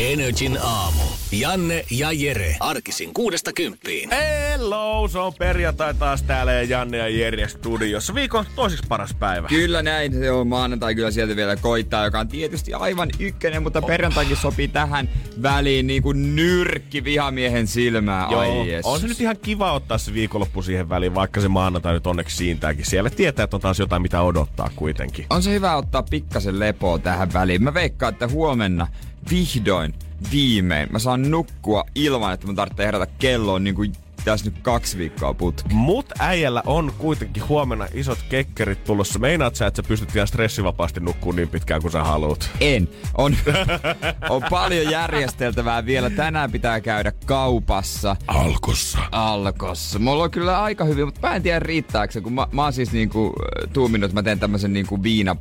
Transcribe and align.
Energin 0.00 0.58
aamu. 0.62 1.02
Janne 1.32 1.84
ja 1.90 2.12
Jere. 2.12 2.56
Arkisin 2.60 3.14
kuudesta 3.14 3.52
kymppiin. 3.52 4.10
Hello, 4.10 5.08
se 5.08 5.18
on 5.18 5.32
perjantai 5.38 5.94
taas 5.94 6.22
täällä 6.22 6.52
ja 6.52 6.62
Janne 6.62 6.96
ja 6.96 7.08
Jere 7.08 7.48
studiossa. 7.48 8.14
Viikon 8.14 8.44
toiseksi 8.56 8.84
paras 8.88 9.14
päivä. 9.14 9.48
Kyllä 9.48 9.82
näin, 9.82 10.12
se 10.12 10.30
on 10.30 10.48
maanantai 10.48 10.94
kyllä 10.94 11.10
sieltä 11.10 11.36
vielä 11.36 11.56
koittaa, 11.56 12.04
joka 12.04 12.20
on 12.20 12.28
tietysti 12.28 12.74
aivan 12.74 13.08
ykkönen, 13.18 13.62
mutta 13.62 13.82
perjantaikin 13.82 14.36
sopii 14.36 14.68
tähän 14.68 15.08
väliin 15.42 15.86
niin 15.86 16.02
kuin 16.02 16.36
nyrkki 16.36 17.04
vihamiehen 17.04 17.66
silmää. 17.66 18.26
Joo, 18.30 18.40
Ai 18.40 18.80
on 18.84 19.00
se 19.00 19.06
nyt 19.06 19.20
ihan 19.20 19.36
kiva 19.42 19.72
ottaa 19.72 19.98
se 19.98 20.14
viikonloppu 20.14 20.62
siihen 20.62 20.88
väliin, 20.88 21.14
vaikka 21.14 21.40
se 21.40 21.48
maanantai 21.48 21.92
nyt 21.92 22.06
onneksi 22.06 22.36
siintääkin. 22.36 22.86
Siellä 22.86 23.10
tietää, 23.10 23.44
että 23.44 23.56
on 23.56 23.60
taas 23.60 23.78
jotain, 23.78 24.02
mitä 24.02 24.22
odottaa 24.22 24.70
kuitenkin. 24.76 25.26
On 25.30 25.42
se 25.42 25.50
hyvä 25.50 25.76
ottaa 25.76 26.02
pikkasen 26.02 26.58
lepoa 26.60 26.98
tähän 26.98 27.32
väliin. 27.32 27.62
Mä 27.62 27.74
veikkaan, 27.74 28.12
että 28.12 28.28
huomenna 28.28 28.86
vihdoin, 29.30 29.94
viimein 30.32 30.88
mä 30.92 30.98
saan 30.98 31.30
nukkua 31.30 31.84
ilman, 31.94 32.34
että 32.34 32.46
mä 32.46 32.54
tarvitsee 32.54 32.86
herätä 32.86 33.06
kelloon 33.18 33.64
niin 33.64 33.74
kuin 33.74 33.92
tässä 34.24 34.46
nyt 34.46 34.58
kaksi 34.62 34.98
viikkoa 34.98 35.34
putki. 35.34 35.74
Mut 35.74 36.06
äijällä 36.18 36.62
on 36.66 36.92
kuitenkin 36.98 37.48
huomenna 37.48 37.86
isot 37.94 38.18
kekkerit 38.28 38.84
tulossa. 38.84 39.18
Meinaat 39.18 39.54
sä, 39.54 39.66
että 39.66 39.82
sä 39.82 39.88
pystyt 39.88 40.16
ihan 40.16 40.28
stressivapaasti 40.28 41.00
nukkuu 41.00 41.32
niin 41.32 41.48
pitkään 41.48 41.82
kuin 41.82 41.92
sä 41.92 42.04
haluat? 42.04 42.50
En. 42.60 42.88
On, 43.14 43.36
on 44.30 44.42
paljon 44.50 44.90
järjesteltävää 44.92 45.86
vielä. 45.86 46.10
Tänään 46.10 46.52
pitää 46.52 46.80
käydä 46.80 47.12
kaupassa. 47.26 48.16
Alkossa. 48.26 48.98
Alkossa. 49.12 49.98
Mulla 49.98 50.24
on 50.24 50.30
kyllä 50.30 50.62
aika 50.62 50.84
hyvin, 50.84 51.04
mutta 51.04 51.28
mä 51.28 51.36
en 51.36 51.42
tiedä 51.42 51.58
riittääkö 51.58 52.12
se, 52.12 52.20
kun 52.20 52.32
mä, 52.32 52.46
mä 52.52 52.62
oon 52.62 52.72
siis 52.72 52.92
niinku 52.92 53.26
äh, 53.26 53.70
tuuminut, 53.72 54.04
että 54.04 54.14
mä 54.14 54.22
teen 54.22 54.38
tämmösen 54.38 54.72
niinku 54.72 55.02
viina... 55.02 55.36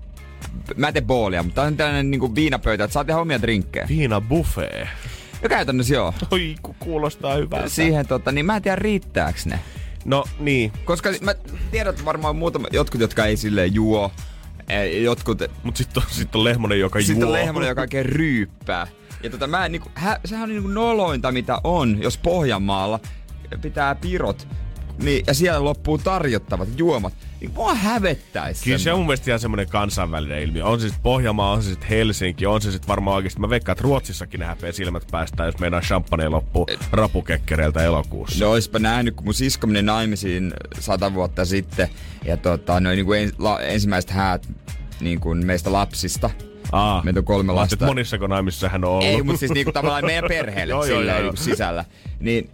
Mä 0.76 0.88
en 0.88 0.94
tee 0.94 1.02
boolia, 1.02 1.44
mutta 1.44 1.62
on 1.62 1.78
tällainen 1.78 2.12
niinku 2.12 2.36
viinapöytä, 2.36 2.84
että 2.84 2.94
saa 2.94 3.04
tehdä 3.04 3.20
omia 3.20 3.42
drinkkejä. 3.42 3.86
Viina 3.90 4.22
buffet. 4.22 4.88
Ja 5.42 5.50
käytännössä 5.50 5.94
joo. 5.94 6.14
Oi, 6.32 6.56
ku 6.62 6.76
kuulostaa 6.80 7.36
hyvältä. 7.36 7.70
Siihen 7.70 8.08
tota, 8.08 8.32
niin 8.32 8.46
mä 8.46 8.56
en 8.56 8.62
tiedä 8.62 8.76
riittääkö 8.76 9.40
ne. 9.46 9.60
No 10.06 10.24
niin, 10.40 10.72
Koska 10.86 11.10
mä 11.22 11.36
tiedän, 11.72 11.92
että 11.94 12.06
varmaan 12.06 12.36
muutama, 12.36 12.68
jotkut, 12.72 13.02
jotka 13.02 13.26
ei 13.26 13.38
silleen 13.38 13.74
juo, 13.74 14.12
jotkut, 15.02 15.42
mut 15.64 15.78
sitten 15.78 16.04
on, 16.04 16.10
sit 16.12 16.36
on 16.36 16.44
Lehmonen, 16.44 16.80
joka 16.80 17.02
sitten 17.02 17.20
juo. 17.20 17.28
on 17.28 17.34
lehmonen, 17.34 17.70
joka 17.70 17.82
oikein 17.82 18.06
ryyppää. 18.06 18.88
Ja 19.24 19.30
tota, 19.30 19.48
mä 19.48 19.66
en, 19.66 19.72
niinku, 19.72 19.90
hä, 19.94 20.20
sehän 20.26 20.44
on 20.44 20.50
niinku 20.50 20.70
nolointa, 20.70 21.32
mitä 21.32 21.62
on, 21.64 22.02
jos 22.02 22.18
Pohjanmaalla 22.18 23.00
pitää 23.62 23.96
pirot, 23.96 24.48
niin, 25.04 25.24
ja 25.28 25.34
siellä 25.34 25.64
loppuu 25.64 25.98
tarjottavat 25.98 26.70
juomat. 26.78 27.14
Niin 27.42 27.52
mua 27.54 27.74
hävettäisi. 27.76 28.64
Kyllä 28.64 28.78
se 28.78 28.92
on 28.94 29.00
mun 29.00 29.06
mielestä 29.06 29.32
ihan 29.32 29.40
semmoinen 29.40 29.68
kansainvälinen 29.70 30.42
ilmiö. 30.44 30.66
On 30.66 30.80
se 30.80 30.88
sitten 30.88 31.04
Pohjanmaa, 31.04 31.52
on 31.52 31.64
se 31.64 31.70
sitten 31.70 31.90
Helsinki, 31.90 32.46
on 32.46 32.62
se 32.62 32.72
sitten 32.72 32.88
varmaan 32.88 33.16
oikeasti. 33.16 33.40
Mä 33.40 33.50
veikkaan, 33.50 33.74
että 33.74 33.84
Ruotsissakin 33.84 34.40
ne 34.40 34.46
häpeä 34.46 34.72
silmät 34.72 35.08
päästään, 35.12 35.48
jos 35.48 35.60
meinaa 35.60 35.82
champagne 35.82 36.30
loppuu 36.30 36.66
rapukekkereiltä 36.92 37.84
elokuussa. 37.84 38.46
No 38.46 38.52
oispa 38.52 38.80
nähnyt, 38.80 39.16
kun 39.16 39.26
mun 39.26 39.34
sisko 39.34 39.68
meni 39.68 39.82
naimisiin 39.82 40.54
sata 40.80 41.14
vuotta 41.14 41.46
sitten. 41.46 41.90
Ja 42.26 42.38
tota, 42.38 42.80
noin 42.80 42.96
niinku 42.96 43.14
en, 43.14 43.32
la, 43.38 43.60
ensimmäiset 43.62 44.12
häät 44.12 44.50
niin 45.02 45.20
kuin 45.20 45.46
meistä 45.46 45.72
lapsista. 45.72 46.30
Aa, 46.72 47.02
Meitä 47.04 47.20
on 47.20 47.26
kolme 47.26 47.54
lasta. 47.54 47.86
monissako 47.86 48.28
naimissa 48.28 48.70
hän 48.70 48.84
on 48.84 48.92
ollut. 48.92 49.06
Ei, 49.06 49.24
mutta 49.24 49.40
siis 49.40 49.52
niinku 49.52 49.72
tavallaan 49.72 50.06
meidän 50.06 50.26
perheelle 50.28 50.74
Joo, 50.74 50.84
silleen 50.84 51.08
joo, 51.08 51.18
niinku 51.18 51.36
joo. 51.38 51.44
sisällä. 51.46 51.86
Niin, 52.20 52.50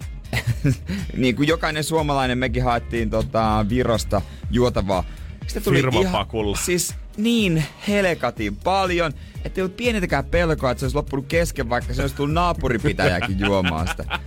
niin 1.17 1.35
kuin 1.35 1.47
jokainen 1.47 1.83
suomalainen, 1.83 2.37
mekin 2.37 2.63
haettiin 2.63 3.09
tota 3.09 3.65
Virosta 3.69 4.21
juotavaa. 4.51 5.03
Sitten 5.47 5.63
tuli 5.63 5.77
Firmapakulla. 5.77 6.55
ihan, 6.57 6.65
siis 6.65 6.95
niin 7.17 7.63
helekatin 7.87 8.55
paljon, 8.55 9.11
että 9.45 9.61
ei 9.61 9.63
ollut 9.63 9.77
pienintäkään 9.77 10.25
pelkoa, 10.25 10.71
että 10.71 10.79
se 10.79 10.85
olisi 10.85 10.95
loppunut 10.95 11.25
kesken, 11.27 11.69
vaikka 11.69 11.93
se 11.93 12.01
olisi 12.01 12.15
tullut 12.15 12.33
naapuripitäjäkin 12.33 13.39
juomaan 13.39 13.87
sitä. 13.87 14.19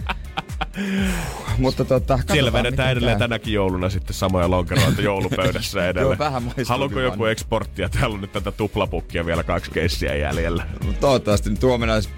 Mutta 1.58 1.84
tota, 1.84 2.18
Siellä 2.32 2.52
vedetään 2.52 2.90
edelleen 2.90 3.18
käy. 3.18 3.28
tänäkin 3.28 3.52
jouluna 3.54 3.90
sitten 3.90 4.14
samoja 4.14 4.50
lonkeroita 4.50 5.02
joulupöydässä 5.02 5.84
edelleen. 5.88 6.18
Joo, 6.18 6.18
vähän 6.18 6.52
Haluatko 6.68 7.00
joku 7.00 7.24
eksporttia? 7.24 7.88
Täällä 7.88 8.14
on 8.14 8.20
nyt 8.20 8.32
tätä 8.32 8.52
tuplapukkia 8.52 9.26
vielä 9.26 9.42
kaksi 9.42 9.70
keissiä 9.70 10.14
jäljellä. 10.16 10.66
Toivottavasti 11.00 11.50
nyt 11.50 11.62
huomenna 11.62 11.94
olisi, 11.94 12.08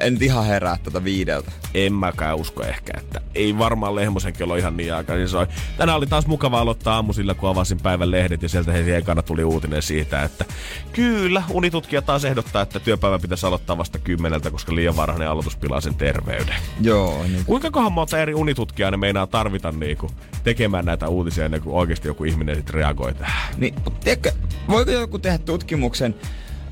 en 0.00 0.18
ihan 0.20 0.46
herää 0.46 0.76
tätä 0.82 1.04
viideltä. 1.04 1.52
En 1.74 1.92
mäkään 1.92 2.36
usko 2.36 2.62
ehkä, 2.62 2.92
että 2.98 3.20
ei 3.34 3.58
varmaan 3.58 3.94
Lehmosen 3.94 4.32
kello 4.32 4.56
ihan 4.56 4.76
niin 4.76 4.94
aikaisin 4.94 5.28
soi. 5.28 5.46
Tänään 5.76 5.98
oli 5.98 6.06
taas 6.06 6.26
mukava 6.26 6.60
aloittaa 6.60 6.94
aamusilla, 6.94 7.34
kun 7.34 7.48
avasin 7.48 7.80
päivän 7.80 8.10
lehdet 8.10 8.42
ja 8.42 8.48
sieltä 8.48 8.72
heti 8.72 8.92
ekana 8.92 9.22
tuli 9.22 9.44
uutinen 9.44 9.82
siitä, 9.82 10.22
että 10.22 10.44
kyllä, 10.92 11.42
unitutkija 11.50 12.02
taas 12.02 12.24
ehdottaa, 12.24 12.62
että 12.62 12.80
työpäivä 12.80 13.18
pitäisi 13.18 13.46
aloittaa 13.46 13.78
vasta 13.78 13.98
kymmeneltä, 13.98 14.50
koska 14.50 14.74
liian 14.74 14.96
varhainen 14.96 15.28
aloitus 15.28 15.56
pilaa 15.56 15.80
sen 15.80 15.94
terveyden. 15.94 16.56
Joo, 16.80 17.22
niin 17.22 17.44
Kuinka 17.44 17.70
kohan 17.70 17.92
monta 17.92 18.18
eri 18.18 18.34
unitutkijaa 18.34 18.90
ne 18.90 18.96
meinaa 18.96 19.26
tarvita 19.26 19.72
niinku 19.72 20.10
tekemään 20.44 20.84
näitä 20.84 21.08
uutisia 21.08 21.44
ennen 21.44 21.60
kuin 21.62 21.76
oikeasti 21.76 22.08
joku 22.08 22.24
ihminen 22.24 22.56
sitten 22.56 22.74
reagoi 22.74 23.14
tähän? 23.14 23.54
Niin, 23.56 23.74
mutta 23.84 24.00
tiedätkö, 24.04 24.32
voiko 24.68 24.90
joku 24.90 25.18
tehdä 25.18 25.38
tutkimuksen 25.38 26.14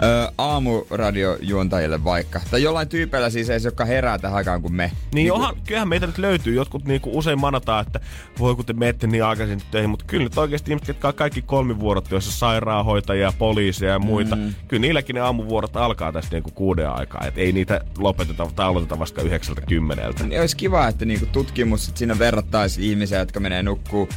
ö, 0.03 0.33
aamuradiojuontajille 0.39 2.05
vaikka? 2.05 2.41
Tai 2.51 2.63
jollain 2.63 2.89
tyypeillä 2.89 3.31
siis 3.31 3.51
edes, 3.51 3.65
jotka 3.65 3.85
herää 3.85 4.19
tähän 4.19 4.37
aikaan 4.37 4.63
kuin 4.63 4.75
me. 4.75 4.93
Niin 5.15 5.29
kuin- 5.29 5.41
onhan, 5.41 5.57
kyllähän 5.67 5.89
meitä 5.89 6.07
nyt 6.07 6.19
löytyy. 6.19 6.55
Jotkut 6.55 6.85
niinku 6.85 7.19
usein 7.19 7.41
manataan, 7.41 7.87
että 7.87 8.01
voi 8.39 8.55
kun 8.55 8.65
te 8.65 8.73
menette 8.73 9.07
niin 9.07 9.25
aikaisin 9.25 9.63
töihin, 9.71 9.91
mutta 9.91 10.05
kyllä 10.05 10.25
nyt 10.25 10.39
oikeasti 10.39 10.71
ihmiset, 10.71 10.89
jotka 10.89 11.09
on 11.09 11.15
kaikki 11.15 11.43
kolmivuorot, 11.43 12.11
joissa 12.11 12.33
sairaanhoitajia, 12.33 13.33
poliisia 13.39 13.89
ja 13.89 13.99
muita, 13.99 14.37
mm. 14.37 14.55
kyllä 14.69 14.81
niilläkin 14.81 15.15
ne 15.15 15.21
aamuvuorot 15.21 15.77
alkaa 15.77 16.13
tästä 16.13 16.37
niinku 16.37 16.51
kuuden 16.55 16.91
aikaa. 16.91 17.25
Et 17.27 17.39
ei 17.39 17.53
niitä 17.53 17.81
lopeteta 17.99 18.47
tai 18.57 18.67
aloiteta 18.67 18.99
vasta 18.99 19.23
yhdeksältä 19.23 19.61
kymmeneltä. 19.61 20.25
Niin 20.25 20.41
olisi 20.41 20.57
kiva, 20.57 20.89
että 20.89 21.05
niinku 21.05 21.27
tutkimus, 21.27 21.89
että 21.89 21.99
siinä 21.99 22.19
verrattaisiin 22.19 22.91
ihmisiä, 22.91 23.19
jotka 23.19 23.41
menee 23.41 23.63
nukkuu 23.63 24.09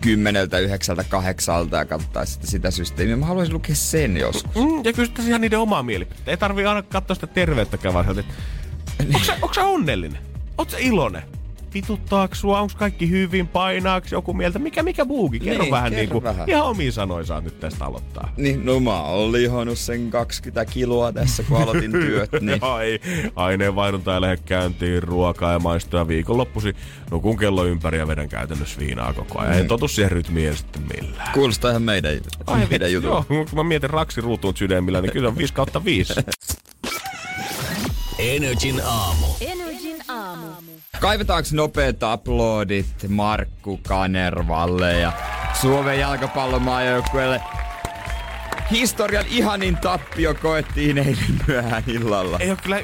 kymmeneltä, 0.00 0.58
yhdeksältä, 0.58 1.04
kahdeksalta 1.04 1.76
ja 1.76 1.84
katsottaisiin 1.84 2.34
sitä, 2.34 2.50
sitä 2.50 2.70
systeemiä. 2.70 3.16
Mä 3.16 3.26
haluaisin 3.26 3.54
lukea 3.54 3.74
sen 3.74 4.16
joskus. 4.16 4.54
Mm, 4.54 4.84
ja 4.84 4.92
kysyttäisiin 4.92 5.28
ihan 5.28 5.40
niiden 5.40 5.58
omaa 5.58 5.82
mielipiteitä. 5.82 6.30
Ei 6.30 6.36
tarvii 6.36 6.66
aina 6.66 6.82
katsoa 6.82 7.14
sitä 7.14 7.26
terveyttäkään 7.26 7.94
vaan 7.94 8.04
sieltä, 8.04 8.20
että 8.20 8.34
onko 9.14 9.24
sä, 9.26 9.32
onko 9.42 9.54
sä 9.54 9.64
onnellinen? 9.64 10.22
Oot 10.58 10.70
sä 10.70 10.78
iloinen? 10.78 11.22
Vituttaako 11.74 12.34
sua? 12.34 12.60
Onko 12.60 12.74
kaikki 12.78 13.10
hyvin? 13.10 13.48
Painaako 13.48 14.06
joku 14.10 14.34
mieltä? 14.34 14.58
Mikä, 14.58 14.82
mikä 14.82 15.04
muukin? 15.04 15.42
Kerro 15.42 15.62
Niin, 15.62 15.72
vähän 15.72 15.90
kerro 15.90 16.00
niinku, 16.00 16.22
vähän. 16.22 16.48
ihan 16.50 16.62
omiin 16.66 16.92
sanoin 16.92 17.26
saat 17.26 17.44
nyt 17.44 17.60
tästä 17.60 17.84
aloittaa. 17.84 18.32
Niin, 18.36 18.66
no 18.66 18.80
mä 18.80 19.02
oon 19.02 19.32
lihonnut 19.32 19.78
sen 19.78 20.10
20 20.10 20.64
kiloa 20.72 21.12
tässä, 21.12 21.42
kun 21.42 21.62
aloitin 21.62 21.90
työt. 22.06 22.30
Niin. 22.40 22.60
Ei. 22.82 23.00
Aineenvaihdunta 23.36 24.14
ei 24.14 24.20
lähde 24.20 24.36
käyntiin, 24.36 25.02
ruokaa 25.02 25.52
ja 25.52 25.58
maistoa 25.58 26.08
viikonloppusi. 26.08 26.76
Nukun 27.10 27.36
kello 27.36 27.64
ympäri 27.64 27.98
ja 27.98 28.08
vedän 28.08 28.28
käytännössä 28.28 28.80
viinaa 28.80 29.12
koko 29.12 29.38
ajan. 29.38 29.50
Niin. 29.52 29.60
En 29.60 29.68
totu 29.68 29.88
siihen 29.88 30.10
rytmiin 30.12 30.56
sitten 30.56 30.82
millään. 30.96 31.32
Kuulostaa 31.32 31.70
ihan 31.70 31.82
meidän, 31.82 32.20
meidän 32.70 32.92
jutun. 32.92 33.10
Joo, 33.10 33.24
kun 33.28 33.46
mä 33.54 33.62
mietin 33.62 33.90
raksi 33.90 34.20
ruutuun 34.20 34.56
sydämillä, 34.56 35.00
niin 35.00 35.12
kyllä 35.12 35.28
on 35.28 35.38
5 35.38 35.54
kautta 35.54 35.84
5. 35.84 36.14
Energin 38.18 38.80
aamu. 38.84 39.26
Aamu. 39.26 39.67
Kaivetaanko 41.00 41.48
nopeat 41.52 41.96
uploadit 42.14 42.86
Markku 43.08 43.80
Kanervalle 43.88 44.98
ja 44.98 45.12
Suomen 45.60 46.00
jalkapallomaajoukkueelle? 46.00 47.40
Historian 48.70 49.24
ihanin 49.30 49.76
tappio 49.76 50.34
koettiin 50.34 50.98
eilen 50.98 51.40
myöhään 51.48 51.82
illalla. 51.86 52.38
ei 52.38 52.50
ole 52.50 52.58
kyllä 52.62 52.80
1-0 52.80 52.82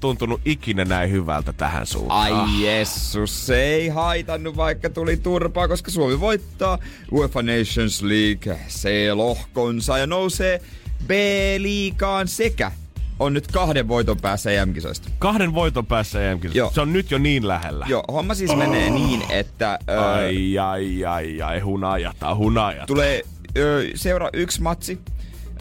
tuntunut 0.00 0.40
ikinä 0.44 0.84
näin 0.84 1.10
hyvältä 1.10 1.52
tähän 1.52 1.86
suuntaan. 1.86 2.32
Ai 2.32 2.62
jessus, 2.62 3.46
se 3.46 3.64
ei 3.64 3.88
haitannut 3.88 4.56
vaikka 4.56 4.90
tuli 4.90 5.16
turpaa, 5.16 5.68
koska 5.68 5.90
Suomi 5.90 6.20
voittaa 6.20 6.78
UEFA 7.12 7.42
Nations 7.42 8.02
League 8.02 8.58
C-lohkonsa 8.68 9.98
ja 9.98 10.06
nousee 10.06 10.60
B-liigaan 11.06 12.28
sekä 12.28 12.72
on 13.20 13.32
nyt 13.34 13.46
kahden 13.46 13.88
voiton 13.88 14.16
päässä 14.16 14.50
EM-kisoista. 14.50 15.08
Kahden 15.18 15.54
voiton 15.54 15.86
päässä 15.86 16.30
EM 16.30 16.40
Joo. 16.54 16.70
Se 16.74 16.80
on 16.80 16.92
nyt 16.92 17.10
jo 17.10 17.18
niin 17.18 17.48
lähellä. 17.48 17.86
Joo, 17.88 18.04
homma 18.12 18.34
siis 18.34 18.56
menee 18.56 18.90
niin, 18.90 19.22
että 19.30 19.78
ö, 19.90 20.00
Ai, 20.00 20.58
ai, 20.58 21.04
ai, 21.04 21.42
ai, 21.42 21.60
hunajata, 21.60 22.34
hunajata. 22.34 22.86
tulee 22.86 23.22
ö, 23.56 23.84
seura 23.94 24.30
yksi 24.32 24.62
matsi 24.62 24.98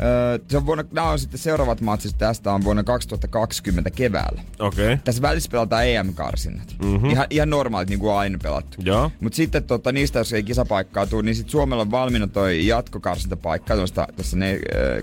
Öö, 0.02 0.40
se 0.48 0.58
on 0.58 0.66
vuonna, 0.66 0.84
nämä 0.92 1.10
on 1.10 1.20
sitten 1.20 1.40
seuraavat 1.40 1.82
matsit 1.82 2.18
tästä 2.18 2.54
on 2.54 2.64
vuonna 2.64 2.84
2020 2.84 3.90
keväällä. 3.90 4.42
Okei. 4.60 4.86
Okay. 4.86 4.98
Tässä 5.04 5.22
välissä 5.22 5.52
pelataan 5.52 5.88
EM-karsinnat. 5.88 6.76
Mm-hmm. 6.84 7.10
Ihan, 7.10 7.28
ihan 7.30 7.50
normaalit, 7.50 7.90
niin 7.90 8.00
kuin 8.00 8.12
on 8.12 8.18
aina 8.18 8.38
pelattu. 8.44 8.78
Joo. 8.84 9.12
Mutta 9.20 9.36
sitten 9.36 9.64
tota, 9.64 9.92
niistä, 9.92 10.20
jos 10.20 10.34
ei 10.34 10.44
kisapaikkaa 10.44 11.08
tule, 11.08 11.24
niin 11.24 11.36
sitten 11.36 11.52
Suomella 11.52 11.82
on 11.82 11.92
valmiina 11.92 12.28
toi 12.28 12.68
jatkokarsintapaikka 12.68 13.76
tuosta, 13.76 14.08
tuosta, 14.16 14.38
ne, 14.38 14.60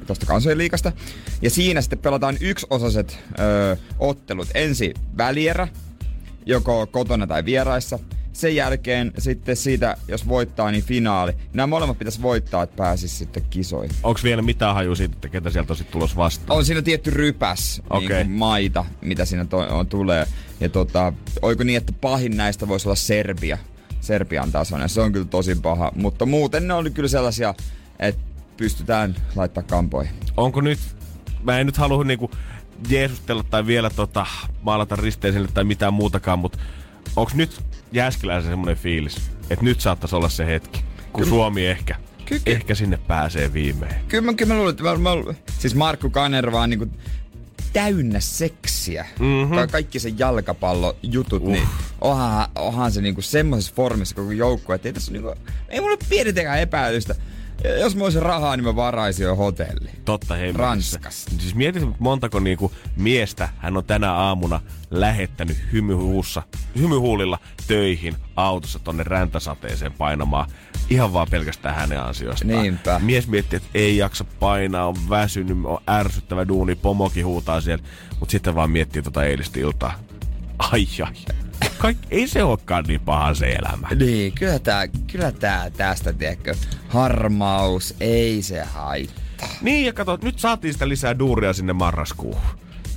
tuosta 0.06 0.26
kansojen 0.26 0.58
liikasta. 0.58 0.92
Ja 1.42 1.50
siinä 1.50 1.80
sitten 1.80 1.98
pelataan 1.98 2.36
yksiosaset 2.40 3.18
ö, 3.38 3.76
ottelut. 3.98 4.48
Ensi 4.54 4.94
välierä, 5.16 5.68
joko 6.46 6.86
kotona 6.86 7.26
tai 7.26 7.44
vieraissa. 7.44 7.98
Sen 8.32 8.56
jälkeen 8.56 9.12
sitten 9.18 9.56
siitä, 9.56 9.96
jos 10.08 10.28
voittaa, 10.28 10.70
niin 10.70 10.84
finaali. 10.84 11.32
Nämä 11.52 11.66
molemmat 11.66 11.98
pitäisi 11.98 12.22
voittaa, 12.22 12.62
että 12.62 12.76
pääsisi 12.76 13.16
sitten 13.16 13.42
kisoihin. 13.50 13.96
Onko 14.02 14.20
vielä 14.24 14.42
mitään 14.42 14.74
haju 14.74 14.94
siitä, 14.94 15.14
että 15.14 15.28
ketä 15.28 15.50
sieltä 15.50 15.72
on 15.72 15.76
sitten 15.76 15.92
tulos 15.92 16.16
vastaan? 16.16 16.58
On 16.58 16.64
siinä 16.64 16.82
tietty 16.82 17.10
rypäs 17.10 17.82
Okei. 17.90 18.24
niin 18.24 18.30
maita, 18.30 18.84
mitä 19.00 19.24
siinä 19.24 19.44
to- 19.44 19.56
on, 19.78 19.86
tulee. 19.86 20.26
Ja 20.60 20.68
tota, 20.68 21.12
oiko 21.42 21.64
niin, 21.64 21.76
että 21.76 21.92
pahin 22.00 22.36
näistä 22.36 22.68
voisi 22.68 22.88
olla 22.88 22.96
Serbia. 22.96 23.58
Serbian 24.00 24.52
tasoinen. 24.52 24.88
Se 24.88 25.00
on 25.00 25.12
kyllä 25.12 25.26
tosi 25.26 25.54
paha. 25.54 25.92
Mutta 25.94 26.26
muuten 26.26 26.68
ne 26.68 26.74
oli 26.74 26.90
kyllä 26.90 27.08
sellaisia, 27.08 27.54
että 27.98 28.20
pystytään 28.56 29.14
laittaa 29.36 29.62
kampoihin. 29.62 30.14
Onko 30.36 30.60
nyt, 30.60 30.78
mä 31.42 31.58
en 31.58 31.66
nyt 31.66 31.76
halua 31.76 32.04
niinku 32.04 32.30
jeesustella 32.88 33.42
tai 33.42 33.66
vielä 33.66 33.90
tota, 33.90 34.26
maalata 34.62 34.96
risteisille 34.96 35.48
tai 35.54 35.64
mitään 35.64 35.94
muutakaan, 35.94 36.38
mutta 36.38 36.58
onko 37.16 37.32
nyt 37.34 37.60
Jääskeläisen 37.92 38.52
semmoinen 38.52 38.76
fiilis, 38.76 39.30
että 39.50 39.64
nyt 39.64 39.80
saattaisi 39.80 40.16
olla 40.16 40.28
se 40.28 40.46
hetki, 40.46 40.84
kun 41.12 41.26
Suomi 41.26 41.66
ehkä, 41.66 41.96
Ky- 42.24 42.40
ehkä 42.46 42.74
sinne 42.74 42.96
pääsee 42.96 43.52
viimein. 43.52 43.94
Kyllä 44.08 44.24
mä, 44.24 44.34
kyllä 44.34 44.54
mä 44.54 44.58
luulen, 44.58 44.70
että 44.70 44.82
mä, 44.82 44.96
mä, 44.96 45.34
siis 45.58 45.74
Markku 45.74 46.10
Kanerva 46.10 46.60
on 46.60 46.70
niinku 46.70 46.86
täynnä 47.72 48.20
seksiä. 48.20 49.06
Mm-hmm. 49.18 49.56
Ka- 49.56 49.66
kaikki 49.66 49.98
se 49.98 50.12
jalkapallojutut, 50.18 51.42
uh. 51.42 51.48
niin 51.48 51.68
onhan, 52.00 52.48
onhan 52.54 52.92
se 52.92 53.00
niinku 53.00 53.22
semmoisessa 53.22 53.74
formissa 53.74 54.14
koko 54.14 54.32
joukkue, 54.32 54.74
että 54.74 54.88
ei 54.88 54.92
tässä 54.92 55.12
niinku, 55.12 55.34
ei 55.68 55.80
mulla 55.80 55.92
ole 55.92 56.08
pienintäkään 56.08 56.60
epäilystä. 56.60 57.14
Jos 57.80 57.94
mulla 57.94 58.06
olisi 58.06 58.20
rahaa, 58.20 58.56
niin 58.56 58.64
mä 58.64 58.76
varaisin 58.76 59.24
jo 59.24 59.36
hotelli. 59.36 59.90
Totta 60.04 60.34
hei. 60.34 60.52
Ranskassa. 60.52 61.30
Siis 61.38 61.54
mietit 61.54 61.82
montako 61.98 62.40
niinku 62.40 62.72
miestä 62.96 63.48
hän 63.58 63.76
on 63.76 63.84
tänä 63.84 64.12
aamuna 64.12 64.60
lähettänyt 64.90 65.56
hymyhuussa, 65.72 66.42
hymyhuulilla 66.78 67.38
töihin 67.66 68.16
autossa 68.36 68.78
tonne 68.78 69.02
räntäsateeseen 69.02 69.92
painamaan. 69.92 70.50
Ihan 70.90 71.12
vaan 71.12 71.26
pelkästään 71.30 71.74
hänen 71.74 72.02
ansiostaan. 72.02 72.62
Niinpä. 72.62 72.98
Mies 72.98 73.28
miettii, 73.28 73.56
että 73.56 73.68
ei 73.74 73.96
jaksa 73.96 74.24
painaa, 74.40 74.86
on 74.86 74.96
väsynyt, 75.10 75.56
on 75.64 75.78
ärsyttävä 75.90 76.48
duuni, 76.48 76.74
pomokin 76.74 77.26
huutaa 77.26 77.60
siellä. 77.60 77.84
Mutta 78.20 78.32
sitten 78.32 78.54
vaan 78.54 78.70
miettii 78.70 79.02
tota 79.02 79.24
eilistä 79.24 79.60
iltaa. 79.60 79.94
Ai 80.58 80.86
ai. 81.04 81.41
Kaik, 81.78 81.98
ei 82.10 82.28
se 82.28 82.42
olekaan 82.44 82.84
niin 82.88 83.00
paha 83.00 83.34
se 83.34 83.52
elämä. 83.52 83.88
Niin, 83.98 84.32
kyllä 84.32 84.58
tää, 84.58 84.88
kyllä 84.88 85.32
tää 85.32 85.70
tästä, 85.70 86.12
tiedätkö, 86.12 86.54
harmaus, 86.88 87.94
ei 88.00 88.42
se 88.42 88.62
haittaa. 88.64 89.48
Niin, 89.62 89.86
ja 89.86 89.92
kato, 89.92 90.18
nyt 90.22 90.38
saatiin 90.38 90.72
sitä 90.72 90.88
lisää 90.88 91.18
duuria 91.18 91.52
sinne 91.52 91.72
marraskuuhun. 91.72 92.42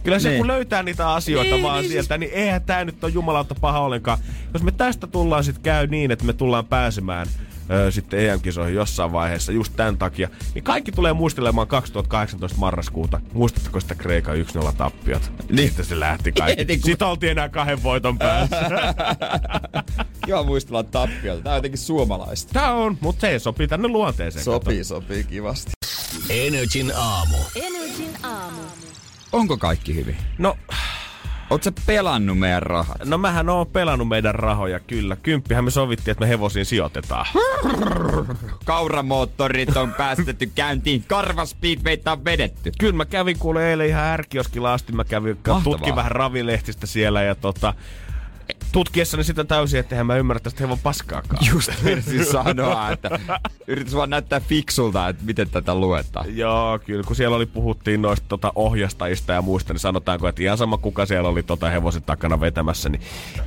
Kyllä 0.04 0.20
se, 0.20 0.30
Niin. 0.30 0.38
kun 0.38 0.48
löytää 0.48 0.84
niitä 0.84 1.10
asioita 1.14 1.52
Niin, 1.52 1.64
vaan 1.64 1.82
niin 1.82 1.92
sieltä, 1.92 2.18
niin 2.18 2.32
eihän 2.34 2.62
tää 2.62 2.86
nyt 2.86 3.04
ole 3.04 3.12
jumalauta 3.12 3.56
paha 3.56 3.80
ollenkaan. 3.80 4.18
Jos 4.54 4.64
me 4.64 4.72
tästä 4.72 5.08
tullaan 5.08 5.44
sitten 5.44 5.64
käy 5.64 5.88
niin, 5.88 6.12
että 6.12 6.26
me 6.26 6.34
tullaan 6.34 6.66
pääsemään 6.66 7.28
ö, 7.72 7.92
sitten 7.92 8.20
EM-kisoihin 8.30 8.76
jossain 8.76 9.12
vaiheessa 9.12 9.52
just 9.52 9.74
tämän 9.76 9.98
takia, 9.98 10.30
niin 10.54 10.64
kaikki 10.64 10.92
tulee 10.92 11.14
muistelemaan 11.14 11.68
2018 11.68 12.58
marraskuuta. 12.60 13.22
Muistatteko 13.34 13.80
sitä 13.80 13.96
Kreikan 13.96 14.36
1-0 14.38 14.74
tappiot? 14.78 15.32
Niin. 15.50 15.68
Sitten 15.68 15.86
se 15.86 16.00
lähti 16.00 16.32
kaikki. 16.32 16.60
Heti 16.62 16.78
kun- 16.78 16.86
Sitten 16.86 17.08
oltiin 17.08 17.32
enää 17.32 17.50
kahden 17.50 17.84
voiton 17.84 18.18
päässä. 18.18 18.56
Joo, 20.28 20.44
muistellaan 20.44 20.86
tappiolta. 20.86 21.44
Tää 21.44 21.54
on 21.54 21.58
jotenkin 21.58 21.78
suomalaista. 21.80 22.54
Tää 22.54 22.74
on, 22.74 22.98
mutta 23.02 23.22
se 23.22 23.30
ei 23.30 23.40
sopii 23.40 23.68
tänne 23.68 23.88
luonteeseen. 23.88 24.46
Sopii, 24.46 24.84
sopii 24.84 25.24
kivasti. 25.24 25.72
Energin 26.30 26.92
aamu. 26.96 27.38
Energin 27.56 28.14
aamu. 28.24 28.62
Onko 29.32 29.58
kaikki 29.58 29.96
hyvin? 29.96 30.16
Kato. 30.16 30.28
No, 30.38 30.58
Sä 31.64 31.72
pelannut 31.86 32.40
meidän 32.40 32.64
rahat? 32.64 33.06
No 33.06 33.18
mähän 33.18 33.50
oon 33.50 33.68
pelannut 33.68 34.08
meidän 34.08 34.36
rahoja 34.36 34.80
kyllä. 34.80 35.16
Kymppihän 35.16 35.64
me 35.64 35.72
sovittiin, 35.72 36.12
että 36.12 36.26
me 36.26 36.30
hevosiin 36.30 36.66
sijoitetaan. 36.66 37.26
Kauramoottorit 38.66 39.78
on 39.78 39.94
päästetty 39.94 40.52
käyntiin, 40.56 41.04
karvaspeedweitä 41.08 42.12
on 42.12 42.26
vedetty. 42.26 42.72
Kyllä 42.80 42.94
mä 42.94 43.06
kävin 43.06 43.40
kuule 43.40 43.70
eilen 43.70 43.88
ihan 43.88 44.06
ärkioskilla 44.06 44.74
asti. 44.74 44.94
Mä 44.94 45.04
kävin, 45.04 45.36
Mahtavaa. 45.36 45.62
tutkin 45.62 45.96
vähän 45.96 46.12
ravilehtistä 46.12 46.88
siellä 46.88 47.24
ja 47.24 47.36
tota, 47.36 47.74
tutkiessani 48.76 49.24
sitä 49.24 49.44
täysin, 49.44 49.80
että 49.80 50.04
mä 50.04 50.16
ymmärrä 50.16 50.40
tästä 50.40 50.64
hevon 50.64 50.80
paskaakaan. 50.80 51.48
Just 51.54 51.72
yritin 51.92 52.26
sanoa, 52.26 52.92
että 52.92 53.20
yritin 53.68 53.98
vaan 53.98 54.10
näyttää 54.10 54.40
fiksulta, 54.40 55.10
että 55.10 55.24
miten 55.26 55.50
tätä 55.50 55.76
luetaan. 55.76 56.38
Joo, 56.38 56.80
kyllä. 56.80 57.04
Kun 57.04 57.16
siellä 57.16 57.36
oli, 57.36 57.46
puhuttiin 57.46 58.02
noista 58.02 58.26
tota, 58.30 58.52
ohjastajista 58.56 59.34
ja 59.34 59.42
muista, 59.42 59.74
niin 59.74 59.80
sanotaanko, 59.80 60.28
että 60.28 60.44
ihan 60.44 60.58
sama 60.58 60.78
kuka 60.78 61.06
siellä 61.06 61.30
oli 61.30 61.44
tota, 61.44 61.70
hevosen 61.70 62.04
takana 62.04 62.40
vetämässä, 62.40 62.90
niin 62.90 63.02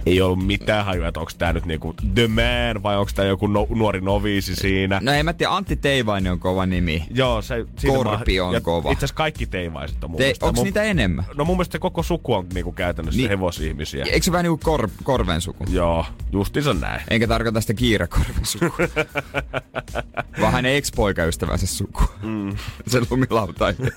ei 0.07 0.21
ollut 0.21 0.47
mitään 0.47 0.85
hajua, 0.85 1.09
että 1.09 1.21
onko 1.21 1.33
tämä 1.39 1.53
nyt 1.53 1.65
niinku 1.65 1.95
The 2.15 2.29
Man 2.29 2.83
vai 2.83 2.97
onko 2.97 3.11
tämä 3.15 3.29
joku 3.29 3.47
no, 3.47 3.67
nuori 3.71 4.01
noviisi 4.01 4.57
siinä. 4.57 5.01
No 5.03 5.13
en 5.13 5.25
mä 5.25 5.33
tiedä, 5.33 5.53
Antti 5.53 5.77
Teivainen 5.77 6.33
on 6.33 6.39
kova 6.39 6.67
nimi. 6.67 7.05
Joo, 7.11 7.43
se, 7.43 7.67
Korpi 7.87 8.41
on 8.41 8.55
ja 8.55 8.61
kova. 8.61 8.91
Itse 8.91 9.05
asiassa 9.05 9.17
kaikki 9.17 9.47
teivaiset 9.47 10.05
on 10.05 10.11
mun 10.11 10.19
Te, 10.19 10.35
onko 10.41 10.65
niitä 10.65 10.83
enemmän? 10.83 11.25
No 11.35 11.45
mun 11.45 11.57
mielestä 11.57 11.73
se 11.73 11.79
koko 11.79 12.03
suku 12.03 12.35
on 12.35 12.47
niinku 12.55 12.73
käytännössä 12.73 13.21
Niin. 13.21 13.31
hevosihmisiä. 13.31 14.05
Eikö 14.05 14.25
se 14.25 14.33
vähän 14.33 14.45
niinku 14.45 14.61
kor, 14.65 14.89
korven 15.05 15.18
suku? 15.39 15.65
Joo, 15.71 16.07
justiinsa 16.33 16.75
näin. 16.75 17.01
Enkä 17.11 17.27
tarkoita 17.27 17.61
sitä 17.61 17.75
kiirakorven 17.75 18.47
suku. 18.47 18.77
vaan 20.41 20.53
hänen 20.53 20.75
ex-poikaystävänsä 20.77 21.67
suku. 21.67 22.03
Mm. 22.23 22.57
se 22.87 23.01
lumilautainen. 23.11 23.93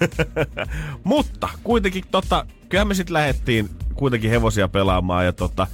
Mutta 1.03 1.50
kuitenkin 1.63 2.03
tota, 2.12 2.45
kyllähän 2.69 2.88
me 2.88 2.94
sitten 2.94 3.13
lähdettiin 3.13 3.69
kuitenkin 3.94 4.29
hevosia 4.29 4.68
pelaamaan 4.68 5.25
ja 5.25 5.33
tota, 5.33 5.68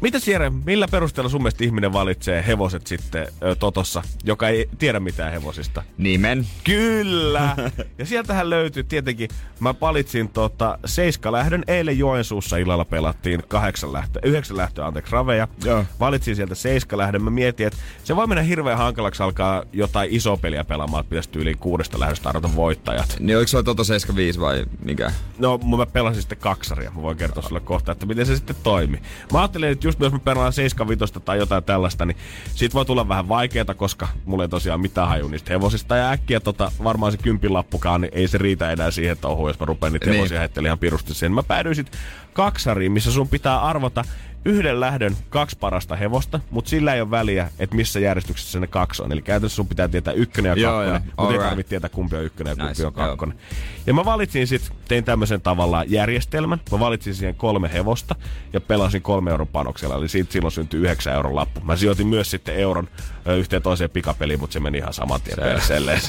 mitä 0.00 0.18
Jere, 0.26 0.50
millä 0.50 0.88
perusteella 0.90 1.28
sun 1.28 1.42
mielestä 1.42 1.64
ihminen 1.64 1.92
valitsee 1.92 2.44
hevoset 2.46 2.86
sitten 2.86 3.28
ö, 3.42 3.54
Totossa, 3.54 4.02
joka 4.24 4.48
ei 4.48 4.68
tiedä 4.78 5.00
mitään 5.00 5.32
hevosista? 5.32 5.82
Nimen. 5.98 6.46
Kyllä! 6.64 7.56
Ja 7.98 8.06
sieltähän 8.06 8.50
löytyy 8.50 8.84
tietenkin, 8.84 9.28
mä 9.60 9.74
valitsin 9.80 10.28
tota 10.28 10.78
Seiska-lähdön, 10.84 11.64
eilen 11.68 11.98
Joensuussa 11.98 12.56
illalla 12.56 12.84
pelattiin 12.84 13.42
kahdeksan 13.48 13.92
lähtö, 13.92 14.20
yhdeksän 14.24 14.56
lähtöä, 14.56 14.86
anteeksi, 14.86 15.12
raveja. 15.12 15.48
Joo. 15.64 15.84
Valitsin 16.00 16.36
sieltä 16.36 16.54
Seiska-lähdön, 16.54 17.22
mä 17.22 17.30
mietin, 17.30 17.66
että 17.66 17.78
se 18.04 18.16
voi 18.16 18.26
mennä 18.26 18.42
hirveän 18.42 18.78
hankalaksi 18.78 19.22
alkaa 19.22 19.62
jotain 19.72 20.08
isoa 20.12 20.36
peliä 20.36 20.64
pelaamaan, 20.64 21.00
että 21.00 21.10
pitäisi 21.10 21.30
yli 21.34 21.54
kuudesta 21.54 22.00
lähdöstä 22.00 22.28
arvata 22.28 22.54
voittajat. 22.56 23.16
Niin 23.20 23.36
oliko 23.36 23.48
se 23.48 23.62
Toto 23.62 23.84
75 23.84 24.40
vai 24.40 24.64
mikä? 24.84 25.12
No, 25.38 25.58
mä 25.58 25.86
pelasin 25.86 26.22
sitten 26.22 26.38
kaksaria. 26.38 26.90
Mä 26.90 27.02
voin 27.02 27.16
kertoa 27.16 27.42
sulle 27.42 27.60
kohta, 27.60 27.92
että 27.92 28.06
miten 28.06 28.26
se 28.26 28.36
sitten 28.36 28.56
toimi. 28.62 29.02
Mä 29.32 29.38
ajattelin, 29.40 29.68
että 29.72 29.86
just 29.86 30.00
jos 30.00 30.12
mä 30.12 30.18
pelaan 30.18 30.52
75 30.52 31.14
tai 31.24 31.38
jotain 31.38 31.64
tällaista, 31.64 32.06
niin 32.06 32.16
siitä 32.54 32.74
voi 32.74 32.84
tulla 32.84 33.08
vähän 33.08 33.28
vaikeeta, 33.28 33.74
koska 33.74 34.08
mulla 34.24 34.44
ei 34.44 34.48
tosiaan 34.48 34.80
mitään 34.80 35.08
haju 35.08 35.28
niistä 35.28 35.52
hevosista. 35.52 35.96
Ja 35.96 36.10
äkkiä 36.10 36.40
tota, 36.40 36.72
varmaan 36.84 37.12
se 37.12 37.18
kympin 37.18 37.52
lappukaan, 37.52 38.00
niin 38.00 38.10
ei 38.14 38.28
se 38.28 38.38
riitä 38.38 38.70
enää 38.72 38.90
siihen 38.90 39.18
touhuun, 39.18 39.50
jos 39.50 39.60
mä 39.60 39.66
rupean 39.66 39.92
niitä 39.92 40.06
Niin. 40.06 40.28
hevosia 40.30 40.76
pirusti 40.76 41.14
siihen. 41.14 41.32
Mä 41.32 41.42
päädyin 41.42 41.74
sitten 41.74 42.00
kaksariin, 42.32 42.92
missä 42.92 43.10
sun 43.12 43.28
pitää 43.28 43.60
arvata 43.62 44.04
yhden 44.44 44.80
lähdön 44.80 45.16
kaksi 45.28 45.58
parasta 45.58 45.96
hevosta, 45.96 46.40
mutta 46.50 46.68
sillä 46.68 46.94
ei 46.94 47.00
ole 47.00 47.10
väliä, 47.10 47.50
että 47.58 47.76
missä 47.76 48.00
järjestyksessä 48.00 48.60
ne 48.60 48.66
kaksi 48.66 49.02
on. 49.02 49.12
Eli 49.12 49.22
käytännössä 49.22 49.56
sun 49.56 49.68
pitää 49.68 49.88
tietää 49.88 50.14
ykkönen 50.14 50.50
ja 50.50 50.56
Joo, 50.62 50.72
kakkonen, 50.72 51.02
joo. 51.06 51.14
mutta 51.16 51.34
ei 51.34 51.48
tarvitse 51.48 51.68
tietää 51.68 51.90
kumpi 51.90 52.16
on 52.16 52.24
ykkönen 52.24 52.50
ja 52.50 52.56
kumpi 52.56 52.68
Nice, 52.68 52.86
on 52.86 52.92
joo. 52.96 53.08
kakkonen. 53.08 53.38
Ja 53.86 53.94
mä 53.94 54.04
valitsin 54.04 54.46
sitten, 54.46 54.76
tein 54.88 55.04
tämmöisen 55.04 55.40
tavallaan 55.40 55.90
järjestelmän. 55.90 56.60
Mä 56.72 56.80
valitsin 56.80 57.14
siihen 57.14 57.34
kolme 57.34 57.72
hevosta 57.72 58.14
ja 58.52 58.60
pelasin 58.60 59.02
kolme 59.02 59.30
euron 59.30 59.48
panoksella. 59.48 59.94
Eli 59.94 60.08
siitä 60.08 60.32
silloin 60.32 60.52
syntyi 60.52 60.80
yhdeksän 60.80 61.14
euron 61.14 61.36
lappu. 61.36 61.60
Mä 61.60 61.76
sijoitin 61.76 62.06
myös 62.06 62.30
sitten 62.30 62.56
euron 62.56 62.88
yhteen 63.26 63.62
toiseen 63.62 63.90
pikapeliin, 63.90 64.40
mutta 64.40 64.52
se 64.54 64.60
meni 64.60 64.78
ihan 64.78 64.92
saman 64.92 65.20
tien 65.20 65.36
perseelleen. 65.36 66.00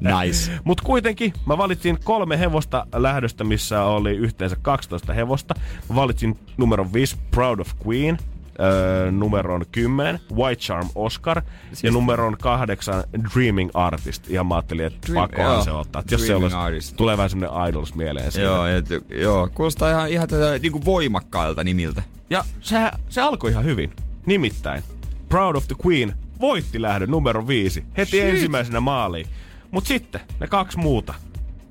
Nice. 0.24 0.52
Mutta 0.64 0.82
kuitenkin 0.86 1.32
mä 1.46 1.58
valitsin 1.58 1.98
kolme 2.04 2.38
hevosta 2.38 2.86
lähdöstä, 2.94 3.44
missä 3.44 3.84
oli 3.84 4.10
yhteensä 4.16 4.56
12 4.62 5.12
hevosta. 5.12 5.54
Mä 5.88 5.94
valitsin 5.96 6.38
numeron 6.56 6.92
5 6.92 7.16
Proud 7.30 7.58
of 7.58 7.68
Queen, 7.86 8.18
öö, 8.60 9.10
numeron 9.10 9.64
10 9.72 10.20
White 10.34 10.60
Charm 10.62 10.88
Oscar 10.94 11.42
ja 11.82 11.90
numeron 11.90 12.36
8 12.38 13.04
Dreaming 13.34 13.70
Artist. 13.74 14.30
Ihan 14.30 14.46
mä 14.46 14.54
ajattelin, 14.54 14.84
että 14.86 15.08
Dream- 15.08 15.14
pakkohan 15.14 15.52
joo. 15.52 15.64
se 15.64 15.70
ottaa. 15.72 16.02
Jos 16.10 16.26
se 16.26 16.34
olisi, 16.34 16.56
Artist. 16.56 16.96
tulee 16.96 17.16
vähän 17.16 17.30
semmonen 17.30 17.68
idols 17.68 17.94
mieleen 17.94 18.32
siitä. 18.32 18.46
Joo, 18.46 18.66
et, 18.66 18.86
joo, 19.08 19.48
kuulostaa 19.54 19.90
ihan, 19.90 20.08
ihan 20.08 20.28
tätä, 20.28 20.58
niinku 20.58 20.84
voimakkailta 20.84 21.64
nimiltä. 21.64 22.02
Ja 22.30 22.44
se, 22.60 22.90
se 23.08 23.20
alkoi 23.20 23.50
ihan 23.50 23.64
hyvin. 23.64 23.92
Nimittäin 24.26 24.82
Proud 25.30 25.56
of 25.56 25.68
the 25.68 25.76
Queen 25.86 26.14
voitti 26.40 26.82
lähdön 26.82 27.10
numero 27.10 27.46
viisi 27.46 27.84
heti 27.96 28.10
Shit. 28.10 28.24
ensimmäisenä 28.24 28.80
maaliin. 28.80 29.26
Mut 29.70 29.86
sitten, 29.86 30.20
ne 30.40 30.46
kaksi 30.46 30.78
muuta. 30.78 31.14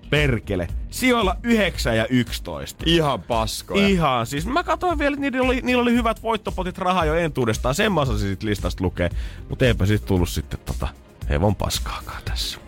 Perkele. 0.10 0.68
Sijoilla 0.90 1.36
9 1.44 1.98
ja 1.98 2.08
11. 2.08 2.84
Ihan 2.88 3.22
paskoja. 3.22 3.88
Ihan. 3.88 4.28
Siis 4.28 4.46
mä 4.46 4.64
katsoin 4.64 5.00
vielä, 5.00 5.14
että 5.14 5.22
niillä 5.22 5.46
oli, 5.48 5.62
niillä 5.64 5.82
oli 5.82 5.94
hyvät 5.94 6.24
voittopotit 6.24 6.78
rahaa 6.78 7.06
jo 7.06 7.16
entuudestaan. 7.16 7.76
Sen 7.76 7.92
mä 7.92 8.02
osasin 8.02 8.30
sit 8.30 8.44
listasta 8.44 8.84
lukea. 8.84 9.10
Mutta 9.50 9.66
eipä 9.66 9.86
sit 9.86 10.06
tullut 10.06 10.30
sitten 10.30 10.60
tota 10.66 10.88
hevon 11.30 11.56
paskaakaan 11.56 12.22
tässä. 12.26 12.60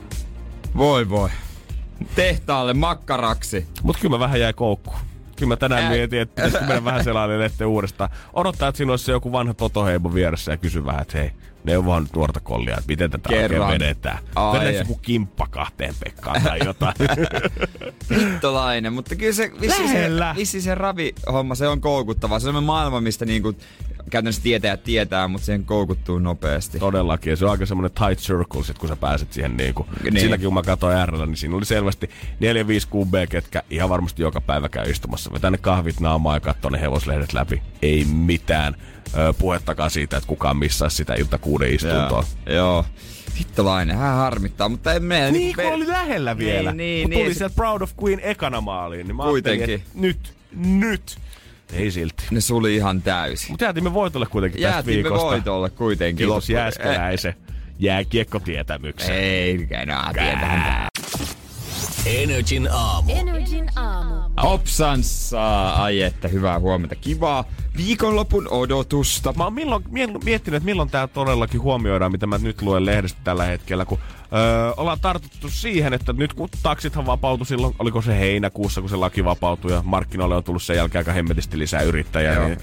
Voi 0.78 1.10
voi. 1.10 1.30
Tehtaalle 2.16 2.74
makkaraksi. 2.74 3.68
Mut 3.84 3.98
kyllä 3.98 4.16
mä 4.16 4.20
vähän 4.20 4.40
jäi 4.40 4.54
koukkuun. 4.54 5.11
Kyllä 5.42 5.52
mä 5.52 5.58
tänään 5.58 5.84
Ää. 5.84 5.90
mietin, 5.90 6.22
että 6.22 6.36
pitäisikö 6.36 6.66
mennä 6.66 6.84
vähän 6.84 7.04
selailemaan 7.04 7.40
lehteen 7.40 7.68
uudestaan. 7.68 8.10
Odottaa, 8.34 8.70
että 8.70 8.78
siinä 8.78 8.94
olisi 8.94 9.06
se 9.06 9.12
joku 9.12 9.32
vanha 9.32 9.54
totoheimo 9.54 10.14
vieressä 10.14 10.52
ja 10.52 10.58
kysy 10.58 10.86
vähän, 10.86 11.02
että 11.02 11.18
hei, 11.18 11.32
neuvohan 11.64 12.04
nyt 12.04 12.16
nuorta 12.16 12.40
kollia, 12.40 12.74
että 12.74 12.88
miten 12.88 13.12
tätä 13.12 13.30
Kerran. 13.30 13.62
oikein 13.62 13.82
vedetään. 13.82 14.18
Ai. 14.36 14.54
Vedetäänkö 14.54 14.80
joku 14.92 15.00
kimppa 15.02 15.48
kahteen 15.52 15.94
Pekkaan 16.04 16.42
tai 16.42 16.60
jotain. 16.66 16.94
Hittolainen, 18.20 18.94
mutta 18.94 19.16
kyllä 19.16 19.34
se 19.34 19.52
vissi 19.62 19.88
se, 19.88 20.10
vissi 20.36 20.62
se 20.62 20.76
ravihomma, 20.76 21.56
se 21.56 21.68
on 21.68 21.82
koukuttavaa. 21.82 22.40
Se 22.40 22.50
on 22.50 22.64
maailma, 22.64 23.02
mistä 23.02 23.26
niinku 23.26 23.54
käytännössä 24.10 24.42
tietäjät 24.44 24.84
tietää, 24.84 25.28
mutta 25.28 25.46
siihen 25.46 25.66
koukuttuu 25.66 26.20
nopeasti. 26.20 26.80
Todellakin. 26.80 27.32
Ja 27.32 27.38
se 27.38 27.46
on 27.46 27.52
aika 27.52 27.66
semmoinen 27.66 27.92
tight 27.92 28.22
circle, 28.22 28.64
sit 28.64 28.78
kun 28.78 28.90
sä 28.90 28.96
pääset 28.96 29.34
siihen 29.34 29.58
niinku. 29.58 29.86
Niin. 30.04 30.14
Niin. 30.14 30.22
Silläkin 30.22 30.46
kun 30.46 30.54
mä 30.54 30.62
katsoin 30.64 31.08
RL, 31.08 31.26
niin 31.26 31.38
siinä 31.38 31.56
oli 31.56 31.66
selvästi 31.66 32.08
4-5 32.08 32.10
QB, 32.96 33.30
ketkä 33.30 33.64
ihan 33.70 33.90
varmasti 33.90 34.22
joka 34.22 34.42
päivä 34.42 34.70
käy 34.70 34.90
istumassa. 34.90 35.34
Vetää 35.34 35.52
ne 35.52 35.58
kahvit 35.58 36.00
naamaa 36.00 36.36
ja 36.36 36.40
katsoo 36.40 36.72
ne 36.72 36.82
hevoslehdet 36.82 37.34
läpi. 37.34 37.62
Ei 37.82 38.06
mitään 38.06 38.76
ö, 39.18 39.34
puhettakaan 39.34 39.92
siitä, 39.92 40.18
että 40.18 40.28
kukaan 40.28 40.58
missaisi 40.58 40.96
sitä 40.96 41.14
ilta 41.14 41.38
kuuden 41.38 41.74
istuntoa. 41.74 42.26
Joo. 42.46 42.56
Joo. 42.56 42.86
Hittolainen, 43.40 43.98
hän 43.98 44.16
harmittaa, 44.16 44.70
mutta 44.70 44.94
en 44.94 45.04
mene. 45.04 45.32
Niin, 45.32 45.56
kun 45.56 45.66
oli 45.66 45.88
lähellä 45.88 46.38
vielä. 46.38 46.72
niin, 46.72 47.04
kun 47.04 47.10
niin, 47.10 47.24
tuli 47.24 47.34
se- 47.34 47.38
sieltä 47.38 47.56
Proud 47.56 47.82
of 47.82 47.92
Queen 48.04 48.20
ekana 48.24 48.62
maaliin, 48.62 49.08
niin 49.08 49.16
mä 49.16 49.24
Kuitenkin. 49.24 49.70
että 49.76 49.90
nyt, 49.94 50.34
nyt. 50.56 51.18
Ei 51.74 51.92
silti. 51.92 52.24
Ne 52.32 52.42
suli 52.42 52.76
ihan 52.76 53.02
täysin. 53.02 53.52
Mutta 53.52 53.64
jäätimme 53.66 53.94
voitolle 53.94 54.26
kuitenkin 54.26 54.62
tästä 54.62 54.76
Jäätiin 54.76 54.98
me 55.00 55.04
viikosta. 55.04 55.28
voitolle 55.28 55.70
kuitenkin. 55.70 56.28
Kiitos. 56.28 56.50
Jääskeläisen 56.50 57.36
jääkiekkotietämyksen. 57.80 59.16
Ei, 59.16 59.68
enää 59.72 60.12
tietää. 60.14 60.88
Energin 62.06 62.70
aamu. 62.72 63.12
Energin 63.16 63.70
aamu. 63.76 64.12
Hopsansa, 64.44 65.70
ai 65.70 66.02
että 66.02 66.28
hyvää 66.28 66.60
huomenta. 66.60 66.96
Kivaa 66.96 67.46
viikonlopun 67.78 68.48
odotusta. 68.52 69.34
Mä 69.38 69.44
oon 69.44 69.54
milloin, 69.54 69.84
mie- 69.90 70.08
miettinyt, 70.24 70.58
että 70.58 70.66
milloin 70.66 70.90
tää 70.90 71.08
todellakin 71.08 71.62
huomioidaan, 71.62 72.12
mitä 72.12 72.28
mä 72.28 72.38
nyt 72.38 72.62
luen 72.62 72.86
lehdestä 72.86 73.20
tällä 73.24 73.44
hetkellä, 73.44 73.86
kun 73.86 73.98
öö, 74.34 74.74
ollaan 74.78 75.00
tartuttu 75.00 75.50
siihen, 75.50 75.94
että 75.94 76.14
nyt 76.14 76.34
kun 76.34 76.50
taksithan 76.64 77.06
vapautui 77.06 77.46
silloin, 77.46 77.76
oliko 77.80 78.02
se 78.02 78.20
heinäkuussa, 78.20 78.82
kun 78.82 78.90
se 78.90 78.96
laki 78.96 79.26
vapautui 79.26 79.72
ja 79.72 79.82
markkinoille 79.86 80.36
on 80.36 80.44
tullut 80.44 80.64
sen 80.64 80.76
jälkeen 80.76 81.00
aika 81.00 81.12
hemmetisti 81.12 81.60
lisää 81.60 81.82
yrittäjää, 81.82 82.36
Joo. 82.36 82.48
niin, 82.48 82.60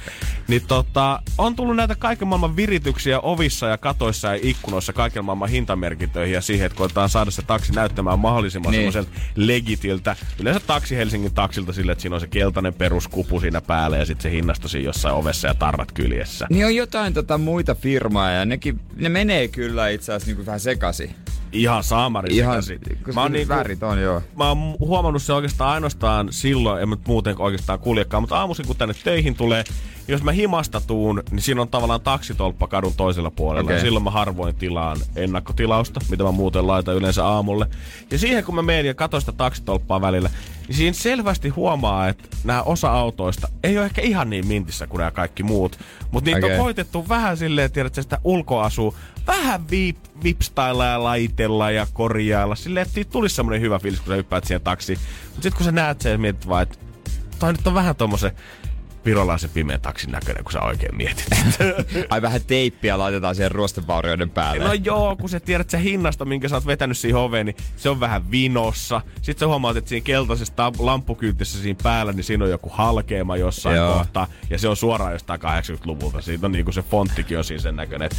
niin 0.48 0.62
tota, 0.68 1.22
on 1.38 1.56
tullut 1.56 1.76
näitä 1.76 1.94
kaiken 1.94 2.28
maailman 2.28 2.56
virityksiä 2.56 3.20
ovissa 3.20 3.66
ja 3.66 3.78
katoissa 3.78 4.28
ja 4.28 4.40
ikkunoissa 4.42 4.92
kaiken 4.92 5.24
maailman 5.24 5.48
hintamerkintöihin 5.48 6.34
ja 6.34 6.40
siihen, 6.40 6.66
että 6.66 6.78
koetaan 6.78 7.08
saada 7.08 7.30
se 7.30 7.42
taksi 7.42 7.72
näyttämään 7.72 8.18
mahdollisimman 8.18 8.72
niin. 8.72 8.92
semmoiselta 8.92 9.20
legitiltä. 9.36 10.16
Yleensä 10.40 10.60
taksi 10.66 10.96
Helsingin 10.96 11.34
taksilta 11.34 11.72
sille, 11.72 11.92
että 11.92 12.02
siinä 12.02 12.14
on 12.14 12.20
se 12.20 12.26
keltainen 12.26 12.74
peruskupu 12.74 13.40
siinä 13.40 13.60
päällä 13.60 13.96
ja 13.96 14.06
sitten 14.06 14.22
se 14.22 14.36
hinnasto 14.36 14.68
siinä 14.68 14.92
jossain 14.98 15.14
ovessa 15.14 15.48
ja 15.48 15.54
tarrat 15.54 15.92
kyljessä. 15.92 16.46
Niin 16.50 16.66
on 16.66 16.74
jotain 16.74 17.14
tota 17.14 17.38
muita 17.38 17.74
firmaa 17.74 18.30
ja 18.30 18.44
nekin, 18.44 18.80
ne 18.96 19.08
menee 19.08 19.48
kyllä 19.48 19.88
itse 19.88 20.12
asiassa 20.12 20.26
niinku 20.26 20.46
vähän 20.46 20.60
sekasi. 20.60 21.10
Ihan 21.52 21.84
saamari 21.84 22.36
Ihan, 22.36 22.62
Mä 23.14 23.22
oon, 23.22 23.32
niinku, 23.32 23.52
niinku, 23.52 23.54
värit 23.54 23.82
on 23.82 24.02
joo. 24.02 24.22
mä 24.36 24.48
oon 24.48 24.76
huomannut 24.78 25.22
se 25.22 25.32
oikeastaan 25.32 25.70
ainoastaan 25.70 26.28
silloin, 26.30 26.82
en 26.82 26.90
nyt 26.90 27.06
muuten 27.06 27.34
oikeastaan 27.38 27.78
kuljekaan, 27.78 28.22
mutta 28.22 28.38
aamuisin 28.38 28.66
kun 28.66 28.76
tänne 28.76 28.94
töihin 29.04 29.34
tulee, 29.34 29.64
jos 30.08 30.22
mä 30.22 30.32
himasta 30.32 30.80
tuun, 30.80 31.22
niin 31.30 31.42
siinä 31.42 31.62
on 31.62 31.68
tavallaan 31.68 32.00
taksitolppa 32.00 32.66
kadun 32.66 32.94
toisella 32.96 33.30
puolella. 33.30 33.70
Okay. 33.70 33.80
Silloin 33.80 34.04
mä 34.04 34.10
harvoin 34.10 34.54
tilaan 34.54 34.96
ennakkotilausta, 35.16 36.00
mitä 36.10 36.24
mä 36.24 36.32
muuten 36.32 36.66
laitan 36.66 36.94
yleensä 36.94 37.26
aamulle. 37.26 37.66
Ja 38.10 38.18
siihen 38.18 38.44
kun 38.44 38.54
mä 38.54 38.62
menen 38.62 38.86
ja 38.86 38.94
katson 38.94 39.20
sitä 39.20 39.32
taksitolppaa 39.32 40.00
välillä, 40.00 40.30
niin 40.68 40.76
siinä 40.76 40.92
selvästi 40.92 41.48
huomaa, 41.48 42.08
että 42.08 42.28
nämä 42.44 42.62
osa 42.62 42.90
autoista 42.90 43.48
ei 43.62 43.78
ole 43.78 43.86
ehkä 43.86 44.02
ihan 44.02 44.30
niin 44.30 44.46
mintissä 44.46 44.86
kuin 44.86 44.98
nämä 44.98 45.10
kaikki 45.10 45.42
muut. 45.42 45.78
Mutta 46.10 46.30
niitä 46.30 46.46
Okei. 46.46 46.58
on 46.58 46.62
koitettu 46.64 47.08
vähän 47.08 47.36
silleen, 47.36 47.64
että 47.64 47.74
tiedät, 47.74 47.94
sä, 47.94 48.02
sitä 48.02 48.18
ulkoasua 48.24 48.94
vähän 49.26 49.70
viip, 49.70 49.96
vipstailla 50.24 50.84
ja 50.84 51.04
laitella 51.04 51.70
ja 51.70 51.86
korjailla. 51.92 52.54
Silleen, 52.54 52.82
että 52.82 52.94
siitä 52.94 53.10
tulisi 53.10 53.34
semmoinen 53.34 53.60
hyvä 53.60 53.78
fiilis, 53.78 54.00
kun 54.00 54.08
sä 54.08 54.16
hyppäät 54.16 54.44
siihen 54.44 54.60
taksiin. 54.60 54.98
Mutta 55.24 55.42
sitten 55.42 55.56
kun 55.56 55.64
sä 55.64 55.72
näet 55.72 56.00
sen 56.00 56.12
ja 56.12 56.18
mietit 56.18 56.48
vaan, 56.48 56.62
että 56.62 56.78
toi 57.38 57.52
nyt 57.52 57.66
on 57.66 57.74
vähän 57.74 57.96
tommosen 57.96 58.32
virolaisen 59.04 59.50
pimeän 59.50 59.80
taksin 59.80 60.10
näköinen, 60.12 60.44
kun 60.44 60.52
sä 60.52 60.60
oikein 60.60 60.96
mietit. 60.96 61.26
Ai 62.10 62.22
vähän 62.22 62.40
teippiä 62.46 62.98
laitetaan 62.98 63.34
siihen 63.34 63.50
ruostevaurioiden 63.50 64.30
päälle. 64.30 64.64
No 64.64 64.72
joo, 64.72 65.16
kun 65.16 65.28
sä 65.28 65.40
tiedät 65.40 65.70
se 65.70 65.82
hinnasta, 65.82 66.24
minkä 66.24 66.48
sä 66.48 66.56
oot 66.56 66.66
vetänyt 66.66 66.98
siihen 66.98 67.16
oveen, 67.16 67.46
niin 67.46 67.56
se 67.76 67.88
on 67.88 68.00
vähän 68.00 68.30
vinossa. 68.30 69.00
Sitten 69.22 69.40
sä 69.40 69.46
huomaat, 69.46 69.76
että 69.76 69.88
siinä 69.88 70.04
keltaisessa 70.04 70.72
lamppukyytissä 70.78 71.62
siinä 71.62 71.80
päällä, 71.82 72.12
niin 72.12 72.24
siinä 72.24 72.44
on 72.44 72.50
joku 72.50 72.68
halkeama 72.72 73.36
jossain 73.36 73.76
Joo. 73.76 73.92
kohtaa. 73.98 74.26
Ja 74.50 74.58
se 74.58 74.68
on 74.68 74.76
suoraan 74.76 75.12
jostain 75.12 75.40
80-luvulta. 75.40 76.20
Siitä 76.20 76.46
on 76.46 76.52
niinku 76.52 76.72
se 76.72 76.82
fonttikin 76.82 77.38
on 77.38 77.44
siinä 77.44 77.62
sen 77.62 77.76
näköinen. 77.76 78.10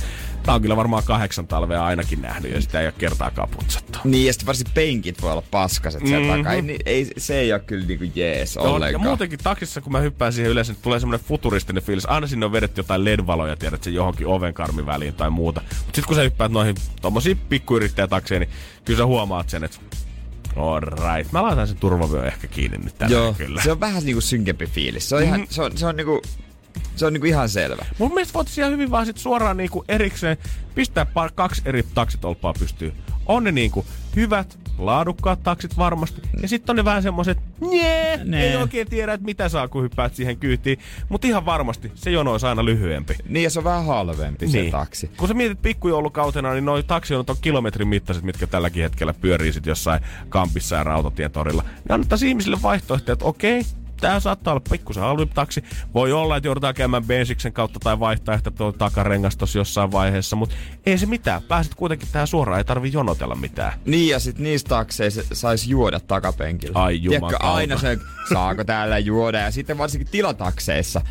Tää 0.43 0.55
on 0.55 0.61
kyllä 0.61 0.75
varmaan 0.75 1.03
kahdeksan 1.03 1.47
talvea 1.47 1.85
ainakin 1.85 2.21
nähnyt 2.21 2.51
ja 2.51 2.61
sitä 2.61 2.79
ei 2.81 2.87
ole 2.87 2.93
kertaakaan 2.97 3.49
putsattu. 3.49 3.99
Niin, 4.03 4.25
ja 4.27 4.33
sitten 4.33 4.47
varsin 4.47 4.67
penkit 4.73 5.21
voi 5.21 5.31
olla 5.31 5.43
paskaset 5.51 6.01
Mhm. 6.03 6.37
takaa. 6.37 6.53
Ei, 6.53 6.61
niin- 6.61 6.81
ei, 6.85 7.07
se 7.17 7.39
ei 7.39 7.53
ole 7.53 7.59
kyllä 7.61 7.85
niinku 7.85 8.05
jees 8.15 8.55
ja 8.55 8.61
ollenkaan. 8.61 9.03
muutenkin 9.03 9.39
taksissa, 9.43 9.81
kun 9.81 9.91
mä 9.91 9.99
hyppään 9.99 10.33
siihen 10.33 10.51
yleensä, 10.51 10.68
niin 10.73 10.81
tulee 10.81 10.99
semmoinen 10.99 11.25
futuristinen 11.25 11.83
fiilis. 11.83 12.05
Aina 12.05 12.27
sinne 12.27 12.45
on 12.45 12.51
vedetty 12.51 12.79
jotain 12.79 13.05
LED-valoja, 13.05 13.55
tiedät 13.55 13.83
se 13.83 13.89
johonkin 13.89 14.27
ovenkarmin 14.27 14.85
väliin 14.85 15.13
tai 15.13 15.29
muuta. 15.29 15.61
Mutta 15.61 15.83
sitten 15.85 16.03
kun 16.05 16.15
sä 16.15 16.21
hyppäät 16.21 16.51
noihin 16.51 16.75
tommosiin 17.01 17.37
pikkuyrittäjätakseihin, 17.37 18.47
niin 18.47 18.57
kyllä 18.85 18.97
sä 18.97 19.05
huomaat 19.05 19.49
sen, 19.49 19.63
että 19.63 19.77
all 20.55 20.79
right. 20.79 21.31
Mä 21.31 21.43
laitan 21.43 21.67
sen 21.67 21.77
turvavyön 21.77 22.27
ehkä 22.27 22.47
kiinni 22.47 22.77
nyt 22.77 22.97
tällä 22.97 23.15
Joo, 23.15 23.33
kyllä. 23.33 23.61
se 23.61 23.71
on 23.71 23.79
vähän 23.79 24.03
niinku 24.03 24.21
synkempi 24.21 24.65
fiilis. 24.65 25.09
Se 25.09 25.15
on, 25.15 25.23
ihan, 25.23 25.47
se 25.49 25.61
on, 25.61 25.77
se 25.77 25.85
on 25.85 25.95
niinku, 25.95 26.21
se 26.95 27.05
on 27.05 27.13
niinku 27.13 27.27
ihan 27.27 27.49
selvä. 27.49 27.85
Mun 27.97 28.13
mielestä 28.13 28.33
voitaisiin 28.33 28.63
ihan 28.63 28.73
hyvin 28.73 28.91
vaan 28.91 29.05
sit 29.05 29.17
suoraan 29.17 29.57
niinku 29.57 29.85
erikseen 29.87 30.37
pistää 30.75 31.03
par- 31.03 31.31
kaksi 31.35 31.61
eri 31.65 31.83
taksitolppaa 31.93 32.53
pystyyn. 32.59 32.93
On 33.25 33.43
ne 33.43 33.51
niinku 33.51 33.85
hyvät, 34.15 34.59
laadukkaat 34.85 35.43
taksit 35.43 35.77
varmasti. 35.77 36.21
Ja 36.41 36.47
sitten 36.47 36.73
on 36.73 36.75
ne 36.77 36.85
vähän 36.85 37.03
semmoset, 37.03 37.37
nee, 37.71 38.19
Nee. 38.23 38.49
ei 38.49 38.55
oikein 38.55 38.89
tiedä, 38.89 39.13
että 39.13 39.25
mitä 39.25 39.49
saa, 39.49 39.67
kun 39.67 39.83
hyppäät 39.83 40.15
siihen 40.15 40.37
kyytiin. 40.37 40.79
Mutta 41.09 41.27
ihan 41.27 41.45
varmasti 41.45 41.91
se 41.95 42.11
jono 42.11 42.31
olisi 42.31 42.45
aina 42.45 42.65
lyhyempi. 42.65 43.15
Niin, 43.27 43.43
ja 43.43 43.49
se 43.49 43.59
on 43.59 43.63
vähän 43.65 43.85
halvempi 43.85 44.47
se 44.47 44.67
taksi. 44.71 45.11
Kun 45.17 45.27
sä 45.27 45.33
mietit 45.33 45.61
pikkujoulukautena, 45.61 46.53
niin 46.53 46.65
noi 46.65 46.83
taksionot 46.83 47.29
on 47.29 47.35
kilometrin 47.41 47.87
mittaiset, 47.87 48.23
mitkä 48.23 48.47
tälläkin 48.47 48.83
hetkellä 48.83 49.13
pyörii 49.13 49.53
sit 49.53 49.65
jossain 49.65 50.01
kampissa 50.29 50.75
ja 50.75 50.83
rautatietorilla. 50.83 51.63
Ne 51.89 51.93
annettaisiin 51.95 52.29
ihmisille 52.29 52.57
vaihtoehtoja, 52.61 53.13
että 53.13 53.25
okei, 53.25 53.61
Tää 54.01 54.19
saattaa 54.19 54.53
olla 54.53 54.63
pikkusen 54.71 55.03
halvempi 55.03 55.33
taksi. 55.35 55.63
Voi 55.93 56.11
olla, 56.11 56.37
että 56.37 56.47
joudutaan 56.47 56.73
käymään 56.73 57.05
bensiksen 57.05 57.53
kautta 57.53 57.79
tai 57.79 57.99
vaihtaa 57.99 58.35
ehkä 58.35 58.51
tuo 58.51 58.71
takarengas 58.71 59.37
jossain 59.55 59.91
vaiheessa, 59.91 60.35
mutta 60.35 60.55
ei 60.85 60.97
se 60.97 61.05
mitään. 61.05 61.41
Pääset 61.41 61.75
kuitenkin 61.75 62.07
tähän 62.11 62.27
suoraan, 62.27 62.57
ei 62.57 62.63
tarvi 62.63 62.91
jonotella 62.93 63.35
mitään. 63.35 63.73
Niin, 63.85 64.09
ja 64.09 64.19
sit 64.19 64.39
niistä 64.39 64.69
takseissa 64.69 65.21
sais 65.33 65.67
juoda 65.67 65.99
takapenkillä. 65.99 66.79
Ai 66.79 66.99
Tiedätkö, 66.99 67.37
aina 67.39 67.77
se, 67.77 67.97
saako 68.33 68.63
täällä 68.63 68.99
juoda. 68.99 69.39
Ja 69.39 69.51
sitten 69.51 69.77
varsinkin 69.77 70.07
tilatakseissa. 70.11 71.01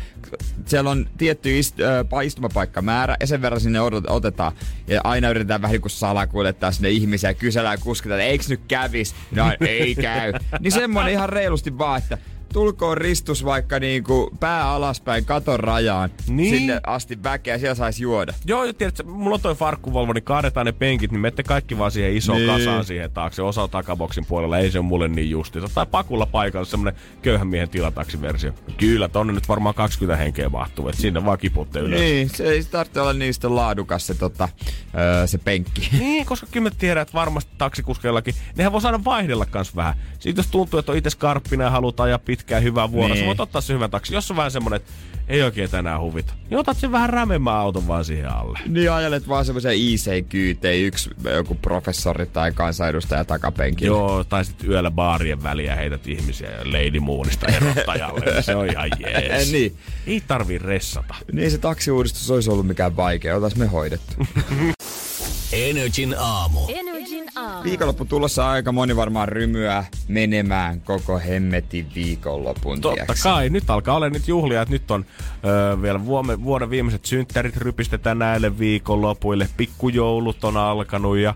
Siellä 0.65 0.89
on 0.89 1.09
tietty 1.17 1.59
ist, 1.59 1.75
äh, 1.79 2.25
istumapaikkamäärä 2.25 3.17
ja 3.19 3.27
sen 3.27 3.41
verran 3.41 3.61
sinne 3.61 3.81
odot, 3.81 4.03
otetaan. 4.07 4.51
Ja 4.87 5.01
aina 5.03 5.29
yritetään 5.29 5.61
vähän 5.61 5.81
kuin 5.81 5.91
salakuljettaa 5.91 6.71
sinne 6.71 6.89
ihmisiä 6.89 7.29
ja 7.29 7.33
kysellään 7.33 7.79
kuskita, 7.79 8.15
että 8.15 8.23
eiks 8.25 8.49
nyt 8.49 8.61
kävis? 8.67 9.15
No 9.31 9.51
ei 9.59 9.95
käy. 9.95 10.33
Niin 10.59 10.71
semmonen 10.71 11.13
ihan 11.13 11.29
reilusti 11.29 11.77
vaan, 11.77 11.97
että 11.97 12.17
tulkoon 12.53 12.97
ristus 12.97 13.45
vaikka 13.45 13.79
niinku 13.79 14.29
pää 14.39 14.69
alaspäin 14.71 15.25
katon 15.25 15.59
rajaan 15.59 16.09
Niin. 16.27 16.55
sinne 16.57 16.79
asti 16.87 17.23
väkeä, 17.23 17.57
siellä 17.57 17.75
sais 17.75 17.99
juoda. 17.99 18.33
Joo, 18.45 18.63
ja 18.65 18.73
tiedätkö, 18.73 19.03
mulla 19.03 19.35
on 19.35 19.41
toi 19.41 19.55
farkkuvolvo, 19.55 20.13
niin 20.13 20.23
kaadetaan 20.23 20.65
ne 20.65 20.71
penkit, 20.71 21.11
niin 21.11 21.21
menette 21.21 21.43
kaikki 21.43 21.77
vaan 21.77 21.91
siihen 21.91 22.15
isoon 22.17 22.37
Niin. 22.37 22.57
kasaan 22.57 22.85
siihen 22.85 23.11
taakse. 23.11 23.41
Osa 23.41 23.63
on 23.63 23.69
takaboksin 23.69 24.25
puolella, 24.25 24.57
ei 24.57 24.71
se 24.71 24.79
ole 24.79 24.85
mulle 24.85 25.07
niin 25.07 25.29
justiinsa. 25.29 25.73
Tai 25.75 25.85
pakulla 25.91 26.25
paikalla 26.25 26.65
semmonen 26.65 26.93
köyhän 27.21 27.47
miehen 27.47 27.69
tilataksiversio. 27.69 28.51
Kyllä, 28.77 29.07
tonne 29.07 29.33
nyt 29.33 29.49
varmaan 29.49 29.75
20 29.75 30.23
henkeä 30.23 30.49
mahtuu, 30.49 30.87
että 30.89 31.01
sinne 31.01 31.25
vaan 31.25 31.37
kiputte 31.37 31.79
ylös. 31.79 31.99
Niin, 31.99 32.29
se 32.29 32.43
ei 32.43 32.63
tarvitse 32.63 33.01
olla 33.01 33.13
niistä 33.13 33.55
laadukas 33.55 34.07
se, 34.07 34.13
tota, 34.15 34.49
öö, 34.97 35.27
se 35.27 35.37
penkki. 35.37 35.89
Niin, 35.99 36.25
koska 36.25 36.47
kyllä 36.51 36.69
mä 36.69 36.75
tiedän, 36.77 37.01
että 37.01 37.13
varmasti 37.13 37.51
taksikuskeillakin, 37.57 38.33
nehän 38.55 38.71
voi 38.71 38.81
saada 38.81 39.03
vaihdella 39.05 39.45
kans 39.45 39.75
vähän. 39.75 39.93
Siitä 40.19 40.39
jos 40.39 40.47
tuntuu, 40.47 40.79
että 40.79 40.91
on 40.91 40.97
itse 40.97 41.09
skarppina 41.09 41.63
ja 41.63 41.69
halutaan 41.69 42.05
ajaa 42.07 42.19
pitkää 42.19 42.38
pitkään 42.39 42.63
hyvää 42.63 42.91
vuorossa. 42.91 43.15
Niin. 43.15 43.27
Voit 43.27 43.39
ottaa 43.39 43.61
se 43.61 43.73
hyvän 43.73 43.91
taksi. 43.91 44.13
Jos 44.13 44.31
on 44.31 44.37
vähän 44.37 44.51
semmonen, 44.51 44.77
että 44.77 44.91
ei 45.27 45.41
oikein 45.43 45.69
tänään 45.69 46.01
huvita, 46.01 46.33
niin 46.49 46.57
otat 46.57 46.77
sen 46.77 46.91
vähän 46.91 47.09
rämemmän 47.09 47.53
auton 47.53 47.87
vaan 47.87 48.05
siihen 48.05 48.31
alle. 48.31 48.59
Niin 48.67 48.91
ajelet 48.91 49.27
vaan 49.27 49.45
semmoisen 49.45 49.75
IC-kyyteen, 49.75 50.79
yksi 50.81 51.09
joku 51.35 51.55
professori 51.55 52.25
tai 52.25 52.51
kansanedustaja 52.51 53.25
takapenkillä. 53.25 53.87
Joo, 53.97 54.23
tai 54.23 54.45
sitten 54.45 54.69
yöllä 54.69 54.91
baarien 54.91 55.43
väliä 55.43 55.75
heität 55.75 56.07
ihmisiä 56.07 56.49
ja 56.51 56.65
Lady 56.65 56.99
Moonista 56.99 57.47
erottajalle. 57.47 58.25
niin 58.25 58.43
se 58.49 58.55
on 58.55 58.67
ihan 58.69 58.89
jees. 58.99 59.51
niin. 59.51 59.75
Ei 60.07 60.21
tarvii 60.27 60.57
ressata. 60.57 61.15
Niin 61.31 61.51
se 61.51 61.57
taksiuudistus 61.57 62.31
olisi 62.31 62.49
ollut 62.49 62.67
mikään 62.67 62.95
vaikea, 62.95 63.35
otas 63.35 63.55
me 63.55 63.65
hoidettu. 63.65 64.13
Energin 65.53 66.15
aamu. 66.19 66.59
Energin 66.67 66.98
Viikonloppu 67.63 68.05
tulossa 68.05 68.49
aika 68.49 68.71
moni 68.71 68.95
varmaan 68.95 69.27
rymyä 69.27 69.85
menemään 70.07 70.81
koko 70.81 71.19
hemmetin 71.19 71.91
viikonlopun. 71.95 72.81
Totta 72.81 73.05
tiiäks. 73.05 73.23
kai, 73.23 73.49
nyt 73.49 73.69
alkaa 73.69 73.95
olla 73.95 74.09
nyt 74.09 74.27
juhlia, 74.27 74.61
että 74.61 74.71
nyt 74.71 74.91
on 74.91 75.05
öö, 75.45 75.81
vielä 75.81 76.05
vuoden, 76.05 76.43
vuoden 76.43 76.69
viimeiset 76.69 77.05
synttärit 77.05 77.57
rypistetään 77.57 78.19
näille 78.19 78.59
viikonlopuille, 78.59 79.49
pikkujoulut 79.57 80.43
on 80.43 80.57
alkanut 80.57 81.17
ja 81.17 81.33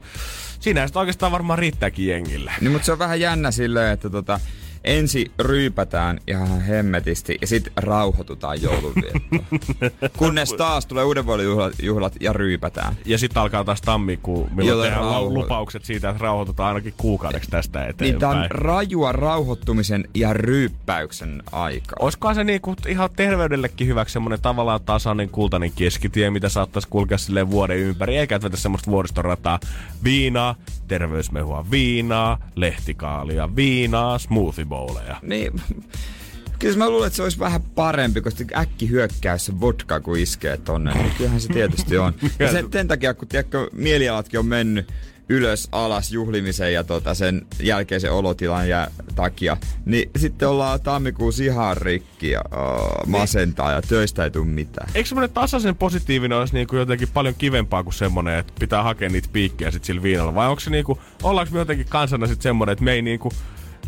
siinä 0.60 0.88
sitten 0.88 1.00
oikeastaan 1.00 1.32
varmaan 1.32 1.60
riittääkin 1.60 2.08
jengille. 2.08 2.52
Niin, 2.62 2.72
mutta 2.72 2.86
se 2.86 2.92
on 2.92 3.00
vähän 3.00 3.20
jännä 3.20 3.52
silleen, 3.52 3.94
että 3.94 4.10
tota, 4.10 4.40
ensi 4.84 5.32
ryypätään 5.40 6.20
ihan 6.28 6.62
hemmetisti 6.62 7.38
ja 7.42 7.48
sitten 7.48 7.74
rauhoitutaan 7.76 8.62
joulunviettoon. 8.62 9.46
Kunnes 10.18 10.54
taas 10.54 10.86
tulee 10.86 11.04
uuden 11.04 11.26
vuoden 11.26 11.46
juhlat, 11.46 11.74
juhlat 11.82 12.14
ja 12.20 12.34
ryypätään. 12.34 12.96
Ja 13.06 13.18
sitten 13.18 13.42
alkaa 13.42 13.64
taas 13.64 13.82
tammikuu, 13.82 14.50
milloin 14.50 14.68
Joten 14.68 14.92
tehdään 14.92 15.06
rauho- 15.06 15.34
lupaukset 15.34 15.86
siitä, 15.86 16.10
että 16.10 16.24
rauhoitutaan 16.24 16.68
ainakin 16.68 16.94
kuukaudeksi 16.98 17.50
tästä 17.50 17.80
eteenpäin. 17.86 18.12
Niin 18.12 18.20
tää 18.20 18.30
on 18.30 18.46
rajua 18.50 19.12
rauhoittumisen 19.12 20.08
ja 20.16 20.34
ryyppäyksen 20.34 21.44
aika. 21.52 21.96
Olisikohan 22.00 22.36
se 22.36 22.44
niinku 22.44 22.76
ihan 22.88 23.10
terveydellekin 23.16 23.88
hyväksi 23.88 24.14
semmonen 24.14 24.42
tavallaan 24.42 24.82
tasainen 24.86 25.30
kultainen 25.30 25.72
keskitie, 25.72 26.30
mitä 26.30 26.50
saattaisi 26.50 26.88
kulkea 26.88 27.18
silleen 27.18 27.52
vuoden 27.52 27.78
ympäri, 27.78 28.18
eikä 28.18 28.42
vetä 28.42 28.58
semmoista 28.58 28.92
vuoristorataa. 28.92 29.60
Viinaa, 30.04 30.56
terveysmehua 30.88 31.66
viinaa, 31.72 32.38
lehtikaalia 32.56 33.56
viinaa, 33.56 34.18
smoothie 34.18 34.66
bowleja. 34.74 35.18
Niin, 35.22 35.62
kyllä 36.60 36.78
mä 36.78 36.90
luulen, 36.90 37.08
että 37.08 37.18
se 37.18 37.24
olisi 37.24 37.40
vähän 37.40 37.62
parempi, 37.62 38.22
koska 38.22 38.44
äkki 38.58 38.90
hyökkää 38.90 39.38
se 39.38 39.60
vodka, 39.60 40.00
kun 40.00 40.18
iskee 40.18 40.58
tonne. 40.58 40.94
Niin 40.94 41.12
kyllähän 41.18 41.42
se 41.42 41.48
tietysti 41.48 41.98
on. 41.98 42.14
Ja 42.40 42.52
sen, 42.52 42.68
sen 42.72 42.88
takia, 42.88 43.14
kun 43.14 43.28
tiedätkö, 43.28 43.70
mielialatkin 43.74 44.40
on 44.40 44.46
mennyt 44.46 44.88
ylös, 45.30 45.68
alas 45.72 46.12
juhlimisen 46.12 46.74
ja 46.74 46.84
tota 46.84 47.14
sen 47.14 47.46
jälkeisen 47.60 48.12
olotilan 48.12 48.70
ja 48.70 48.88
takia, 49.16 49.58
niin 49.86 50.10
sitten 50.18 50.48
ollaan 50.48 50.82
tammikuussa 50.82 51.44
ihan 51.44 51.78
rikki 51.78 52.32
ja 52.32 52.42
uh, 52.46 53.08
masentaa 53.08 53.72
ja 53.72 53.82
töistä 53.82 54.24
ei 54.24 54.32
tule 54.32 54.46
mitään. 54.46 54.90
Eikö 54.96 55.10
semmonen 55.10 55.30
tasaisen 55.30 55.76
positiivinen 55.76 56.38
olisi 56.38 56.54
niinku 56.54 56.76
jotenkin 56.76 57.08
paljon 57.14 57.36
kivempaa 57.36 57.84
kuin 57.84 57.94
semmonen, 57.94 58.40
että 58.40 58.54
pitää 58.60 58.84
hakea 58.84 59.10
niitä 59.10 59.30
piikkejä 59.34 59.72
sit 59.72 59.84
sillä 59.84 60.04
viinalla? 60.04 60.36
Vai 60.36 60.48
onko 60.48 60.60
se 60.60 60.70
niinku, 60.70 61.00
ollaanko 61.24 61.54
me 61.54 61.60
jotenkin 61.60 61.88
kansana 61.90 62.28
sit 62.28 62.42
semmonen, 62.42 62.74
että 62.74 62.86
me 62.86 62.92
ei 62.92 63.02
niinku, 63.02 63.32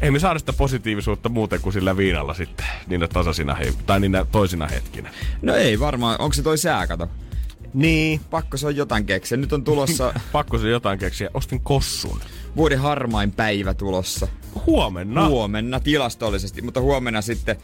ei 0.01 0.11
me 0.11 0.19
saada 0.19 0.39
sitä 0.39 0.53
positiivisuutta 0.53 1.29
muuten 1.29 1.61
kuin 1.61 1.73
sillä 1.73 1.97
viinalla 1.97 2.33
sitten, 2.33 2.65
niinä 2.87 3.07
tasaisina, 3.07 3.55
he- 3.55 3.73
tai 3.85 3.99
niinä 3.99 4.25
toisina 4.31 4.67
hetkinä. 4.67 5.11
No 5.41 5.55
ei 5.55 5.79
varmaan, 5.79 6.15
onko 6.21 6.33
se 6.33 6.41
toi 6.43 6.57
sää, 6.57 6.87
kato? 6.87 7.09
Niin. 7.73 8.21
Pakko 8.29 8.57
se 8.57 8.67
on 8.67 8.75
jotain 8.75 9.05
keksiä. 9.05 9.37
Nyt 9.37 9.53
on 9.53 9.63
tulossa 9.63 10.13
Pakko 10.31 10.57
se 10.57 10.69
jotain 10.69 10.99
keksiä. 10.99 11.29
Ostin 11.33 11.59
kossun. 11.59 12.19
Vuoden 12.55 12.79
harmain 12.79 13.31
päivä 13.31 13.73
tulossa. 13.73 14.27
Huomenna. 14.65 15.27
Huomenna 15.27 15.79
tilastollisesti, 15.79 16.61
mutta 16.61 16.81
huomenna 16.81 17.21
sitten 17.21 17.55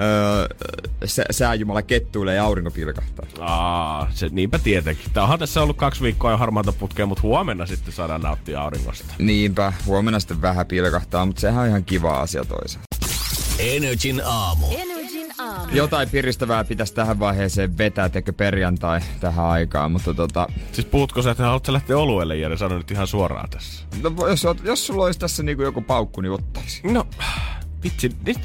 öö, 0.00 0.68
sä, 1.04 1.24
sääjumala 1.30 1.82
kettuilee 1.82 2.34
ja 2.34 2.44
aurinko 2.44 2.70
pilkahtaa. 2.70 3.26
Aa, 3.40 4.08
se, 4.14 4.28
niinpä 4.30 4.58
tietenkin. 4.58 5.12
Tää 5.12 5.22
onhan 5.22 5.38
tässä 5.38 5.62
ollut 5.62 5.76
kaksi 5.76 6.02
viikkoa 6.02 6.30
jo 6.30 6.36
harmaata 6.36 6.72
putkea, 6.72 7.06
mutta 7.06 7.22
huomenna 7.22 7.66
sitten 7.66 7.92
saadaan 7.94 8.20
nauttia 8.20 8.60
auringosta. 8.62 9.14
Niinpä, 9.18 9.72
huomenna 9.86 10.20
sitten 10.20 10.42
vähän 10.42 10.66
pilkahtaa, 10.66 11.26
mutta 11.26 11.40
sehän 11.40 11.62
on 11.62 11.68
ihan 11.68 11.84
kiva 11.84 12.20
asia 12.20 12.44
toisaalta. 12.44 12.86
Energin 13.58 14.22
aamu. 14.24 14.66
Aamu. 14.66 14.89
Jotain 15.72 16.10
piristävää 16.10 16.64
pitäisi 16.64 16.94
tähän 16.94 17.18
vaiheeseen 17.18 17.78
vetää, 17.78 18.08
tekö 18.08 18.32
perjantai 18.32 19.00
tähän 19.20 19.44
aikaan, 19.44 19.92
mutta 19.92 20.14
tota... 20.14 20.46
Siis 20.72 20.86
puhutko 20.86 21.22
sä, 21.22 21.30
että 21.30 21.42
haluatko 21.42 21.72
lähteä 21.72 21.98
oluelle, 21.98 22.36
Jere? 22.36 22.56
Sano 22.56 22.78
nyt 22.78 22.90
ihan 22.90 23.06
suoraan 23.06 23.50
tässä. 23.50 23.84
No, 24.02 24.28
jos, 24.28 24.46
jos 24.62 24.86
sulla 24.86 25.04
olisi 25.04 25.20
tässä 25.20 25.42
niinku 25.42 25.62
joku 25.62 25.80
paukku, 25.80 26.20
niin 26.20 26.32
ottaisi. 26.32 26.80
No, 26.84 27.06
vitsi, 27.84 28.16
nyt 28.26 28.38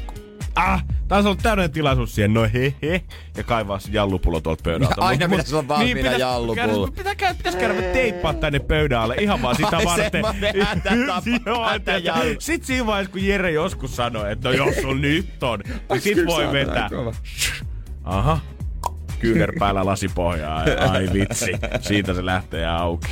Ah, 0.56 0.84
tää 1.08 1.18
on 1.18 1.36
täydellinen 1.36 1.72
tilaisuus 1.72 2.14
siihen, 2.14 2.34
no 2.34 2.42
he 2.54 2.74
he, 2.82 3.02
ja 3.36 3.42
kaivaa 3.42 3.78
se 3.78 3.88
jallupullo 3.92 4.40
tuolta 4.40 4.62
pöydältä. 4.62 4.94
Aina 4.98 5.26
Mut- 5.26 5.30
pitäisi 5.30 5.54
olla 5.54 5.68
valmiina 5.68 6.00
pitäis- 6.00 6.20
jallupullo. 6.20 6.86
Pitää, 6.86 7.12
pitää, 7.14 7.34
pitäis 7.34 7.56
käydä 7.56 7.82
teippaa 7.82 8.34
tänne 8.34 8.58
pöydän 8.58 9.00
alle 9.00 9.14
ihan 9.20 9.42
vaan 9.42 9.56
sitä 9.56 9.78
varten. 9.84 10.10
semmonen 10.12 10.54
hätätapa, 10.66 11.22
Joo, 11.46 11.70
että- 11.70 11.92
hätäjallu. 11.92 12.34
Sit 12.38 12.64
siinä 12.64 12.86
vaiheessa, 12.86 13.12
kun 13.12 13.24
Jere 13.24 13.50
joskus 13.50 13.96
sanoi, 13.96 14.32
että 14.32 14.48
no 14.48 14.54
jos 14.54 14.84
on 14.84 15.00
nyt 15.00 15.42
on, 15.42 15.60
niin 15.90 16.00
sit 16.00 16.26
voi 16.26 16.52
vetää. 16.52 16.90
Aha. 18.04 18.40
Kyynär 19.20 19.52
päällä 19.58 19.86
lasipohjaa. 19.86 20.64
Ai 20.90 21.08
vitsi, 21.12 21.52
siitä 21.80 22.14
se 22.14 22.26
lähtee 22.26 22.66
auki. 22.66 23.08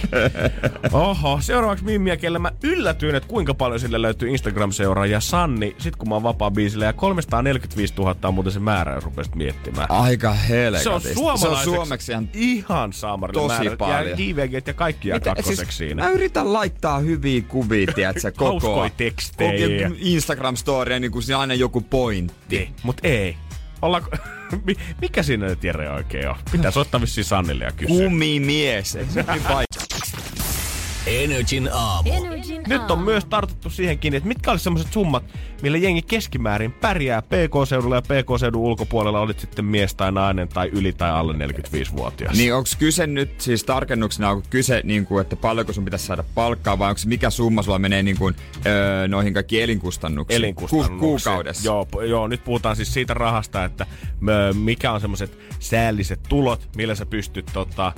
Oho, 0.93 1.39
seuraavaksi 1.41 1.85
Mimmiä, 1.85 2.17
kelle 2.17 2.39
mä 2.39 2.53
yllätyin, 2.63 3.15
että 3.15 3.29
kuinka 3.29 3.55
paljon 3.55 3.81
sille 3.81 4.03
löytyy 4.03 4.29
Instagram-seuraajia. 4.29 5.21
Sanni, 5.21 5.77
sit 5.79 5.97
kun 5.97 6.09
mä 6.09 6.15
oon 6.15 6.23
vapaa 6.23 6.51
biisillä, 6.51 6.85
ja 6.85 6.93
345 6.93 7.95
000 7.99 8.17
on 8.25 8.35
muuten 8.35 8.53
se 8.53 8.61
määrä, 8.61 8.95
jos 8.95 9.05
rupesit 9.05 9.35
miettimään. 9.35 9.91
Aika 9.91 10.33
helkatista. 10.33 11.01
Se 11.11 11.25
on 11.25 11.39
Se 11.39 11.49
on 11.49 11.57
suomeksi 11.65 12.13
ihan 12.13 12.29
ihan 12.35 12.93
saamarilla 12.93 13.43
tosi 13.49 13.63
määrä. 13.65 13.77
paljon. 13.77 14.09
Ja 14.09 14.17
JVG 14.19 14.67
ja 14.67 14.75
kaikki 14.75 15.09
jää 15.09 15.21
kakkoseksi 15.21 15.77
siinä. 15.79 16.03
Mä 16.03 16.11
yritän 16.11 16.53
laittaa 16.53 16.99
hyviä 16.99 17.41
kuvia, 17.49 17.87
tiedätkö, 17.95 18.33
koko 18.37 18.51
Hauskoja 18.51 18.91
tekstejä. 18.97 19.89
koko 19.89 20.01
Instagram-storya, 20.01 20.99
niin 21.01 21.11
kuin 21.13 21.23
siinä 21.23 21.39
aina 21.39 21.55
joku 21.55 21.81
pointti. 21.81 22.57
Niin, 22.59 22.75
mut 22.83 22.97
ei. 23.03 23.37
Ollaanko... 23.85 24.11
Mi- 24.67 24.77
Mikä 25.01 25.23
siinä 25.23 25.47
nyt 25.47 25.65
Jere 25.65 25.91
oikein 25.91 26.29
on? 26.29 26.37
Pitää 26.53 26.71
soittaa 26.71 27.01
vissiin 27.01 27.25
Sannille 27.25 27.65
ja 27.65 27.73
kysyä. 27.73 27.97
Kumimies. 28.05 28.97
Ei 28.97 29.07
se 29.07 29.25
niin 29.33 29.43
Energin 31.07 31.69
aamu. 31.73 32.11
Energin 32.13 32.63
Nyt 32.67 32.81
on 32.83 32.91
aamu. 32.91 33.05
myös 33.05 33.25
tartuttu 33.25 33.71
siihen 33.71 33.99
kiinni, 33.99 34.17
että 34.17 34.29
mitkä 34.29 34.51
olisi 34.51 34.63
semmoiset 34.65 34.93
summat, 34.93 35.25
millä 35.63 35.79
jengi 35.79 36.03
keskimäärin 36.03 36.73
pärjää 36.73 37.23
PK-seudulla 37.23 37.95
ja 37.95 38.03
PK-seudun 38.03 38.61
ulkopuolella, 38.63 39.21
olit 39.21 39.41
sitten 39.41 39.65
mies 39.65 39.95
tai 39.95 40.13
nainen 40.13 40.49
tai 40.49 40.69
yli 40.69 40.93
tai 40.93 41.11
alle 41.11 41.33
45-vuotias. 41.33 42.37
Niin 42.37 42.55
onko 42.55 42.69
kyse 42.79 43.07
nyt 43.07 43.41
siis 43.41 43.65
tarkennuksena, 43.65 44.31
onko 44.31 44.47
kyse 44.51 44.81
niin 44.85 45.07
kuin, 45.07 45.21
että 45.21 45.37
paljonko 45.37 45.73
sun 45.73 45.85
pitäisi 45.85 46.07
saada 46.07 46.25
palkkaa 46.35 46.79
vai 46.79 46.89
onko 46.89 47.01
mikä 47.07 47.31
summa 47.31 47.63
sulla 47.63 47.79
menee 47.79 48.03
niin 48.03 48.19
kuin, 48.19 48.35
öö, 48.67 49.09
noihin 49.09 49.35
kaikkiin 49.35 49.63
elinkustannuksiin? 49.65 50.39
elinkustannuksiin. 50.39 50.99
Ku- 51.01 51.07
kuukaudessa. 51.07 51.65
Joo, 51.69 51.85
p- 51.85 52.09
joo, 52.09 52.29
nyt 52.29 52.45
puhutaan 52.45 52.77
siis 52.77 52.95
siitä 52.95 53.15
rahasta, 53.15 53.65
että 53.65 53.87
mikä 54.55 54.93
on 54.93 55.01
semmoiset 55.01 55.39
säälliset 55.61 56.21
tulot, 56.29 56.69
millä 56.77 56.95
sä 56.95 57.07
pystyt, 57.07 57.47
tota, 57.53 57.93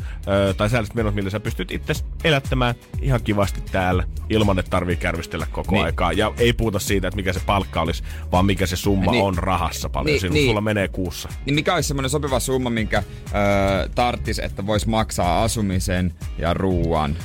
tai 0.57 0.71
säälliset 0.71 0.95
menot, 0.95 1.15
millä 1.15 1.31
sä 1.31 1.41
pystyt 1.41 1.71
itse 1.71 1.95
elättämään 2.25 2.75
ihan 3.03 3.21
kivasti 3.25 3.61
täällä, 3.73 4.05
ilman 4.31 4.59
että 4.59 4.71
tarvii 4.71 4.97
kärvistellä 4.97 5.47
koko 5.53 5.73
Niin. 5.75 5.85
aikaa. 5.85 6.13
Ja 6.13 6.33
ei 6.39 6.53
puhuta 6.53 6.79
siitä, 6.79 7.09
että 7.09 7.17
mikä 7.17 7.33
se 7.33 7.41
palkka 7.47 7.81
olisi, 7.81 8.03
vaan 8.33 8.47
mikä 8.47 8.67
se 8.67 8.77
summa 8.77 9.13
Niin. 9.13 9.25
on 9.25 9.39
rahassa 9.39 9.89
paljon. 9.89 10.07
Niin, 10.07 10.23
Niin, 10.23 10.33
niin. 10.33 10.47
Sulla 10.49 10.61
menee 10.61 10.89
kuussa. 10.89 11.29
Niin 11.47 11.55
mikä 11.55 11.75
olisi 11.75 11.87
semmoinen 11.89 12.11
sopiva 12.11 12.41
summa, 12.41 12.71
minkä 12.71 13.03
öö, 13.35 13.89
tarttis, 13.95 14.39
että 14.39 14.67
vois 14.67 14.87
maksaa 14.87 15.43
asumisen 15.43 16.15
ja 16.39 16.55
ruuan 16.55 17.17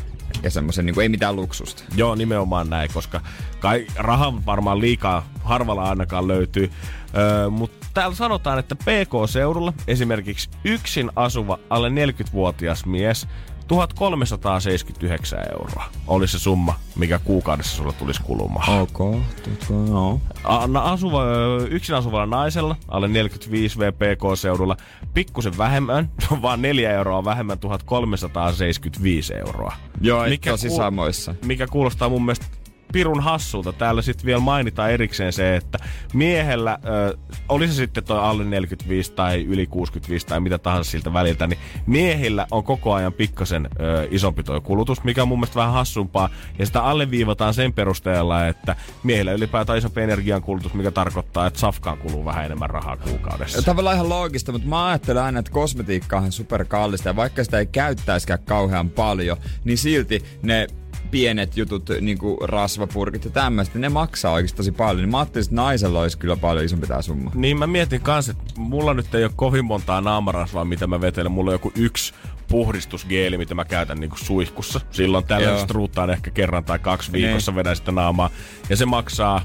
ja 0.44 0.52
semmoisen, 0.52 0.86
niin 0.86 0.94
kuin, 0.94 1.04
ei 1.04 1.10
mitään 1.10 1.36
luksusta. 1.36 1.84
Joo, 1.96 2.16
nimenomaan 2.16 2.70
näin, 2.70 2.90
koska 2.94 3.22
kai 3.60 3.88
raha 3.96 4.34
varmaan 4.46 4.80
liikaa 4.82 5.30
harvalla 5.44 5.84
ainakaan 5.90 6.28
löytyy. 6.28 6.72
Öö, 7.18 7.50
mutta 7.50 7.88
täällä 7.94 8.16
sanotaan, 8.16 8.60
että 8.60 8.76
PK-seudulla 8.76 9.74
esimerkiksi 9.88 10.50
yksin 10.64 11.12
asuva 11.16 11.60
alle 11.70 11.90
40-vuotias 11.90 12.86
mies 12.86 13.28
1379 13.76 15.40
euroa 15.52 15.84
olisi 16.08 16.32
se 16.32 16.40
summa, 16.44 16.74
mikä 16.96 17.20
kuukaudessa 17.20 17.78
sulla 17.78 17.94
tulisi 17.94 18.22
kulumaan. 18.24 18.80
Ok, 18.82 18.98
tutko, 19.44 19.74
no. 19.74 20.22
A- 20.44 20.68
na- 20.68 20.82
Asuva, 20.82 21.24
yksin 21.70 21.96
asuvalla 21.96 22.26
naisella, 22.26 22.76
alle 22.88 23.08
45 23.08 23.80
VPK-seudulla, 23.80 24.78
pikkusen 25.14 25.58
vähemmän, 25.58 26.12
vaan 26.42 26.62
4 26.62 26.92
euroa 26.92 27.26
vähemmän, 27.26 27.60
1375 27.60 29.34
euroa. 29.34 29.74
Joo, 30.02 30.24
Mikä 30.30 30.52
kuul- 30.52 30.76
samoissa. 30.78 31.36
Mikä 31.46 31.68
kuulostaa 31.68 32.10
mun 32.10 32.26
mielestä 32.26 32.46
pirun 32.92 33.24
hassulta. 33.24 33.74
Täällä 33.74 34.02
sitten 34.02 34.26
vielä 34.26 34.40
mainitaan 34.40 34.92
erikseen 34.92 35.34
se, 35.34 35.56
että 35.56 35.78
miehellä, 36.14 36.80
ö, 36.86 37.18
oli 37.50 37.68
se 37.68 37.74
sitten 37.74 38.04
toi 38.04 38.20
alle 38.20 38.44
45 38.44 39.12
tai 39.12 39.44
yli 39.44 39.68
65 39.68 40.28
tai 40.28 40.40
mitä 40.40 40.58
tahansa 40.58 40.92
siltä 40.92 41.14
väliltä, 41.14 41.48
niin 41.48 41.60
miehillä 41.86 42.48
on 42.52 42.64
koko 42.64 42.94
ajan 42.94 43.14
pikkasen 43.14 43.70
ö, 43.80 44.08
isompi 44.12 44.44
toi 44.44 44.62
kulutus, 44.62 45.04
mikä 45.04 45.22
on 45.22 45.28
mun 45.28 45.40
mielestä 45.40 45.60
vähän 45.60 45.74
hassumpaa. 45.74 46.30
Ja 46.60 46.66
sitä 46.66 46.84
alleviivataan 46.84 47.54
sen 47.54 47.74
perusteella, 47.74 48.48
että 48.48 48.76
miehillä 49.04 49.32
ylipäätään 49.32 49.78
isompi 49.78 50.02
energiankulutus, 50.02 50.74
mikä 50.74 50.92
tarkoittaa, 50.92 51.48
että 51.48 51.60
safkaan 51.60 51.98
kuluu 51.98 52.26
vähän 52.26 52.46
enemmän 52.46 52.70
rahaa 52.70 52.98
kuukaudessa. 52.98 53.62
Tavallaan 53.62 53.96
ihan 53.96 54.10
loogista, 54.10 54.52
mutta 54.52 54.68
mä 54.68 54.88
ajattelen 54.88 55.24
aina, 55.24 55.40
että 55.40 55.52
kosmetiikka 55.52 56.18
on 56.18 56.32
super 56.32 56.66
kallista 56.66 57.10
ja 57.10 57.16
vaikka 57.16 57.44
sitä 57.44 57.60
ei 57.60 57.66
käyttäisikään 57.66 58.40
kauhean 58.46 58.90
paljon, 58.90 59.38
niin 59.64 59.78
silti 59.78 60.24
ne 60.44 60.68
pienet 61.12 61.58
jutut, 61.58 61.90
niin 62.02 62.18
kuin 62.18 62.38
rasvapurkit 62.50 63.26
ja 63.26 63.32
tämmöistä, 63.32 63.80
ne 63.80 63.90
maksaa 63.90 64.32
oikeasti 64.32 64.58
tosi 64.58 64.72
paljon. 64.72 64.98
Niin 64.98 65.10
mä 65.12 65.20
ajattelin, 65.20 65.46
että 65.46 65.56
naisella 65.56 66.00
olisi 66.02 66.18
kyllä 66.18 66.36
paljon 66.36 66.66
isompi 66.66 66.88
tämä 66.88 67.02
summa. 67.02 67.32
Niin 67.36 67.60
mä 67.60 67.68
mietin 67.68 68.02
kanssa, 68.02 68.32
että 68.32 68.54
mulla 68.58 68.94
nyt 68.94 69.16
ei 69.16 69.24
ole 69.24 69.32
kovin 69.36 69.66
montaa 69.66 70.02
naamarasvaa, 70.02 70.66
mitä 70.66 70.88
mä 70.88 71.02
vetelen. 71.02 71.32
Mulla 71.32 71.52
on 71.52 71.56
joku 71.56 71.72
yksi 71.76 72.14
puhdistusgeeli, 72.48 73.38
mitä 73.38 73.56
mä 73.56 73.66
käytän 73.66 73.98
niinku 74.00 74.18
suihkussa. 74.18 74.82
Silloin 74.92 75.26
tällä 75.26 75.60
struuttaan 75.64 76.10
ehkä 76.10 76.32
kerran 76.32 76.64
tai 76.64 76.80
kaksi 76.80 77.12
Niin. 77.12 77.26
viikossa 77.26 77.56
vedän 77.56 77.76
sitä 77.76 77.92
naamaa. 77.92 78.30
Ja 78.70 78.76
se 78.76 78.86
maksaa 78.86 79.42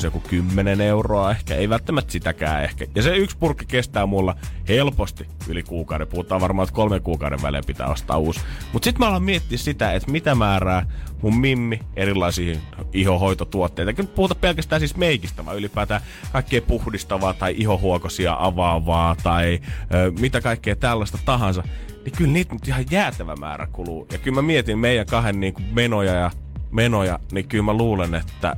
se 0.00 0.06
joku 0.06 0.20
10 0.20 0.80
euroa 0.80 1.30
ehkä, 1.30 1.54
ei 1.54 1.68
välttämättä 1.68 2.12
sitäkään 2.12 2.64
ehkä. 2.64 2.86
Ja 2.94 3.02
se 3.02 3.16
yksi 3.16 3.36
purkki 3.38 3.64
kestää 3.66 4.06
mulla 4.06 4.36
helposti 4.68 5.26
yli 5.48 5.62
kuukauden. 5.62 6.06
Puhutaan 6.08 6.40
varmaan, 6.40 6.64
että 6.64 6.76
kolmen 6.76 7.02
kuukauden 7.02 7.42
välein 7.42 7.64
pitää 7.66 7.86
ostaa 7.86 8.18
uusi. 8.18 8.40
Mutta 8.72 8.84
sitten 8.84 9.00
mä 9.00 9.08
alan 9.08 9.22
miettiä 9.22 9.58
sitä, 9.58 9.92
että 9.92 10.10
mitä 10.10 10.34
määrää 10.34 10.86
mun 11.22 11.40
mimmi 11.40 11.80
erilaisiin 11.96 12.60
ihohoitotuotteita. 12.92 13.92
Nyt 14.02 14.14
puhuta 14.14 14.34
pelkästään 14.34 14.80
siis 14.80 14.96
meikistä, 14.96 15.44
vaan 15.44 15.56
ylipäätään 15.56 16.00
kaikkea 16.32 16.62
puhdistavaa 16.62 17.34
tai 17.34 17.54
ihohuokosia 17.58 18.36
avaavaa 18.38 19.16
tai 19.22 19.60
ö, 19.94 20.12
mitä 20.20 20.40
kaikkea 20.40 20.76
tällaista 20.76 21.18
tahansa. 21.24 21.62
Niin 22.04 22.12
kyllä 22.16 22.32
niitä 22.32 22.54
nyt 22.54 22.68
ihan 22.68 22.84
jäätävä 22.90 23.36
määrä 23.36 23.66
kuluu. 23.66 24.06
Ja 24.12 24.18
kyllä 24.18 24.34
mä 24.34 24.42
mietin 24.42 24.78
meidän 24.78 25.06
kahden 25.06 25.40
niin 25.40 25.54
kuin 25.54 25.66
menoja 25.72 26.12
ja 26.12 26.30
menoja, 26.70 27.18
niin 27.32 27.48
kyllä 27.48 27.64
mä 27.64 27.72
luulen, 27.72 28.14
että 28.14 28.56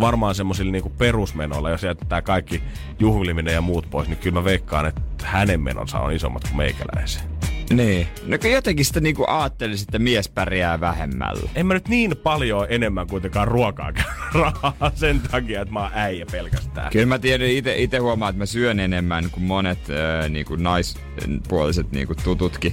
varmaan 0.00 0.34
semmoisilla 0.34 0.72
niinku 0.72 0.90
perusmenoilla, 0.90 1.70
jos 1.70 1.82
jätetään 1.82 2.22
kaikki 2.22 2.62
juhliminen 2.98 3.54
ja 3.54 3.60
muut 3.60 3.90
pois, 3.90 4.08
niin 4.08 4.18
kyllä 4.18 4.34
mä 4.40 4.44
veikkaan, 4.44 4.86
että 4.86 5.02
hänen 5.22 5.60
menonsa 5.60 5.98
on 5.98 6.12
isommat 6.12 6.42
kuin 6.44 6.56
meikäläisen. 6.56 7.22
Niin. 7.70 8.08
No 8.26 8.38
kun 8.38 8.50
jotenkin 8.50 8.84
sitä 8.84 9.00
niinku 9.00 9.24
ajattelisin, 9.28 9.86
että 9.88 9.98
mies 9.98 10.28
pärjää 10.28 10.80
vähemmällä. 10.80 11.50
En 11.54 11.66
mä 11.66 11.74
nyt 11.74 11.88
niin 11.88 12.16
paljon 12.16 12.66
enemmän 12.68 13.06
kuitenkaan 13.06 13.48
ruokaa 13.48 13.92
rahaa 14.34 14.92
sen 14.94 15.20
takia, 15.20 15.60
että 15.60 15.74
mä 15.74 15.80
oon 15.80 15.90
äijä 15.94 16.26
pelkästään. 16.32 16.90
Kyllä 16.92 17.06
mä 17.06 17.18
tiedän, 17.18 17.48
ite, 17.48 17.76
ite 17.76 17.98
huomaan, 17.98 18.30
että 18.30 18.38
mä 18.38 18.46
syön 18.46 18.80
enemmän 18.80 19.30
kuin 19.30 19.44
monet 19.44 19.78
äh, 19.90 20.30
niinku 20.30 20.56
naispuoliset 20.56 21.92
niinku 21.92 22.14
tututkin. 22.24 22.72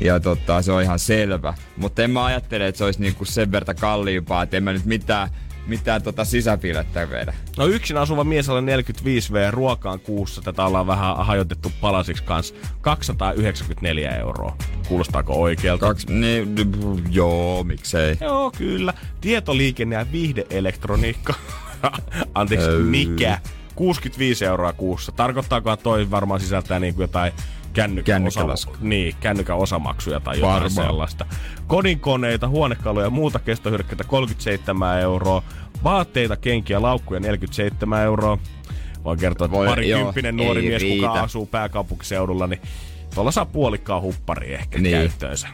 Ja 0.00 0.20
tota, 0.20 0.62
se 0.62 0.72
on 0.72 0.82
ihan 0.82 0.98
selvä. 0.98 1.54
Mutta 1.76 2.02
en 2.02 2.10
mä 2.10 2.24
ajattele, 2.24 2.66
että 2.66 2.78
se 2.78 2.84
olisi 2.84 3.00
niinku 3.00 3.24
sen 3.24 3.52
verran 3.52 3.76
kalliimpaa, 3.76 4.42
että 4.42 4.56
en 4.56 4.62
mä 4.62 4.72
nyt 4.72 4.84
mitään, 4.84 5.28
mitään 5.66 6.02
tota 6.02 6.24
sisäpilettä 6.24 7.10
vedä. 7.10 7.34
No 7.56 7.66
yksin 7.66 7.96
asuva 7.96 8.24
mies 8.24 8.48
alle 8.48 8.76
45V 8.76 9.50
ruokaan 9.50 10.00
kuussa, 10.00 10.42
tätä 10.42 10.64
ollaan 10.64 10.86
vähän 10.86 11.26
hajotettu 11.26 11.72
palasiksi 11.80 12.22
kanssa, 12.22 12.54
294 12.80 14.16
euroa. 14.16 14.56
Kuulostaako 14.88 15.34
oikealta? 15.42 15.86
Kaksi, 15.86 16.12
niin, 16.12 16.54
joo, 17.10 17.64
miksei. 17.64 18.16
Joo, 18.20 18.50
kyllä. 18.58 18.94
Tietoliikenne 19.20 19.96
ja 19.96 20.06
viihdeelektroniikka. 20.12 21.34
Anteeksi, 22.34 22.68
mikä? 22.70 23.38
65 23.74 24.44
euroa 24.44 24.72
kuussa. 24.72 25.12
Tarkoittaakohan 25.12 25.78
toi 25.78 26.10
varmaan 26.10 26.40
sisältää 26.40 26.78
niin 26.78 26.94
kuin 26.94 27.04
jotain 27.04 27.32
kännykän, 27.72 28.14
Kännykkälasku. 28.14 28.70
osa, 28.72 28.80
niin, 28.82 29.14
kännykän 29.20 29.56
osamaksuja 29.56 30.20
tai 30.20 30.36
jotain 30.36 30.52
Varmaan. 30.52 30.70
sellaista. 30.70 31.26
Kodinkoneita, 31.66 32.48
huonekaluja 32.48 33.06
ja 33.06 33.10
muuta 33.10 33.38
kestohyödykkeitä 33.38 34.04
37 34.04 35.00
euroa. 35.00 35.42
Vaatteita, 35.84 36.36
kenkiä, 36.36 36.82
laukkuja 36.82 37.20
47 37.20 38.02
euroa. 38.02 38.38
Voin 39.04 39.18
kertoa, 39.18 39.44
että 39.44 39.56
Voi- 39.58 39.66
parikymppinen 39.66 40.38
joo, 40.38 40.44
nuori 40.44 40.62
mies, 40.62 40.82
kuka 40.82 40.92
riitä. 40.94 41.12
asuu 41.22 41.46
pääkaupunkiseudulla, 41.46 42.46
niin 42.46 42.60
tuolla 43.14 43.30
saa 43.30 43.46
puolikkaan 43.46 44.02
huppari 44.02 44.54
ehkä 44.54 44.78
Niin. 44.78 44.96
käyttöönsä. 44.96 45.48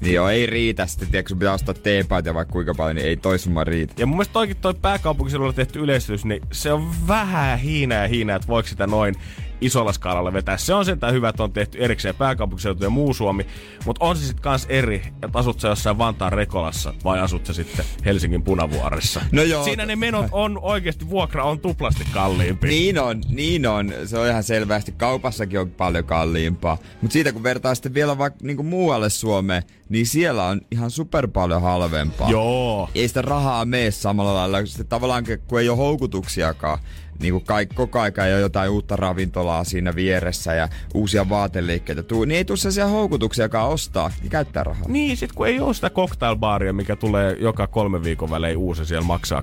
Niin 0.00 0.14
joo, 0.14 0.28
ei 0.28 0.46
riitä. 0.46 0.86
Sitten 0.86 1.08
tiedätkö, 1.10 1.34
pitää 1.34 1.52
ostaa 1.54 1.74
teepaita 1.74 2.34
vaikka 2.34 2.52
kuinka 2.52 2.74
paljon, 2.74 2.96
niin 2.96 3.06
ei 3.08 3.16
toi 3.16 3.38
summa 3.38 3.64
riitä. 3.64 3.94
Ja 3.96 4.06
mun 4.06 4.16
mielestä 4.16 4.32
toikin 4.32 4.56
toi 4.56 4.74
pääkaupunkiseudulla 4.74 5.52
tehty 5.52 5.78
yleistys, 5.78 6.24
niin 6.24 6.42
se 6.52 6.72
on 6.72 6.90
vähän 7.08 7.58
hiinää 7.58 8.02
ja 8.02 8.08
hiinää, 8.08 8.36
että 8.36 8.48
voiko 8.48 8.68
sitä 8.68 8.86
noin 8.86 9.14
isolla 9.60 9.92
skaalalla 9.92 10.32
vetää. 10.32 10.56
Se 10.56 10.74
on 10.74 10.84
sentään 10.84 11.12
hyvä, 11.12 11.28
että 11.28 11.42
on 11.42 11.52
tehty 11.52 11.78
erikseen 11.84 12.14
pääkaupunkiseutu 12.14 12.84
ja 12.84 12.90
muu 12.90 13.14
Suomi, 13.14 13.46
mutta 13.86 14.04
on 14.04 14.16
se 14.16 14.26
sitten 14.26 14.42
kans 14.42 14.66
eri, 14.68 15.02
että 15.22 15.38
asut 15.38 15.60
sä 15.60 15.68
jossain 15.68 15.98
Vantaan 15.98 16.32
Rekolassa 16.32 16.94
vai 17.04 17.20
asut 17.20 17.46
sä 17.46 17.52
sitten 17.52 17.84
Helsingin 18.04 18.42
Punavuoressa. 18.42 19.20
No 19.32 19.42
joo. 19.42 19.64
Siinä 19.64 19.86
ne 19.86 19.96
menot 19.96 20.26
on 20.32 20.58
oikeasti, 20.62 21.10
vuokra 21.10 21.44
on 21.44 21.60
tuplasti 21.60 22.04
kalliimpi. 22.12 22.68
Niin 22.68 22.98
on, 22.98 23.22
niin 23.28 23.66
on. 23.66 23.92
Se 24.04 24.18
on 24.18 24.28
ihan 24.28 24.42
selvästi. 24.42 24.92
Kaupassakin 24.92 25.60
on 25.60 25.70
paljon 25.70 26.04
kalliimpaa. 26.04 26.78
Mutta 27.02 27.12
siitä 27.12 27.32
kun 27.32 27.42
vertaa 27.42 27.74
sitten 27.74 27.94
vielä 27.94 28.18
vaikka 28.18 28.38
niinku 28.42 28.62
muualle 28.62 29.10
Suomeen, 29.10 29.62
niin 29.88 30.06
siellä 30.06 30.44
on 30.44 30.60
ihan 30.70 30.90
super 30.90 31.28
paljon 31.28 31.62
halvempaa. 31.62 32.30
Joo. 32.30 32.90
Ei 32.94 33.08
sitä 33.08 33.22
rahaa 33.22 33.64
mene 33.64 33.90
samalla 33.90 34.34
lailla. 34.34 34.66
Sitten 34.66 34.86
tavallaan 34.86 35.24
kun 35.46 35.60
ei 35.60 35.68
ole 35.68 35.76
houkutuksiakaan, 35.76 36.78
niin 37.18 37.32
kuin 37.32 37.44
kaikki, 37.44 37.76
koko 37.76 38.00
aika 38.00 38.26
ei 38.26 38.32
ole 38.32 38.40
jotain 38.40 38.70
uutta 38.70 38.96
ravintolaa 38.96 39.64
siinä 39.64 39.94
vieressä 39.94 40.54
ja 40.54 40.68
uusia 40.94 41.28
vaateliikkeitä 41.28 42.02
tuu, 42.02 42.24
niin 42.24 42.38
ei 42.38 42.44
tule 42.44 42.56
sellaisia 42.56 42.86
houkutuksiakaan 42.86 43.68
ostaa 43.68 44.10
ja 44.24 44.30
käyttää 44.30 44.64
rahaa. 44.64 44.88
Niin, 44.88 45.16
sit 45.16 45.32
kun 45.32 45.46
ei 45.46 45.60
ole 45.60 45.74
sitä 45.74 45.90
cocktailbaaria, 45.90 46.72
mikä 46.72 46.96
tulee 46.96 47.36
joka 47.40 47.66
kolme 47.66 48.02
viikon 48.02 48.30
välein 48.30 48.56
uusi, 48.56 48.86
siellä 48.86 49.06
maksaa 49.06 49.42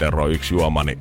10-15 0.00 0.04
euroa 0.04 0.26
yksi 0.26 0.54
juoma, 0.54 0.84
niin 0.84 0.98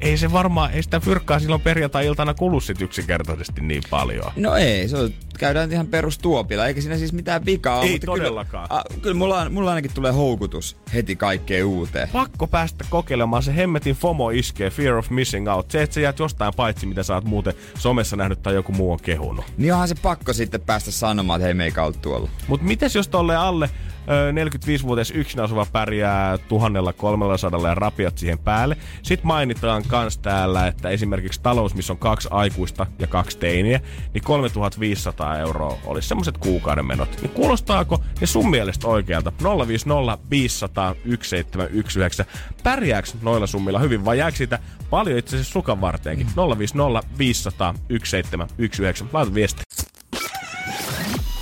ei 0.00 0.16
se 0.16 0.32
varmaan, 0.32 0.72
ei 0.72 0.82
sitä 0.82 1.00
fyrkkaa 1.00 1.38
silloin 1.38 1.60
perjantai-iltana 1.60 2.34
kulu 2.34 2.60
sit 2.60 2.82
yksinkertaisesti 2.82 3.60
niin 3.60 3.82
paljon. 3.90 4.32
No 4.36 4.56
ei, 4.56 4.88
se 4.88 4.96
on, 4.96 5.10
käydään 5.38 5.72
ihan 5.72 5.86
perustuopilla, 5.86 6.66
eikä 6.66 6.80
siinä 6.80 6.98
siis 6.98 7.12
mitään 7.12 7.46
vikaa 7.46 7.78
ole. 7.78 7.86
Ei 7.86 7.92
mutta 7.92 8.06
todellakaan. 8.06 8.68
Kyllä, 8.68 8.80
a, 8.80 9.00
kyllä 9.02 9.16
mulla, 9.16 9.50
mulla 9.50 9.70
ainakin 9.70 9.94
tulee 9.94 10.12
houkutus 10.12 10.76
heti 10.94 11.16
kaikkeen 11.16 11.64
uuteen. 11.64 12.08
Pakko 12.08 12.46
päästä 12.46 12.84
kokeilemaan, 12.90 13.42
se 13.42 13.56
hemmetin 13.56 13.94
FOMO 13.94 14.30
iskee, 14.30 14.70
Fear 14.70 14.94
of 14.94 15.10
Missing 15.10 15.48
Out. 15.48 15.70
Se, 15.70 15.82
että 15.82 15.94
sä 15.94 16.00
jäät 16.00 16.18
jostain 16.18 16.52
paitsi, 16.56 16.86
mitä 16.86 17.02
sä 17.02 17.14
oot 17.14 17.24
muuten 17.24 17.54
somessa 17.78 18.16
nähnyt 18.16 18.42
tai 18.42 18.54
joku 18.54 18.72
muu 18.72 18.92
on 18.92 19.00
kehunut. 19.02 19.44
Niin 19.58 19.72
onhan 19.72 19.88
se 19.88 19.94
pakko 20.02 20.32
sitten 20.32 20.60
päästä 20.60 20.90
sanomaan, 20.90 21.40
että 21.40 21.44
hei 21.44 21.54
meikä 21.54 21.82
ollut 21.82 22.02
tuolla. 22.02 22.28
Mut 22.48 22.62
mites 22.62 22.94
jos 22.94 23.08
tolle 23.08 23.36
alle 23.36 23.70
45-vuotias 24.06 25.10
yksin 25.10 25.40
asuva 25.40 25.66
pärjää 25.72 26.38
1300 26.38 27.68
ja 27.68 27.74
rapiat 27.74 28.18
siihen 28.18 28.38
päälle. 28.38 28.76
Sitten 29.02 29.26
mainitaan 29.26 29.82
kans 29.88 30.18
täällä, 30.18 30.66
että 30.66 30.88
esimerkiksi 30.88 31.40
talous, 31.42 31.74
missä 31.74 31.92
on 31.92 31.98
kaksi 31.98 32.28
aikuista 32.30 32.86
ja 32.98 33.06
kaksi 33.06 33.38
teiniä, 33.38 33.80
niin 34.14 34.24
3500 34.24 35.38
euroa 35.38 35.78
olisi 35.84 36.08
semmoset 36.08 36.38
kuukauden 36.38 36.86
menot. 36.86 37.22
Niin 37.22 37.30
kuulostaako 37.30 38.02
ne 38.20 38.26
sun 38.26 38.50
mielestä 38.50 38.86
oikealta? 38.86 39.32
050 39.68 40.18
500 40.30 40.94
1719. 40.94 42.24
Pärjääkö 42.62 43.08
noilla 43.22 43.46
summilla 43.46 43.78
hyvin 43.78 44.04
vai 44.04 44.18
jääkö 44.18 44.36
siitä 44.36 44.58
paljon 44.90 45.18
itse 45.18 45.36
asiassa 45.36 45.52
sukan 45.52 45.80
varteenkin? 45.80 46.26
050 46.58 47.08
500 47.18 47.74
1719. 47.88 49.04
Laita 49.12 49.34
viesti. 49.34 49.62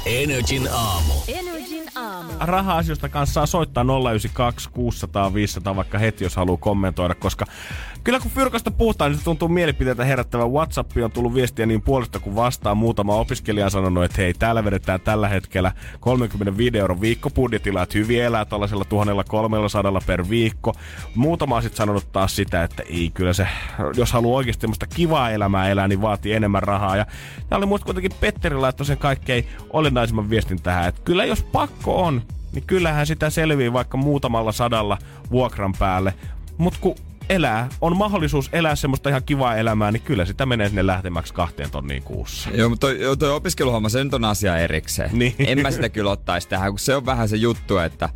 Energin 0.06 0.68
aamu. 0.72 1.12
Energin 1.28 1.53
raha-asioista 2.40 3.08
kanssa 3.08 3.34
saa 3.34 3.46
soittaa 3.46 3.84
092 3.84 4.68
600 4.72 5.34
500 5.34 5.76
vaikka 5.76 5.98
heti, 5.98 6.24
jos 6.24 6.36
haluaa 6.36 6.56
kommentoida, 6.56 7.14
koska 7.14 7.46
kyllä 8.04 8.20
kun 8.20 8.30
Fyrkasta 8.30 8.70
puhutaan, 8.70 9.10
niin 9.10 9.18
se 9.18 9.24
tuntuu 9.24 9.48
mielipiteitä 9.48 10.04
herättävän. 10.04 10.52
WhatsApp 10.52 10.90
on 11.04 11.10
tullut 11.10 11.34
viestiä 11.34 11.66
niin 11.66 11.82
puolesta 11.82 12.18
kuin 12.20 12.36
vastaan. 12.36 12.76
Muutama 12.76 13.14
opiskelija 13.14 13.64
on 13.64 13.70
sanonut, 13.70 14.04
että 14.04 14.22
hei, 14.22 14.34
täällä 14.34 14.64
vedetään 14.64 15.00
tällä 15.00 15.28
hetkellä 15.28 15.72
35 16.00 16.78
euron 16.78 17.00
viikkobudjetilla, 17.00 17.82
että 17.82 17.98
hyvin 17.98 18.22
elää 18.22 18.44
tuollaisella 18.44 18.84
1300 18.84 20.00
per 20.06 20.24
viikko. 20.30 20.74
Muutama 21.14 21.56
on 21.56 21.62
sitten 21.62 21.76
sanonut 21.76 22.12
taas 22.12 22.36
sitä, 22.36 22.64
että 22.64 22.82
ei 22.82 23.10
kyllä 23.14 23.32
se, 23.32 23.48
jos 23.96 24.12
haluaa 24.12 24.36
oikeasti 24.36 24.60
semmoista 24.60 24.86
kivaa 24.86 25.30
elämää 25.30 25.68
elää, 25.68 25.88
niin 25.88 26.02
vaatii 26.02 26.32
enemmän 26.32 26.62
rahaa. 26.62 26.96
Ja 26.96 27.06
tää 27.48 27.58
oli 27.58 27.66
muista 27.66 27.84
kuitenkin 27.84 28.12
Petteri 28.20 28.56
laittoi 28.56 28.86
sen 28.86 28.98
kaikkein 28.98 29.46
olennaisimman 29.70 30.30
viestin 30.30 30.62
tähän, 30.62 30.88
että 30.88 31.00
kyllä 31.04 31.24
jos 31.24 31.42
pakko 31.42 32.02
on, 32.02 32.22
niin 32.52 32.64
kyllähän 32.66 33.06
sitä 33.06 33.30
selvii 33.30 33.72
vaikka 33.72 33.96
muutamalla 33.96 34.52
sadalla 34.52 34.98
vuokran 35.30 35.72
päälle. 35.78 36.14
Mutta 36.58 36.78
kun 36.82 36.94
elää, 37.28 37.68
on 37.80 37.96
mahdollisuus 37.96 38.48
elää 38.52 38.76
semmoista 38.76 39.08
ihan 39.08 39.22
kivaa 39.24 39.56
elämää, 39.56 39.92
niin 39.92 40.02
kyllä 40.02 40.24
sitä 40.24 40.46
menee 40.46 40.68
sinne 40.68 40.86
lähtemäksi 40.86 41.34
kahteen 41.34 41.70
tonniin 41.70 42.02
kuussa. 42.02 42.50
Joo, 42.50 42.68
mutta 42.68 42.86
toi, 42.86 43.16
toi 43.18 43.30
opiskeluhomma, 43.30 43.88
se 43.88 44.04
nyt 44.04 44.14
on 44.14 44.24
asia 44.24 44.58
erikseen. 44.58 45.10
Niin. 45.12 45.34
En 45.38 45.62
mä 45.62 45.70
sitä 45.70 45.88
kyllä 45.88 46.10
ottaisi 46.10 46.48
tähän, 46.48 46.72
kun 46.72 46.78
se 46.78 46.96
on 46.96 47.06
vähän 47.06 47.28
se 47.28 47.36
juttu, 47.36 47.78
että 47.78 48.08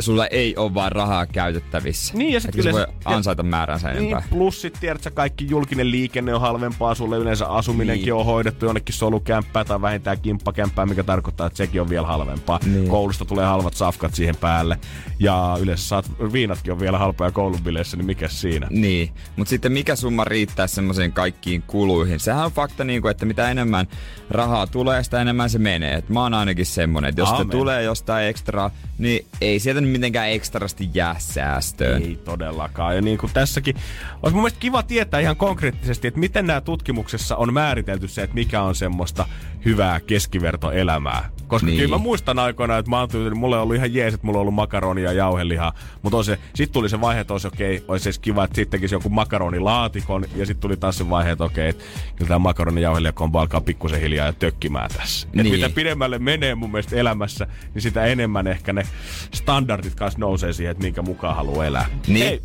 sulla 0.00 0.26
ei 0.26 0.56
ole 0.56 0.74
vaan 0.74 0.92
rahaa 0.92 1.26
käytettävissä. 1.26 2.14
Niin, 2.18 2.32
ja 2.32 2.40
sit 2.40 2.50
kyllä 2.56 2.72
voi 2.72 2.86
ansaita 3.04 3.42
määränsä 3.42 3.88
Niin, 3.88 3.98
enempää. 3.98 4.22
plus 4.30 4.60
sit 4.62 4.76
tiedätkö, 4.80 5.10
kaikki 5.10 5.46
julkinen 5.50 5.90
liikenne 5.90 6.34
on 6.34 6.40
halvempaa, 6.40 6.94
sulle 6.94 7.16
yleensä 7.18 7.46
asuminenkin 7.46 8.04
Niin. 8.04 8.14
on 8.14 8.24
hoidettu 8.24 8.66
jonnekin 8.66 8.94
solukämppää 8.94 9.64
tai 9.64 9.80
vähintään 9.80 10.20
kimppakämppää, 10.20 10.86
mikä 10.86 11.02
tarkoittaa, 11.02 11.46
että 11.46 11.56
sekin 11.56 11.80
on 11.80 11.88
vielä 11.90 12.06
halvempaa. 12.06 12.60
Niin. 12.66 12.88
Koulusta 12.88 13.24
tulee 13.24 13.44
halvat 13.46 13.74
safkat 13.74 14.14
siihen 14.14 14.36
päälle. 14.36 14.78
Ja 15.18 15.56
yleensä 15.60 15.88
saat, 15.88 16.10
viinatkin 16.32 16.72
on 16.72 16.80
vielä 16.80 16.98
halpoja 16.98 17.30
koulunbileissä, 17.30 17.96
niin 17.96 18.06
mikä 18.06 18.28
siinä? 18.28 18.66
Niin, 18.70 19.10
mutta 19.36 19.50
sitten 19.50 19.72
mikä 19.72 19.96
summa 19.96 20.24
riittää 20.24 20.66
semmoisiin 20.66 21.12
kaikkiin 21.12 21.62
kuluihin? 21.66 22.20
Sehän 22.20 22.44
on 22.44 22.52
fakta, 22.52 22.84
niin 22.84 23.02
kuin, 23.02 23.10
että 23.10 23.26
mitä 23.26 23.50
enemmän 23.50 23.86
rahaa 24.30 24.66
tulee, 24.66 25.04
sitä 25.04 25.20
enemmän 25.20 25.50
se 25.50 25.58
menee. 25.58 25.94
Et 25.94 26.08
mä 26.08 26.22
oon 26.22 26.34
ainakin 26.34 26.66
semmonen, 26.66 27.08
että 27.08 27.20
jos 27.20 27.28
Aamen. 27.30 27.46
se 27.46 27.50
tulee 27.50 27.82
jostain 27.82 28.26
ekstra, 28.26 28.70
niin 28.98 29.26
ei 29.40 29.60
sieltä 29.60 29.80
nyt 29.84 29.92
mitenkään 29.92 30.28
ekstrasti 30.28 30.90
jää 30.94 31.16
säästöön. 31.18 32.02
Ei 32.02 32.18
todellakaan. 32.24 32.96
Ja 32.96 33.02
niin 33.02 33.18
kuin 33.18 33.32
tässäkin, 33.32 33.76
olisi 34.22 34.34
mun 34.34 34.42
mielestä 34.42 34.60
kiva 34.60 34.82
tietää 34.82 35.20
ihan 35.20 35.36
konkreettisesti, 35.36 36.08
että 36.08 36.20
miten 36.20 36.46
nämä 36.46 36.60
tutkimuksessa 36.60 37.36
on 37.36 37.52
määritelty 37.52 38.08
se, 38.08 38.22
että 38.22 38.34
mikä 38.34 38.62
on 38.62 38.74
semmoista 38.74 39.26
hyvää 39.64 40.00
keskivertoelämää. 40.00 41.30
Koska 41.46 41.66
Niin. 41.66 41.78
kyllä 41.78 41.96
mä 41.96 42.02
muistan 42.02 42.38
aikoinaan, 42.38 42.78
että 42.80 42.90
mä 42.90 43.00
oon 43.00 43.08
tyytynyt, 43.08 43.38
mulla 43.38 43.56
on 43.56 43.62
ollut 43.62 43.76
ihan 43.76 43.94
jees, 43.94 44.14
että 44.14 44.26
mulla 44.26 44.38
on 44.38 44.40
ollut 44.40 44.54
makaronia 44.54 45.04
ja 45.04 45.12
jauhelihaa. 45.12 45.72
Mutta 46.02 46.22
se, 46.22 46.38
sit 46.54 46.72
tuli 46.72 46.88
se 46.88 47.00
vaihe, 47.00 47.20
että 47.20 47.34
olisi 47.34 47.46
okei, 47.48 47.76
okay, 47.76 47.84
olisi 47.88 48.08
edes 48.08 48.18
kiva, 48.18 48.44
että 48.44 48.54
sitten 48.54 48.80
tekisi 48.80 48.94
joku 48.94 49.08
makaronilaatikon. 49.08 50.24
Ja 50.36 50.46
sitten 50.46 50.60
tuli 50.60 50.76
taas 50.76 50.98
se 50.98 51.10
vaihe, 51.10 51.30
että 51.30 51.44
okei, 51.44 51.68
että 51.68 51.84
kyllä 52.16 52.28
tämä 52.28 52.38
makaronin 52.38 52.82
jauhelijakombo 52.82 53.38
alkaa 53.38 53.60
pikkusen 53.60 54.00
hiljaa 54.00 54.26
ja 54.26 54.32
tökkimään 54.32 54.90
tässä. 54.96 55.28
Niin. 55.32 55.46
Et 55.46 55.52
mitä 55.52 55.70
pidemmälle 55.70 56.18
menee 56.18 56.54
mun 56.54 56.70
mielestä 56.70 56.96
elämässä, 56.96 57.46
niin 57.74 57.82
sitä 57.82 58.04
enemmän 58.04 58.46
ehkä 58.46 58.72
ne 58.72 58.86
standardit 59.34 59.94
kanssa 59.94 60.18
nousee 60.20 60.52
siihen, 60.52 60.70
että 60.70 60.82
minkä 60.84 61.02
mukaan 61.02 61.36
haluaa 61.36 61.66
elää. 61.66 61.86
Niin, 62.06 62.26
Hei, 62.26 62.40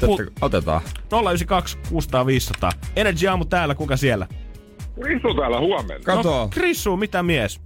Totta, 0.00 0.22
mul- 0.22 0.30
otetaan. 0.40 0.80
092 1.10 1.78
600 1.88 2.26
500. 2.26 2.72
Energy 2.96 3.26
Aamu 3.28 3.44
täällä, 3.44 3.74
kuka 3.74 3.96
siellä? 3.96 4.26
Risu 5.02 5.34
täällä 5.34 5.58
huomenna. 5.58 6.04
Kato. 6.04 6.28
No, 6.28 6.48
Krissu, 6.50 6.96
mitä 6.96 7.22
mies? 7.22 7.60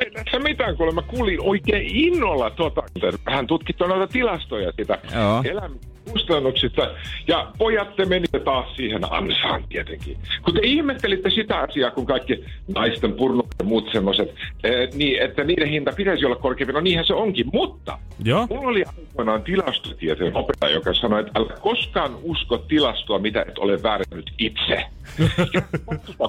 Ei 0.00 0.10
tässä 0.10 0.38
mitään, 0.38 0.76
kuule 0.76 0.92
mä 0.92 1.02
kuulin 1.02 1.40
oikein 1.42 1.96
innolla 1.96 2.50
tuota. 2.50 2.82
Hän 3.24 3.46
tutkitti 3.46 3.84
noita 3.84 4.12
tilastoja 4.12 4.72
sitä 4.80 4.98
Joo. 5.14 5.42
elämyskustannuksista. 5.44 6.90
Ja 7.28 7.52
pojat, 7.58 7.96
te 7.96 8.04
menitte 8.04 8.40
taas 8.40 8.76
siihen 8.76 9.12
ansaan 9.12 9.64
tietenkin. 9.68 10.16
Kun 10.44 10.54
te 10.54 10.60
ihmettelitte 10.62 11.30
sitä 11.30 11.58
asiaa, 11.58 11.90
kun 11.90 12.06
kaikki 12.06 12.44
naisten 12.74 13.12
purnut 13.12 13.46
ja 13.58 13.64
muut 13.64 13.88
semmoiset, 13.92 14.34
eh, 14.64 14.88
niin, 14.94 15.22
että 15.22 15.44
niiden 15.44 15.68
hinta 15.68 15.92
pitäisi 15.96 16.26
olla 16.26 16.36
korkeampi. 16.36 16.72
No 16.72 16.80
niinhän 16.80 17.06
se 17.06 17.14
onkin, 17.14 17.46
mutta 17.52 17.98
Joo. 18.24 18.46
Mulla 18.50 18.68
oli 18.68 18.84
aikoinaan 18.84 19.42
tilastotieteen 19.42 20.36
opettaja, 20.36 20.74
joka 20.74 20.94
sanoi, 20.94 21.20
että 21.20 21.32
älä 21.34 21.54
koskaan 21.60 22.16
usko 22.22 22.58
tilastoa, 22.58 23.18
mitä 23.18 23.44
et 23.48 23.58
ole 23.58 23.82
väärennyt 23.82 24.30
itse. 24.38 24.84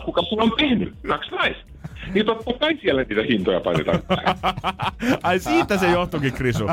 Kuka 0.06 0.22
sulla 0.22 0.44
on 0.44 0.52
tehnyt, 0.58 0.94
hyväksi 1.04 1.32
nais. 1.32 1.58
Niin 2.14 2.26
totta 2.26 2.54
kai 2.60 2.78
siellä 2.82 3.04
niitä 3.04 3.24
hintoja 3.30 3.60
painetaan. 3.60 4.00
Ai 5.24 5.40
siitä 5.40 5.78
se 5.78 5.92
johtuikin, 5.92 6.34
Krisu. 6.34 6.66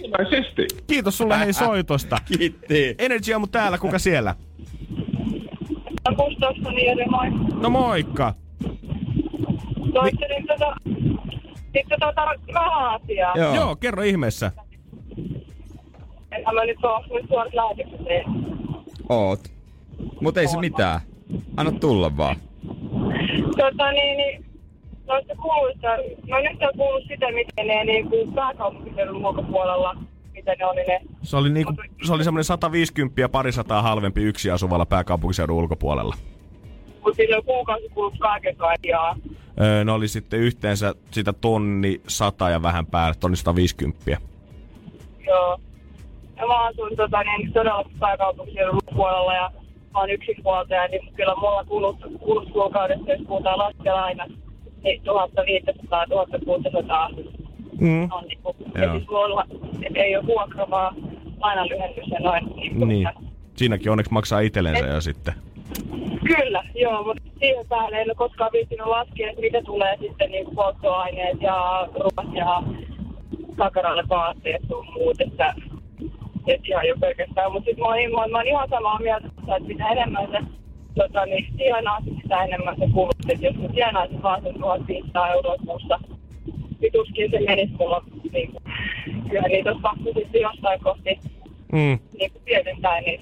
Ilmeisesti. 0.00 0.66
Kiitos 0.86 1.18
sulle 1.18 1.38
hei 1.38 1.52
soitosta. 1.52 2.18
Kiitti. 2.38 2.94
Energy 2.98 3.32
Aamu 3.32 3.46
täällä, 3.46 3.78
kuka 3.78 3.98
siellä? 3.98 4.34
Gustafsson 6.16 6.74
Jere, 6.86 7.06
moi. 7.06 7.30
No 7.60 7.70
moikka. 7.70 8.34
Soittelin 9.92 10.46
tota, 10.46 10.76
sitten 11.72 12.00
tota 12.00 12.24
raha-asiaa. 12.54 13.36
Joo. 13.36 13.54
Joo, 13.54 13.76
kerro 13.76 14.02
ihmeessä. 14.02 14.52
Enhän 16.32 16.54
mä 16.54 16.64
nyt 16.64 16.84
oo 16.84 17.04
nyt 17.14 17.28
suorat 17.28 17.54
lähetykset. 17.54 17.98
Oot. 19.08 19.40
Mut 20.20 20.36
ei 20.36 20.48
se 20.48 20.58
mitään. 20.58 21.00
Anna 21.56 21.72
tulla 21.72 22.16
vaan. 22.16 22.36
Tota 23.56 23.92
niin, 23.92 24.16
niin 24.16 24.44
noista 25.06 25.34
kuluista, 25.42 25.88
no 26.28 26.38
nyt 26.38 26.62
on 26.62 26.70
kuullut 26.76 27.02
sitä, 27.08 27.26
miten 27.32 27.66
ne 27.66 27.84
niinku 27.84 28.32
pääkaupunkiseudun 28.34 29.26
ulkopuolella, 29.26 29.96
mitä 30.32 30.54
ne 30.58 30.66
oli 30.66 30.84
ne. 30.84 31.00
Se 31.22 31.36
oli, 31.36 31.50
niinku, 31.50 31.74
se 32.06 32.12
oli 32.12 32.24
semmoinen 32.24 32.44
150 32.44 33.20
ja 33.20 33.28
parisataa 33.28 33.82
halvempi 33.82 34.22
yksi 34.22 34.50
asuvalla 34.50 34.86
pääkaupunkiseudun 34.86 35.56
ulkopuolella. 35.56 36.14
Kun 37.02 37.14
sillä 37.14 37.36
on 37.36 37.44
kuukausikulut 37.44 38.18
kaiken 38.18 38.56
kaikkiaan. 38.56 39.20
Öö, 39.60 39.84
ne 39.84 39.92
oli 39.92 40.08
sitten 40.08 40.40
yhteensä 40.40 40.94
sitä 41.10 41.32
tonni 41.32 42.00
100 42.08 42.50
ja 42.50 42.62
vähän 42.62 42.86
päälle, 42.86 43.14
tonni 43.20 43.36
150. 43.36 44.18
Joo. 45.26 45.60
Ja 46.36 46.46
mä 46.46 46.64
asun 46.66 46.96
tota, 46.96 47.22
niin, 47.22 47.52
todella 47.52 47.84
pääkaupunkiseudun 48.00 48.74
ulkopuolella 48.74 49.34
ja 49.34 49.50
mä 49.92 50.00
oon 50.00 50.10
yksinhuoltaja, 50.10 50.88
niin 50.88 51.14
kyllä 51.14 51.34
mulla 51.36 51.64
kulut, 51.64 51.96
kulut 52.20 52.48
kuukaudessa, 52.52 53.12
jos 53.12 53.20
puhutaan 53.26 53.58
laskella 53.58 54.04
aina, 54.04 54.26
niin 54.84 55.02
1500-1600 55.02 57.32
Mm. 57.80 58.02
on 58.12 58.24
Joo. 58.44 58.54
ja 58.84 58.92
siis 58.92 59.08
mulla 59.08 59.44
ei 59.94 60.16
ole 60.16 60.26
vuokra, 60.26 60.70
vaan 60.70 60.94
lainanlyhennys 61.40 62.08
ja 62.10 62.18
noin. 62.20 62.46
Niin, 62.56 62.88
Niin. 62.88 63.08
Siinäkin 63.56 63.90
onneksi 63.90 64.12
maksaa 64.12 64.40
itsellensä 64.40 64.86
jo 64.86 65.00
sitten. 65.00 65.34
Kyllä, 66.26 66.62
joo, 66.74 67.04
mutta 67.04 67.22
siihen 67.40 67.66
päälle 67.68 67.96
en 68.00 68.06
ole 68.08 68.14
koskaan 68.14 68.50
viittinyt 68.52 68.86
laskea, 68.86 69.28
että 69.28 69.40
mitä 69.40 69.62
tulee 69.62 69.96
sitten 70.00 70.30
niin 70.30 70.46
polttoaineet 70.54 71.40
ja 71.42 71.88
ruoat 71.94 72.34
ja 72.34 72.62
takaralle 73.56 74.04
vaatteet 74.08 74.62
sun 74.68 74.86
muut, 74.92 75.20
että, 75.20 75.54
että 76.46 76.66
ihan 76.68 76.88
jo 76.88 76.94
pelkästään. 77.00 77.52
Mutta 77.52 77.64
sitten 77.64 77.82
mä, 77.84 77.88
oon- 77.88 78.10
mä, 78.10 78.32
mä 78.32 78.38
oon 78.38 78.46
ihan 78.46 78.68
samaa 78.68 78.98
mieltä, 79.00 79.26
että 79.26 79.68
mitä 79.68 79.88
enemmän 79.88 80.28
se 80.30 80.38
tota, 80.94 81.26
niin 81.26 81.46
tienaa, 81.56 81.98
sitä 82.22 82.44
enemmän 82.44 82.76
se 82.78 82.86
kulut. 82.94 83.16
Että 83.28 83.46
jos 83.46 83.56
mä 83.56 83.68
tienaisin 83.68 84.22
vaan 84.22 84.42
sen 84.42 84.54
1500 84.60 85.32
euroa 85.32 85.56
kuussa, 85.66 86.00
vituskin 86.82 87.30
se 87.30 87.40
menisi 87.40 87.72
mulla, 87.78 88.04
niin 88.32 88.52
kyllä 89.30 89.48
niitä 89.48 89.70
olisi 89.70 89.82
pakko 89.82 90.04
sitten 90.14 90.40
jostain 90.42 90.80
kohti 90.80 91.18
Mm. 91.72 91.98
niin 92.18 92.32
kuin 92.32 92.42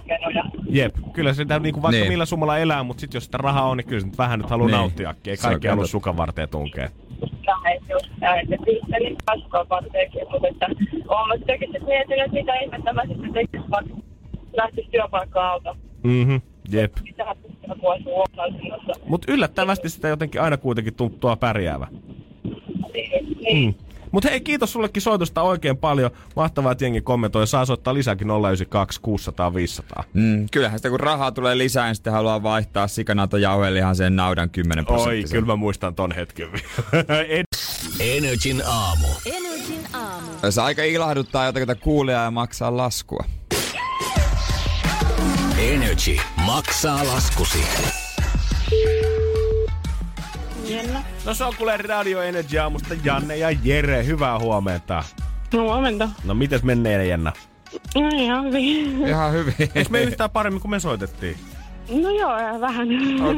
menoja. 0.07 0.45
Jep, 0.71 0.95
kyllä 1.13 1.33
sitä 1.35 1.59
niinku 1.59 1.83
vaikka 1.83 1.91
Niin. 1.91 2.01
niin. 2.03 2.13
millä 2.13 2.25
summalla 2.27 2.59
elää, 2.59 2.83
mutta 2.83 3.01
sitten 3.01 3.17
jos 3.17 3.25
sitä 3.25 3.39
rahaa 3.39 3.69
on, 3.69 3.77
niin 3.77 3.87
kyllä 3.87 4.01
se 4.01 4.07
nyt 4.07 4.19
vähän 4.19 4.39
nyt 4.39 4.51
haluaa 4.51 4.67
Niin. 4.67 4.73
niin. 4.73 4.81
nauttiakin. 4.81 5.31
Ei 5.31 5.37
Se 5.37 5.47
on 5.47 5.51
kaikki 5.51 5.69
halua 5.69 5.87
sukan 5.87 6.17
varteen 6.17 6.49
tunkea. 6.49 6.89
näin 7.65 7.81
just 7.91 8.07
näin, 8.21 8.53
että 8.53 8.57
se 8.91 8.99
niin 8.99 9.17
kasvaa 9.25 9.67
varsinkin, 9.71 10.23
mutta 10.31 10.49
että 10.49 10.67
olen 11.09 11.29
mä 11.29 11.35
sitäkin 11.39 11.69
sitten 11.69 11.85
miettinyt, 11.89 12.25
että 12.25 12.37
mitä 12.37 12.55
ihmettä 12.55 12.93
mä 12.93 13.03
sitten 13.09 13.33
tekisin, 13.33 13.71
vaikka 13.71 13.95
lähtisi 14.53 14.89
työpaikkaa 14.91 15.53
alta. 15.53 15.77
Mhm, 16.03 16.37
jep. 16.73 16.93
Mutta 19.07 19.33
yllättävästi 19.33 19.89
sitä 19.89 20.09
jotenkin 20.09 20.41
aina 20.41 20.57
kuitenkin 20.57 20.95
tuntuu 20.95 21.37
pärjäävä. 21.37 21.87
Niin, 22.95 23.37
niin. 23.41 23.67
Mm. 23.67 23.75
Mutta 24.13 24.29
hei, 24.29 24.41
kiitos 24.41 24.73
sullekin 24.73 25.03
soitosta 25.03 25.43
oikein 25.43 25.77
paljon. 25.77 26.11
Mahtavaa, 26.37 26.73
että 26.73 26.85
jengi 26.85 27.01
kommentoi. 27.01 27.47
Saa 27.47 27.65
soittaa 27.65 27.95
lisääkin 27.95 28.29
092 28.31 29.01
600 29.01 29.55
500. 29.55 30.05
Mm, 30.13 30.47
kyllähän 30.51 30.79
sitä 30.79 30.91
kun 30.91 31.01
rahaa 31.01 31.33
tulee 31.33 31.59
lisää, 31.59 31.87
niin 31.87 31.95
sitten 31.95 32.13
haluaa 32.13 32.43
vaihtaa 32.43 32.89
sikanato 32.89 33.37
jauhelihan 33.37 33.97
sen 33.97 34.17
naudan 34.17 34.51
10 34.51 34.85
Oi, 34.89 34.95
prosenttia. 34.95 35.29
kyllä 35.33 35.47
mä 35.47 35.57
muistan 35.57 35.95
ton 35.95 36.13
hetken. 36.13 36.49
En- 37.29 37.45
Energin 38.01 38.63
aamu. 38.67 39.07
Energin 39.27 39.87
aamu. 39.93 40.51
Se 40.51 40.61
aika 40.63 40.83
ilahduttaa 40.83 41.47
jotakuta 41.47 41.75
kuulijaa 41.75 42.25
ja 42.25 42.31
maksaa 42.31 42.77
laskua. 42.77 43.25
Energy 45.59 46.17
maksaa 46.47 47.07
laskusi. 47.07 47.59
Jenna. 50.71 51.03
no 51.27 51.35
se 51.35 51.45
on 51.45 51.55
kuule 51.59 51.77
Radio 51.77 52.23
Energy 52.23 52.59
aamusta 52.59 52.95
Janne 53.05 53.37
ja 53.37 53.51
Jere. 53.51 54.07
Hyvää 54.07 54.39
huomenta. 54.39 55.05
No 55.55 55.63
huomenta. 55.63 56.09
No 56.25 56.35
mites 56.35 56.63
menee 56.63 57.07
Jenna? 57.07 57.33
No 57.95 58.09
ihan 58.17 58.45
hyvin. 58.45 59.07
Ihan 59.09 59.33
hyvin. 59.33 59.55
Eikö 59.75 59.91
me 59.91 60.03
yhtään 60.03 60.31
paremmin 60.31 60.61
kuin 60.61 60.71
me 60.71 60.81
soitettiin? 60.81 61.37
No 62.03 62.11
joo, 62.11 62.61
vähän. 62.61 62.89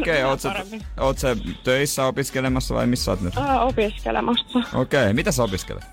Okei, 0.00 0.24
oot, 0.24 0.40
sä, 0.40 0.54
oot 1.00 1.18
sä 1.18 1.36
töissä 1.64 2.04
opiskelemassa 2.06 2.74
vai 2.74 2.86
missä 2.86 3.10
oot 3.10 3.20
nyt? 3.20 3.36
Äh, 3.38 3.62
opiskelemassa. 3.66 4.58
Okei, 4.74 5.12
mitä 5.12 5.32
sä 5.32 5.42
opiskelet? 5.42 5.84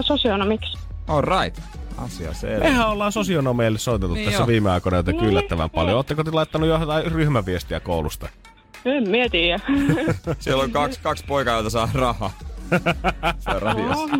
Sosionomiksi. 0.00 0.78
All 1.08 1.22
right. 1.22 1.60
Asia 1.96 2.34
selvä. 2.34 2.64
Mehän 2.64 2.88
ollaan 2.88 3.12
sosionomeille 3.12 3.78
soitettu 3.78 4.14
Niin 4.14 4.24
tässä 4.24 4.40
joo. 4.40 4.46
viime 4.46 4.70
aikoina 4.70 4.96
jotenkin 4.96 5.22
Niin, 5.22 5.30
yllättävän 5.30 5.70
paljon. 5.70 5.96
Ootteko 5.96 6.24
te 6.24 6.30
laittanut 6.30 6.68
jotain 6.68 7.12
ryhmäviestiä 7.12 7.80
koulusta? 7.80 8.28
En 8.84 9.08
mietiä. 9.08 9.60
Siellä 10.38 10.62
on 10.62 10.70
kaksi, 10.70 11.00
kaksi 11.02 11.24
poikaa, 11.26 11.54
joita 11.54 11.70
saa 11.70 11.88
rahaa. 11.94 12.32
Se 13.38 13.50
on 13.50 13.62
radiossa. 13.62 14.18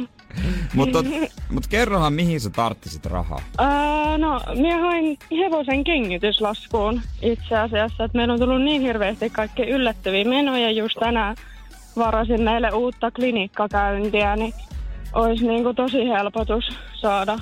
Mutta 0.74 1.04
mut 1.50 1.66
kerrohan, 1.66 2.12
mihin 2.12 2.40
sä 2.40 2.50
tarttisit 2.50 3.06
rahaa. 3.06 3.40
Äh, 3.60 4.18
no, 4.18 4.40
minä 4.54 4.78
hain 4.78 5.18
hevosen 5.38 5.84
kengityslaskuun 5.84 7.00
itse 7.22 7.58
asiassa, 7.58 8.04
että 8.04 8.18
meillä 8.18 8.34
on 8.34 8.40
tullut 8.40 8.62
niin 8.62 8.82
hirveästi 8.82 9.30
kaikki 9.30 9.62
yllättäviä 9.62 10.24
menoja. 10.24 10.70
Just 10.70 10.96
tänään 11.00 11.36
varasin 11.96 12.42
meille 12.42 12.70
uutta 12.70 13.10
klinikkakäyntiä, 13.10 14.36
niin 14.36 14.54
olisi 15.12 15.46
niinku 15.46 15.74
tosi 15.74 16.08
helpotus 16.08 16.64
saada 16.94 17.38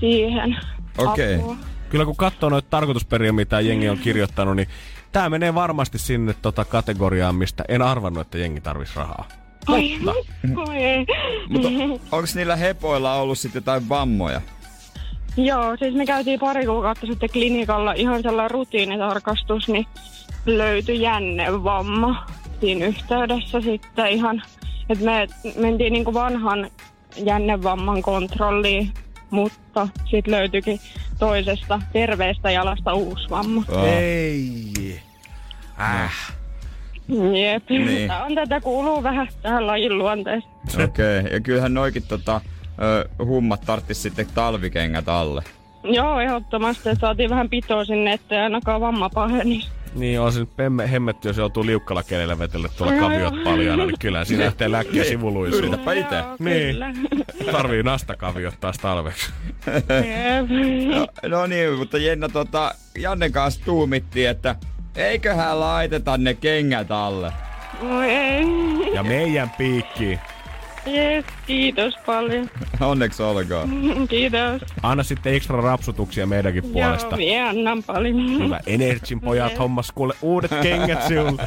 siihen 0.00 0.56
Okei. 0.98 1.34
apua. 1.34 1.56
Kyllä 1.88 2.04
kun 2.04 2.16
katsoo 2.16 2.48
noita 2.48 2.68
tarkoitusperiä, 2.70 3.32
mitä 3.32 3.60
jengi 3.60 3.88
on 3.88 3.98
kirjoittanut, 3.98 4.56
niin 4.56 4.68
tämä 5.14 5.30
menee 5.30 5.54
varmasti 5.54 5.98
sinne 5.98 6.34
tota 6.42 6.64
kategoriaan, 6.64 7.34
mistä 7.34 7.64
en 7.68 7.82
arvannut, 7.82 8.20
että 8.20 8.38
jengi 8.38 8.60
tarvisi 8.60 8.96
rahaa. 8.96 9.28
Ei. 9.76 9.98
Mutta 11.48 11.68
onko 12.16 12.28
niillä 12.34 12.56
hepoilla 12.56 13.14
ollut 13.14 13.38
sitten 13.38 13.60
jotain 13.60 13.88
vammoja? 13.88 14.40
Joo, 15.36 15.76
siis 15.76 15.94
me 15.94 16.06
käytiin 16.06 16.40
pari 16.40 16.66
kuukautta 16.66 17.06
sitten 17.06 17.30
klinikalla 17.30 17.92
ihan 17.92 18.22
sellainen 18.22 18.50
rutiinitarkastus, 18.50 19.68
niin 19.68 19.86
löytyi 20.46 21.00
jännevamma 21.00 22.26
siinä 22.60 22.86
yhteydessä 22.86 23.60
sitten 23.60 24.08
ihan, 24.08 24.42
että 24.88 25.04
me 25.04 25.26
mentiin 25.56 25.92
niinku 25.92 26.14
vanhan 26.14 26.70
jännevamman 27.16 28.02
kontrolliin, 28.02 28.92
mutta 29.34 29.88
sitten 30.10 30.34
löytyikin 30.34 30.80
toisesta 31.18 31.80
terveestä 31.92 32.50
jalasta 32.50 32.94
uusi 32.94 33.30
vamma. 33.30 33.62
Oh. 33.68 33.84
Ei. 33.84 35.00
Äh. 35.80 36.34
Jep, 37.08 37.70
Niin. 37.70 38.08
Tää 38.08 38.24
on 38.24 38.34
tätä 38.34 38.60
kuuluu 38.60 39.02
vähän 39.02 39.28
tähän 39.42 39.66
lajin 39.66 39.98
luonteeseen. 39.98 40.52
Okei, 40.84 41.20
okay. 41.20 41.32
ja 41.32 41.40
kyllähän 41.40 41.74
noikin 41.74 42.02
tota, 42.02 42.40
hummat 43.18 43.60
tarttis 43.66 44.02
sitten 44.02 44.26
talvikengät 44.34 45.08
alle. 45.08 45.42
Joo, 45.84 46.20
ehdottomasti, 46.20 46.88
saatiin 47.00 47.30
vähän 47.30 47.48
pitoa 47.48 47.84
sinne, 47.84 48.12
ettei 48.12 48.38
ainakaan 48.38 48.80
vamma 48.80 49.10
paheni. 49.14 49.62
Niin 49.94 50.20
on 50.20 50.32
se 50.32 50.40
nyt 50.40 50.56
pemme, 50.56 50.90
hemmetti, 50.90 51.28
jos 51.28 51.36
joutuu 51.36 51.66
liukkalla 51.66 52.02
kelellä 52.02 52.38
vetelle 52.38 52.68
tuolla 52.76 52.94
No 52.94 53.00
kaviot 53.00 53.34
joo. 53.34 53.44
paljana, 53.44 53.86
niin 53.86 53.98
kyllä 53.98 54.24
siinä 54.24 54.44
lähtee 54.44 54.72
läkkiä 54.72 55.04
sivuluisuun. 55.04 55.64
Yritäpä 55.64 55.92
itse. 55.92 56.22
Niin. 56.38 56.76
Tarvii 57.52 57.82
nastakaviot 57.82 58.54
taas 58.60 58.78
talveksi. 58.78 59.30
No, 60.88 61.06
no 61.28 61.46
niin, 61.46 61.72
mutta 61.72 61.98
Jenna 61.98 62.28
tota, 62.28 62.74
Jannen 62.98 63.32
kanssa 63.32 63.64
tuumittiin, 63.64 64.28
että 64.28 64.56
eiköhän 64.96 65.60
laiteta 65.60 66.18
ne 66.18 66.34
kengät 66.34 66.90
alle. 66.90 67.32
Oi 67.90 68.10
ei. 68.10 68.44
Ja 68.94 69.02
meidän 69.02 69.50
piikki. 69.58 70.18
Jes, 70.86 71.24
kiitos 71.46 71.94
paljon. 72.06 72.50
Onneksi 72.80 73.22
olkoon. 73.22 73.68
Kiitos. 74.10 74.62
Anna 74.82 75.02
sitten 75.02 75.34
ekstra 75.34 75.60
rapsutuksia 75.60 76.26
meidänkin 76.26 76.62
puolesta. 76.62 77.08
Joo, 77.08 77.16
minä 77.16 77.48
annan 77.48 77.82
paljon. 77.82 78.44
Hyvä 78.44 78.60
Energin 78.66 79.20
pojat 79.20 79.58
hommas 79.58 79.92
kuule 79.94 80.14
uudet 80.22 80.50
kengät 80.62 81.02
sinulle. 81.08 81.42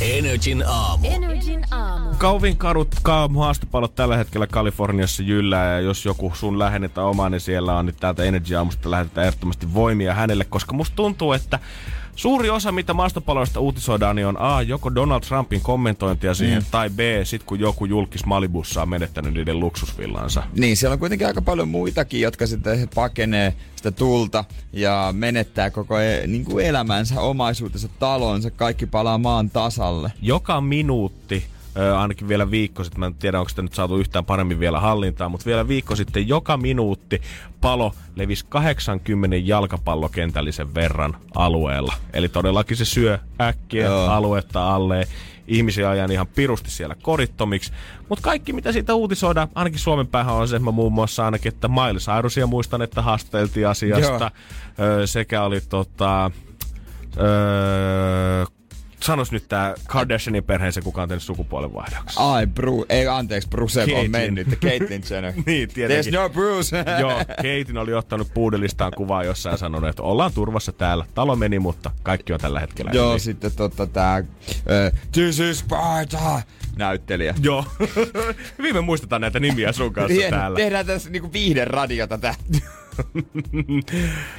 Energin 0.00 0.64
aamu. 0.66 1.06
Energin 1.10 1.64
aamu. 1.70 2.10
Kauvin 2.18 2.56
kadut 2.56 2.88
ka- 3.02 3.28
maastopalot 3.28 3.94
tällä 3.94 4.16
hetkellä 4.16 4.46
Kaliforniassa 4.46 5.22
jyllää 5.22 5.72
ja 5.72 5.80
jos 5.80 6.04
joku 6.04 6.32
sun 6.34 6.58
lähenetä 6.58 7.02
omaa, 7.02 7.28
niin 7.30 7.40
siellä 7.40 7.76
on 7.78 7.86
nyt 7.86 7.96
täältä 8.00 8.24
Energy 8.24 8.54
Aamusta 8.56 8.90
lähetetään 8.90 9.26
ehdottomasti 9.26 9.74
voimia 9.74 10.14
hänelle, 10.14 10.44
koska 10.44 10.72
musta 10.72 10.96
tuntuu, 10.96 11.32
että 11.32 11.58
Suuri 12.16 12.50
osa, 12.50 12.72
mitä 12.72 12.94
maastopaloista 12.94 13.60
uutisoidaan, 13.60 14.16
niin 14.16 14.26
on 14.26 14.40
A, 14.40 14.62
joko 14.62 14.94
Donald 14.94 15.20
Trumpin 15.20 15.60
kommentointia 15.60 16.34
siihen, 16.34 16.62
mm. 16.62 16.66
tai 16.70 16.90
B, 16.90 16.98
sit 17.24 17.42
kun 17.42 17.60
joku 17.60 17.84
julkis 17.84 18.26
Malibussa 18.26 18.82
on 18.82 18.88
menettänyt 18.88 19.34
niiden 19.34 19.60
luksusvillansa. 19.60 20.42
Niin, 20.56 20.76
siellä 20.76 20.92
on 20.92 20.98
kuitenkin 20.98 21.26
aika 21.26 21.42
paljon 21.42 21.68
muitakin, 21.68 22.20
jotka 22.20 22.46
sitten 22.46 22.88
pakenee 22.94 23.54
sitä 23.76 23.90
tulta 23.90 24.44
ja 24.72 25.08
menettää 25.12 25.70
koko 25.70 25.98
e- 25.98 26.26
niin 26.26 26.44
kuin 26.44 26.66
elämänsä, 26.66 27.20
omaisuutensa, 27.20 27.88
talonsa, 27.98 28.50
kaikki 28.50 28.86
palaa 28.86 29.18
maan 29.18 29.50
tasalle. 29.50 30.12
Joka 30.22 30.60
minuutti, 30.60 31.44
ö, 31.76 31.98
ainakin 31.98 32.28
vielä 32.28 32.50
viikko 32.50 32.84
sitten, 32.84 33.00
mä 33.00 33.06
en 33.06 33.14
tiedä 33.14 33.38
onko 33.38 33.48
sitä 33.48 33.62
nyt 33.62 33.74
saatu 33.74 33.96
yhtään 33.96 34.24
paremmin 34.24 34.60
vielä 34.60 34.80
hallintaan, 34.80 35.30
mutta 35.30 35.46
vielä 35.46 35.68
viikko 35.68 35.96
sitten 35.96 36.28
joka 36.28 36.56
minuutti 36.56 37.22
palo 37.60 37.94
levisi 38.16 38.46
80 38.48 39.36
jalkapallokentällisen 39.36 40.74
verran 40.74 41.16
alueella. 41.34 41.94
Eli 42.12 42.28
todellakin 42.28 42.76
se 42.76 42.84
syö 42.84 43.18
äkkiä 43.40 43.86
Joo. 43.86 44.06
aluetta 44.08 44.74
alle. 44.74 45.08
Ihmisiä 45.48 45.90
ajan 45.90 46.12
ihan 46.12 46.26
pirusti 46.26 46.70
siellä 46.70 46.96
korittomiksi. 47.02 47.72
Mutta 48.08 48.22
kaikki, 48.22 48.52
mitä 48.52 48.72
siitä 48.72 48.94
uutisoidaan, 48.94 49.48
ainakin 49.54 49.78
Suomen 49.78 50.06
päähän 50.06 50.34
on 50.34 50.48
se, 50.48 50.56
että 50.56 50.64
mä 50.64 50.70
muun 50.70 50.92
muassa 50.92 51.24
ainakin, 51.24 51.52
että 51.54 51.68
Miley 51.68 51.98
Cyrusia 51.98 52.46
muistan, 52.46 52.82
että 52.82 53.02
haasteltiin 53.02 53.68
asiasta. 53.68 54.30
Ö, 54.80 55.06
sekä 55.06 55.42
oli 55.42 55.60
tota... 55.60 56.30
Öö, 57.20 58.46
sanos 59.02 59.32
nyt 59.32 59.48
tää 59.48 59.74
Kardashianin 59.88 60.44
perheensä, 60.44 60.80
kuka 60.80 61.02
on 61.02 61.08
tehnyt 61.08 61.22
sukupuolenvaihdoksen. 61.22 62.22
Ai, 62.22 62.46
Bru, 62.46 62.86
ei 62.88 63.08
anteeksi, 63.08 63.48
Bruce 63.48 63.80
on 63.82 63.88
Caitlyn. 63.88 64.10
mennyt. 64.10 64.48
Caitlyn 64.60 65.02
Jenner. 65.10 65.32
Niin, 65.46 65.68
tietenkin. 65.68 66.14
There's 66.14 66.18
no 66.20 66.28
Bruce. 66.28 66.76
Joo, 67.00 67.20
Keitin 67.42 67.78
oli 67.78 67.94
ottanut 67.94 68.34
puudelistaan 68.34 68.92
kuvaa 68.96 69.24
jossain 69.24 69.52
ja 69.52 69.56
sanonut, 69.56 69.90
että 69.90 70.02
ollaan 70.02 70.32
turvassa 70.32 70.72
täällä. 70.72 71.06
Talo 71.14 71.36
meni, 71.36 71.58
mutta 71.58 71.90
kaikki 72.02 72.32
on 72.32 72.40
tällä 72.40 72.60
hetkellä. 72.60 72.90
Joo, 72.94 73.08
hyvin. 73.08 73.20
sitten 73.20 73.52
tota 73.52 73.86
tää 73.86 74.24
This 75.12 75.40
is 75.40 75.58
Sparta 75.58 76.42
näyttelijä. 76.76 77.34
Joo. 77.42 77.64
Hyvin 78.58 78.74
me 78.74 78.80
muistetaan 78.80 79.20
näitä 79.20 79.40
nimiä 79.40 79.72
sun 79.72 79.92
kanssa 79.92 80.14
Hieno. 80.14 80.36
täällä. 80.36 80.56
Tehdään 80.56 80.86
tässä 80.86 81.10
niinku 81.10 81.32
viihden 81.32 81.66
radiota 81.66 82.18
tää. 82.18 82.34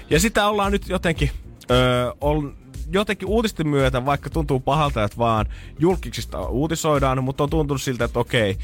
Ja 0.10 0.20
sitä 0.20 0.48
ollaan 0.48 0.72
nyt 0.72 0.90
jotenkin, 0.90 1.32
öö, 1.72 2.12
on, 2.22 2.56
jotenkin 2.92 3.28
uutisten 3.28 3.68
myötä, 3.68 4.06
vaikka 4.06 4.30
tuntuu 4.30 4.60
pahalta, 4.60 5.04
että 5.04 5.18
vaan 5.18 5.46
julkiksista 5.80 6.48
uutisoidaan, 6.48 7.24
mutta 7.24 7.44
on 7.44 7.50
tuntunut 7.50 7.82
siltä, 7.82 8.06
että 8.06 8.20
okei, 8.20 8.58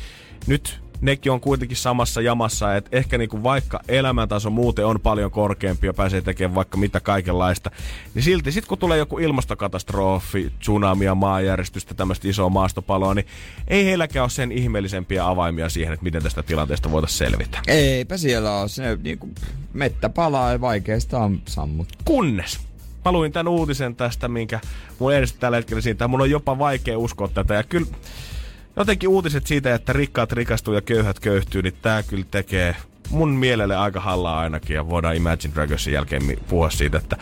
nyt 0.47 0.81
nekin 1.01 1.31
on 1.31 1.41
kuitenkin 1.41 1.77
samassa 1.77 2.21
jamassa, 2.21 2.75
että 2.75 2.97
ehkä 2.97 3.17
niinku 3.17 3.43
vaikka 3.43 3.79
elämäntaso 3.87 4.49
muuten 4.49 4.85
on 4.85 4.99
paljon 4.99 5.31
korkeampi 5.31 5.87
ja 5.87 5.93
pääsee 5.93 6.21
tekemään 6.21 6.55
vaikka 6.55 6.77
mitä 6.77 6.99
kaikenlaista, 6.99 7.71
niin 8.13 8.23
silti 8.23 8.51
sit 8.51 8.65
kun 8.65 8.77
tulee 8.77 8.97
joku 8.97 9.19
ilmastokatastrofi, 9.19 10.51
tsunamia, 10.59 11.15
maanjäristystä, 11.15 11.93
tämmöistä 11.93 12.27
isoa 12.27 12.49
maastopaloa, 12.49 13.13
niin 13.13 13.27
ei 13.67 13.85
heilläkään 13.85 14.23
ole 14.23 14.29
sen 14.29 14.51
ihmeellisempiä 14.51 15.27
avaimia 15.27 15.69
siihen, 15.69 15.93
että 15.93 16.03
miten 16.03 16.23
tästä 16.23 16.43
tilanteesta 16.43 16.91
voitaisiin 16.91 17.17
selvitä. 17.17 17.59
Eipä 17.67 18.17
siellä 18.17 18.59
ole. 18.59 18.67
Se 18.67 18.97
niinku, 19.03 19.29
mettä 19.73 20.09
palaa 20.09 20.51
ja 20.51 20.61
vaikeasta 20.61 21.19
on 21.19 21.41
sammut. 21.45 21.87
Kunnes 22.05 22.68
mä 23.05 23.11
luin 23.11 23.31
tämän 23.31 23.47
uutisen 23.47 23.95
tästä, 23.95 24.27
minkä 24.27 24.59
mun 24.99 25.13
edestä 25.13 25.39
tällä 25.39 25.57
hetkellä 25.57 25.81
siitä. 25.81 26.07
Mun 26.07 26.21
on 26.21 26.29
jopa 26.29 26.59
vaikea 26.59 26.97
uskoa 26.97 27.27
tätä. 27.27 27.53
Ja 27.53 27.63
kyllä 27.63 27.87
jotenkin 28.75 29.09
uutiset 29.09 29.47
siitä, 29.47 29.75
että 29.75 29.93
rikkaat 29.93 30.31
rikastuu 30.31 30.73
ja 30.73 30.81
köyhät 30.81 31.19
köyhtyy, 31.19 31.61
niin 31.61 31.75
tää 31.81 32.03
kyllä 32.03 32.25
tekee 32.31 32.75
mun 33.09 33.29
mielelle 33.29 33.75
aika 33.75 33.99
hallaa 33.99 34.39
ainakin. 34.39 34.75
Ja 34.75 34.89
voidaan 34.89 35.15
Imagine 35.15 35.53
Dragonsin 35.55 35.93
jälkeen 35.93 36.23
mi- 36.25 36.39
puhua 36.49 36.69
siitä, 36.69 36.97
että 36.97 37.17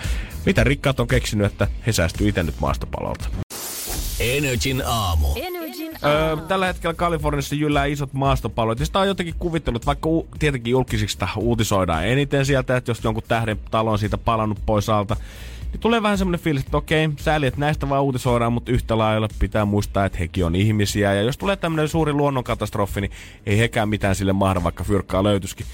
mitä 0.45 0.63
rikkaat 0.63 0.99
on 0.99 1.07
keksinyt, 1.07 1.45
että 1.51 1.67
he 1.87 1.91
säästyy 1.91 2.27
itse 2.27 2.43
nyt 2.43 2.55
maastopalolta. 2.59 3.29
Energin 4.19 4.83
aamu. 4.85 5.27
Energin 5.35 5.91
Öö, 6.05 6.29
aamu. 6.29 6.41
tällä 6.41 6.65
hetkellä 6.65 6.93
Kaliforniassa 6.93 7.55
jyllää 7.55 7.85
isot 7.85 8.13
maastopallot. 8.13 8.79
Ja 8.79 8.85
sitä 8.85 8.99
on 8.99 9.07
jotenkin 9.07 9.35
kuvittelut, 9.39 9.85
vaikka 9.85 10.09
u- 10.09 10.27
tietenkin 10.39 10.71
julkisista 10.71 11.27
uutisoidaan 11.35 12.07
eniten 12.07 12.45
sieltä, 12.45 12.77
että 12.77 12.91
jos 12.91 13.03
jonkun 13.03 13.23
tähden 13.27 13.59
talo 13.71 13.91
on 13.91 13.99
siitä 13.99 14.17
palannut 14.17 14.59
pois 14.65 14.89
alta, 14.89 15.15
niin 15.71 15.79
tulee 15.79 16.01
vähän 16.01 16.17
semmoinen 16.17 16.39
fiilis, 16.39 16.63
että 16.63 16.77
okei, 16.77 17.09
sääli, 17.17 17.47
että 17.47 17.59
näistä 17.59 17.89
vaan 17.89 18.03
uutisoidaan, 18.03 18.53
mutta 18.53 18.71
yhtä 18.71 18.97
lailla 18.97 19.27
pitää 19.39 19.65
muistaa, 19.65 20.05
että 20.05 20.17
hekin 20.17 20.45
on 20.45 20.55
ihmisiä. 20.55 21.13
Ja 21.13 21.21
jos 21.21 21.37
tulee 21.37 21.55
tämmöinen 21.55 21.87
suuri 21.87 22.13
luonnonkatastrofi, 22.13 23.01
niin 23.01 23.11
ei 23.45 23.59
hekään 23.59 23.89
mitään 23.89 24.15
sille 24.15 24.33
mahda, 24.33 24.63
vaikka 24.63 24.83
fyrkkaa 24.83 25.23
löytyisikin. 25.23 25.65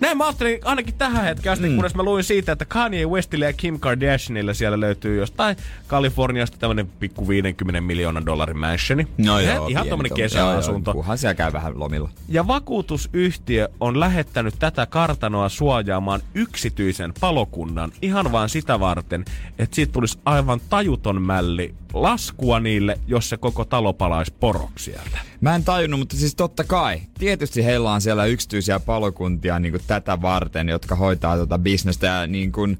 Näin 0.00 0.18
mä 0.18 0.26
ajattelin 0.26 0.60
ainakin 0.64 0.94
tähän 0.94 1.24
hetkeen 1.24 1.52
asti, 1.52 1.68
mm. 1.68 1.74
kunnes 1.74 1.94
mä 1.94 2.02
luin 2.02 2.24
siitä, 2.24 2.52
että 2.52 2.64
Kanye 2.64 3.06
Westille 3.06 3.44
ja 3.44 3.52
Kim 3.52 3.80
Kardashianille 3.80 4.54
siellä 4.54 4.80
löytyy 4.80 5.16
jostain 5.16 5.56
Kaliforniasta 5.86 6.58
tämmönen 6.58 6.86
pikku 6.86 7.28
50 7.28 7.80
miljoonan 7.80 8.26
dollarin 8.26 8.58
mansioni. 8.58 9.06
ihan, 9.18 9.56
ihan 9.56 9.66
pieni 9.66 9.74
tommonen 9.74 9.90
tommonen. 9.90 10.16
kesäasunto. 10.16 10.90
Joo, 10.90 10.94
joo, 10.94 11.02
Kunhan 11.02 11.18
siellä 11.18 11.34
käy 11.34 11.52
vähän 11.52 11.78
lomilla. 11.78 12.10
Ja 12.28 12.46
vakuutusyhtiö 12.46 13.68
on 13.80 14.00
lähettänyt 14.00 14.54
tätä 14.58 14.86
kartanoa 14.86 15.48
suojaamaan 15.48 16.20
yksityisen 16.34 17.12
palokunnan 17.20 17.92
ihan 18.02 18.32
vaan 18.32 18.48
sitä 18.48 18.80
varten, 18.80 19.24
että 19.58 19.74
siitä 19.74 19.92
tulisi 19.92 20.18
aivan 20.24 20.60
tajuton 20.70 21.22
mälli 21.22 21.74
laskua 21.94 22.60
niille, 22.60 22.98
jos 23.06 23.28
se 23.28 23.36
koko 23.36 23.64
talo 23.64 23.92
palaisi 23.92 24.34
poroksi 24.40 24.84
sieltä. 24.84 25.18
Mä 25.40 25.54
en 25.54 25.64
tajunnut, 25.64 26.00
mutta 26.00 26.16
siis 26.16 26.34
totta 26.34 26.64
kai. 26.64 27.00
Tietysti 27.18 27.64
heillä 27.64 27.92
on 27.92 28.00
siellä 28.00 28.24
yksityisiä 28.24 28.80
palokuntia 28.80 29.58
niin 29.58 29.72
kuin 29.72 29.82
tätä 29.86 30.22
varten, 30.22 30.68
jotka 30.68 30.94
hoitaa 30.96 31.36
tota 31.36 31.58
bisnestä 31.58 32.06
ja 32.06 32.26
niin 32.26 32.52
kuin, 32.52 32.78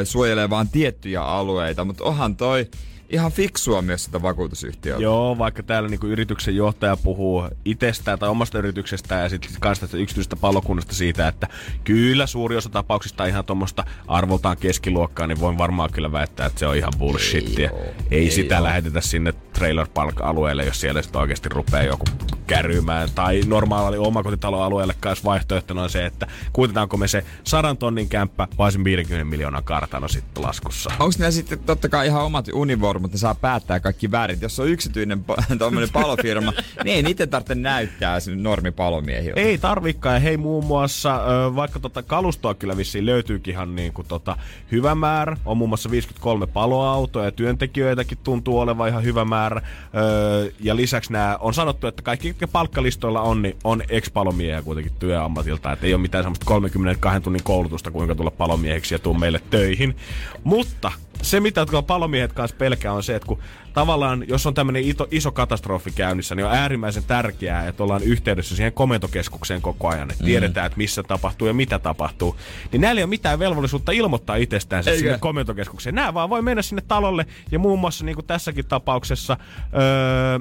ö, 0.00 0.04
suojelee 0.04 0.50
vaan 0.50 0.68
tiettyjä 0.68 1.22
alueita. 1.22 1.84
Mutta 1.84 2.04
onhan 2.04 2.36
toi 2.36 2.70
ihan 3.14 3.32
fiksua 3.32 3.82
myös 3.82 4.04
sitä 4.04 4.22
vakuutusyhtiöltä. 4.22 5.02
Joo, 5.02 5.38
vaikka 5.38 5.62
täällä 5.62 5.88
niinku 5.88 6.06
yrityksen 6.06 6.56
johtaja 6.56 6.96
puhuu 6.96 7.48
itsestään 7.64 8.18
tai 8.18 8.28
omasta 8.28 8.58
yrityksestään 8.58 9.22
ja 9.22 9.28
sitten 9.28 9.50
kanssa 9.60 9.80
tästä 9.86 9.96
yksityisestä 9.96 10.36
palokunnasta 10.36 10.94
siitä, 10.94 11.28
että 11.28 11.48
kyllä 11.84 12.26
suuri 12.26 12.56
osa 12.56 12.68
tapauksista 12.68 13.26
ihan 13.26 13.44
tuommoista 13.44 13.84
arvoltaan 14.08 14.56
keskiluokkaa, 14.56 15.26
niin 15.26 15.40
voin 15.40 15.58
varmaan 15.58 15.92
kyllä 15.92 16.12
väittää, 16.12 16.46
että 16.46 16.58
se 16.58 16.66
on 16.66 16.76
ihan 16.76 16.92
bullshittia. 16.98 17.70
Ei, 17.70 17.76
ei 18.10 18.24
ei 18.24 18.30
sitä 18.30 18.58
oo. 18.58 18.64
lähetetä 18.64 19.00
sinne 19.00 19.34
trailer 19.54 19.86
park 19.94 20.20
alueelle, 20.20 20.64
jos 20.64 20.80
siellä 20.80 21.02
sitten 21.02 21.20
oikeasti 21.20 21.48
rupeaa 21.48 21.82
joku 21.82 22.04
kärymään. 22.46 23.08
Tai 23.14 23.40
normaali 23.46 23.98
omakotitaloalueelle 23.98 24.94
kanssa 25.00 25.24
vaihtoehtona 25.24 25.82
on 25.82 25.90
se, 25.90 26.06
että 26.06 26.26
kuitetaanko 26.52 26.96
me 26.96 27.08
se 27.08 27.24
sadan 27.44 27.76
tonnin 27.76 28.08
kämppä 28.08 28.48
vai 28.58 28.72
sen 28.72 28.84
50 28.84 29.24
miljoonan 29.24 29.64
kartano 29.64 30.08
sitten 30.08 30.42
laskussa. 30.42 30.90
Onko 30.98 31.14
ne 31.18 31.30
sitten 31.30 31.58
totta 31.58 31.88
kai 31.88 32.06
ihan 32.06 32.24
omat 32.24 32.48
univormut, 32.52 33.12
ne 33.12 33.18
saa 33.18 33.34
päättää 33.34 33.80
kaikki 33.80 34.10
väärin. 34.10 34.38
Jos 34.40 34.60
on 34.60 34.68
yksityinen 34.68 35.24
tommonen 35.58 35.90
palofirma, 35.92 36.52
niin 36.84 36.96
ei 36.96 37.02
niiden 37.02 37.28
tarvitse 37.28 37.54
näyttää 37.54 38.20
sinne 38.20 38.42
normipalomiehiltä. 38.42 39.40
Ei 39.40 39.58
tarvikaan. 39.58 40.22
Hei 40.22 40.36
muun 40.36 40.64
muassa, 40.64 41.20
vaikka 41.56 41.80
tota 41.80 42.02
kalustoa 42.02 42.54
kyllä 42.54 42.76
vissiin 42.76 43.06
löytyykin 43.06 43.54
ihan 43.54 43.76
niin 43.76 43.92
kuin 43.92 44.08
tota 44.08 44.36
hyvä 44.72 44.94
määrä. 44.94 45.36
On 45.44 45.58
muun 45.58 45.70
muassa 45.70 45.90
53 45.90 46.46
paloautoa 46.46 47.24
ja 47.24 47.32
työntekijöitäkin 47.32 48.18
tuntuu 48.24 48.58
olevan 48.58 48.88
ihan 48.88 49.04
hyvä 49.04 49.24
määrä. 49.24 49.43
Ö, 49.52 50.52
ja 50.60 50.76
lisäksi 50.76 51.12
nämä 51.12 51.36
on 51.40 51.54
sanottu, 51.54 51.86
että 51.86 52.02
kaikki, 52.02 52.28
jotka 52.28 52.48
palkkalistoilla 52.48 53.20
on, 53.20 53.42
niin 53.42 53.56
on 53.64 53.82
ex-palomiehiä 53.88 54.62
kuitenkin 54.62 54.92
työammatilta. 54.98 55.72
Että 55.72 55.86
ei 55.86 55.94
ole 55.94 56.02
mitään 56.02 56.24
semmoista 56.24 56.44
32 56.46 57.20
tunnin 57.20 57.42
koulutusta, 57.44 57.90
kuinka 57.90 58.14
tulla 58.14 58.30
palomieheksi 58.30 58.94
ja 58.94 58.98
tuu 58.98 59.14
meille 59.14 59.40
töihin. 59.50 59.96
Mutta 60.44 60.92
se, 61.22 61.40
mitä 61.40 61.66
tuolla 61.66 61.82
palomiehet 61.82 62.32
kanssa 62.32 62.56
pelkää, 62.56 62.92
on 62.92 63.02
se, 63.02 63.14
että 63.14 63.26
kun 63.26 63.38
tavallaan, 63.72 64.24
jos 64.28 64.46
on 64.46 64.54
tämmöinen 64.54 64.82
iso, 64.82 65.06
iso 65.10 65.32
katastrofi 65.32 65.90
käynnissä, 65.90 66.34
niin 66.34 66.46
on 66.46 66.52
äärimmäisen 66.52 67.04
tärkeää, 67.04 67.68
että 67.68 67.82
ollaan 67.82 68.02
yhteydessä 68.02 68.56
siihen 68.56 68.72
komentokeskukseen 68.72 69.62
koko 69.62 69.88
ajan, 69.88 70.10
että 70.10 70.24
tiedetään, 70.24 70.66
että 70.66 70.78
missä 70.78 71.02
tapahtuu 71.02 71.48
ja 71.48 71.54
mitä 71.54 71.78
tapahtuu. 71.78 72.36
Niin 72.72 72.80
näillä 72.80 72.98
ei 72.98 73.04
ole 73.04 73.10
mitään 73.10 73.38
velvollisuutta 73.38 73.92
ilmoittaa 73.92 74.36
itsestään 74.36 74.84
Eikä. 74.86 75.00
sinne 75.00 75.18
komentokeskukseen. 75.18 75.94
Nämä 75.94 76.14
vaan 76.14 76.30
voi 76.30 76.42
mennä 76.42 76.62
sinne 76.62 76.82
talolle 76.88 77.26
ja 77.52 77.58
muun 77.58 77.78
muassa 77.78 78.04
niin 78.04 78.16
kuin 78.16 78.26
tässäkin 78.26 78.66
tapauksessa 78.66 79.36
öö, 79.74 80.38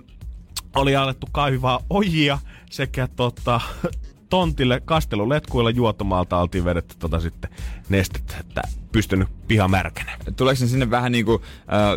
oli 0.75 0.95
alettu 0.95 1.27
kaivaa 1.31 1.79
ojia 1.89 2.39
sekä 2.69 3.07
tota, 3.15 3.61
tontille 4.29 4.81
kasteluletkuilla 4.85 5.69
juotomaalta 5.69 6.37
oltiin 6.37 6.65
vedetty 6.65 6.95
tota 6.99 7.19
sitten 7.19 7.49
nestettä, 7.93 8.35
että 8.39 8.61
pystynyt 8.91 9.27
piha 9.47 9.67
märkänä. 9.67 10.11
Tuleeko 10.35 10.61
ne 10.61 10.67
sinne 10.67 10.91
vähän 10.91 11.11
niinku 11.11 11.33
uh, 11.33 11.41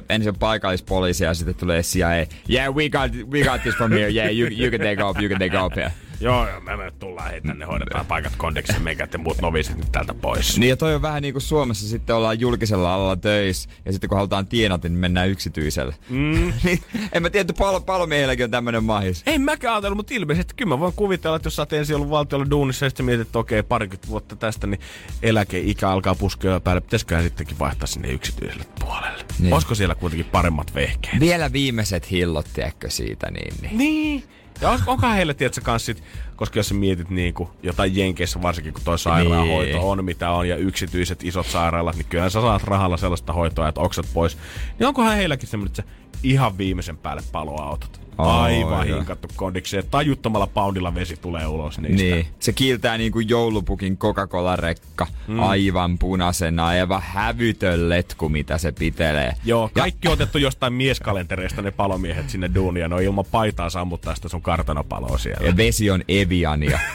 ensin 0.09 0.38
paikallispoliisi 0.38 1.24
ja 1.24 1.34
sitten 1.34 1.55
tulee 1.55 1.82
CIA? 1.82 2.26
Yeah, 2.51 2.74
we 2.74 2.88
got, 2.88 3.30
we 3.30 3.44
got 3.44 3.62
this 3.62 3.74
from 3.74 3.92
here. 3.92 4.11
Yeah, 4.11 4.38
you, 4.38 4.49
you 4.61 4.70
can 4.70 4.80
take 4.80 5.05
off, 5.05 5.20
you 5.20 5.28
can 5.28 5.38
take 5.38 5.59
off 5.59 5.76
here. 5.76 5.92
Joo, 6.21 6.49
joo, 6.49 6.61
me, 6.61 6.77
me 6.77 6.93
tullaan 6.99 7.31
hei 7.31 7.41
tänne, 7.41 7.64
hoidetaan 7.64 8.07
paikat 8.07 8.33
kondeksi, 8.37 8.79
meikä 8.79 9.07
te 9.07 9.19
muut 9.19 9.41
novisit 9.43 9.77
nyt 9.77 9.93
täältä 9.93 10.14
pois. 10.14 10.59
Niin 10.59 10.71
ja 10.71 10.77
toi 10.77 10.95
on 10.95 11.03
vähän 11.03 11.23
niin 11.23 11.35
kuin 11.35 11.43
Suomessa 11.43 11.89
sitten 11.89 12.17
ollaan 12.17 12.41
julkisella 12.41 12.95
alalla 12.95 13.17
töissä 13.17 13.71
ja 13.85 13.93
sitten 13.93 14.09
kun 14.09 14.17
halutaan 14.17 14.47
tienata, 14.47 14.89
niin 14.89 14.99
mennään 14.99 15.29
yksityiselle. 15.29 15.95
Mm. 16.09 16.53
niin, 16.64 16.83
en 17.12 17.23
mä 17.23 17.31
tiedä, 17.31 17.41
että 17.41 17.53
palo, 17.59 17.81
palomiehilläkin 17.81 18.45
on 18.45 18.51
tämmönen 18.51 18.85
mahis. 18.85 19.23
Ei 19.27 19.39
mäkään 19.39 19.75
ajatellut, 19.75 19.97
mutta 19.97 20.14
ilmeisesti 20.14 20.55
kyllä 20.57 20.69
mä 20.69 20.81
voin 20.81 20.93
kuvitella, 20.97 21.37
että 21.37 21.47
jos 21.47 21.57
sä 21.57 21.62
oot 21.62 21.73
ensin 21.73 21.97
ollut 21.97 22.11
valtiolla 22.11 22.51
duunissa 22.51 22.87
ja 22.87 22.91
sitten 22.91 23.07
mietit, 23.07 23.27
että 23.27 23.39
okei, 23.39 23.62
parikymmentä 23.62 24.09
vuotta 24.09 24.37
tästä, 24.37 24.67
niin 24.67 24.81
eläkeikä 25.23 25.91
alkaa 25.91 26.14
puskea 26.14 26.61
päälle. 26.61 26.81
Pitäisiköhän 26.81 27.25
sittenkin 27.25 27.59
vaihtaa 27.59 27.87
sinne 27.87 28.09
yksityiselle 28.09 28.64
puolelle? 28.81 29.25
Niin. 29.39 29.53
Olisiko 29.53 29.75
siellä 29.75 29.95
kuitenkin 29.95 30.27
paremmat 30.33 30.75
vehkeet? 30.75 31.21
Vielä 31.21 31.53
viimeiset 31.53 32.11
hillot, 32.11 32.47
tiedätkö 32.55 32.91
siitä, 32.91 33.31
niin, 33.31 33.55
niin. 33.62 33.79
Niin. 33.79 34.36
Ja 34.61 34.70
on, 34.70 34.78
onkohan 34.86 35.16
heillä, 35.16 35.34
tiedätkö, 35.34 35.61
kans 35.61 35.86
sit, 35.86 36.02
koska 36.36 36.59
jos 36.59 36.68
sä 36.68 36.74
mietit 36.74 37.11
niin 37.11 37.34
kuin 37.34 37.48
jotain 37.62 37.96
Jenkeissä, 37.96 38.42
varsinkin 38.42 38.72
kun 38.72 38.82
toi 38.84 38.98
sairaanhoito 38.98 39.72
Niin. 39.72 39.80
on 39.84 40.04
mitä 40.04 40.30
on, 40.30 40.48
ja 40.48 40.57
yksityiset 40.57 41.24
isot 41.24 41.46
sairaalat, 41.46 41.96
niin 41.96 42.07
kyllähän 42.07 42.30
sä 42.30 42.40
saat 42.40 42.64
rahalla 42.64 42.96
sellaista 42.96 43.32
hoitoa, 43.32 43.68
että 43.68 43.80
oksat 43.80 44.07
pois. 44.14 44.38
Niin 44.78 44.86
onkohan 44.86 45.16
heilläkin 45.16 45.48
semmoinen, 45.48 45.70
että 45.70 45.82
se 45.82 45.88
ihan 46.22 46.59
viimeisen 46.59 46.96
päälle 46.96 47.22
paloautot. 47.32 48.00
Aivan 48.19 48.89
joo. 48.89 48.99
hinkattu 48.99 49.29
kondikseen. 49.37 49.85
Tajuttomalla 49.91 50.47
poundilla 50.47 50.95
vesi 50.95 51.17
tulee 51.17 51.47
ulos 51.47 51.79
niistä. 51.79 52.03
Niin. 52.03 52.27
Se 52.41 52.53
kiiltää 52.53 52.99
niinku 52.99 53.21
joulupukin 53.21 53.99
Coca-Cola-rekka 53.99 55.07
mm. 55.27 55.41
aivan 55.41 55.99
punaisena. 55.99 56.67
Aivan 56.67 57.03
hävytön 57.05 57.89
letku, 57.89 58.29
mitä 58.29 58.59
se 58.59 58.73
pitelee. 58.73 59.35
Joo, 59.45 59.71
kaikki 59.75 60.09
on 60.09 60.14
otettu 60.14 60.39
jostain 60.39 60.73
mieskalentereista 60.73 61.62
ne 61.62 61.71
palomiehet 61.71 62.31
sinne 62.31 62.51
duunia. 62.55 62.89
Ne 62.89 62.95
on 62.95 63.03
ilman 63.03 63.25
paitaa 63.31 63.71
sammuttaa 63.71 64.14
sitä 64.14 64.29
sun 64.29 64.43
kartanopaloa 64.43 65.19
siellä. 65.19 65.47
Ja 65.47 65.57
vesi 65.57 65.91
on 65.91 66.03
Eviania. 66.09 66.79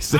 se, 0.00 0.18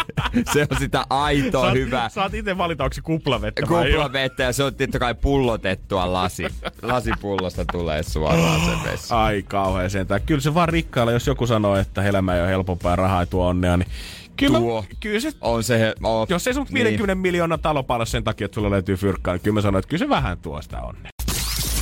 se, 0.52 0.66
on 0.70 0.78
sitä 0.78 1.04
aitoa 1.10 1.62
Saat- 1.62 1.74
hyvää 1.74 2.08
Saat 2.08 2.34
itse 2.34 2.58
valita, 2.58 2.84
onko 2.84 2.94
se 2.94 3.00
kuplavettä 3.00 3.62
kuplavettä 3.62 4.42
ja 4.42 4.52
se 4.52 4.64
on 4.64 4.74
totta 4.74 4.98
kai 4.98 5.14
pullotettua 5.14 6.12
lasi. 6.12 6.46
Lasipullosta 6.82 7.64
tulee 7.72 8.02
suoraan 8.02 8.60
se 8.60 8.90
vesi. 8.90 8.93
Ai 9.10 9.42
kauhean 9.42 9.90
sentään. 9.90 10.22
Kyllä 10.22 10.40
se 10.40 10.54
vaan 10.54 10.68
rikkailla, 10.68 11.12
jos 11.12 11.26
joku 11.26 11.46
sanoo, 11.46 11.76
että 11.76 12.02
elämä 12.02 12.34
ei 12.34 12.40
ole 12.40 12.48
helpompaa 12.48 12.92
ja 12.92 12.96
rahaa 12.96 13.20
ei 13.20 13.26
tuo 13.26 13.46
onnea, 13.46 13.76
niin 13.76 13.88
kyllä, 14.36 14.58
Tuo. 14.58 14.82
Mä, 14.82 14.88
kyllä 15.00 15.20
se, 15.20 15.32
On 15.40 15.64
se... 15.64 15.78
He, 15.78 15.94
oh, 16.02 16.26
jos 16.30 16.46
ei 16.46 16.54
sun 16.54 16.66
50 16.74 17.14
niin. 17.14 17.22
miljoonaa 17.22 17.58
talo 17.58 17.82
palas 17.82 18.10
sen 18.10 18.24
takia, 18.24 18.44
että 18.44 18.54
sulla 18.54 18.70
löytyy 18.70 18.96
fyrkkaa, 18.96 19.34
niin 19.34 19.42
kyllä 19.42 19.54
mä 19.54 19.60
sanoin, 19.60 19.78
että 19.78 19.88
kyllä 19.88 20.04
se 20.04 20.08
vähän 20.08 20.38
tuo 20.38 20.62
sitä 20.62 20.80
onnea. 20.80 21.10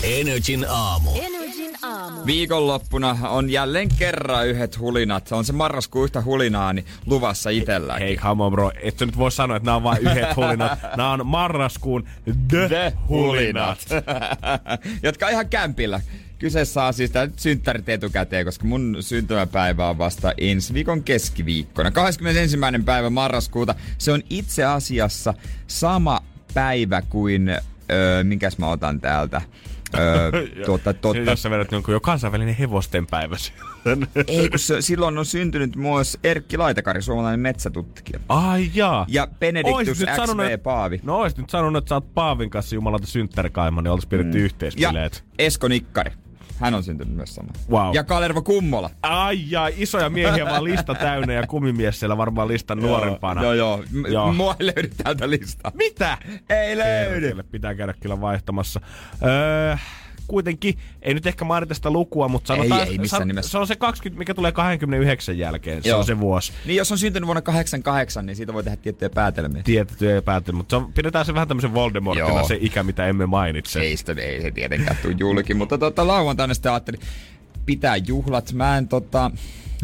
Energin 0.03 0.67
aamu. 0.69 1.11
Energin 1.15 1.71
aamu. 1.83 2.27
Viikonloppuna 2.27 3.17
on 3.23 3.51
jälleen 3.51 3.89
kerran 3.99 4.49
yhdet 4.49 4.79
hulinat. 4.79 5.33
On 5.33 5.45
se 5.45 5.53
marraskuun 5.53 6.05
yhtä 6.05 6.23
hulinaa 6.23 6.73
niin 6.73 6.87
luvassa 7.07 7.51
itselläkin. 7.51 8.07
Hei, 8.07 8.17
come 8.17 8.45
on 8.45 8.53
bro, 8.53 8.73
et 8.83 8.99
sä 8.99 9.07
nyt 9.07 9.19
voi 9.19 9.33
sanoa, 9.33 9.57
että 9.57 9.67
nämä 9.67 9.77
on 9.77 9.83
vain 9.83 10.03
yhdet 10.03 10.37
hulinat. 10.37 10.79
Nämä 10.97 11.11
on 11.11 11.27
marraskuun 11.27 12.09
the, 12.49 12.69
The 12.69 12.93
hulinat. 13.09 13.79
jotka 15.03 15.27
on 15.27 15.33
ihan 15.33 15.49
kämpillä. 15.49 16.01
Kyseessä 16.43 16.85
on 16.85 16.95
siis 16.95 17.11
tää 17.11 17.27
nyt 17.27 17.39
synttärit 17.39 17.89
etukäteen, 17.89 18.45
koska 18.45 18.65
mun 18.65 18.97
syntymäpäivä 19.01 19.89
on 19.89 19.99
vasta 19.99 20.33
ensi 20.39 20.75
viikon 20.75 21.03
keskiviikkona. 21.03 21.91
21. 21.91 22.59
päivä 22.85 23.11
marraskuuta. 23.11 23.75
Se 23.99 24.13
on 24.13 24.23
itse 24.31 24.65
asiassa 24.65 25.35
sama 25.67 26.21
päivä 26.55 27.03
kuin... 27.03 27.49
Öö, 27.93 28.25
minkäs 28.25 28.59
mä 28.59 28.69
otan 28.69 29.01
täältä? 29.01 29.43
Öö, 29.99 30.31
tuota, 30.67 30.95
totta. 30.95 31.31
Jos 31.31 31.43
sä 31.43 31.51
vedät 31.51 31.73
jonkun 31.73 31.95
jo 31.95 32.01
kansainvälinen 32.01 32.55
hevosten 32.55 33.07
päivä 33.07 33.37
Ei, 34.27 34.51
kun 34.51 34.59
se, 34.59 34.81
silloin 34.81 35.19
on 35.19 35.27
syntynyt 35.27 35.77
myös 35.77 36.19
Erkki 36.25 36.57
Laitakari, 36.57 37.03
suomalainen 37.03 37.41
metsätutkija. 37.41 38.21
Ai 38.29 38.71
jaa. 38.75 39.07
Ja 39.09 39.29
sanonut, 40.17 40.47
XV 40.47 40.51
että- 40.51 40.65
Paavi. 40.65 41.01
No 41.03 41.17
oisit 41.19 41.39
nyt 41.39 41.51
sanonut, 41.51 41.83
että 41.83 41.89
sä 41.89 41.95
oot 41.95 42.15
Paavin 42.15 42.51
kanssa 42.51 42.75
jumalalta 42.75 43.07
synttärikaima, 43.07 43.83
niin 43.83 43.91
oltais 43.91 44.07
pidetty 44.07 44.39
mm. 44.39 44.45
yhteisbileet. 44.45 45.25
Ja 45.39 45.45
Esko 45.47 45.69
Nikkari. 45.69 46.22
Hän 46.63 46.75
on 46.75 46.83
syntynyt 46.83 47.15
myös 47.17 47.35
sama. 47.35 47.49
Wow. 47.71 47.95
Ja 47.95 48.05
Kalervo 48.05 48.43
Kummola. 48.43 48.91
Ai 49.03 49.51
jaa, 49.51 49.69
isoja 49.77 50.11
miehiä 50.11 50.45
vaan 50.45 50.65
lista 50.65 50.95
täynnä 50.95 51.33
ja 51.33 51.47
kumimies 51.47 52.01
siellä 52.01 52.17
varmaan 52.17 52.49
listan 52.49 52.79
nuorempana. 52.79 53.43
Joo, 53.43 53.53
joo. 53.53 53.85
M- 53.93 54.07
Joo. 54.13 54.33
Mua 54.33 54.57
ei 54.61 54.67
löydy 54.67 54.91
täältä 55.03 55.31
listaa. 55.31 55.73
Mitä? 55.75 56.19
Ei 56.51 56.77
löydy. 56.77 57.21
Perkele, 57.21 57.43
Pitää 57.43 57.75
käydä 57.75 57.95
kyllä 58.01 58.21
vaihtamassa. 58.21 58.81
Öö, 59.23 59.77
kuitenkin, 60.29 60.79
ei 61.03 61.15
nyt 61.15 61.27
ehkä 61.27 61.45
mainita 61.45 61.75
sitä 61.75 61.91
lukua, 61.91 62.29
mutta 62.29 62.49
sanotaan, 62.49 62.81
Ei, 62.81 62.89
ei 62.89 62.99
missään 62.99 63.21
san- 63.21 63.29
nimessä. 63.29 63.51
se 63.51 63.59
on 63.59 63.67
se 63.67 63.77
20, 63.77 64.19
mikä 64.19 64.35
tulee 64.35 64.53
29 64.53 65.39
jälkeen, 65.39 65.83
se 65.83 65.89
Joo. 65.89 65.99
on 65.99 66.05
se 66.05 66.21
vuosi. 66.21 66.53
Niin 66.67 66.77
jos 66.77 66.93
on 66.93 66.99
syntynyt 66.99 67.27
vuonna 67.27 67.43
88, 67.43 68.27
niin 68.27 68.37
siitä 68.37 68.53
voi 68.53 68.65
tehdä 68.65 68.77
tiettyjä 68.77 69.11
päätelmiä. 69.11 69.63
Tiettyjä 69.63 70.23
pääty, 70.23 70.53
mutta 70.53 70.71
se 70.79 70.85
on, 70.85 70.93
pidetään 70.93 71.27
se 71.27 71.35
vähän 71.35 71.49
tämmöisen 71.49 71.75
Voldemortina, 71.75 72.29
Joo. 72.29 72.49
se 72.49 72.59
ikä, 72.61 72.83
mitä 72.83 73.07
emme 73.07 73.27
mainitse. 73.27 73.81
Ei 73.81 73.97
sitä, 73.97 74.13
ei 74.13 74.43
se 74.43 74.51
tietenkään 74.51 74.97
tule 75.03 75.15
julki, 75.19 75.55
mutta 75.55 75.79
tota, 75.79 76.07
lauantaina 76.07 76.55
sitten 76.55 76.73
ajattelin 76.73 77.01
pitää 77.67 77.97
juhlat. 77.97 78.53
Mä 78.53 78.79
en, 78.79 78.89
tota, 78.89 79.31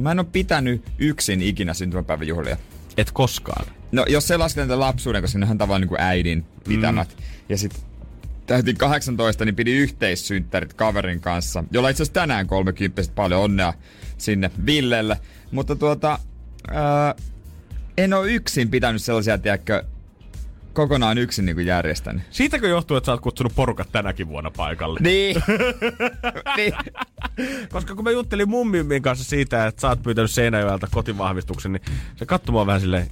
mä 0.00 0.10
en 0.10 0.18
ole 0.18 0.26
pitänyt 0.32 0.82
yksin 0.98 1.42
ikinä 1.42 1.74
syntymäpäiväjuhlia. 1.74 2.56
Et 2.96 3.10
koskaan. 3.10 3.66
No 3.92 4.04
jos 4.08 4.28
se 4.28 4.36
lasketaan 4.36 4.80
lapsuuden, 4.80 5.22
koska 5.22 5.38
ne 5.38 5.46
on 5.50 5.58
tavallaan 5.58 5.80
niin 5.80 5.88
kuin 5.88 6.00
äidin 6.00 6.44
pitämät. 6.68 7.08
Mm. 7.08 7.22
Ja 7.48 7.58
sitten 7.58 7.80
täytin 8.48 8.76
18, 8.76 9.44
niin 9.44 9.56
pidi 9.56 9.72
yhteissynttärit 9.72 10.74
kaverin 10.74 11.20
kanssa, 11.20 11.64
jolla 11.70 11.88
itse 11.88 12.02
asiassa 12.02 12.20
tänään 12.20 12.46
30 12.46 13.02
paljon 13.14 13.42
onnea 13.42 13.72
sinne 14.18 14.50
Villelle. 14.66 15.20
Mutta 15.50 15.76
tuota, 15.76 16.18
ää, 16.70 17.14
en 17.98 18.14
ole 18.14 18.32
yksin 18.32 18.70
pitänyt 18.70 19.02
sellaisia, 19.02 19.38
tiedätkö, 19.38 19.84
kokonaan 20.72 21.18
yksin 21.18 21.46
niin 21.46 21.66
järjestänyt. 21.66 22.22
Siitäkö 22.30 22.68
johtuu, 22.68 22.96
että 22.96 23.06
sä 23.06 23.12
oot 23.12 23.20
kutsunut 23.20 23.54
porukat 23.54 23.92
tänäkin 23.92 24.28
vuonna 24.28 24.50
paikalle? 24.50 25.00
Niin. 25.02 25.36
niin. 26.56 26.72
Koska 27.72 27.94
kun 27.94 28.04
mä 28.04 28.10
juttelin 28.10 28.48
mun 28.48 28.70
mimmin 28.70 29.02
kanssa 29.02 29.24
siitä, 29.24 29.66
että 29.66 29.80
sä 29.80 29.88
oot 29.88 30.02
pyytänyt 30.02 30.30
Seinäjoelta 30.30 30.88
kotivahvistuksen, 30.90 31.72
niin 31.72 31.82
se 32.16 32.26
katsoi 32.26 32.66
vähän 32.66 32.80
silleen, 32.80 33.06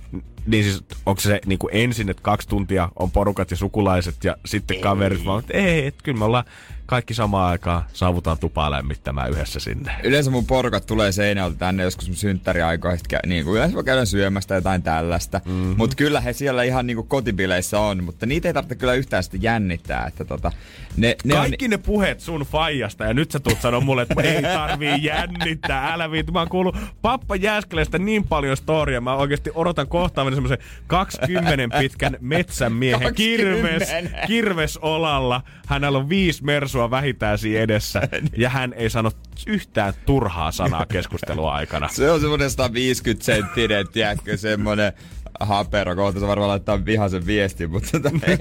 niin 0.46 0.64
siis 0.64 0.84
onko 1.06 1.20
se 1.20 1.40
niin 1.46 1.58
kuin 1.58 1.70
ensin, 1.74 2.08
että 2.08 2.22
kaksi 2.22 2.48
tuntia 2.48 2.88
on 2.96 3.10
porukat 3.10 3.50
ja 3.50 3.56
sukulaiset 3.56 4.24
ja 4.24 4.36
sitten 4.46 4.80
kaverit, 4.80 5.24
vaan 5.24 5.40
että 5.40 5.54
ei, 5.54 5.86
että 5.86 6.04
kyllä 6.04 6.18
me 6.18 6.24
ollaan 6.24 6.44
kaikki 6.86 7.14
samaan 7.14 7.50
aikaan 7.50 7.82
saavutaan 7.92 8.38
tupaa 8.38 8.70
lämmittämään 8.70 9.30
yhdessä 9.30 9.60
sinne. 9.60 9.92
Yleensä 10.02 10.30
mun 10.30 10.46
porukat 10.46 10.86
tulee 10.86 11.12
seinältä 11.12 11.56
tänne 11.58 11.82
joskus 11.82 12.08
mun 12.08 12.16
synttäriaikoihin, 12.16 13.00
niin 13.26 13.44
kuin 13.44 13.56
yleensä 13.56 13.74
voi 13.74 13.84
käydä 13.84 14.04
syömästä 14.04 14.54
jotain 14.54 14.82
tällaista. 14.82 15.40
Mm-hmm. 15.44 15.74
Mutta 15.76 15.96
kyllä 15.96 16.20
he 16.20 16.32
siellä 16.32 16.62
ihan 16.62 16.86
niinku 16.86 17.02
kotibileissä 17.02 17.36
bileissä 17.36 17.80
on, 17.80 18.04
mutta 18.04 18.26
niitä 18.26 18.48
ei 18.48 18.54
tarvitse 18.54 18.74
kyllä 18.74 18.94
yhtään 18.94 19.22
sitten 19.22 19.42
jännittää. 19.42 20.06
Että 20.06 20.24
tota, 20.24 20.52
ne, 20.96 21.16
ne 21.24 21.34
Kaikki 21.34 21.64
on... 21.64 21.70
ne 21.70 21.78
puheet 21.78 22.20
sun 22.20 22.40
faijasta 22.40 23.04
ja 23.04 23.14
nyt 23.14 23.30
sä 23.30 23.40
tulet 23.40 23.60
sanoa 23.60 23.80
mulle, 23.80 24.02
että 24.02 24.22
ei 24.22 24.42
tarvii 24.42 25.04
jännittää, 25.04 25.92
älä 25.92 26.10
viitti. 26.10 26.32
Mä 26.32 26.38
oon 26.38 26.48
kuullut 26.48 26.76
Pappa 27.02 27.36
Jääskelestä 27.36 27.98
niin 27.98 28.24
paljon 28.24 28.56
storia. 28.56 29.00
Mä 29.00 29.14
oikeasti 29.14 29.50
odotan 29.54 29.88
kohtaaminen 29.88 30.35
semmoisen 30.36 30.58
20 30.86 31.78
pitkän 31.78 32.16
metsänmiehen 32.20 33.00
20. 33.00 33.16
kirves, 33.16 33.88
kirves 34.26 34.76
olalla. 34.76 35.42
Hänellä 35.66 35.98
on 35.98 36.08
viisi 36.08 36.44
mersua 36.44 36.90
vähintään 36.90 37.38
siinä 37.38 37.60
edessä 37.60 38.08
ja 38.36 38.48
hän 38.48 38.72
ei 38.72 38.90
sano 38.90 39.10
yhtään 39.46 39.94
turhaa 40.06 40.52
sanaa 40.52 40.86
keskustelua 40.86 41.54
aikana. 41.54 41.88
Se 41.88 42.10
on 42.10 42.20
semmonen 42.20 42.50
150 42.50 43.24
senttinen, 43.24 43.88
tiedätkö, 43.88 44.36
semmonen 44.36 44.92
hapero. 45.40 45.96
Kohta 45.96 46.20
se 46.20 46.26
varmaan 46.26 46.48
laittaa 46.48 46.84
vihaisen 46.84 47.26
viestin, 47.26 47.70
mutta 47.70 47.88
tota, 47.92 48.10
se... 48.26 48.38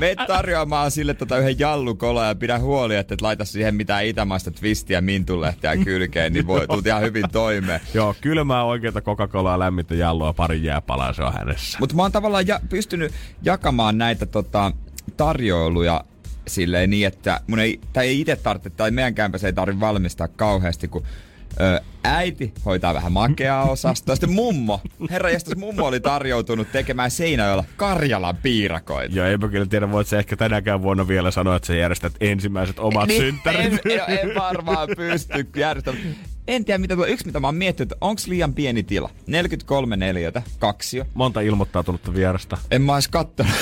Me 0.00 0.14
tarjoamaan 0.26 0.90
sille 0.90 1.14
tota 1.14 1.38
yhden 1.38 1.58
jallukola 1.58 2.26
ja 2.26 2.34
pidä 2.34 2.58
huoli, 2.58 2.96
että 2.96 3.14
et 3.14 3.20
laita 3.20 3.44
siihen 3.44 3.74
mitään 3.74 4.06
itämaista 4.06 4.50
twistiä 4.50 5.00
mintulehtiä 5.00 5.76
kylkeen, 5.76 6.32
niin 6.32 6.46
voi 6.46 6.66
tuut 6.66 6.86
ihan 6.86 7.02
hyvin 7.02 7.24
toimeen. 7.32 7.80
Joo, 7.94 8.14
kylmää 8.20 8.64
oikeita 8.64 9.00
Coca-Colaa, 9.00 9.58
lämmintä 9.58 9.94
jallua, 9.94 10.32
pari 10.32 10.64
jääpalaa 10.64 11.12
se 11.12 11.22
on 11.22 11.32
hänessä. 11.32 11.78
Mutta 11.80 11.96
mä 11.96 12.02
oon 12.02 12.12
tavallaan 12.12 12.46
ja, 12.46 12.60
pystynyt 12.68 13.12
jakamaan 13.42 13.98
näitä 13.98 14.26
tota, 14.26 14.72
tarjoiluja 15.16 16.04
silleen 16.46 16.90
niin, 16.90 17.06
että 17.06 17.40
mun 17.46 17.58
ei, 17.58 17.80
tai 17.92 18.06
ei 18.06 18.20
itse 18.20 18.36
tarvitse, 18.36 18.70
tai 18.70 18.90
meidän 18.90 19.14
kämpässä 19.14 19.46
ei 19.46 19.52
tarvitse 19.52 19.80
valmistaa 19.80 20.28
kauheasti, 20.28 20.88
kun 20.88 21.02
ö, 21.60 21.80
äiti 22.04 22.52
hoitaa 22.64 22.94
vähän 22.94 23.12
makeaa 23.12 23.64
osastoa. 23.70 24.14
Sitten 24.16 24.32
mummo, 24.32 24.80
herra 25.10 25.30
jästäs 25.30 25.56
mummo 25.56 25.86
oli 25.86 26.00
tarjoutunut 26.00 26.72
tekemään 26.72 27.10
Seinäjoella 27.10 27.64
Karjalan 27.76 28.36
piirakoita. 28.36 29.14
Joo, 29.16 29.26
enpä 29.26 29.48
kyllä 29.48 29.66
tiedä, 29.66 29.90
voit 29.92 30.06
sä 30.06 30.18
ehkä 30.18 30.36
tänäkään 30.36 30.82
vuonna 30.82 31.08
vielä 31.08 31.30
sanoa, 31.30 31.56
että 31.56 31.66
sä 31.66 31.74
järjestät 31.74 32.12
ensimmäiset 32.20 32.78
omat 32.78 33.08
Niin, 33.08 33.22
synttärit. 33.22 33.72
En, 33.72 33.80
en, 34.08 34.18
en 34.30 34.34
varmaan 34.34 34.88
pysty 34.96 35.46
järjestämään. 35.56 36.04
En 36.48 36.64
tiedä, 36.64 36.78
mitä 36.78 36.96
tuo. 36.96 37.06
Yksi, 37.06 37.26
mitä 37.26 37.40
mä 37.40 37.46
oon 37.46 37.54
miettinyt, 37.54 37.92
että 37.92 38.06
onks 38.06 38.26
liian 38.26 38.54
pieni 38.54 38.82
tila? 38.82 39.10
43 39.26 39.96
neliötä, 39.96 40.42
kaksio. 40.58 41.04
Monta 41.14 41.40
ilmoittautunutta 41.40 42.14
vierasta. 42.14 42.58
En 42.70 42.82
mä 42.82 42.94
ois 42.94 43.08
kattonut. 43.08 43.52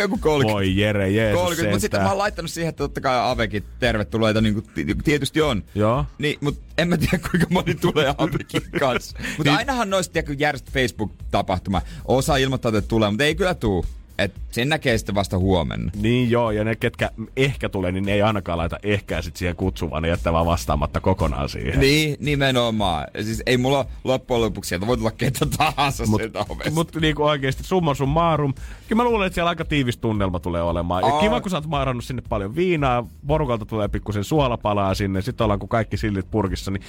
Joku 0.00 0.18
30? 0.18 0.52
Voi 0.54 0.76
Jere, 0.76 1.10
Jeesus 1.10 1.40
30, 1.40 1.70
mutta 1.70 1.80
sitten 1.80 2.02
mä 2.02 2.08
oon 2.08 2.18
laittanut 2.18 2.50
siihen, 2.50 2.68
että 2.68 2.78
totta 2.84 3.00
kai 3.00 3.30
Avekin 3.30 3.64
tervetulleita, 3.78 4.40
niin 4.40 4.54
kuin 4.54 4.66
tietysti 5.04 5.42
on. 5.42 5.64
Joo. 5.74 6.06
Niin, 6.18 6.38
mutta 6.40 6.60
en 6.78 6.88
mä 6.88 6.96
tiedä 6.96 7.18
kuinka 7.30 7.46
moni 7.50 7.74
tulee 7.74 8.14
Avekin 8.18 8.62
kanssa. 8.80 9.18
Mutta 9.18 9.50
Niin. 9.50 9.58
ainahan 9.58 9.90
noista, 9.90 10.22
kun 10.22 10.38
järjestät 10.38 10.74
Facebook-tapahtuma, 10.74 11.82
osa 12.04 12.36
ilmoittaa, 12.36 12.68
että 12.78 12.88
tulee, 12.88 13.10
mutta 13.10 13.24
ei 13.24 13.34
kyllä 13.34 13.54
tuu. 13.54 13.84
Et 14.22 14.34
sen 14.50 14.68
näkee 14.68 14.98
sitten 14.98 15.14
vasta 15.14 15.38
huomenna. 15.38 15.92
Niin 15.96 16.30
joo, 16.30 16.50
ja 16.50 16.64
ne 16.64 16.76
ketkä 16.76 17.10
ehkä 17.36 17.68
tulee, 17.68 17.92
niin 17.92 18.04
ne 18.04 18.12
ei 18.12 18.22
ainakaan 18.22 18.58
laita 18.58 18.78
ehkää 18.82 19.22
sit 19.22 19.36
siihen 19.36 19.56
kutsuun, 19.56 19.90
vaan 19.90 20.02
ne 20.02 20.08
jättää 20.08 20.32
vaan 20.32 20.46
vastaamatta 20.46 21.00
kokonaan 21.00 21.48
siihen. 21.48 21.80
Niin, 21.80 22.16
nimenomaan. 22.20 23.06
Siis 23.22 23.42
ei 23.46 23.56
mulla 23.56 23.86
loppujen 24.04 24.40
lopuksi 24.42 24.68
sieltä 24.68 24.86
voi 24.86 24.96
tulla 24.96 25.10
ketä 25.10 25.46
tahansa 25.56 26.06
Mut, 26.06 26.20
sieltä 26.20 26.44
ovesta. 26.48 26.70
mutta 26.70 27.00
niinku 27.00 27.22
oikeesti 27.22 27.64
summa 27.64 27.94
summarum. 27.94 28.54
Kyllä 28.88 29.02
mä 29.02 29.08
luulen, 29.08 29.26
että 29.26 29.34
siellä 29.34 29.48
aika 29.48 29.64
tiivis 29.64 29.96
tunnelma 29.96 30.40
tulee 30.40 30.62
olemaan. 30.62 31.02
Ja 31.06 31.14
Aa. 31.14 31.20
kiva, 31.20 31.40
kun 31.40 31.50
sä 31.50 31.56
oot 31.56 31.66
maarannut 31.66 32.04
sinne 32.04 32.22
paljon 32.28 32.56
viinaa, 32.56 33.06
porukalta 33.26 33.66
tulee 33.66 33.88
pikkusen 33.88 34.24
suolapalaa 34.24 34.94
sinne, 34.94 35.22
sitten 35.22 35.44
ollaan 35.44 35.60
kun 35.60 35.68
kaikki 35.68 35.96
sillit 35.96 36.30
purkissa, 36.30 36.70
niin 36.70 36.82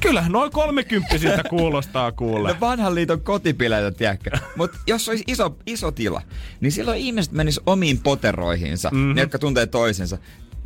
kyllä 0.00 0.24
noin 0.28 0.50
kolmekymppisiltä 0.50 1.42
kuulostaa 1.50 2.12
kuule. 2.12 2.48
No 2.48 2.56
vanhan 2.60 2.94
liiton 2.94 3.20
kotipileitä, 3.20 3.90
tiedätkö? 3.90 4.30
Mutta 4.56 4.78
jos 4.86 5.08
olisi 5.08 5.24
iso, 5.26 5.56
iso 5.66 5.92
tila, 5.92 6.22
niin 6.60 6.72
silloin 6.72 6.98
ihmiset 6.98 7.32
menis 7.32 7.60
omiin 7.66 7.98
poteroihinsa, 7.98 8.90
mm-hmm. 8.92 9.14
ne 9.14 9.20
jotka 9.20 9.38
tuntee 9.38 9.66
toisensa. 9.66 10.18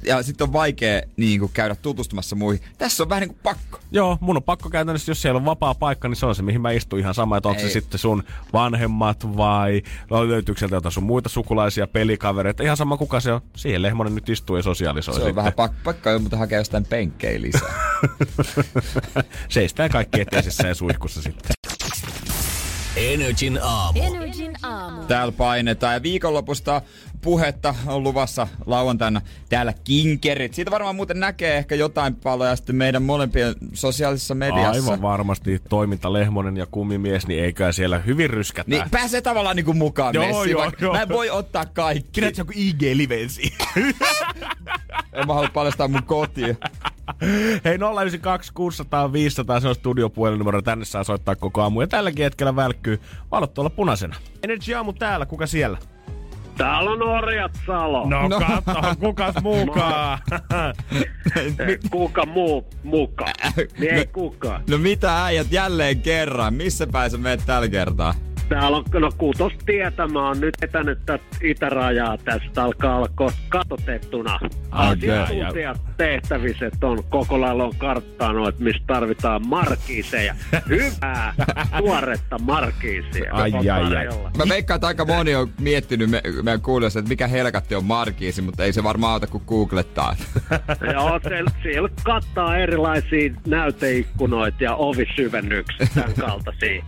Ja 0.03 0.23
sitten 0.23 0.47
on 0.47 0.53
vaikea 0.53 1.03
niin 1.17 1.41
kuin, 1.41 1.51
käydä 1.55 1.75
tutustumassa 1.75 2.37
muihin. 2.37 2.65
Tässä 2.79 3.03
on 3.03 3.09
vähän 3.09 3.21
niin 3.21 3.29
kuin 3.29 3.39
pakko. 3.43 3.79
Joo, 3.91 4.19
mun 4.21 4.37
on 4.37 4.43
pakko 4.43 4.71
käytännössä, 4.71 5.11
jos 5.11 5.23
siellä 5.23 5.39
on 5.39 5.45
vapaa 5.45 5.75
paikka, 5.75 6.09
niin 6.09 6.17
se 6.17 6.27
on 6.27 6.35
se, 6.35 6.43
mihin 6.43 6.61
mä 6.61 6.71
istun 6.71 6.99
ihan 6.99 7.15
sama, 7.15 7.37
että 7.37 7.49
onko 7.49 7.61
se 7.61 7.71
sitten 7.71 7.99
sun 7.99 8.23
vanhemmat 8.53 9.37
vai 9.37 9.83
löytyykö 10.11 10.59
sieltä 10.59 10.77
jotain 10.77 10.93
sun 10.93 11.05
muita 11.05 11.29
sukulaisia 11.29 11.87
pelikavereita. 11.87 12.63
Ihan 12.63 12.77
sama 12.77 12.97
kuka 12.97 13.21
se 13.21 13.33
on. 13.33 13.41
Siihen 13.57 13.83
Lehmonen 13.83 14.15
nyt 14.15 14.29
istuu 14.29 14.57
ja 14.57 14.63
sosialisoi 14.63 15.15
Se 15.15 15.21
on 15.21 15.27
sitten. 15.27 15.37
vähän 15.37 15.53
pakko, 15.53 15.77
pakko 15.85 16.11
on, 16.11 16.23
mutta 16.23 16.37
hakea 16.37 16.59
jostain 16.59 16.85
penkkejä 16.87 17.41
lisää. 17.41 17.75
Seistää 19.49 19.89
kaikki 19.89 20.21
eteisessä 20.21 20.69
ja 20.69 20.75
suihkussa 20.75 21.23
sitten. 21.23 21.53
Energin 22.97 23.59
aamu. 23.63 24.03
Energin 24.03 24.53
aamu. 24.63 25.03
Täällä 25.05 25.33
painetaan 25.33 25.95
ja 25.95 26.03
viikonlopusta 26.03 26.83
puhetta 27.25 27.75
on 27.87 28.03
luvassa 28.03 28.49
lauantaina 28.67 29.21
täällä 29.49 29.73
kinkerit. 29.85 30.55
Siitä 30.55 30.71
varmaan 30.71 30.97
muuten 30.97 31.21
näkee 31.21 31.57
ehkä 31.57 31.75
jotain 31.75 32.15
paloja 32.15 32.57
sitten 32.57 32.77
meidän 32.77 33.03
molempien 33.03 33.55
sosiaalisessa 33.73 34.35
mediassa. 34.35 34.83
Aivan 34.83 35.03
varmasti 35.03 35.63
toiminta 35.69 36.13
Lehmonen 36.13 36.57
ja 36.57 36.67
kummimies, 36.67 37.27
niin 37.27 37.45
eikä 37.45 37.73
siellä 37.73 37.99
hyvin 37.99 38.31
ryskätä. 38.31 38.71
Niin 38.71 38.91
pääsee 38.91 39.21
tavallaan 39.21 39.57
niinku 39.57 39.73
mukaan 39.73 40.15
Joo, 40.15 40.27
messiin, 40.27 40.51
joo, 40.51 40.73
joo. 40.81 40.93
Mä 40.93 41.03
en 41.03 41.09
voi 41.09 41.31
ottaa 41.31 41.65
kaikki. 41.67 42.21
Pidät 42.21 42.39
joku 42.39 42.53
IG-livensi. 42.53 43.53
En 45.13 45.27
mä 45.27 45.35
halua 45.35 45.51
paljastaa 45.53 45.89
mun 45.89 46.03
kotia. 46.03 46.55
Hei 47.65 47.79
092 47.79 48.53
600 48.55 49.13
500, 49.13 49.61
se 49.61 49.69
on 49.69 49.75
studiopuhelinumero. 49.75 50.63
Tänne 50.63 50.85
saa 50.85 51.05
soittaa 51.05 51.37
koko 51.37 51.63
aamu. 51.63 51.81
Ja 51.81 51.87
tälläkin 51.87 52.23
hetkellä 52.23 52.57
välkkyy 52.57 53.01
valot 53.31 53.55
tuolla 53.55 53.71
punaisena. 53.71 54.17
Energy 54.43 54.75
aamu 54.75 54.93
täällä, 54.93 55.27
kuka 55.27 55.47
siellä? 55.47 55.79
Täällä 56.57 56.91
on 56.91 57.03
Orjat 57.03 57.53
Salo. 57.67 58.09
No, 58.09 58.23
No. 58.23 58.29
no. 58.29 58.41
katso, 58.47 58.95
kukas 59.01 59.35
muukaan. 59.43 60.19
Ei 61.69 61.79
kuka 61.91 62.27
muu 62.27 62.67
mukaan? 62.83 63.35
Niin 63.79 63.95
ei 63.95 64.07
kukaan. 64.07 64.63
No 64.71 64.79
mitä 64.79 65.25
äijät 65.25 65.47
jälleen 65.53 66.01
kerran? 66.01 66.55
Missä 66.55 66.87
päin 66.87 67.11
sä 67.11 67.19
meet 67.19 67.43
tällä 67.47 67.69
kertaa? 67.69 68.15
Täällä 68.55 68.77
on, 68.77 68.85
no 68.93 69.13
kuutos 69.19 69.53
tietä, 69.67 70.07
mä 70.07 70.27
oon 70.27 70.41
nyt 70.41 70.55
etänyt 70.63 70.99
tätä 71.07 71.25
itärajaa 71.43 72.19
tästä 72.19 72.65
alkaa 72.65 72.97
olla 72.97 73.33
katotettuna. 73.49 74.41
Asiantuntijat 74.71 75.81
tehtävissä, 75.97 76.67
että 76.67 76.87
on 76.87 77.05
koko 77.05 77.41
lailla 77.41 77.65
on 77.65 77.77
karttanut, 77.79 78.49
että 78.49 78.63
missä 78.63 78.83
tarvitaan 78.87 79.49
markiiseja. 79.49 80.35
Hyvää, 80.69 81.35
tuoretta 81.79 82.39
markiisia. 82.39 83.35
Ai, 83.35 83.53
ai, 83.53 83.69
ai. 83.69 84.07
Mä 84.37 84.45
veikkaan, 84.49 84.77
että 84.77 84.87
aika 84.87 85.05
moni 85.05 85.35
on 85.35 85.51
miettinyt 85.61 86.11
me, 86.11 86.23
meidän 86.43 86.61
kuulijoissa, 86.61 86.99
että 86.99 87.09
mikä 87.09 87.27
helkatti 87.27 87.75
on 87.75 87.85
markiisi, 87.85 88.43
mutta 88.43 88.65
ei 88.65 88.73
se 88.73 88.83
varmaan 88.83 89.13
auta, 89.13 89.27
kun 89.27 89.43
googlettaa. 89.47 90.17
Joo, 90.93 91.21
se, 91.23 91.45
siellä 91.63 91.89
kattaa 92.05 92.57
erilaisia 92.57 93.35
näyteikkunoita 93.47 94.65
ja 94.65 94.75
ovisyvennyksiä, 94.75 95.87
tämän 95.95 96.15
kaltaisia. 96.15 96.85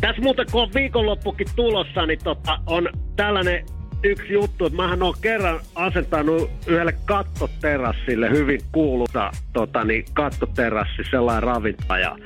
Tässä 0.00 0.22
muuten, 0.22 0.46
kun 0.52 0.62
on 0.62 0.74
viikonloppukin 1.04 1.46
tulossa, 1.56 2.06
niin 2.06 2.18
tota, 2.24 2.58
on 2.66 2.88
tällainen 3.16 3.66
yksi 4.02 4.32
juttu, 4.32 4.66
että 4.66 4.76
mähän 4.76 5.02
on 5.02 5.14
kerran 5.20 5.60
asentanut 5.74 6.50
yhdelle 6.66 6.94
kattoterassille 7.04 8.30
hyvin 8.30 8.60
kuuluta 8.72 9.30
tota, 9.52 9.84
niin, 9.84 10.04
kattoterassi, 10.12 11.02
sellainen 11.10 11.42
ravintola 11.42 11.98
ja 11.98 12.16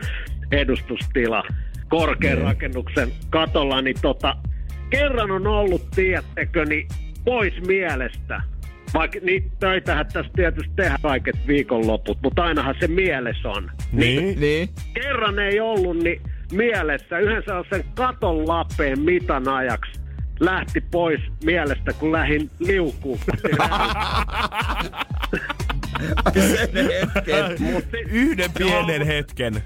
edustustila 0.52 1.42
korkean 1.88 2.38
rakennuksen 2.38 3.12
katolla, 3.30 3.82
niin 3.82 3.96
tota, 4.02 4.36
kerran 4.90 5.30
on 5.30 5.46
ollut, 5.46 5.90
tiedättekö, 5.94 6.64
niin 6.64 6.88
pois 7.24 7.54
mielestä. 7.66 8.42
Vaikka 8.94 9.18
niitä 9.22 9.48
töitähän 9.60 10.06
tässä 10.12 10.32
tietysti 10.36 10.72
tehdään 10.76 11.00
kaiket 11.02 11.36
viikonloput, 11.46 12.18
mutta 12.22 12.44
ainahan 12.44 12.74
se 12.80 12.88
mielessä 12.88 13.48
on. 13.48 13.70
niin. 13.92 14.40
niin? 14.40 14.68
Kerran 14.94 15.38
ei 15.38 15.60
ollut, 15.60 15.96
niin 15.96 16.22
mielessä 16.52 17.18
yhden 17.18 17.42
sellaisen 17.46 17.84
katon 17.94 18.48
lappeen 18.48 19.00
mitan 19.00 19.48
ajaksi 19.48 20.00
lähti 20.40 20.80
pois 20.80 21.20
mielestä, 21.44 21.92
kun 21.92 22.12
lähdin 22.12 22.50
liukuun. 22.58 23.18
Sen 26.34 26.70
hetken. 26.74 27.62
Mut 27.72 27.84
Yhden 28.10 28.50
pienen 28.58 28.96
Joo, 29.00 29.06
hetken. 29.06 29.62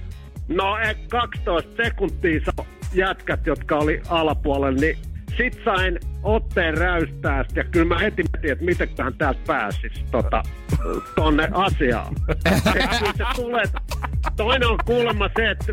No 0.48 0.78
eh, 0.78 0.96
12 1.08 1.70
sekuntia 1.84 2.40
sa- 2.44 2.64
jätkät, 2.94 3.46
jotka 3.46 3.76
oli 3.76 4.02
alapuolella, 4.08 4.80
niin 4.80 4.98
sit 5.36 5.60
sain 5.64 5.98
otteen 6.22 6.78
räystäästä 6.78 7.60
ja 7.60 7.64
kyllä 7.64 7.86
mä 7.86 7.98
heti 7.98 8.22
mietin, 8.32 8.52
että 8.52 8.64
mitenköhän 8.64 9.14
täältä 9.14 9.40
pääsis 9.46 9.92
tota, 10.10 10.42
tonne 11.14 11.48
asiaan. 11.52 12.14
Kyllä 12.72 13.12
se 13.16 13.24
tulee, 13.36 13.64
toinen 14.36 14.68
on 14.68 14.78
kuulemma 14.84 15.30
se, 15.36 15.50
että 15.50 15.72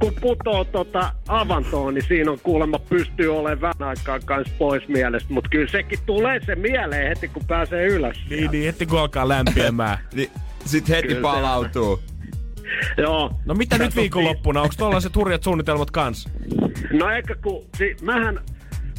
kun 0.00 0.12
putoo 0.20 0.64
tota 0.64 1.12
avantoon, 1.28 1.94
niin 1.94 2.04
siinä 2.08 2.30
on 2.30 2.38
kuulemma 2.42 2.78
pystyy 2.78 3.36
olemaan 3.36 3.60
vähän 3.60 3.88
aikaa 3.98 4.18
kanssa 4.24 4.54
pois 4.58 4.88
mielestä, 4.88 5.32
mutta 5.32 5.50
kyllä 5.50 5.70
sekin 5.70 5.98
tulee 6.06 6.40
se 6.46 6.54
mieleen 6.54 7.08
heti, 7.08 7.28
kun 7.28 7.42
pääsee 7.46 7.86
ylös. 7.86 8.16
Niin, 8.30 8.50
niin, 8.50 8.64
heti 8.64 8.86
kun 8.86 9.00
alkaa 9.00 9.28
lämpiämään. 9.28 9.98
niin 10.14 10.30
sit 10.64 10.88
heti 10.88 11.02
Kyllä 11.02 11.14
se- 11.14 11.22
palautuu. 11.22 12.00
Joo. 12.98 13.30
No 13.44 13.54
mitä 13.54 13.74
nyt 13.78 13.82
Katsottiin- 13.82 14.00
viikonloppuna? 14.02 14.62
Onko 14.62 14.74
tuollaiset 14.78 15.16
hurjat 15.16 15.42
suunnitelmat 15.42 15.90
kans? 15.90 16.28
No 16.92 17.10
eikä 17.10 17.34
kun, 17.34 17.64
si, 17.78 17.96
mähän 18.02 18.40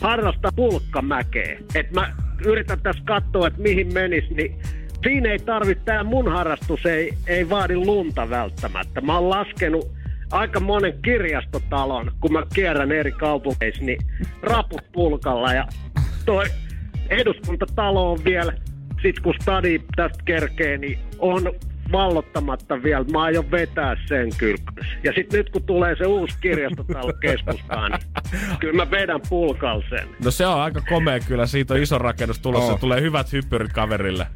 harrasta 0.01 0.51
pulkkamäkeä. 0.55 1.57
Et 1.75 1.91
mä 1.91 2.13
yritän 2.45 2.79
tässä 2.81 3.03
katsoa, 3.05 3.47
että 3.47 3.61
mihin 3.61 3.93
menis, 3.93 4.29
niin 4.29 4.59
siinä 5.03 5.31
ei 5.31 5.39
tarvitse, 5.39 5.83
tämä 5.83 6.03
mun 6.03 6.31
harrastus 6.31 6.85
ei, 6.85 7.13
ei 7.27 7.49
vaadi 7.49 7.75
lunta 7.75 8.29
välttämättä. 8.29 9.01
Mä 9.01 9.17
oon 9.17 9.29
laskenut 9.29 9.91
aika 10.31 10.59
monen 10.59 10.93
kirjastotalon, 11.01 12.11
kun 12.19 12.33
mä 12.33 12.43
kierrän 12.53 12.91
eri 12.91 13.11
kaupungeissa, 13.11 13.83
niin 13.83 13.99
raput 14.41 14.81
pulkalla 14.91 15.53
ja 15.53 15.67
toi 16.25 16.45
eduskuntatalo 17.09 18.11
on 18.11 18.19
vielä, 18.25 18.53
sit 19.01 19.19
kun 19.19 19.33
stadi 19.41 19.81
tästä 19.95 20.23
kerkee, 20.25 20.77
niin 20.77 20.99
on 21.19 21.51
vallottamatta 21.91 22.83
vielä. 22.83 23.05
Mä 23.11 23.23
aion 23.23 23.51
vetää 23.51 23.95
sen 24.07 24.29
kyllä. 24.37 24.63
Ja 25.03 25.13
sitten 25.13 25.37
nyt 25.37 25.49
kun 25.49 25.63
tulee 25.63 25.95
se 25.95 26.05
uusi 26.05 26.37
kirjastotalo 26.41 27.13
keskustaan, 27.13 27.91
niin 27.91 28.01
kyllä 28.59 28.85
mä 28.85 28.91
vedän 28.91 29.21
pulkal 29.29 29.81
sen. 29.89 30.09
No 30.23 30.31
se 30.31 30.45
on 30.45 30.61
aika 30.61 30.81
komea 30.89 31.19
kyllä. 31.19 31.45
Siitä 31.45 31.73
on 31.73 31.79
iso 31.79 31.97
rakennus 31.97 32.39
tulossa. 32.39 32.73
Oh. 32.73 32.79
Tulee 32.79 33.01
hyvät 33.01 33.33
hyppyrit 33.33 33.73
kaverille. 33.73 34.27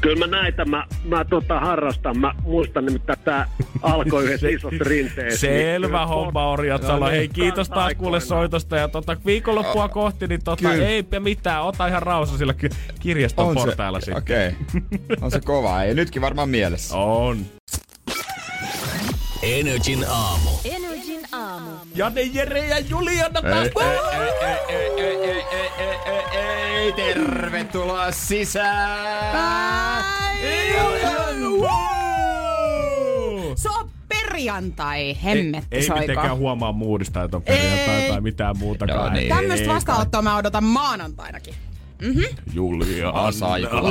Kyllä 0.00 0.26
mä 0.26 0.36
näitä 0.36 0.64
mä, 0.64 0.86
mä 1.04 1.24
tota 1.24 1.60
harrastan. 1.60 2.18
Mä 2.18 2.34
muistan 2.42 2.86
nimittäin 2.86 3.18
tää 3.24 3.48
alkoi 3.82 4.24
yhdessä 4.24 4.48
isossa 4.48 4.84
rinteessä. 4.84 5.46
niin 5.46 5.62
Selvä 5.62 5.86
kyllä 5.86 6.06
homma, 6.06 6.50
Orjat 6.50 6.82
Salo. 6.82 7.06
Hei, 7.06 7.28
kiitos 7.28 7.68
taas 7.68 7.92
kuule 7.98 8.20
soitosta. 8.20 8.76
Ja 8.76 8.88
tota, 8.88 9.16
viikonloppua 9.26 9.88
kohti, 9.88 10.26
niin 10.26 10.44
tota, 10.44 10.70
Kyllä. 10.70 10.86
eipä 10.86 11.20
mitään. 11.20 11.62
Ota 11.62 11.86
ihan 11.86 12.02
rauhassa 12.02 12.38
sillä 12.38 12.54
kirjaston 13.00 13.54
portailla 13.54 14.00
sitten. 14.00 14.16
Okei. 14.16 14.48
Okay. 14.48 15.16
On 15.20 15.30
se 15.30 15.40
kova. 15.40 15.82
Ei 15.82 15.94
nytkin 15.94 16.22
varmaan 16.22 16.48
mielessä. 16.48 16.96
On. 16.96 17.38
Energin 19.42 20.04
aamu. 20.08 20.50
Energin 20.64 21.26
aamu. 21.32 21.70
Janne, 21.94 22.22
Jere 22.22 22.66
ja 22.66 22.78
Juliana 22.78 23.42
taas. 23.42 23.66
Ei, 23.66 23.72
ei, 24.68 24.90
ei, 24.98 24.98
ei, 24.98 25.16
ei, 25.16 25.42
ei, 25.50 25.88
ei, 26.06 26.22
ei, 26.32 26.45
tervetuloa 26.92 28.12
sisään! 28.12 30.04
Se 33.56 33.68
on 33.70 33.90
perjantai, 34.08 35.00
Ei, 35.00 35.18
hemmetti 35.24 35.76
ei 35.76 35.82
soiko. 35.82 36.00
mitenkään 36.00 36.36
huomaa 36.36 36.72
muudista, 36.72 37.22
että 37.24 37.36
on 37.36 37.42
perjantai 37.42 37.94
Ei. 37.94 38.08
tai 38.10 38.20
mitään 38.20 38.58
muutakaan. 38.58 39.00
Joo, 39.00 39.10
niin. 39.10 39.28
Tämmöistä 39.28 39.66
Ei, 39.66 39.74
vastaanottoa 39.74 40.22
mä 40.22 40.36
odotan 40.36 40.64
maanantainakin. 40.64 41.54
Julia, 42.54 43.12
Mä 43.12 43.20
oon 43.22 43.32
saikulla. 43.32 43.90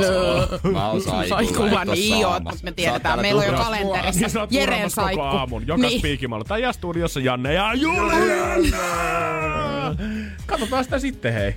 Mä 0.72 0.88
oon 0.90 1.02
saikulla. 1.02 1.84
Niin 1.84 2.20
joo, 2.20 2.30
saamassa. 2.30 2.50
mutta 2.50 2.64
me 2.64 2.72
tiedetään, 2.72 3.14
oot 3.14 3.22
meillä 3.22 3.40
on 3.40 3.46
jo 3.46 3.52
kalenterissa. 3.52 4.20
Niin 4.20 4.30
sä 4.30 4.40
oot 4.40 4.52
Jeren 4.52 4.68
turvamassa 4.68 5.02
koko 5.02 5.14
saikku. 5.14 5.22
aamun. 5.36 5.66
Joka 5.66 5.82
Niin. 5.82 5.98
spiikimalla. 5.98 6.44
Tai 6.44 6.62
ja 6.62 6.72
studiossa 6.72 7.20
Janne 7.20 7.52
ja 7.52 7.74
Juliana. 7.74 8.76
Katsotaan 10.46 10.84
sitä 10.84 10.98
sitten, 10.98 11.32
hei. 11.32 11.54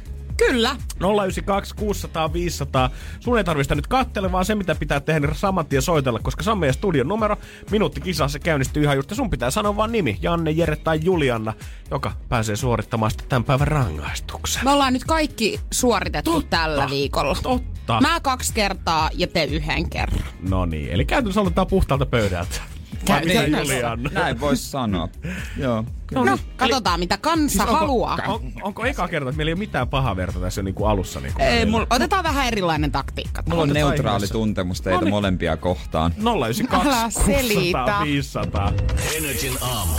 Kyllä. 0.47 0.75
092 0.99 1.75
600 1.75 2.33
500. 2.33 2.89
Sun 3.19 3.37
ei 3.37 3.43
tarvista 3.43 3.75
nyt 3.75 3.87
kattele, 3.87 4.31
vaan 4.31 4.45
se 4.45 4.55
mitä 4.55 4.75
pitää 4.75 4.99
tehdä, 4.99 5.19
niin 5.19 5.35
saman 5.35 5.65
tien 5.65 5.81
soitella, 5.81 6.19
koska 6.19 6.43
se 6.43 6.51
on 6.51 6.57
meidän 6.57 6.73
studion 6.73 7.07
numero. 7.07 7.37
Minuutti 7.71 8.01
kisaa, 8.01 8.27
se 8.27 8.39
käynnistyy 8.39 8.83
ihan 8.83 8.95
just. 8.95 9.09
Ja 9.09 9.15
sun 9.15 9.29
pitää 9.29 9.51
sanoa 9.51 9.75
vaan 9.75 9.91
nimi, 9.91 10.17
Janne, 10.21 10.51
Jere 10.51 10.75
tai 10.75 10.99
Julianna, 11.03 11.53
joka 11.91 12.11
pääsee 12.29 12.55
suorittamaan 12.55 13.11
sitten 13.11 13.29
tämän 13.29 13.43
päivän 13.43 13.67
rangaistuksen. 13.67 14.63
Me 14.63 14.71
ollaan 14.71 14.93
nyt 14.93 15.03
kaikki 15.03 15.59
suoritettu 15.71 16.31
Totta. 16.31 16.57
tällä 16.57 16.89
viikolla. 16.89 17.37
Totta. 17.43 18.01
Mä 18.01 18.19
kaksi 18.19 18.53
kertaa 18.53 19.09
ja 19.13 19.27
te 19.27 19.43
yhden 19.43 19.89
kerran. 19.89 20.23
No 20.49 20.65
niin, 20.65 20.91
eli 20.91 21.05
käytännössä 21.05 21.41
aloitetaan 21.41 21.67
puhtaalta 21.67 22.05
pöydältä. 22.05 22.61
Vai 23.07 23.19
mitä 23.25 23.33
Käytännössä. 23.33 23.73
Julianna? 23.73 24.09
Näin 24.13 24.39
vois 24.39 24.71
sanoa. 24.71 25.09
Joo. 25.57 25.83
No, 26.11 26.37
katsotaan 26.57 26.99
mitä 26.99 27.17
kansa 27.17 27.65
haluaa. 27.65 28.15
Siis 28.15 28.27
On, 28.29 28.41
onko 28.61 28.85
eka 28.85 29.07
kerta, 29.07 29.29
että 29.29 29.37
meillä 29.37 29.49
ei 29.49 29.53
ole 29.53 29.59
mitään 29.59 29.87
pahaa 29.87 30.15
verta 30.15 30.39
tässä 30.39 30.61
niin 30.63 30.75
kuin 30.75 30.89
alussa? 30.89 31.19
Niin 31.19 31.33
kuin 31.33 31.45
Ei, 31.45 31.65
mulla, 31.65 31.87
otetaan 31.89 32.23
vähän 32.23 32.47
erilainen 32.47 32.91
taktiikka. 32.91 33.43
Mulla 33.49 33.61
on 33.63 33.69
neutraali 33.69 34.15
ihmeessä. 34.17 34.33
tuntemus 34.33 34.81
teitä 34.81 34.97
No 34.97 35.01
niin. 35.03 35.09
molempia 35.09 35.57
kohtaan. 35.57 36.13
092 36.17 36.87
Älä 36.89 37.01
600 37.03 37.25
selitä. 37.35 37.99
500. 38.03 38.73
Energin 39.17 39.53
aamu. 39.61 39.93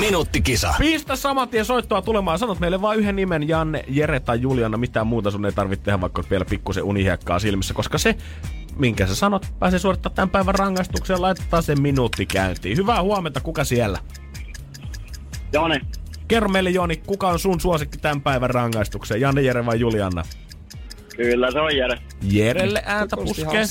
Minuuttikisa. 0.00 0.74
Pistä 0.78 1.16
saman 1.16 1.48
tien 1.48 1.64
soittoa 1.64 2.02
tulemaan. 2.02 2.38
Sanot 2.38 2.60
meille 2.60 2.82
vain 2.82 3.00
yhden 3.00 3.16
nimen, 3.16 3.48
Janne, 3.48 3.84
Jere 3.88 4.20
tai 4.20 4.40
Juliana. 4.40 4.76
Mitään 4.76 5.06
muuta 5.06 5.30
sun 5.30 5.46
ei 5.46 5.52
tarvitse 5.52 5.84
tehdä, 5.84 6.00
vaikka 6.00 6.24
vielä 6.30 6.44
pikkusen 6.44 6.84
unihiekkaa 6.84 7.38
silmissä. 7.38 7.74
Koska 7.74 7.98
se, 7.98 8.16
minkä 8.76 9.06
sä 9.06 9.14
sanot, 9.14 9.46
pääsee 9.58 9.78
suorittamaan 9.78 10.14
tämän 10.14 10.30
päivän 10.30 10.54
rangaistuksen. 10.54 11.22
Laitetaan 11.22 11.62
se 11.62 11.74
minuutti 11.74 12.26
käyntiin. 12.26 12.76
Hyvää 12.76 13.02
huomenta, 13.02 13.40
kuka 13.40 13.64
siellä? 13.64 13.98
Joni, 15.52 15.80
Kerro 16.28 16.48
meille 16.48 16.70
Joni, 16.70 16.96
kuka 16.96 17.28
on 17.28 17.38
sun 17.38 17.60
suosikki 17.60 17.98
tämän 17.98 18.20
päivän 18.20 18.50
rangaistukseen? 18.50 19.20
Janne, 19.20 19.42
Jere 19.42 19.66
vai 19.66 19.80
Juliana? 19.80 20.22
kyllä 21.16 21.50
se 21.50 21.60
on 21.60 21.76
Jere. 21.76 21.98
Jerelle 22.22 22.82
ääntä 22.86 23.16
puskee. 23.16 23.64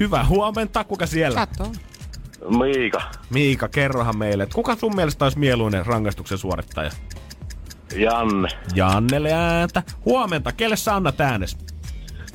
Hyvää 0.00 0.26
huomenta, 0.26 0.84
kuka 0.84 1.06
siellä? 1.06 1.46
Katso. 1.46 1.72
Miika. 2.48 3.02
Miika, 3.30 3.68
kerrohan 3.68 4.18
meille, 4.18 4.42
että 4.42 4.54
kuka 4.54 4.76
sun 4.76 4.96
mielestä 4.96 5.24
olisi 5.24 5.38
mieluinen 5.38 5.86
rangaistuksen 5.86 6.38
suorittaja? 6.38 6.90
Janne. 7.96 8.48
Jannelle 8.74 9.32
ääntä. 9.32 9.82
Huomenta, 10.04 10.52
kelle 10.52 10.76
sä 10.76 10.94
annat 10.96 11.20
äänes? 11.20 11.56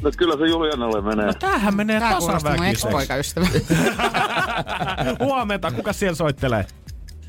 No 0.01 0.11
kyllä 0.17 0.37
se 0.37 0.45
Julianalle 0.51 1.01
menee. 1.01 1.25
No 1.25 1.33
tämähän 1.33 1.75
menee 1.75 1.99
Tää 1.99 2.11
tasaväkiseksi. 2.13 2.87
Huomenta, 5.25 5.71
kuka 5.71 5.93
siellä 5.93 6.15
soittelee? 6.15 6.65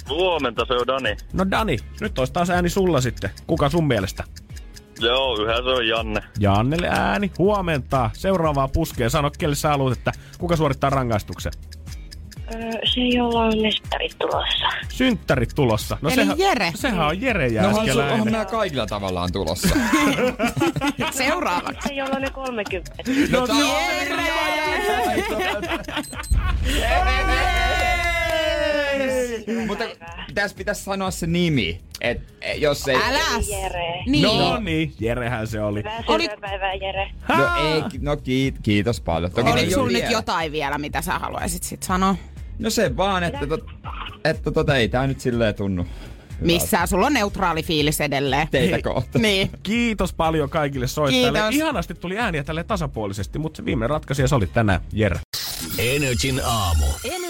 Huomenta 0.08 0.64
se 0.68 0.74
on 0.74 0.86
Dani. 0.86 1.16
No 1.32 1.50
Dani, 1.50 1.78
nyt 2.00 2.18
olisi 2.18 2.32
taas 2.32 2.50
ääni 2.50 2.68
sulla 2.68 3.00
sitten. 3.00 3.30
Kuka 3.46 3.68
sun 3.68 3.86
mielestä? 3.86 4.24
Joo, 5.00 5.42
yhä 5.42 5.54
se 5.54 5.60
on 5.62 5.88
Janne. 5.88 6.20
Jannelle 6.38 6.88
ääni. 6.88 7.32
Huomenta. 7.38 8.10
Seuraavaa 8.14 8.68
puskee. 8.68 9.08
Sano, 9.08 9.30
kelle 9.38 9.54
sä 9.54 9.68
haluat, 9.68 9.98
että 9.98 10.12
kuka 10.38 10.56
suorittaa 10.56 10.90
rangaistuksen. 10.90 11.52
Se, 12.94 13.00
jolla 13.00 13.40
on 13.44 13.62
mestarit 13.62 14.16
tulossa. 14.18 14.66
Synttärit 14.88 15.50
tulossa. 15.54 15.98
No 16.02 16.08
Eli 16.08 16.14
sehän, 16.16 16.38
Jere. 16.38 16.72
Sehän 16.74 17.06
on 17.06 17.20
Jere 17.20 17.48
No 17.48 17.68
onhan, 17.68 17.72
su- 17.72 17.90
onhan 17.90 17.96
Jääskeläinen. 17.98 18.32
nämä 18.32 18.44
kaikilla 18.44 18.86
tavallaan 18.86 19.32
tulossa. 19.32 19.68
Seuraavaksi. 21.10 21.88
Se, 21.88 21.94
jolla 21.94 22.16
on 22.16 22.22
ne 22.22 22.30
30. 22.30 22.92
No, 23.30 23.46
Mutta 29.66 29.84
tässä 30.34 30.56
pitäisi 30.56 30.84
sanoa 30.84 31.10
se 31.10 31.26
nimi. 31.26 31.80
Et, 32.00 32.20
e, 32.40 32.52
jos 32.54 32.88
ei... 32.88 32.96
Älä. 32.96 33.18
Jere. 33.50 34.02
Niin. 34.06 34.22
no 34.22 34.58
niin, 34.60 34.94
Jerehän 35.00 35.46
se 35.46 35.60
oli. 35.62 35.78
Hyvää 35.78 36.02
Oli- 36.06 36.22
syntymäpäivää, 36.22 36.74
Jere. 36.74 37.10
No 37.28 37.34
ei, 37.74 37.82
no 38.00 38.16
kiit, 38.16 38.54
kiitos 38.62 39.00
paljon. 39.00 39.32
Toki 39.32 39.50
Oliko 39.50 39.70
sulla 39.74 39.90
nyt 39.92 40.10
jotain 40.10 40.52
vielä, 40.52 40.78
mitä 40.78 41.02
sä 41.02 41.18
haluaisit 41.18 41.62
sit 41.62 41.82
sanoa? 41.82 42.16
No 42.58 42.70
se 42.70 42.96
vaan, 42.96 43.24
että, 43.24 43.46
tot, 43.46 43.64
että 44.24 44.50
tota, 44.50 44.76
ei 44.76 44.88
tää 44.88 45.06
nyt 45.06 45.20
silleen 45.20 45.54
tunnu. 45.54 45.86
Missään, 46.40 46.88
sulla 46.88 47.06
on 47.06 47.12
neutraali 47.12 47.62
fiilis 47.62 48.00
edelleen. 48.00 48.48
Teitä 48.50 48.82
kohta. 48.82 49.18
Niin. 49.28 49.50
Kiitos 49.62 50.12
paljon 50.12 50.50
kaikille 50.50 50.86
soittajille. 50.86 51.38
Kiitos. 51.38 51.54
Ihanasti 51.54 51.94
tuli 51.94 52.18
ääniä 52.18 52.44
tälle 52.44 52.64
tasapuolisesti, 52.64 53.38
mutta 53.38 53.56
se 53.56 53.64
viimeinen 53.64 53.90
ratkaisija 53.90 54.28
se 54.28 54.34
oli 54.34 54.46
tänään 54.46 54.80
Jere. 54.92 55.20
Energin 55.78 56.40
aamu. 56.44 56.86
Energin 57.04 57.16
aamu. 57.16 57.27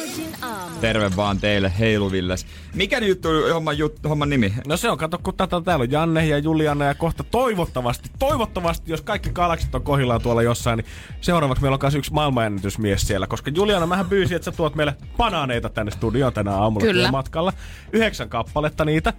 Terve 0.81 1.11
vaan 1.17 1.39
teille 1.39 1.73
heiluvilles. 1.79 2.47
Mikä 2.75 3.01
nyt 3.01 3.09
juttu, 3.09 3.29
homman, 3.55 3.79
juttu, 3.79 4.09
homman 4.09 4.31
nimi? 4.31 4.55
No 4.67 4.77
se 4.77 4.91
on, 4.91 4.99
kato, 4.99 5.19
kun 5.23 5.35
tätä 5.35 5.61
täällä 5.61 5.83
on 5.83 5.91
Janne 5.91 6.27
ja 6.27 6.39
Juliana 6.39 6.85
ja 6.85 6.95
kohta 6.95 7.25
toivottavasti, 7.25 8.11
toivottavasti, 8.19 8.91
jos 8.91 9.03
kaikki 9.03 9.31
galaksit 9.31 9.75
on 9.75 9.83
kohillaan 9.83 10.23
tuolla 10.23 10.43
jossain, 10.43 10.77
niin 10.77 10.87
seuraavaksi 11.21 11.63
meillä 11.63 11.75
on 11.75 11.81
myös 11.83 11.95
yksi 11.95 12.13
maailmanennätysmies 12.13 13.03
siellä, 13.03 13.27
koska 13.27 13.51
Juliana, 13.55 13.87
mähän 13.87 14.09
pyysin, 14.09 14.37
että 14.37 14.45
sä 14.45 14.57
tuot 14.57 14.75
meille 14.75 14.97
banaaneita 15.17 15.69
tänne 15.69 15.93
studioon 15.93 16.33
tänä 16.33 16.55
aamulla 16.55 16.87
Kyllä. 16.87 17.11
matkalla. 17.11 17.53
Yhdeksän 17.93 18.29
kappaletta 18.29 18.85
niitä. 18.85 19.13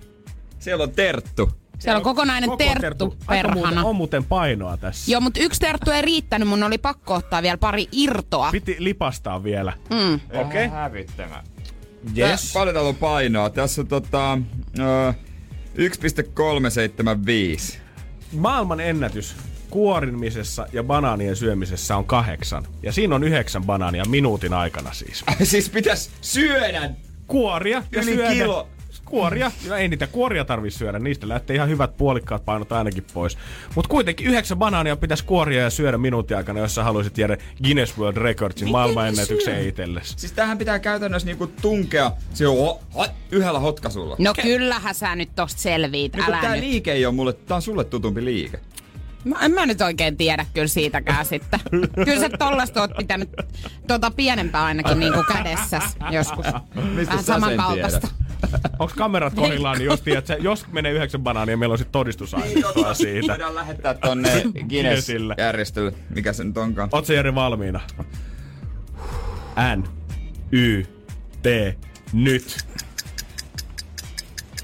Siellä 0.59 0.83
on 0.83 0.91
Terttu. 0.91 1.51
Siellä 1.79 1.97
on 1.97 2.03
kokonainen 2.03 2.49
Koko 2.49 2.63
terttu, 2.81 3.05
muuten, 3.05 3.27
perhana. 3.27 3.83
on 3.83 3.95
muuten 3.95 4.23
painoa 4.23 4.77
tässä. 4.77 5.11
Joo, 5.11 5.21
mutta 5.21 5.39
yksi 5.39 5.59
terttu 5.59 5.91
ei 5.91 6.01
riittänyt, 6.01 6.47
mun 6.47 6.63
oli 6.63 6.77
pakko 6.77 7.13
ottaa 7.13 7.41
vielä 7.41 7.57
pari 7.57 7.87
irtoa. 7.91 8.51
Piti 8.51 8.75
lipastaa 8.79 9.43
vielä. 9.43 9.73
Mm. 9.89 10.13
Okei. 10.13 10.41
Okay. 10.41 10.67
Hävittämä. 10.67 11.43
Yes. 12.17 12.53
Paljon 12.53 12.73
täällä 12.73 12.89
on 12.89 12.95
painoa. 12.95 13.49
Tässä 13.49 13.81
on 13.81 13.87
tota, 13.87 14.37
ö, 14.79 15.13
1,375. 15.75 17.79
Maailman 18.31 18.79
ennätys 18.79 19.35
kuorimisessa 19.69 20.67
ja 20.73 20.83
banaanien 20.83 21.35
syömisessä 21.35 21.97
on 21.97 22.05
kahdeksan. 22.05 22.65
Ja 22.83 22.91
siinä 22.91 23.15
on 23.15 23.23
yhdeksän 23.23 23.63
banaania 23.63 24.05
minuutin 24.05 24.53
aikana 24.53 24.93
siis. 24.93 25.23
siis 25.43 25.69
pitäis 25.69 26.11
syödä 26.21 26.89
Kuoria 27.27 27.83
ja 27.91 28.01
Yli 28.01 28.13
syödä. 28.13 28.31
kilo. 28.31 28.67
Kuoria. 29.09 29.51
No 29.67 29.75
ei 29.75 29.87
niitä 29.87 30.07
kuoria 30.07 30.45
tarvi 30.45 30.71
syödä, 30.71 30.99
niistä 30.99 31.27
lähtee 31.27 31.55
ihan 31.55 31.69
hyvät 31.69 31.97
puolikkaat 31.97 32.45
painot 32.45 32.71
ainakin 32.71 33.05
pois. 33.13 33.37
Mutta 33.75 33.89
kuitenkin 33.89 34.27
yhdeksän 34.27 34.57
banaania 34.57 34.95
pitäisi 34.95 35.23
kuoria 35.25 35.61
ja 35.63 35.69
syödä 35.69 35.97
minuutin 35.97 36.37
aikana, 36.37 36.59
jos 36.59 36.75
sä 36.75 36.83
haluaisit 36.83 37.17
jäädä 37.17 37.37
Guinness 37.63 37.97
World 37.97 38.17
Recordsin 38.17 38.71
maailmanennätyksen 38.71 39.67
itsellesi. 39.67 40.13
Siis 40.17 40.31
tähän 40.31 40.57
pitää 40.57 40.79
käytännössä 40.79 41.25
niinku 41.25 41.47
tunkea 41.47 42.11
se 42.33 42.47
on 42.47 42.79
yhdellä 43.31 43.59
hotkasulla. 43.59 44.15
No 44.19 44.33
kyllähän 44.41 44.95
sä 44.95 45.15
nyt 45.15 45.29
tosta 45.35 45.61
selviit, 45.61 46.13
Niin 46.15 46.25
älä 46.25 46.41
tää 46.41 46.51
nyt. 46.55 46.59
liike 46.63 46.91
ei 46.91 47.05
ole 47.05 47.15
mulle, 47.15 47.33
tää 47.33 47.55
on 47.55 47.61
sulle 47.61 47.83
tutumpi 47.83 48.25
liike. 48.25 48.59
Mä, 49.25 49.35
en 49.41 49.51
mä 49.51 49.65
nyt 49.65 49.81
oikein 49.81 50.17
tiedä 50.17 50.45
kyllä 50.53 50.67
siitäkään 50.67 51.25
sitten. 51.25 51.59
Kyllä 52.05 52.19
sä 52.19 52.29
tollasta 52.29 52.81
oot 52.81 52.91
pitänyt 52.97 53.29
tuota 53.87 54.11
pienempää 54.11 54.63
ainakin 54.63 54.99
niinku 54.99 55.23
kädessäs 55.33 55.83
joskus. 56.11 56.45
Mistä 56.95 57.11
Vähän 57.11 57.23
samankaltaista. 57.23 58.07
Onko 58.79 58.93
kamerat 58.97 59.33
kohdillaan, 59.33 59.77
niin 59.77 59.85
jos, 59.85 60.01
tiedät, 60.01 60.27
sä, 60.27 60.37
jos 60.39 60.67
menee 60.71 60.91
yhdeksän 60.91 61.21
banaania, 61.21 61.57
meillä 61.57 61.73
on 61.73 61.77
sitten 61.77 61.91
todistusaineistoa 61.91 62.93
siitä. 62.93 63.27
Voidaan 63.27 63.55
lähettää 63.55 63.93
tonne 63.93 64.29
Guinness 64.31 64.67
Guinnessille. 64.69 65.35
järjestölle, 65.37 65.93
mikä 66.15 66.33
se 66.33 66.43
nyt 66.43 66.57
onkaan. 66.57 66.89
Oot 66.91 67.05
sä 67.05 67.13
Jere 67.13 67.35
valmiina? 67.35 67.79
N, 69.75 69.83
Y, 70.51 70.83
T, 71.41 71.45
nyt. 72.13 72.57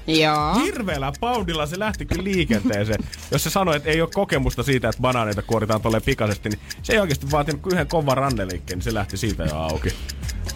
Joo. 0.06 0.54
Hirveällä 0.54 1.12
paudilla 1.20 1.66
se 1.66 1.78
lähti 1.78 2.06
kyllä 2.06 2.24
liikenteeseen. 2.24 3.04
Jos 3.30 3.42
se 3.44 3.50
sanoi, 3.50 3.76
että 3.76 3.90
ei 3.90 4.00
ole 4.00 4.08
kokemusta 4.14 4.62
siitä, 4.62 4.88
että 4.88 5.02
banaaneita 5.02 5.42
kuoritaan 5.42 5.80
tolleen 5.82 6.02
pikaisesti, 6.02 6.48
niin 6.48 6.60
se 6.82 6.92
ei 6.92 6.98
oikeasti 6.98 7.30
vaatinut 7.30 7.62
kuin 7.62 7.72
yhden 7.72 7.86
kovan 7.86 8.16
ranneliikkeen, 8.16 8.78
niin 8.78 8.84
se 8.84 8.94
lähti 8.94 9.16
siitä 9.16 9.44
jo 9.44 9.56
auki. 9.56 9.88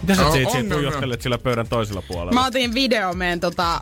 Mitä 0.01 0.15
sä 0.15 0.25
on, 0.25 0.31
siihen 0.31 0.65
on, 0.65 0.69
tuijottelet 0.69 1.21
sillä 1.21 1.37
pöydän 1.37 1.67
toisella 1.67 2.01
puolella? 2.01 2.31
Mä 2.31 2.45
otin 2.45 2.73
video 2.73 3.13
meidän 3.13 3.39
tota, 3.39 3.81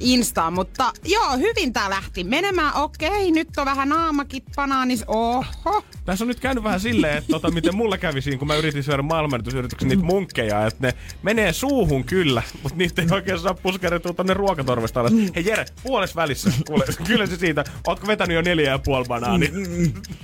Instaan, 0.00 0.52
mutta 0.52 0.92
joo, 1.04 1.36
hyvin 1.36 1.72
tää 1.72 1.90
lähti 1.90 2.24
menemään. 2.24 2.74
Okei, 2.74 3.30
nyt 3.30 3.48
on 3.56 3.64
vähän 3.64 3.88
naamakin 3.88 4.42
banaanis. 4.56 5.04
Oho. 5.06 5.84
Tässä 6.04 6.24
on 6.24 6.28
nyt 6.28 6.40
käynyt 6.40 6.64
vähän 6.64 6.80
silleen, 6.80 7.18
että 7.18 7.30
tota, 7.30 7.50
miten 7.50 7.76
mulla 7.76 7.98
kävi 7.98 8.22
siinä, 8.22 8.38
kun 8.38 8.48
mä 8.48 8.56
yritin 8.56 8.82
syödä 8.82 9.02
maailmanennätysyrityksen 9.02 9.88
niitä 9.88 10.02
munkkeja, 10.02 10.66
että 10.66 10.86
ne 10.86 10.94
menee 11.22 11.52
suuhun 11.52 12.04
kyllä, 12.04 12.42
mutta 12.62 12.78
niitä 12.78 13.02
ei 13.02 13.08
oikein 13.10 13.38
saa 13.38 13.54
puskerettua 13.54 14.12
tonne 14.12 14.34
ruokatorvesta 14.34 15.00
alas. 15.00 15.12
Hei 15.34 15.46
Jere, 15.46 15.64
puoles 15.82 16.16
välissä, 16.16 16.50
kuule, 16.66 16.84
kyllä 17.06 17.26
se 17.26 17.36
siitä. 17.36 17.64
Ootko 17.86 18.06
vetänyt 18.06 18.34
jo 18.34 18.42
neljä 18.42 18.70
ja 18.70 18.78
puoli 18.78 19.04
banaani? 19.08 19.50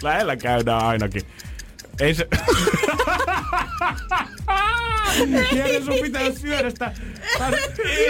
Lähellä 0.02 0.36
käydään 0.36 0.84
ainakin. 0.84 1.22
Ei 2.01 2.14
se... 2.14 2.28
Jere, 5.53 5.80
sun 5.84 5.95
pitää 6.03 6.22
syödä 6.40 6.70
sitä. 6.70 6.93
Tää, 7.38 7.49
ei, 7.84 8.09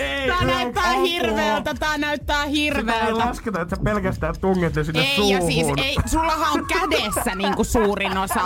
ei, 0.00 0.28
Tää 0.28 0.44
näyttää 0.44 0.92
hirveältä, 0.92 1.74
tää 1.74 1.98
näyttää 1.98 2.36
Sitä 2.36 2.48
ei 2.48 2.52
hirveältä. 2.52 3.18
lasketa, 3.18 3.60
että 3.60 3.76
sä 3.76 3.82
pelkästään 3.84 4.34
tunget 4.40 4.74
ne 4.74 4.84
sinne 4.84 5.00
Ei, 5.00 5.16
suuhun. 5.16 5.32
ja 5.32 5.40
siis 5.40 5.66
ei, 5.76 5.96
sullahan 6.06 6.52
on 6.60 6.66
kädessä 6.66 7.34
niinku 7.34 7.64
suurin 7.64 8.18
osa. 8.18 8.40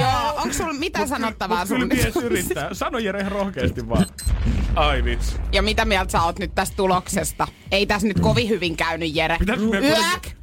Joo, 0.00 0.34
onko 0.36 0.52
sulla 0.52 0.72
mitä 0.72 1.06
sanottavaa 1.06 1.58
Mut 1.58 1.68
kyllä 1.68 1.80
sun 1.80 1.88
mies 1.88 2.16
yrittää. 2.16 2.74
Sano 2.74 2.98
Jere 2.98 3.20
ihan 3.20 3.32
rohkeasti 3.32 3.88
vaan. 3.88 4.06
Ai 4.76 5.04
vitsi. 5.04 5.36
Ja 5.52 5.62
mitä 5.62 5.84
mieltä 5.84 6.12
sä 6.12 6.22
oot 6.22 6.38
nyt 6.38 6.54
tästä 6.54 6.76
tuloksesta? 6.76 7.48
Ei 7.70 7.86
tässä 7.86 8.08
nyt 8.08 8.20
kovin 8.20 8.48
hyvin 8.48 8.76
käynyt, 8.76 9.14
Jere. 9.16 9.36
Pitäisikö 9.38 9.80
me, 9.80 9.96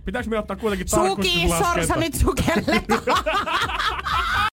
Pitäisikö 0.05 0.35
me 0.35 0.39
ottaa 0.39 0.55
kuitenkin 0.55 0.87
Suki, 0.89 1.47
sorsa 1.57 1.95
nyt 1.95 2.13
sukelletaan. 2.13 3.01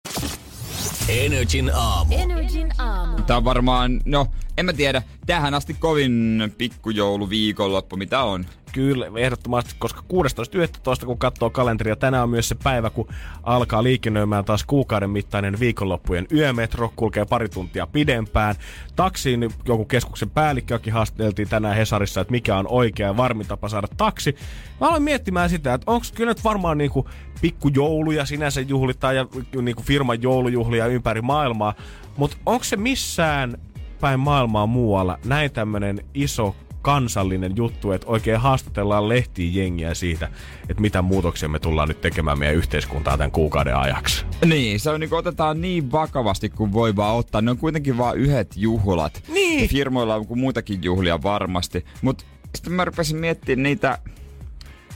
Energin 1.09 1.71
aamu. 1.75 2.15
Energin 2.15 2.73
aamu. 2.79 3.23
Tää 3.23 3.37
on 3.37 3.45
varmaan, 3.45 4.01
no 4.05 4.27
en 4.59 4.67
mä 4.67 4.73
tiedä, 4.73 5.03
tähän 5.27 5.55
asti 5.55 5.75
kovin 5.75 6.43
pikkujoulu 6.59 7.31
viikonloppu, 7.31 7.97
mitä 7.97 8.23
on. 8.23 8.47
Kyllä, 8.75 9.07
ehdottomasti, 9.17 9.75
koska 9.79 10.01
16.11. 10.01 11.07
kun 11.07 11.19
katsoo 11.19 11.51
kalenteria, 11.51 11.97
tänään 11.97 12.23
on 12.23 12.31
myös 12.31 12.49
se 12.49 12.55
päivä, 12.55 12.91
kun 12.91 13.09
alkaa 13.43 13.83
liikennöimään 13.83 14.45
taas 14.45 14.65
kuukauden 14.65 15.11
mittainen 15.11 15.61
viikonloppujen 15.61 16.27
yömetro, 16.33 16.93
kulkee 16.97 17.25
pari 17.25 17.49
tuntia 17.49 17.87
pidempään. 17.87 18.55
Taksiin 18.97 19.51
joku 19.69 19.85
keskuksen 19.85 20.31
päällikkökin 20.31 20.93
haasteltiin 20.93 21.49
tänään 21.49 21.77
Hesarissa, 21.77 22.21
että 22.21 22.31
mikä 22.31 22.57
on 22.57 22.67
oikea 22.69 23.07
ja 23.07 23.17
varmin 23.17 23.47
tapa 23.47 23.69
saada 23.69 23.89
taksi. 23.97 24.37
Mä 24.81 24.87
aloin 24.87 25.03
miettimään 25.03 25.51
sitä, 25.51 25.75
että 25.75 25.91
onko 25.91 26.07
kyllä 26.15 26.31
nyt 26.31 26.45
varmaan 26.45 26.79
niinku 26.79 27.09
pikkujouluja 27.41 28.25
sinänsä 28.25 28.61
juhlitaan 28.61 29.17
ja 29.17 29.27
niinku 29.63 29.83
firman 29.83 30.23
joulujuhlia 30.23 30.87
ympäri 30.87 31.23
maailmaa, 31.23 31.75
mutta 32.17 32.37
onko 32.47 32.65
se 32.65 32.77
missään 32.77 33.59
päin 34.01 34.21
maailmaa 34.21 34.67
muualla 34.67 35.19
näin 35.25 35.53
tämmönen 35.53 36.01
iso 36.15 36.57
kansallinen 36.85 37.53
juttu, 37.57 37.93
että 37.93 38.07
oikein 38.07 38.41
haastatellaan 38.41 39.09
lehtiin 39.09 39.55
jengiä 39.55 39.95
siitä, 39.95 40.29
että 40.69 40.81
mitä 40.81 41.03
muutoksia 41.03 41.49
me 41.49 41.59
tullaan 41.59 41.89
nyt 41.89 42.01
tekemään 42.01 42.39
meidän 42.39 42.57
yhteiskuntaan 42.57 43.19
tämän 43.19 43.31
kuukauden 43.31 43.77
ajaksi. 43.77 44.27
Niin, 44.45 44.81
se 44.81 44.91
on 44.91 45.01
niin 45.01 45.15
otetaan 45.15 45.61
niin 45.61 45.93
vakavasti 45.93 46.49
kuin 46.49 46.73
voi 46.73 46.97
vaan 46.97 47.17
ottaa. 47.17 47.43
Ne 47.43 47.51
on 47.51 47.59
kuitenkin 47.59 47.99
vaan 47.99 48.17
yhdet 48.17 48.53
juhlat. 48.57 49.23
Niin. 49.29 49.63
Ja 49.63 49.69
firmoilla 49.69 50.15
on 50.15 50.27
kuin 50.27 50.41
muitakin 50.41 50.83
juhlia 50.83 51.23
varmasti. 51.23 51.85
Mutta 52.03 52.25
sitten 52.55 52.73
mä 52.73 52.85
rupesin 52.85 53.17
miettimään 53.17 53.63
niitä, 53.63 53.99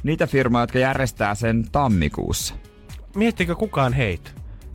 niitä 0.02 0.26
firmoja, 0.26 0.62
jotka 0.62 0.78
järjestää 0.78 1.34
sen 1.34 1.64
tammikuussa. 1.72 2.54
Miettikö 3.16 3.54
kukaan 3.54 3.92
heitä? 3.92 4.30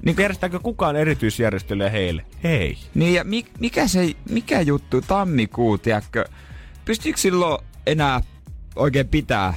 Niin 0.06 0.16
järjestääkö 0.20 0.60
kukaan 0.60 0.96
erityisjärjestelyä 0.96 1.90
heille? 1.90 2.26
Hei. 2.44 2.78
Niin 2.96 3.14
ja 3.14 3.24
mi- 3.24 3.46
mikä, 3.60 3.88
se, 3.88 4.14
mikä 4.30 4.62
juttu 4.62 5.02
tammikuu, 5.02 5.78
tiedätkö? 5.78 6.26
Pystyykö 6.86 7.20
silloin 7.20 7.66
enää 7.86 8.22
oikein 8.76 9.08
pitää 9.08 9.54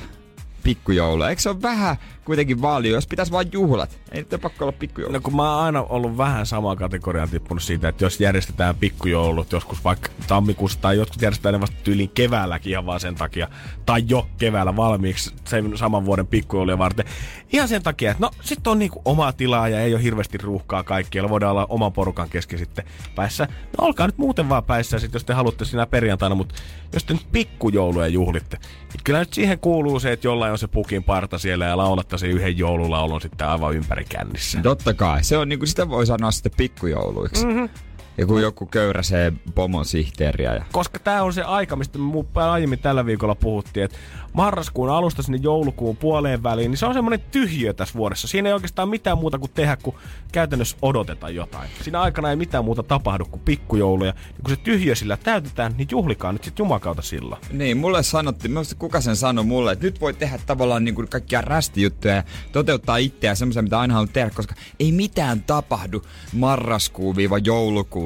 pikkujoulua? 0.62 1.28
Eikö 1.28 1.42
se 1.42 1.48
ole 1.48 1.62
vähän 1.62 1.96
kuitenkin 2.26 2.62
valio, 2.62 2.94
jos 2.94 3.06
pitäisi 3.06 3.32
vain 3.32 3.48
juhlat? 3.52 3.98
Ei 4.12 4.26
nyt 4.30 4.40
pakko 4.42 4.64
olla 4.64 4.76
pikkujoulu. 4.78 5.12
No 5.12 5.20
kun 5.20 5.36
mä 5.36 5.54
oon 5.54 5.64
aina 5.64 5.82
ollut 5.82 6.16
vähän 6.16 6.46
samaa 6.46 6.76
kategoriaa 6.76 7.26
tippunut 7.26 7.62
siitä, 7.62 7.88
että 7.88 8.04
jos 8.04 8.20
järjestetään 8.20 8.76
pikkujoulut 8.76 9.52
joskus 9.52 9.84
vaikka 9.84 10.08
tammikuussa 10.26 10.78
tai 10.80 10.96
jotkut 10.96 11.22
järjestetään 11.22 11.52
ne 11.52 11.60
vasta 11.60 11.76
tyyliin 11.84 12.10
keväälläkin 12.10 12.70
ihan 12.70 12.86
vaan 12.86 13.00
sen 13.00 13.14
takia, 13.14 13.48
tai 13.86 14.04
jo 14.08 14.28
keväällä 14.38 14.76
valmiiksi 14.76 15.34
sen 15.44 15.78
saman 15.78 16.04
vuoden 16.04 16.26
pikkujouluja 16.26 16.78
varten. 16.78 17.06
Ihan 17.52 17.68
sen 17.68 17.82
takia, 17.82 18.10
että 18.10 18.22
no 18.22 18.30
sit 18.40 18.66
on 18.66 18.78
niinku 18.78 19.02
oma 19.04 19.32
tilaa 19.32 19.68
ja 19.68 19.80
ei 19.80 19.94
ole 19.94 20.02
hirveästi 20.02 20.38
ruuhkaa 20.38 20.82
kaikkialla, 20.82 21.30
voidaan 21.30 21.52
olla 21.52 21.66
oman 21.68 21.92
porukan 21.92 22.28
kesken 22.28 22.58
sitten 22.58 22.84
päissä. 23.14 23.48
No 23.78 23.86
olkaa 23.86 24.06
nyt 24.06 24.18
muuten 24.18 24.48
vaan 24.48 24.64
päissä 24.64 24.98
sit, 24.98 25.14
jos 25.14 25.24
te 25.24 25.32
haluatte 25.32 25.64
sinä 25.64 25.86
perjantaina, 25.86 26.34
mutta 26.34 26.54
jos 26.92 27.04
te 27.04 27.14
nyt 27.14 27.26
pikkujouluja 27.32 28.06
juhlitte, 28.06 28.58
niin 28.92 29.04
kyllä 29.04 29.18
nyt 29.18 29.32
siihen 29.32 29.58
kuuluu 29.58 30.00
se, 30.00 30.12
että 30.12 30.26
jollain 30.26 30.52
on 30.52 30.58
se 30.58 30.68
pukin 30.68 31.04
parta 31.04 31.38
siellä 31.38 31.64
ja 31.64 31.76
laulatta 31.76 32.15
se 32.18 32.26
yhden 32.26 32.58
joululaulun 32.58 33.20
sitten 33.20 33.48
aivan 33.48 33.76
ympäri 33.76 34.04
kännissä. 34.08 34.60
Totta 34.62 34.94
kai. 34.94 35.24
Se 35.24 35.36
on 35.38 35.48
niinku, 35.48 35.66
sitä 35.66 35.88
voi 35.88 36.06
sanoa 36.06 36.30
sitten 36.30 36.52
pikkujouluiksi. 36.56 37.46
Mm-hmm. 37.46 37.68
Ja 38.18 38.26
kun 38.26 38.42
joku 38.42 38.66
köyräsee 38.66 39.32
pomon 39.54 39.84
sihteeriä. 39.84 40.54
Ja... 40.54 40.64
koska 40.72 40.98
tämä 40.98 41.22
on 41.22 41.32
se 41.32 41.42
aika, 41.42 41.76
mistä 41.76 41.98
me 41.98 42.42
aiemmin 42.42 42.78
tällä 42.78 43.06
viikolla 43.06 43.34
puhuttiin, 43.34 43.84
että 43.84 43.96
marraskuun 44.32 44.90
alusta 44.90 45.22
sinne 45.22 45.38
joulukuun 45.42 45.96
puoleen 45.96 46.42
väliin, 46.42 46.70
niin 46.70 46.78
se 46.78 46.86
on 46.86 46.94
semmoinen 46.94 47.20
tyhjiö 47.30 47.72
tässä 47.72 47.94
vuodessa. 47.94 48.28
Siinä 48.28 48.48
ei 48.48 48.52
oikeastaan 48.52 48.88
mitään 48.88 49.18
muuta 49.18 49.38
kuin 49.38 49.50
tehdä, 49.54 49.76
kun 49.76 49.94
käytännössä 50.32 50.76
odoteta 50.82 51.30
jotain. 51.30 51.70
Siinä 51.82 52.00
aikana 52.00 52.30
ei 52.30 52.36
mitään 52.36 52.64
muuta 52.64 52.82
tapahdu 52.82 53.24
kuin 53.24 53.42
pikkujouluja. 53.44 54.08
Ja 54.08 54.42
kun 54.42 54.50
se 54.50 54.56
tyhjiö 54.56 54.94
sillä 54.94 55.16
täytetään, 55.16 55.74
niin 55.78 55.88
juhlikaa 55.90 56.32
nyt 56.32 56.44
sitten 56.44 56.64
jumakauta 56.64 57.02
silloin. 57.02 57.40
Niin, 57.52 57.76
mulle 57.76 58.02
sanottiin, 58.02 58.52
mä 58.52 58.60
kuka 58.78 59.00
sen 59.00 59.16
sanoi 59.16 59.44
mulle, 59.44 59.72
että 59.72 59.84
nyt 59.84 60.00
voi 60.00 60.14
tehdä 60.14 60.38
tavallaan 60.46 60.84
niin 60.84 60.94
kuin 60.94 61.08
kaikkia 61.08 61.40
rästijuttuja 61.40 62.14
ja 62.14 62.24
toteuttaa 62.52 62.96
itseä 62.96 63.34
semmoisia, 63.34 63.62
mitä 63.62 63.80
aina 63.80 63.94
halunnut 63.94 64.12
tehdä, 64.12 64.30
koska 64.30 64.54
ei 64.80 64.92
mitään 64.92 65.42
tapahdu 65.42 66.02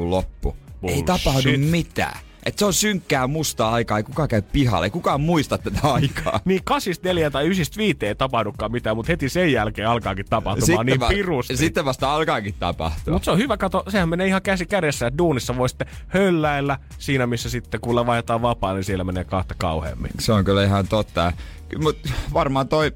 marraskuun-joulukuun 0.00 0.10
loppu. 0.10 0.56
Ei 0.72 0.78
Bullshit. 0.80 1.06
tapahdu 1.06 1.48
mitään. 1.70 2.20
Et 2.46 2.58
se 2.58 2.64
on 2.64 2.72
synkkää 2.74 3.26
mustaa 3.26 3.72
aikaa, 3.72 3.98
ei 3.98 4.04
kukaan 4.04 4.28
käy 4.28 4.42
pihalle, 4.42 4.86
ei 4.86 4.90
kukaan 4.90 5.20
muista 5.20 5.58
tätä 5.58 5.80
aikaa. 5.82 6.40
Niin 6.44 6.64
84 6.64 7.30
tai 7.30 7.44
95 7.46 8.06
ei 8.06 8.14
tapahdukaan 8.14 8.72
mitään, 8.72 8.96
mutta 8.96 9.12
heti 9.12 9.28
sen 9.28 9.52
jälkeen 9.52 9.88
alkaakin 9.88 10.26
tapahtumaan 10.30 10.86
niin 10.86 11.00
va- 11.00 11.08
pirusti. 11.08 11.56
sitten 11.56 11.84
vasta 11.84 12.14
alkaakin 12.14 12.54
tapahtua. 12.58 13.12
Mutta 13.12 13.24
se 13.24 13.30
on 13.30 13.38
hyvä, 13.38 13.56
kato, 13.56 13.84
sehän 13.88 14.08
menee 14.08 14.26
ihan 14.26 14.42
käsi 14.42 14.66
kädessä, 14.66 15.06
että 15.06 15.18
duunissa 15.18 15.56
voi 15.56 15.68
sitten 15.68 15.86
hölläillä 16.08 16.78
siinä, 16.98 17.26
missä 17.26 17.50
sitten 17.50 17.80
kun 17.80 18.06
vaihdetaan 18.06 18.42
vapaa, 18.42 18.74
niin 18.74 18.84
siellä 18.84 19.04
menee 19.04 19.24
kahta 19.24 19.54
kauheammin. 19.58 20.10
Se 20.20 20.32
on 20.32 20.44
kyllä 20.44 20.64
ihan 20.64 20.88
totta. 20.88 21.32
Mutta 21.82 22.08
varmaan 22.32 22.68
toi, 22.68 22.92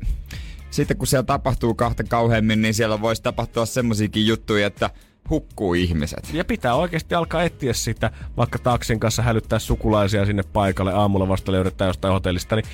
sitten 0.70 0.96
kun 0.96 1.06
siellä 1.06 1.24
tapahtuu 1.26 1.74
kahta 1.74 2.04
kauheammin, 2.04 2.62
niin 2.62 2.74
siellä 2.74 3.00
voisi 3.00 3.22
tapahtua 3.22 3.66
semmosiakin 3.66 4.26
juttuja, 4.26 4.66
että 4.66 4.90
hukkuu 5.30 5.74
ihmiset. 5.74 6.30
Ja 6.32 6.44
pitää 6.44 6.74
oikeasti 6.74 7.14
alkaa 7.14 7.42
etsiä 7.42 7.72
sitä, 7.72 8.10
vaikka 8.36 8.58
taksin 8.58 9.00
kanssa 9.00 9.22
hälyttää 9.22 9.58
sukulaisia 9.58 10.26
sinne 10.26 10.42
paikalle, 10.42 10.92
aamulla 10.92 11.28
vasta 11.28 11.52
löydetään 11.52 11.88
jostain 11.88 12.12
hotellista, 12.12 12.56
niin 12.56 12.66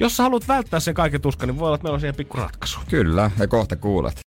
jos 0.00 0.16
sä 0.16 0.22
haluat 0.22 0.48
välttää 0.48 0.80
sen 0.80 0.94
kaiken 0.94 1.20
tuskan, 1.20 1.48
niin 1.48 1.58
voi 1.58 1.66
olla, 1.66 1.74
että 1.74 1.84
meillä 1.84 1.94
on 1.94 2.00
siihen 2.00 2.14
pikku 2.14 2.36
ratkaisu. 2.36 2.80
Kyllä, 2.88 3.30
ja 3.38 3.48
kohta 3.48 3.76
kuulet. 3.76 4.20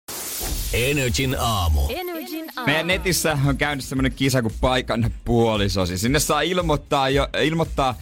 Energin 0.73 1.35
aamu. 1.39 1.81
Energin 1.89 2.45
aamu. 2.55 2.65
Meidän 2.65 2.87
netissä 2.87 3.37
on 3.45 3.57
käynyt 3.57 3.85
semmonen 3.85 4.11
kisa 4.11 4.41
kuin 4.41 4.53
paikan 4.61 5.11
puolisosi. 5.25 5.97
Sinne 5.97 6.19
saa 6.19 6.41
ilmoittaa, 6.41 7.09
jo, 7.09 7.27
ilmoittaa 7.43 7.95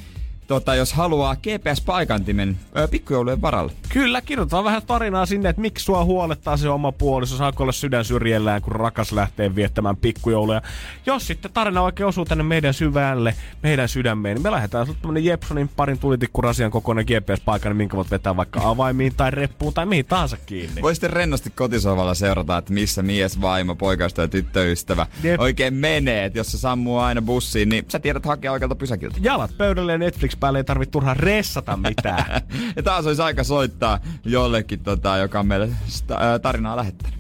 tota, 0.48 0.76
jos 0.76 0.94
haluaa 0.94 1.36
GPS-paikantimen 1.36 2.58
ö, 2.78 2.88
pikkujoulujen 2.88 3.42
varalle. 3.42 3.72
Kyllä, 3.90 4.22
kirjoitetaan 4.22 4.64
vähän 4.64 4.82
tarinaa 4.88 5.26
sinne, 5.26 5.50
että 5.50 5.62
miksi 5.62 5.86
sua 5.86 6.04
huolettaa 6.06 6.58
se 6.58 6.70
oma 6.70 6.92
puoliso, 6.92 7.38
saako 7.38 7.64
olla 7.64 7.72
sydän 7.72 8.06
syrjellään, 8.06 8.62
kun 8.62 8.76
rakas 8.76 9.12
lähtee 9.12 9.56
viettämään 9.56 9.98
pikkujouluja. 9.98 10.62
Jos 11.06 11.28
sitten 11.28 11.52
tarina 11.54 11.82
oikein 11.82 12.08
osuu 12.08 12.26
tänne 12.26 12.44
meidän 12.44 12.74
syvälle, 12.74 13.36
meidän 13.64 13.90
sydämeen, 13.90 14.36
niin 14.36 14.44
me 14.44 14.52
lähdetään 14.52 14.86
sulle 14.86 15.00
tämmönen 15.02 15.26
Jepsonin 15.26 15.70
parin 15.76 16.00
tulitikkurasian 16.00 16.72
kokoinen 16.72 17.06
GPS-paikan, 17.06 17.70
niin 17.70 17.78
minkä 17.78 17.98
voit 17.98 18.12
vetää 18.12 18.38
vaikka 18.38 18.60
avaimiin 18.64 19.16
tai 19.16 19.32
reppuun 19.32 19.74
tai 19.74 19.86
mihin 19.86 20.06
tahansa 20.06 20.38
kiinni. 20.46 20.82
Voi 20.82 20.96
sitten 20.96 21.10
rennosti 21.14 21.50
kotisovalla 21.50 22.14
seurata, 22.14 22.58
että 22.58 22.74
missä 22.74 23.04
mies, 23.04 23.42
vaimo, 23.42 23.76
poikaystävä 23.76 24.24
ja 24.24 24.28
tyttöystävä 24.28 25.08
Jep. 25.24 25.40
oikein 25.42 25.74
menee. 25.74 26.26
Et 26.26 26.36
jos 26.36 26.52
se 26.52 26.58
sammuu 26.58 26.98
aina 26.98 27.22
bussiin, 27.22 27.70
niin 27.70 27.86
sä 27.90 28.00
tiedät 28.00 28.26
hakea 28.26 28.52
oikealta 28.52 28.76
pysäkiltä. 28.76 29.18
Jalat 29.22 29.58
pöydälle 29.58 29.92
ja 29.92 29.98
Netflix 29.98 30.35
päälle 30.40 30.60
ei 30.60 30.64
tarvitse 30.64 30.92
turhaan 30.92 31.18
ressata 31.18 31.78
mitään. 31.78 32.26
Ja 32.76 32.84
taas 32.84 33.06
olisi 33.06 33.22
aika 33.22 33.44
soittaa 33.44 34.00
jollekin, 34.26 34.80
tota, 34.80 35.18
joka 35.18 35.40
on 35.40 35.48
meille 35.48 35.70
sta- 35.88 36.40
tarinaa 36.42 36.76
lähettänyt. 36.76 37.16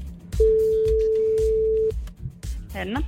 Henna. 2.74 3.01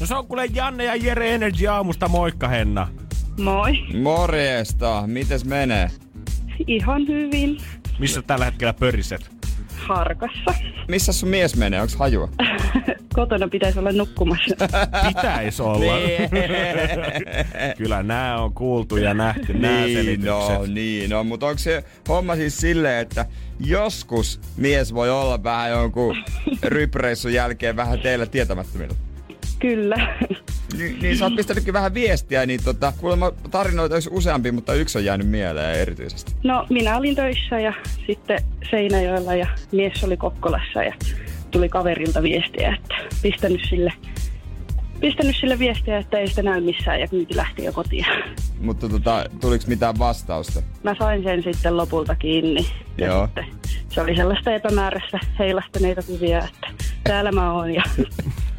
No 0.00 0.06
se 0.06 0.14
on 0.14 0.26
kuule 0.26 0.46
Janne 0.46 0.84
ja 0.84 0.96
Jere 0.96 1.34
Energy 1.34 1.66
aamusta, 1.66 2.08
moikka 2.08 2.48
Henna. 2.48 2.88
Moi. 3.40 3.72
Morjesta, 4.02 5.02
mites 5.06 5.44
menee? 5.44 5.90
Ihan 6.66 7.08
hyvin. 7.08 7.58
Missä 7.98 8.22
tällä 8.22 8.44
hetkellä 8.44 8.72
pöriset? 8.72 9.30
Harkassa. 9.88 10.54
Missä 10.88 11.12
sun 11.12 11.28
mies 11.28 11.56
menee? 11.56 11.80
Onks 11.80 11.96
hajua? 11.96 12.28
Kotona 13.14 13.48
pitäisi 13.48 13.78
olla 13.78 13.92
nukkumassa. 13.92 14.54
Pitäis 15.08 15.60
olla. 15.60 15.96
Niin. 15.96 16.30
Kyllä 17.78 18.02
nämä 18.02 18.38
on 18.38 18.54
kuultu 18.54 18.96
ja 18.96 19.14
nähty, 19.14 19.52
nämä 19.52 19.84
niin, 19.84 20.24
no, 20.24 20.64
niin, 20.66 21.10
no, 21.10 21.24
mutta 21.24 21.46
onko 21.46 21.58
se 21.58 21.84
homma 22.08 22.36
siis 22.36 22.56
silleen, 22.56 23.00
että 23.00 23.26
joskus 23.60 24.40
mies 24.56 24.94
voi 24.94 25.10
olla 25.10 25.42
vähän 25.42 25.70
jonkun 25.70 26.16
rypreissun 26.62 27.32
jälkeen 27.32 27.76
vähän 27.76 28.00
teillä 28.00 28.26
tietämättömillä? 28.26 28.94
Kyllä. 29.62 30.16
Ni, 30.78 30.96
niin 31.02 31.18
sä 31.18 31.24
oot 31.24 31.36
pistänytkin 31.36 31.74
vähän 31.74 31.94
viestiä, 31.94 32.46
niin 32.46 32.64
tota, 32.64 32.92
kuulemma 33.00 33.32
tarinoita 33.50 33.94
olisi 33.94 34.10
useampi, 34.12 34.52
mutta 34.52 34.74
yksi 34.74 34.98
on 34.98 35.04
jäänyt 35.04 35.28
mieleen 35.28 35.80
erityisesti. 35.80 36.32
No, 36.44 36.66
minä 36.70 36.96
olin 36.96 37.14
töissä 37.14 37.60
ja 37.60 37.72
sitten 38.06 38.38
Seinäjoella 38.70 39.34
ja 39.34 39.46
mies 39.72 40.04
oli 40.04 40.16
Kokkolassa 40.16 40.82
ja 40.82 40.94
tuli 41.50 41.68
kaverilta 41.68 42.22
viestiä, 42.22 42.76
että 42.78 42.94
pistänyt 43.22 43.60
sille, 43.68 43.92
pistänyt 45.00 45.36
sille 45.40 45.58
viestiä, 45.58 45.98
että 45.98 46.18
ei 46.18 46.28
sitä 46.28 46.42
näy 46.42 46.60
missään 46.60 47.00
ja 47.00 47.08
kyyti 47.08 47.36
lähti 47.36 47.64
jo 47.64 47.72
kotiin. 47.72 48.06
Mutta 48.60 48.88
tota, 48.88 49.24
tuliko 49.40 49.64
mitään 49.66 49.98
vastausta? 49.98 50.62
Mä 50.82 50.94
sain 50.98 51.22
sen 51.22 51.42
sitten 51.42 51.76
lopulta 51.76 52.14
kiinni. 52.14 52.66
Ja 52.98 53.06
Joo. 53.06 53.26
sitten 53.26 53.46
se 53.88 54.00
oli 54.00 54.16
sellaista 54.16 54.54
epämääräistä 54.54 55.18
heilastaneita 55.38 56.02
kuvia, 56.02 56.38
että 56.38 56.66
täällä 57.04 57.32
mä 57.32 57.52
oon 57.52 57.74
ja 57.74 57.82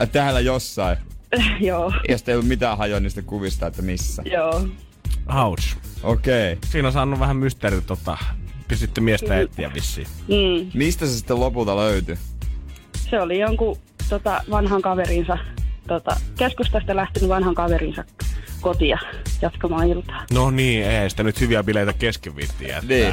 Äh, 0.02 0.10
Täällä 0.10 0.40
jossain. 0.40 0.98
joo, 1.60 1.94
Ja 2.10 2.18
sitten 2.18 2.32
ei 2.34 2.36
ollut 2.36 2.48
mitään 2.48 2.78
hajoa 2.78 3.00
niistä 3.00 3.22
kuvista, 3.22 3.68
että 3.68 3.82
missä. 3.82 4.24
joo. 4.26 4.68
Ouch. 5.36 5.78
Okei. 6.04 6.54
Okay. 6.54 6.70
Siinä 6.70 6.88
on 6.88 6.94
saanut 6.94 7.20
vähän 7.20 7.38
mysteeri, 7.38 7.82
tota, 7.82 8.18
pistitte 8.68 9.02
miestä 9.02 9.40
etsiä 9.40 9.74
vissiin. 9.74 10.08
Mm. 10.28 10.72
Mistä 10.74 11.06
se 11.06 11.18
sitten 11.18 11.40
lopulta 11.40 11.76
löytyi? 11.78 12.18
Se 13.10 13.22
oli 13.22 13.40
jonkun 13.40 13.78
tota, 14.10 14.44
vanhan 14.50 14.82
kaverinsa, 14.82 15.38
tota, 15.88 16.16
keskustasta 16.38 16.96
lähtenyt 16.96 17.30
vanhan 17.30 17.56
kaverinsa 17.56 18.04
kotia 18.62 18.98
jatkamaan 19.42 19.88
iltaa. 19.88 20.26
No 20.32 20.52
niin, 20.52 20.84
ei 20.84 21.10
sitä 21.10 21.24
nyt 21.24 21.42
hyviä 21.42 21.64
bileitä 21.64 21.94
kesken 21.94 22.36
viitti 22.36 22.68
jättää. 22.68 22.90
Niin. 22.90 23.12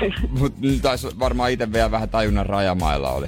Niin. 0.00 0.14
Mut 0.28 0.54
taisi 0.82 1.08
varmaan 1.18 1.50
itse 1.50 1.72
vielä 1.72 1.90
vähän 1.90 2.08
tajunnan 2.08 2.46
rajamailla 2.46 3.10
oli. 3.10 3.26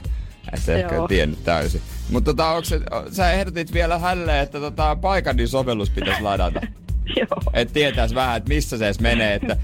Että 0.53 0.77
ehkä 0.77 0.95
Joo. 0.95 1.09
tiennyt 1.09 1.45
täysin. 1.45 1.81
Mutta 2.13 2.31
tota, 2.31 2.49
onko 2.49 2.65
se, 2.65 2.81
sä 3.13 3.33
ehdotit 3.33 3.73
vielä 3.73 3.99
hälle, 3.99 4.41
että 4.41 4.61
tota, 4.61 4.97
paikadin 4.97 5.49
sovellus 5.49 5.91
pitäisi 5.91 6.23
ladata. 6.23 6.61
Joo. 7.21 7.43
että 7.53 7.75
tietäis 7.75 8.15
vähän, 8.15 8.37
että 8.37 8.49
missä 8.49 8.79
se 8.79 8.85
edes 8.85 9.01
menee, 9.01 9.35
että 9.35 9.57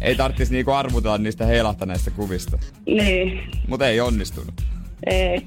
ei 0.00 0.14
tarvitsisi 0.14 0.52
niinku 0.52 0.70
arvutella 0.70 1.18
niistä 1.18 1.46
heilahtaneista 1.46 2.10
kuvista. 2.10 2.58
Niin. 2.86 3.40
Mutta 3.68 3.88
ei 3.88 4.00
onnistunut. 4.00 4.62
Ei. 5.06 5.46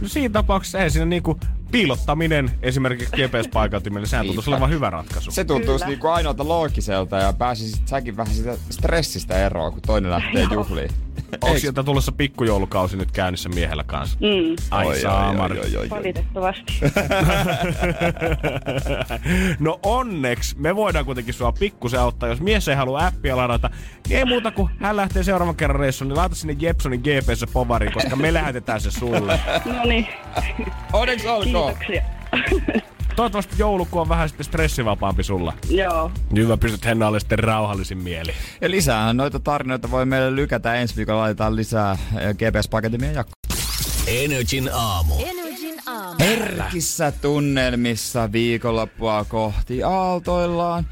No 0.00 0.08
siinä 0.08 0.32
tapauksessa 0.32 0.78
ei 0.78 0.90
siinä 0.90 1.06
niinku 1.06 1.40
piilottaminen 1.70 2.50
esimerkiksi 2.62 3.16
GPS-paikantimelle, 3.16 4.06
sehän 4.06 4.26
tuntuisi 4.26 4.50
olevan 4.50 4.70
hyvä 4.70 4.90
ratkaisu. 4.90 5.30
Se 5.30 5.44
tuntuisi 5.44 5.86
niinku 5.86 6.08
ainoalta 6.08 6.48
loogiselta 6.48 7.16
ja 7.16 7.32
pääsisit 7.32 7.88
säkin 7.88 8.16
vähän 8.16 8.34
sitä 8.34 8.56
stressistä 8.70 9.46
eroon, 9.46 9.72
kun 9.72 9.82
toinen 9.82 10.10
lähtee 10.10 10.46
juhliin. 10.52 10.90
Onko 11.40 11.58
sieltä 11.58 11.82
tulossa 11.82 12.12
pikkujoulukausi 12.12 12.96
nyt 12.96 13.10
käynnissä 13.12 13.48
miehellä 13.48 13.84
kanssa? 13.84 14.18
Mm. 14.20 14.56
Ai 14.70 14.86
Oi, 14.86 14.92
oi, 14.94 15.00
saamari. 15.00 15.58
oi, 15.60 15.66
oi, 15.66 15.76
oi. 15.76 15.90
Valitettavasti. 15.90 16.80
no 19.60 19.78
onneksi 19.82 20.56
me 20.58 20.76
voidaan 20.76 21.04
kuitenkin 21.04 21.34
sua 21.34 21.52
pikkusen 21.52 22.00
auttaa. 22.00 22.28
Jos 22.28 22.40
mies 22.40 22.68
ei 22.68 22.74
halua 22.76 23.06
appia 23.06 23.36
ladata, 23.36 23.70
niin 24.08 24.18
ei 24.18 24.24
muuta 24.24 24.50
kuin 24.50 24.70
hän 24.80 24.96
lähtee 24.96 25.22
seuraavan 25.22 25.56
kerran 25.56 25.80
reissuun, 25.80 26.08
niin 26.08 26.16
laita 26.16 26.34
sinne 26.34 26.56
Jepsonin 26.60 27.00
GPS 27.00 27.44
povariin, 27.52 27.92
koska 27.92 28.16
me 28.16 28.32
lähetetään 28.40 28.80
se 28.80 28.90
sulle. 28.90 29.40
No 29.64 29.84
niin. 29.84 30.06
Onneksi 30.92 31.28
olkoon. 31.28 31.74
Kiitoksia. 31.86 32.02
Toivottavasti 33.16 33.54
joulukuu 33.58 34.00
on 34.00 34.08
vähän 34.08 34.28
sitten 34.28 34.44
stressivapaampi 34.44 35.22
sulla. 35.22 35.52
Joo. 35.70 36.10
Hyvä, 36.36 36.56
pystyt 36.56 36.84
Hennalle 36.84 37.20
sitten 37.20 37.38
rauhallisin 37.38 37.98
mieli. 37.98 38.32
Ja 38.60 38.70
lisää 38.70 39.12
noita 39.12 39.40
tarinoita 39.40 39.90
voi 39.90 40.06
meille 40.06 40.36
lykätä. 40.36 40.74
Ensi 40.74 40.96
viikolla 40.96 41.20
laitetaan 41.20 41.56
lisää 41.56 41.92
eh, 42.18 42.34
GPS-paketimien 42.34 43.14
jakko. 43.14 43.32
Energin 44.06 44.70
aamu. 44.72 45.14
Energin 45.18 45.74
aamu. 45.86 46.14
Herkissä 46.20 47.12
tunnelmissa 47.12 48.32
viikonloppua 48.32 49.24
kohti 49.28 49.82
aaltoillaan. 49.82 50.86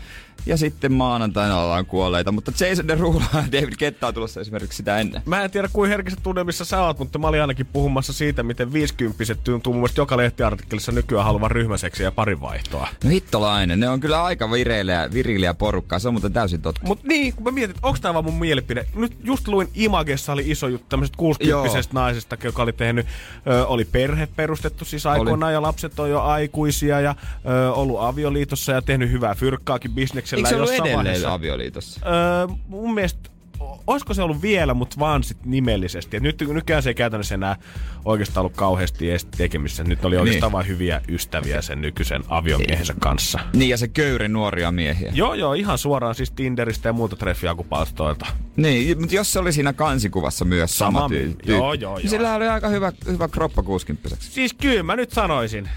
Ja 0.47 0.57
sitten 0.57 0.93
maanantaina 0.93 1.61
ollaan 1.61 1.87
kuolleita. 1.87 2.33
Mutta 2.33 2.53
Jason 2.61 2.89
Derulo 2.89 3.23
ja 3.35 3.45
David 3.53 3.73
Ketta 3.79 4.07
on 4.07 4.15
tulossa 4.15 4.41
esimerkiksi 4.41 4.77
sitä 4.77 4.99
ennen. 4.99 5.23
Mä 5.27 5.45
en 5.45 5.51
tiedä, 5.51 5.69
kuin 5.73 5.91
herkissä 5.91 6.21
tunnelmissa 6.23 6.65
sä 6.65 6.83
oot, 6.83 6.99
mutta 6.99 7.19
mä 7.19 7.27
olin 7.29 7.41
ainakin 7.41 7.67
puhumassa 7.67 8.13
siitä, 8.13 8.43
miten 8.43 8.73
50 8.73 9.35
tuntuu 9.45 9.73
mun 9.73 9.81
mielestä 9.81 10.01
joka 10.01 10.17
lehtiartikkelissa 10.17 10.93
nykyään 10.93 11.25
haluavan 11.25 11.51
ryhmäseksiä 11.51 12.07
ja 12.07 12.13
parin 12.13 12.41
vaihtoa. 12.41 12.89
No 13.05 13.11
hittolainen, 13.11 13.81
ne 13.81 13.89
on 13.89 14.01
kyllä 14.01 14.25
aika 14.25 14.51
vireiliä, 14.51 15.09
viriliä 15.13 15.55
porukkaa. 15.55 15.99
Se 15.99 16.09
on 16.09 16.15
muuten 16.15 16.33
täysin 16.33 16.63
totta. 16.63 16.81
Mut 16.85 17.05
niin, 17.05 17.35
kun 17.35 17.45
mä 17.45 17.51
mietin, 17.51 17.77
että 17.77 17.87
onks 17.87 18.01
tää 18.01 18.15
vaan 18.15 18.25
mun 18.25 18.39
mielipide. 18.39 18.87
Nyt 18.95 19.17
just 19.25 19.49
luin 19.49 19.69
Imagessa 19.75 20.33
oli 20.33 20.51
iso 20.51 20.69
juttu 20.69 20.87
tämmöisestä 20.89 21.17
60 21.17 21.89
naisesta, 21.93 22.37
joka 22.45 22.63
oli 22.63 22.73
tehnyt, 22.73 23.07
ö, 23.47 23.67
oli 23.67 23.85
perhe 23.85 24.29
perustettu 24.37 24.85
siis 24.85 25.07
aikoinaan 25.07 25.53
ja 25.53 25.63
lapset 25.63 26.01
on 26.01 26.11
jo 26.11 26.21
aikuisia 26.21 27.01
ja 27.01 27.15
ö, 27.49 27.73
ollut 27.73 28.01
avioliitossa 28.01 28.73
ja 28.73 28.83
tehnyt 28.83 29.11
hyvää 29.11 29.35
fyrkkaakin 29.35 29.91
bisneksellä 29.91 30.28
Eikö 30.37 30.49
se 30.49 30.57
ollut 30.57 30.71
edelleen 30.71 30.97
vaiheessa. 30.97 31.33
avioliitossa? 31.33 32.01
Öö, 32.07 32.47
mun 32.69 32.95
mielestä, 32.95 33.31
olisiko 33.87 34.15
se 34.15 34.23
ollut 34.23 34.43
vielä, 34.43 34.75
mutta 34.75 34.97
vaan 34.99 35.23
sit 35.23 35.45
nimellisesti. 35.45 36.17
Et 36.17 36.23
nyt, 36.23 36.45
nytkään 36.53 36.83
se 36.83 36.91
ei 36.91 36.95
käytännössä 36.95 37.35
enää 37.35 37.57
oikeastaan 38.05 38.43
ollut 38.43 38.57
kauheasti 38.57 39.11
edes 39.11 39.25
tekemissä. 39.25 39.85
Nyt 39.85 40.05
oli 40.05 40.17
oikeastaan 40.17 40.51
Niin. 40.51 40.53
vain 40.53 40.67
hyviä 40.69 41.01
ystäviä 41.09 41.63
sen 41.63 41.81
nykyisen 41.81 42.23
aviomiehensä 42.29 42.95
kanssa. 43.01 43.39
Niin, 43.53 43.69
ja 43.69 43.77
se 43.77 43.89
köyri 43.89 44.29
nuoria 44.29 44.73
miehiä. 44.73 45.11
Joo, 45.15 45.35
joo, 45.35 45.55
ihan 45.55 45.79
suoraan 45.79 46.15
siis 46.15 46.31
Tinderistä 46.31 46.89
ja 46.89 46.93
muuta 46.93 47.17
treffiakupalstoilta. 47.17 48.27
Niin, 48.57 49.01
mutta 49.01 49.15
jos 49.15 49.33
se 49.33 49.39
oli 49.39 49.53
siinä 49.53 49.73
kansikuvassa 49.73 50.45
myös 50.45 50.79
sama, 50.79 50.99
Sama- 50.99 51.09
tyy- 51.09 51.19
tyyppi. 51.25 51.53
joo, 51.53 51.73
joo, 51.75 51.97
niin 51.97 52.05
joo. 52.05 52.11
Sillä 52.11 52.35
oli 52.35 52.49
aika 52.49 52.69
hyvä, 52.69 52.93
hyvä 53.07 53.29
kroppa 53.29 53.63
60 53.63 54.17
Siis 54.21 54.55
kyllä 54.55 54.83
mä 54.83 54.97
nyt 54.97 55.11
sanoisin 55.11 55.69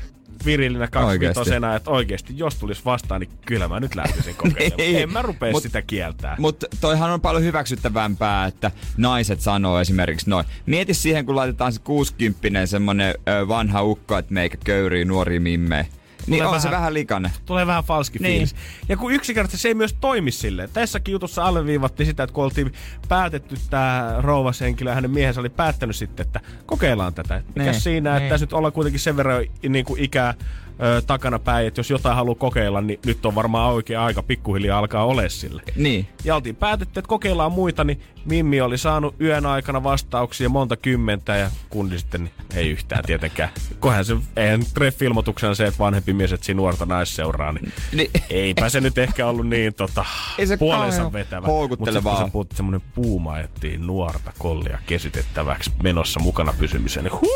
virillinen 0.46 0.92
kaksivitosena, 0.92 1.76
että 1.76 1.90
oikeasti 1.92 2.34
jos 2.38 2.56
tulisi 2.56 2.82
vastaan, 2.86 3.22
niin 3.22 3.30
kyllä 3.46 3.68
mä 3.68 3.80
nyt 3.80 3.96
lähtisin 3.96 4.36
kokeilemaan. 4.36 4.78
Niin. 4.82 4.98
en 5.02 5.12
mä 5.12 5.22
rupea 5.22 5.52
Mut- 5.52 5.62
sitä 5.62 5.82
kieltää. 5.82 6.36
Mutta 6.40 6.68
toihan 6.82 7.12
on 7.12 7.22
paljon 7.22 7.44
hyväksyttävämpää, 7.44 8.46
että 8.46 8.72
naiset 8.98 9.42
sanoo 9.42 9.80
esimerkiksi 9.80 10.30
noin. 10.30 10.46
Mieti 10.66 10.94
siihen, 10.94 11.26
kun 11.26 11.36
laitetaan 11.36 11.74
se 11.74 11.80
60 11.84 12.66
semmonen 12.66 13.16
vanha 13.48 13.84
ukko, 13.84 14.18
että 14.18 14.34
meikä 14.34 14.58
köyrii 14.64 15.06
nuori 15.06 15.40
mimme. 15.40 15.88
Niin 16.28 16.44
Tulee 16.44 16.56
on 16.56 16.62
se 16.62 16.68
vähän- 16.68 16.80
vähän 16.82 16.94
likainen. 16.94 17.32
Tulee 17.46 17.68
vähän 17.68 17.84
falski 17.84 18.20
Niin. 18.20 18.32
fiilis. 18.34 18.56
Ja 18.90 18.98
kun 18.98 19.14
yksinkertaisesti 19.14 19.62
se 19.62 19.68
ei 19.68 19.74
myös 19.74 19.94
toimi 20.02 20.32
silleen. 20.32 20.70
Tässäkin 20.74 21.12
jutussa 21.12 21.44
alleviivattiin 21.44 22.08
sitä, 22.08 22.24
että 22.24 22.34
kun 22.34 22.44
oltiin 22.44 22.74
päätetty 23.08 23.56
tämä 23.70 24.16
rouvashenkilö 24.20 24.90
ja 24.90 24.96
hänen 24.96 25.12
miehensä 25.12 25.40
oli 25.40 25.50
päättänyt 25.50 25.96
sitten, 25.96 26.26
että 26.26 26.40
kokeillaan 26.66 27.14
tätä. 27.14 27.44
Mikä 27.56 27.72
Niin, 27.72 27.82
siinä, 27.82 28.10
että 28.10 28.20
niin. 28.20 28.30
tässä 28.30 28.46
nyt 28.46 28.54
ollaan 28.54 28.74
kuitenkin 28.74 29.00
sen 29.00 29.18
verran 29.18 29.44
niin 29.70 29.86
kuin 29.86 30.04
ikää 30.04 30.34
ö, 30.82 31.02
takana 31.08 31.40
päin, 31.40 31.68
että 31.68 31.80
jos 31.80 31.90
jotain 31.90 32.16
haluaa 32.16 32.36
kokeilla, 32.36 32.82
niin 32.82 33.00
nyt 33.06 33.26
on 33.26 33.36
varmaan 33.36 33.74
oikein 33.74 34.00
aika 34.00 34.24
pikkuhiljaa 34.24 34.80
alkaa 34.80 35.06
ole 35.06 35.30
sille. 35.30 35.62
Niin. 35.76 36.08
Ja 36.24 36.36
oltiin 36.36 36.56
päätetty, 36.56 37.00
että 37.00 37.10
kokeillaan 37.10 37.52
muita, 37.52 37.84
niin 37.84 38.02
Mimmi 38.26 38.62
oli 38.62 38.78
saanut 38.78 39.16
yön 39.22 39.46
aikana 39.46 39.84
vastauksia 39.84 40.50
monta 40.50 40.78
kymmentä 40.78 41.36
ja 41.36 41.52
kundi 41.70 42.00
sitten 42.00 42.30
ei 42.56 42.70
yhtään 42.70 43.04
tietenkään. 43.06 43.50
Kohan 43.80 44.06
se, 44.06 44.16
eihän 44.36 44.62
treffi-ilmoituksena 44.74 45.56
se, 45.56 45.68
että 45.68 45.80
vanhempi 45.80 46.14
mies 46.14 46.34
etsii 46.34 46.56
nuorta 46.56 46.86
naisseuraa, 46.86 47.52
niin, 47.52 47.72
Niin. 47.94 48.10
eipä 48.30 48.70
se 48.70 48.82
nyt 48.82 48.98
ehkä 48.98 49.28
ollut 49.28 49.48
niin 49.48 49.74
tota, 49.74 50.06
Ei 50.38 50.48
se 50.48 50.58
puolensa 50.58 51.14
vetävä. 51.14 51.48
houkuttelevaa. 51.48 52.12
Mutta 52.14 52.24
kun 52.24 52.32
puhut, 52.32 52.48
että 52.48 52.58
semmonen 52.58 52.82
puuma 52.96 53.40
ettiin 53.40 53.88
nuorta 53.88 54.34
kollia 54.40 54.80
kesytettäväksi 54.86 55.72
menossa 55.84 56.20
mukana 56.20 56.54
pysymiseen, 56.60 57.04
niin 57.04 57.14
huu, 57.22 57.30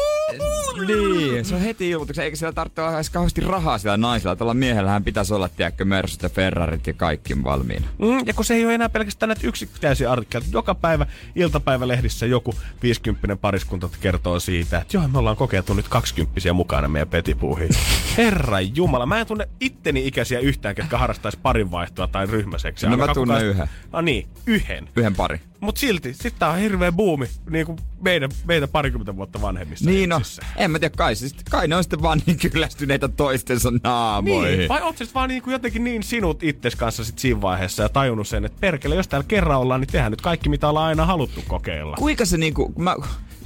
Niin, 0.88 1.46
se 1.46 1.56
on 1.56 1.62
heti 1.62 1.90
ilmoituksen, 1.90 2.26
eikä 2.26 2.38
siellä 2.38 2.54
tarvitse 2.54 2.82
olla 2.82 2.96
edes 2.96 3.10
kauheasti 3.42 3.52
rahaa 3.64 3.78
sillä 3.78 3.98
naisella. 3.98 4.36
Tällä 4.36 4.54
miehellähän 4.54 5.04
pitäisi 5.04 5.34
olla, 5.34 5.50
tiedätkö, 5.50 5.86
Mersus 5.86 6.24
ja 6.24 6.30
Ferrarit 6.30 6.88
ja 6.88 6.94
kaikki 6.94 7.44
valmiina. 7.44 7.86
Mm, 7.98 8.24
ja 8.26 8.34
kun 8.34 8.46
se 8.46 8.54
ei 8.54 8.66
ole 8.66 8.74
enää 8.76 8.90
pelkästään 8.90 9.28
näitä 9.28 9.48
yksittäisiä 9.48 10.12
artikkeleita. 10.12 10.58
Joka 10.58 10.76
päivä 10.76 11.06
iltapäivälehdissä 11.36 12.26
joku 12.26 12.54
50 12.84 13.36
pariskunta 13.36 13.90
kertoo 14.02 14.40
siitä, 14.40 14.78
että 14.82 14.98
joo, 14.98 15.08
me 15.08 15.18
ollaan 15.18 15.36
kokeiltu 15.38 15.74
nyt 15.74 15.88
20 15.88 16.54
mukana 16.54 16.88
meidän 16.88 17.08
petipuuhiin. 17.08 17.70
Herra 18.18 18.62
Jumala, 18.62 19.06
mä 19.06 19.20
en 19.20 19.28
tunne 19.28 19.48
itteni 19.60 20.08
ikäisiä 20.08 20.40
yhtään, 20.40 20.76
ketkä 20.76 20.98
harrastaisi 20.98 21.40
parinvaihtoa 21.42 22.08
tai 22.08 22.26
ryhmäseksiä. 22.28 22.90
No 22.90 22.98
mä 22.98 23.14
tunnen 23.14 23.38
kukaan- 23.38 23.46
yhden. 23.46 23.68
No 23.92 24.02
niin, 24.02 24.28
yhden. 24.48 24.90
Yhden 24.96 25.16
pari. 25.16 25.40
Mut 25.60 25.78
silti, 25.78 26.14
sit 26.14 26.36
tää 26.40 26.50
on 26.50 26.60
hirveä 26.60 26.92
buumi, 26.92 27.28
niin 27.50 27.66
kuin 27.66 27.78
meidän, 28.02 28.30
meitä 28.46 28.68
parikymmentä 28.68 29.16
vuotta 29.16 29.42
vanhemmissa 29.42 29.86
Niin 29.90 30.10
no, 30.10 30.22
en 30.56 30.72
mä 30.72 30.80
tiedä, 30.80 30.96
kai, 30.98 31.16
siis, 31.16 31.36
kai 31.50 31.68
ne 31.68 31.76
on 31.76 31.84
sitten 31.84 32.02
vaan 32.02 32.22
niin 32.26 32.40
kyllästyneitä 32.40 33.08
toistensa 33.08 33.72
naamoihin. 33.84 34.58
Niin. 34.58 34.70
Vai 34.70 34.82
oot 34.82 34.98
sit 34.98 35.14
vaan 35.14 35.30
niinku 35.30 35.52
jotenkin 35.52 35.84
niin 35.84 36.04
sinut 36.04 36.44
itses 36.44 36.76
kanssa 36.76 37.04
sit 37.04 37.20
siinä 37.20 37.42
vaiheessa 37.42 37.84
ja 37.84 37.90
tajunnut 37.90 38.28
sen, 38.28 38.46
että 38.46 38.60
perkele, 38.60 38.96
jos 38.96 39.08
täällä 39.08 39.28
kerran 39.28 39.60
ollaan, 39.60 39.82
niin 39.82 39.92
tehdään 39.92 40.12
nyt 40.12 40.22
kaikki, 40.22 40.50
mitä 40.50 40.70
ollaan 40.70 40.88
aina 40.88 41.06
haluttu 41.06 41.44
kokeilla. 41.48 41.96
Kuinka 42.00 42.26
se 42.26 42.38
niinku, 42.38 42.74
mä, 42.78 42.96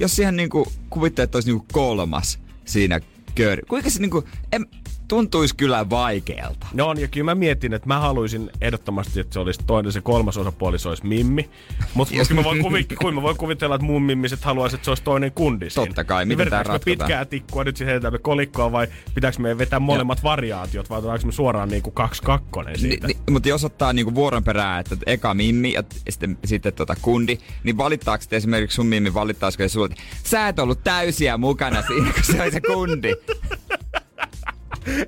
jos 0.00 0.16
siihen 0.16 0.36
niinku 0.36 0.72
kuvittelee, 0.90 1.24
että 1.24 1.36
olisi 1.36 1.48
niinku 1.48 1.66
kolmas 1.72 2.38
siinä 2.64 3.00
kööri. 3.34 3.62
Kuinka 3.68 3.90
se 3.90 4.00
niinku, 4.00 4.24
en, 4.52 4.66
tuntuisi 5.10 5.56
kyllä 5.56 5.90
vaikealta. 5.90 6.66
No 6.72 6.88
on, 6.88 7.00
ja 7.00 7.08
kyllä 7.08 7.24
mä 7.24 7.34
mietin, 7.34 7.72
että 7.74 7.88
mä 7.88 7.98
haluaisin 8.00 8.50
ehdottomasti, 8.60 9.20
että 9.20 9.32
se 9.34 9.38
olisi 9.40 9.60
toinen, 9.66 9.92
se 9.92 10.00
kolmas 10.00 10.36
osapuoli, 10.36 10.78
se 10.78 10.88
olisi 10.88 11.06
Mimmi. 11.06 11.50
Mutta 11.94 12.14
Yes. 12.14 12.30
mä 12.30 12.44
voin, 12.44 12.58
kuin 13.00 13.14
mä 13.14 13.22
voin 13.22 13.36
kuvitella, 13.36 13.74
että 13.74 13.84
mun 13.86 14.02
mimmiset 14.02 14.44
haluaisi, 14.44 14.76
että 14.76 14.84
se 14.84 14.90
olisi 14.90 15.02
toinen 15.02 15.32
kundi 15.32 15.70
siinä. 15.70 15.86
Totta 15.86 16.04
kai, 16.04 16.24
Niin 16.24 16.38
miten 16.38 16.46
me 16.46 16.50
ratkotaan? 16.56 16.80
pitkää 16.84 17.24
tikkua, 17.24 17.64
nyt 17.64 17.76
sitten 17.76 17.86
heitetään 17.88 18.12
me 18.12 18.18
kolikkoa 18.18 18.72
vai 18.72 18.88
pitääkö 19.14 19.38
me 19.42 19.58
vetää 19.58 19.80
molemmat 19.80 20.22
variaatiot, 20.22 20.90
vai 20.90 20.98
otetaanko 20.98 21.26
me 21.26 21.32
suoraan 21.32 21.68
niinku 21.68 21.90
kaksi 21.90 22.22
kakkonen 22.22 22.72
Ni, 22.72 22.78
siitä? 22.78 23.06
ni, 23.06 23.16
mutta 23.30 23.48
jos 23.48 23.64
ottaa 23.64 23.92
niinku 23.92 24.14
vuoron 24.14 24.44
perään, 24.44 24.80
että 24.80 24.96
eka 25.06 25.34
mimmi 25.34 25.72
ja 25.72 25.82
sitten, 26.10 26.38
sitten 26.44 26.72
tota 26.72 26.96
kundi, 27.02 27.38
niin 27.64 27.76
valittaako 27.76 28.22
sitten 28.22 28.36
esimerkiksi 28.36 28.74
sun 28.74 28.86
mimmi, 28.86 29.14
valittaisiko 29.14 29.62
se 29.64 29.68
sulle, 29.68 29.86
että 29.86 30.00
sä 30.24 30.48
et 30.48 30.58
ollut 30.58 30.84
täysiä 30.84 31.38
mukana 31.38 31.82
siinä, 31.82 32.12
kun 32.12 32.24
se 32.24 32.42
oli 32.42 32.50
se 32.50 32.60
kundi. 32.60 33.14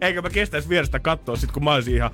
Eikä 0.01 0.23
mä 0.23 0.31
kestäisi 0.31 0.69
vierestä 0.69 0.99
katsoa 0.99 1.37
sit, 1.37 1.53
kun 1.53 1.65
mä 1.65 1.73
olisin 1.75 1.95
ihan... 1.95 2.11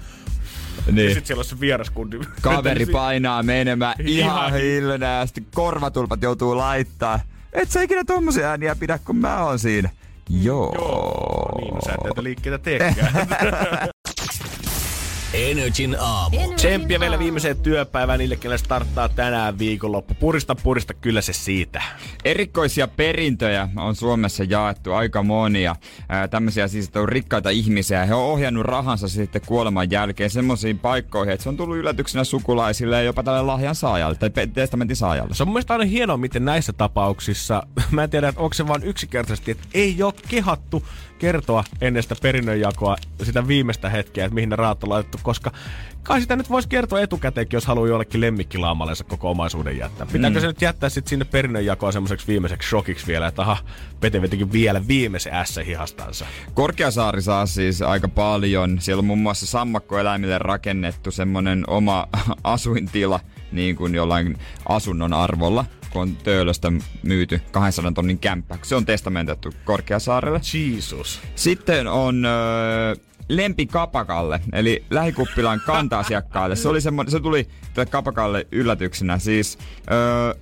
Ja 0.87 0.93
Niin. 0.93 1.15
sit 1.15 1.27
siellä 1.27 1.41
on 1.41 1.45
se 1.45 1.61
vieraskundi. 1.61 2.19
Kaveri 2.43 2.87
painaa 3.03 3.43
menemään 3.43 3.95
ihan 3.99 4.49
Ihan- 4.49 5.01
ja 5.01 5.43
korvatulpat 5.55 6.23
joutuu 6.23 6.57
laittaa. 6.57 7.21
Et 7.53 7.71
sä 7.71 7.83
ikinä 7.83 8.05
tommosia 8.05 8.49
ääniä 8.51 8.77
pidä, 8.77 8.99
kun 9.05 9.17
mä 9.17 9.45
oon 9.45 9.59
siinä. 9.59 9.91
Joo. 10.31 10.73
Joo, 10.75 11.53
niin 11.59 11.75
no 11.75 11.81
sä 11.81 11.93
et 11.93 12.05
näitä 12.05 12.23
liikkeitä 12.23 12.59
teekään. 12.59 13.13
Energin 15.39 15.97
aamu. 16.01 16.37
Tsemppiä 16.57 17.01
vielä 17.01 17.19
viimeiseen 17.19 17.57
työpäivään 17.57 18.19
niille, 18.19 18.37
kenelle 18.37 18.59
starttaa 18.59 19.09
tänään 19.09 19.59
viikonloppu. 19.59 20.15
Purista, 20.15 20.55
purista, 20.55 20.95
kyllä 20.95 21.21
se 21.21 21.33
siitä. 21.33 21.83
Erikoisia 22.25 22.89
perintöjä 22.89 23.69
on 23.77 23.97
Suomessa 23.97 24.45
jaettu 24.45 24.93
aika 24.93 25.23
monia. 25.23 25.77
Ää, 26.09 26.29
tämmöisiä 26.29 26.69
siis, 26.69 26.87
että 26.87 27.01
on 27.01 27.09
rikkaita 27.09 27.51
ihmisiä. 27.51 28.05
He 28.05 28.15
on 28.15 28.23
ohjannut 28.23 28.67
rahansa 28.67 29.09
sitten 29.09 29.43
kuoleman 29.47 29.91
jälkeen 29.91 30.31
semmoisiin 30.31 30.79
paikkoihin, 30.79 31.33
että 31.33 31.43
se 31.43 31.49
on 31.49 31.57
tullut 31.57 31.77
yllätyksenä 31.77 32.25
sukulaisille 32.25 32.97
ja 32.97 33.03
jopa 33.03 33.23
tälle 33.23 33.43
lahjan 33.43 33.75
saajalle 33.75 34.17
tai 34.17 34.47
testamentin 34.47 34.97
saajalle. 34.97 35.35
Se 35.35 35.43
on 35.43 35.49
mun 35.49 35.63
aina 35.69 35.85
hienoa, 35.85 36.17
miten 36.17 36.45
näissä 36.45 36.73
tapauksissa, 36.73 37.63
mä 37.91 38.05
en 38.05 38.11
tiedä, 38.11 38.29
että 38.29 38.41
onko 38.41 38.55
se 38.55 38.69
vaan 38.69 38.83
yksinkertaisesti, 38.83 39.51
että 39.51 39.69
ei 39.75 40.03
ole 40.03 40.15
kehattu 40.29 40.83
kertoa 41.19 41.65
ennen 41.81 42.03
sitä 42.03 42.17
perinnönjakoa 42.23 42.97
sitä 43.23 43.49
viimeistä 43.49 43.89
hetkeä, 43.91 44.25
että 44.25 44.35
mihin 44.35 44.49
ne 44.49 44.57
rahat 44.57 44.83
on 44.85 44.91
laitettu, 44.91 45.19
koska 45.23 45.53
kai 46.03 46.21
sitä 46.21 46.37
nyt 46.37 46.51
voisi 46.51 46.69
kertoa 46.69 47.01
etukäteenkin, 47.01 47.57
jos 47.57 47.67
haluaa 47.67 47.89
jollekin 47.89 48.21
lemmikkilaamalensa 48.21 49.05
koko 49.05 49.31
omaisuuden 49.31 49.79
jättää. 49.79 50.07
Pitääkö 50.13 50.39
Mm. 50.39 50.41
se 50.41 50.47
nyt 50.47 50.63
jättää 50.63 50.89
sitten 50.89 51.11
sinne 51.11 51.25
perinnönjakoa 51.25 51.93
semmoiseksi 51.93 52.27
viimeiseksi 52.27 52.69
shokiksi 52.69 53.07
vielä, 53.07 53.27
että 53.27 53.43
aha, 53.43 53.57
Pete 54.01 54.23
vetikin 54.23 54.53
vielä 54.53 54.89
viimeisen 54.89 55.35
ässä 55.35 55.63
hihastansa. 55.63 56.27
Korkeasaari 56.55 57.23
saa 57.23 57.47
siis 57.47 57.83
aika 57.83 58.09
paljon. 58.09 58.81
Siellä 58.81 59.01
on 59.01 59.05
muun 59.05 59.19
muassa 59.19 59.47
sammakkoeläimille 59.47 60.39
rakennettu 60.39 61.11
semmonen 61.11 61.65
oma 61.67 62.07
asuintila, 62.45 63.21
niin 63.53 63.77
kuin 63.77 63.95
jollain 63.95 64.39
asunnon 64.69 65.13
arvolla, 65.13 65.65
kun 65.91 66.03
on 66.03 66.17
Töölöstä 66.17 66.73
myyty 67.03 67.41
200 67.51 67.93
tonnin 67.93 68.19
kämppä. 68.19 68.59
Se 68.63 68.77
on 68.77 68.87
testamentettu 68.87 69.53
Korkeasaarelle. 69.65 70.41
Jesus. 70.55 71.21
Sitten 71.35 71.87
on 71.87 72.25
öö, 72.25 72.95
Lempi 73.29 73.67
Kapakalle, 73.67 74.41
eli 74.53 74.85
lähikuppilan 74.91 75.61
kanta-asiakkaalle. 75.67 76.57
Se, 76.57 76.69
oli 76.69 76.81
semmo, 76.81 77.05
se 77.09 77.21
tuli 77.21 77.49
tälle 77.75 77.87
Kapakalle 77.91 78.47
yllätyksenä. 78.53 79.19
Siis, 79.19 79.59
öö, 79.91 80.35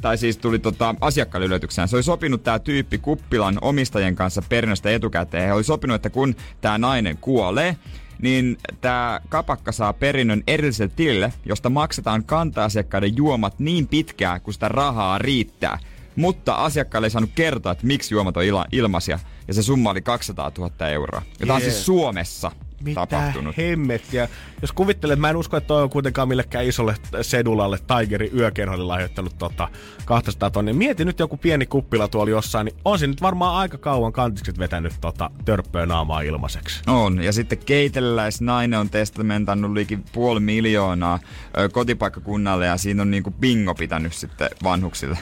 tai 0.00 0.18
siis 0.18 0.36
tuli 0.36 0.58
tota, 0.58 0.94
asiakkaalle 1.00 1.46
yllätyksenä. 1.46 1.86
Se 1.86 1.96
oli 1.96 2.02
sopinut 2.02 2.42
tämä 2.42 2.58
tyyppi 2.58 2.98
kuppilan 2.98 3.58
omistajien 3.62 4.14
kanssa 4.14 4.42
perinnöstä 4.48 4.90
etukäteen. 4.90 5.46
He 5.46 5.52
oli 5.52 5.64
sopinut, 5.64 5.94
että 5.94 6.10
kun 6.10 6.34
tämä 6.60 6.78
nainen 6.78 7.16
kuolee, 7.16 7.76
niin 8.22 8.58
tämä 8.80 9.20
kapakka 9.28 9.72
saa 9.72 9.92
perinnön 9.92 10.42
erilliselle 10.46 10.92
tilille, 10.96 11.32
josta 11.46 11.70
maksetaan 11.70 12.24
kanta-asiakkaiden 12.24 13.16
juomat 13.16 13.58
niin 13.58 13.86
pitkään, 13.86 14.40
kun 14.40 14.54
sitä 14.54 14.68
rahaa 14.68 15.18
riittää. 15.18 15.78
Mutta 16.16 16.54
asiakkaalle 16.54 17.06
ei 17.06 17.10
saanut 17.10 17.30
kertoa, 17.34 17.72
että 17.72 17.86
miksi 17.86 18.14
juomat 18.14 18.36
on 18.36 18.44
ilmaisia. 18.72 19.18
Ja 19.48 19.54
se 19.54 19.62
summa 19.62 19.90
oli 19.90 20.02
200 20.02 20.52
000 20.58 20.88
euroa. 20.88 21.22
Ja 21.40 21.46
tämä 21.46 21.54
on 21.54 21.60
siis 21.60 21.86
Suomessa 21.86 22.52
Mitä 22.84 23.06
tapahtunut. 23.06 23.56
hemmettiä. 23.56 24.28
Jos 24.62 24.72
kuvittelet, 24.72 25.18
mä 25.18 25.30
en 25.30 25.36
usko, 25.36 25.56
että 25.56 25.68
toi 25.68 25.82
on 25.82 25.90
kuitenkaan 25.90 26.28
millekään 26.28 26.64
isolle 26.64 26.94
sedulalle 27.22 27.78
Tigerin 27.78 28.30
yökerholle 28.38 28.84
lahjoittanut 28.84 29.38
tota 29.38 29.68
200 30.04 30.50
tonnia. 30.50 30.74
Mieti 30.74 31.04
nyt 31.04 31.18
joku 31.18 31.36
pieni 31.36 31.66
kuppila 31.66 32.08
tuolla 32.08 32.30
jossain, 32.30 32.64
niin 32.64 32.76
on 32.84 32.98
se 32.98 33.06
nyt 33.06 33.22
varmaan 33.22 33.56
aika 33.56 33.78
kauan 33.78 34.12
kantikset 34.12 34.58
vetänyt 34.58 34.92
tota 35.00 35.30
törppöä 35.44 35.86
naamaa 35.86 36.20
ilmaiseksi. 36.20 36.80
On. 36.86 37.22
Ja 37.22 37.32
sitten 37.32 37.58
keiteläisnainen 37.58 38.80
on 38.80 38.90
testamentannut 38.90 39.72
liikin 39.72 40.04
puoli 40.12 40.40
miljoonaa 40.40 41.18
ö, 41.58 41.68
kotipaikkakunnalle 41.68 42.66
ja 42.66 42.76
siinä 42.76 43.02
on 43.02 43.10
niinku 43.10 43.30
bingo 43.30 43.74
pitänyt 43.74 44.12
sitten 44.12 44.50
vanhuksille 44.62 45.18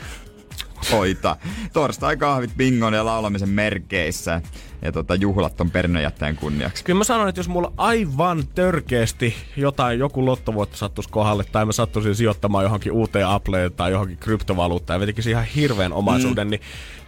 hoitaa. 0.92 1.36
Torstai 1.72 2.16
kahvit 2.16 2.50
bingon 2.56 2.94
ja 2.94 3.04
laulamisen 3.04 3.48
merkeissä 3.48 4.40
ja 4.82 4.92
tota, 4.92 5.14
juhlat 5.14 5.60
on 5.60 5.70
perinnönjättäjän 5.70 6.36
kunniaksi. 6.36 6.84
Kyllä 6.84 6.98
mä 6.98 7.04
sanon, 7.04 7.28
että 7.28 7.38
jos 7.38 7.48
mulla 7.48 7.72
aivan 7.76 8.44
törkeästi 8.54 9.34
jotain, 9.56 9.98
joku 9.98 10.26
lottovoitto 10.26 10.76
sattuisi 10.76 11.10
kohdalle, 11.10 11.44
tai 11.44 11.66
mä 11.66 11.72
sattuisin 11.72 12.14
sijoittamaan 12.14 12.64
johonkin 12.64 12.92
uuteen 12.92 13.26
Appleen 13.26 13.72
tai 13.72 13.90
johonkin 13.90 14.16
kryptovaluuttaan 14.18 14.94
ja 14.96 15.00
vetikin 15.00 15.28
ihan 15.28 15.44
hirveän 15.44 15.92
omaisuuden, 15.92 16.46
mm. 16.46 16.50
niin 16.50 16.60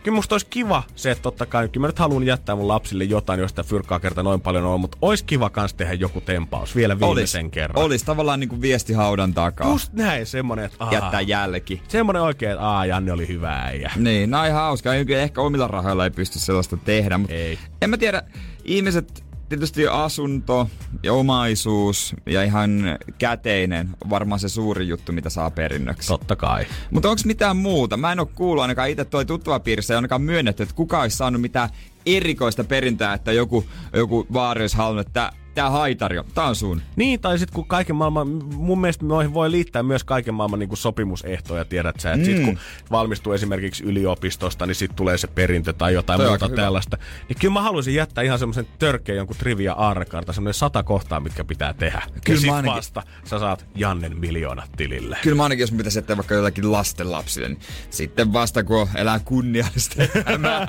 kyllä 0.03 0.15
musta 0.15 0.35
olisi 0.35 0.47
kiva 0.51 0.83
se, 0.97 1.11
että 1.11 1.23
totta 1.23 1.47
kai, 1.47 1.69
kyllä 1.69 1.85
mä 1.85 1.89
nyt 1.89 1.99
haluan 1.99 2.27
jättää 2.27 2.57
mun 2.57 2.69
lapsille 2.69 3.05
jotain, 3.05 3.41
josta 3.41 3.63
fyrkkaa 3.63 4.01
kerta 4.01 4.23
noin 4.23 4.41
paljon 4.41 4.65
on, 4.65 4.81
mutta 4.81 4.99
olisi 5.03 5.25
kiva 5.25 5.51
kans 5.51 5.75
tehdä 5.75 5.95
joku 5.95 6.21
tempaus 6.21 6.77
vielä 6.77 7.01
viimeisen 7.01 7.45
Olis, 7.45 7.53
kerran. 7.53 7.85
olis 7.85 8.03
tavallaan 8.03 8.41
niinku 8.41 8.61
viesti 8.61 8.93
haudan 8.93 9.35
takaa. 9.35 9.71
Just 9.71 9.93
näin, 9.93 10.27
semmonen, 10.27 10.65
että 10.65 10.77
aah, 10.81 10.93
Jättää 10.93 11.21
jälki. 11.21 11.83
semmonen 11.89 12.23
oikein, 12.23 12.53
että 12.53 12.69
aah, 12.69 12.87
Janne 12.87 13.13
oli 13.13 13.29
hyvä 13.29 13.57
äijä. 13.57 13.93
Niin, 13.97 14.31
no 14.31 14.45
ihan 14.45 14.63
hauska. 14.63 14.95
Ehkä 14.95 15.41
omilla 15.41 15.69
rahoilla 15.69 16.05
ei 16.05 16.11
pysty 16.11 16.39
sellaista 16.39 16.77
tehdä, 16.77 17.19
mutta 17.19 17.35
Ei. 17.35 17.59
En 17.83 17.91
mä 17.91 17.97
tiedä. 17.97 18.23
Ihmiset, 18.65 19.25
tietysti 19.49 19.87
asunto 19.87 20.71
ja 21.03 21.13
omaisuus 21.13 22.15
ja 22.27 22.43
ihan 22.43 22.71
käteinen 23.19 23.89
on 24.05 24.11
varmaan 24.11 24.41
se 24.41 24.49
suuri 24.49 24.89
juttu, 24.89 25.13
mitä 25.13 25.31
saa 25.31 25.51
perinnöksi. 25.51 26.09
Totta 26.09 26.37
kai. 26.37 26.67
Mutta 26.91 27.11
onko 27.11 27.23
mitään 27.25 27.57
muuta? 27.57 27.97
Mä 27.97 28.13
en 28.13 28.21
oo 28.21 28.27
kuullut 28.27 28.63
ainakaan 28.63 28.91
itse 28.91 29.05
toi 29.05 29.27
tuttava 29.27 29.61
piirissä 29.61 29.95
ei 29.95 29.97
ainakaan 29.97 30.23
myönnetty, 30.23 30.63
että 30.63 30.75
kuka 30.75 31.01
olisi 31.01 31.17
saanut 31.17 31.41
mitään 31.41 31.69
erikoista 32.07 32.65
perintää, 32.65 33.15
että 33.15 33.33
joku, 33.33 33.65
joku 33.93 34.27
vaari 34.33 34.63
olisi 34.63 34.77
halunnut, 34.77 35.07
että 35.07 35.33
tää 35.55 35.71
haitario, 35.71 36.25
tää 36.35 36.45
on 36.45 36.57
sun. 36.57 36.83
Niin, 36.97 37.21
tai 37.21 37.39
sitten 37.39 37.55
kun 37.55 37.67
kaiken 37.67 37.97
maailman, 37.97 38.29
mun 38.55 38.81
mielestä 38.81 39.07
noihin 39.07 39.35
voi 39.35 39.51
liittää 39.51 39.83
myös 39.83 40.05
kaiken 40.05 40.35
maailman 40.35 40.59
niin 40.59 40.69
kuin 40.69 40.79
sopimusehtoja, 40.79 41.65
tiedät 41.65 42.01
sä, 42.01 42.13
että 42.13 42.29
mm. 42.29 42.37
sit 42.37 42.45
kun 42.45 42.59
valmistuu 42.91 43.33
esimerkiksi 43.33 43.85
yliopistosta, 43.85 44.67
niin 44.67 44.75
sitten 44.75 44.97
tulee 44.97 45.19
se 45.19 45.27
perintö 45.27 45.73
tai 45.73 45.95
jotain 45.95 46.17
Toi 46.17 46.27
on 46.27 46.31
muuta 46.31 46.45
aika 46.45 46.53
hyvä. 46.53 46.63
tällaista. 46.63 46.99
Niin 47.29 47.37
kyllä 47.41 47.53
mä 47.55 47.63
haluaisin 47.63 47.95
jättää 47.95 48.25
ihan 48.25 48.39
semmoisen 48.39 48.67
törkeän 48.79 49.17
jonkun 49.17 49.37
trivia 49.37 49.73
aarrekarta, 49.73 50.33
semmoinen 50.33 50.55
sata 50.55 50.83
kohtaa, 50.83 51.21
mitkä 51.21 51.45
pitää 51.45 51.75
tehdä. 51.75 52.03
Kyllä 52.25 52.47
ja 52.47 52.55
ainakin- 52.55 52.77
vasta 52.77 53.03
sä 53.25 53.39
saat 53.39 53.67
Jannen 53.75 54.19
miljoonat 54.19 54.71
tilille. 54.77 55.19
Kyllä 55.23 55.37
mä 55.37 55.43
ainakin, 55.43 55.63
jos 55.63 55.73
pitäisi 55.73 55.99
jättää 55.99 56.17
vaikka 56.17 56.35
jotakin 56.35 56.73
lastenlapsille, 56.73 57.49
niin 57.49 57.61
sitten 57.91 58.33
vasta 58.33 58.65
kun 58.65 58.89
elää 58.95 59.21
kunniallista 59.25 60.03
elämää. 60.03 60.67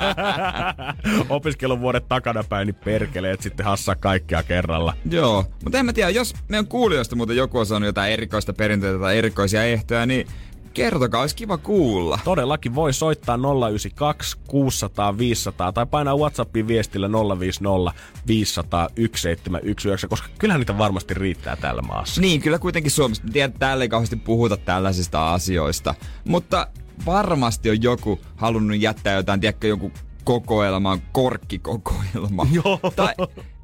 Opiskeluvuodet 1.29 2.07
takanapäin, 2.07 2.65
niin 2.65 2.75
perkele, 2.75 3.31
et 3.31 3.41
sitten 3.41 3.65
hassaa 3.65 3.95
kaikkea 3.95 4.43
kerralla. 4.71 4.93
Joo, 5.11 5.45
mutta 5.63 5.79
en 5.79 5.85
mä 5.85 5.93
tiedä, 5.93 6.09
jos 6.09 6.33
meidän 6.49 6.67
kuulijoista 6.67 7.15
muuten 7.15 7.37
joku 7.37 7.59
on 7.59 7.65
saanut 7.65 7.87
jotain 7.87 8.13
erikoista 8.13 8.53
perintöitä 8.53 8.99
tai 8.99 9.17
erikoisia 9.17 9.63
ehtoja, 9.63 10.05
niin 10.05 10.27
kertokaa, 10.73 11.21
olisi 11.21 11.35
kiva 11.35 11.57
kuulla. 11.57 12.19
Todellakin 12.23 12.75
voi 12.75 12.93
soittaa 12.93 13.35
092 13.35 14.37
600 14.47 15.17
500 15.17 15.71
tai 15.71 15.85
painaa 15.85 16.17
WhatsAppin 16.17 16.67
viestillä 16.67 17.09
050 17.39 18.01
500 18.27 18.87
1719, 18.87 20.07
koska 20.07 20.27
kyllähän 20.39 20.59
niitä 20.59 20.77
varmasti 20.77 21.13
riittää 21.13 21.55
tällä 21.55 21.81
maassa. 21.81 22.21
Niin, 22.21 22.41
kyllä 22.41 22.59
kuitenkin 22.59 22.91
Suomessa. 22.91 23.23
Tiedän, 23.33 23.49
että 23.49 23.59
täällä 23.59 23.83
ei 23.83 23.89
kauheasti 23.89 24.15
puhuta 24.15 24.57
tällaisista 24.57 25.33
asioista. 25.33 25.95
Mutta 26.25 26.67
varmasti 27.05 27.69
on 27.69 27.83
joku 27.83 28.19
halunnut 28.35 28.81
jättää 28.81 29.15
jotain, 29.15 29.39
tiedätkö, 29.39 29.67
joku 29.67 29.91
kokoelman, 30.23 31.01
korkkikokoelma. 31.11 32.47
Joo. 32.63 32.79
Tai 32.95 33.13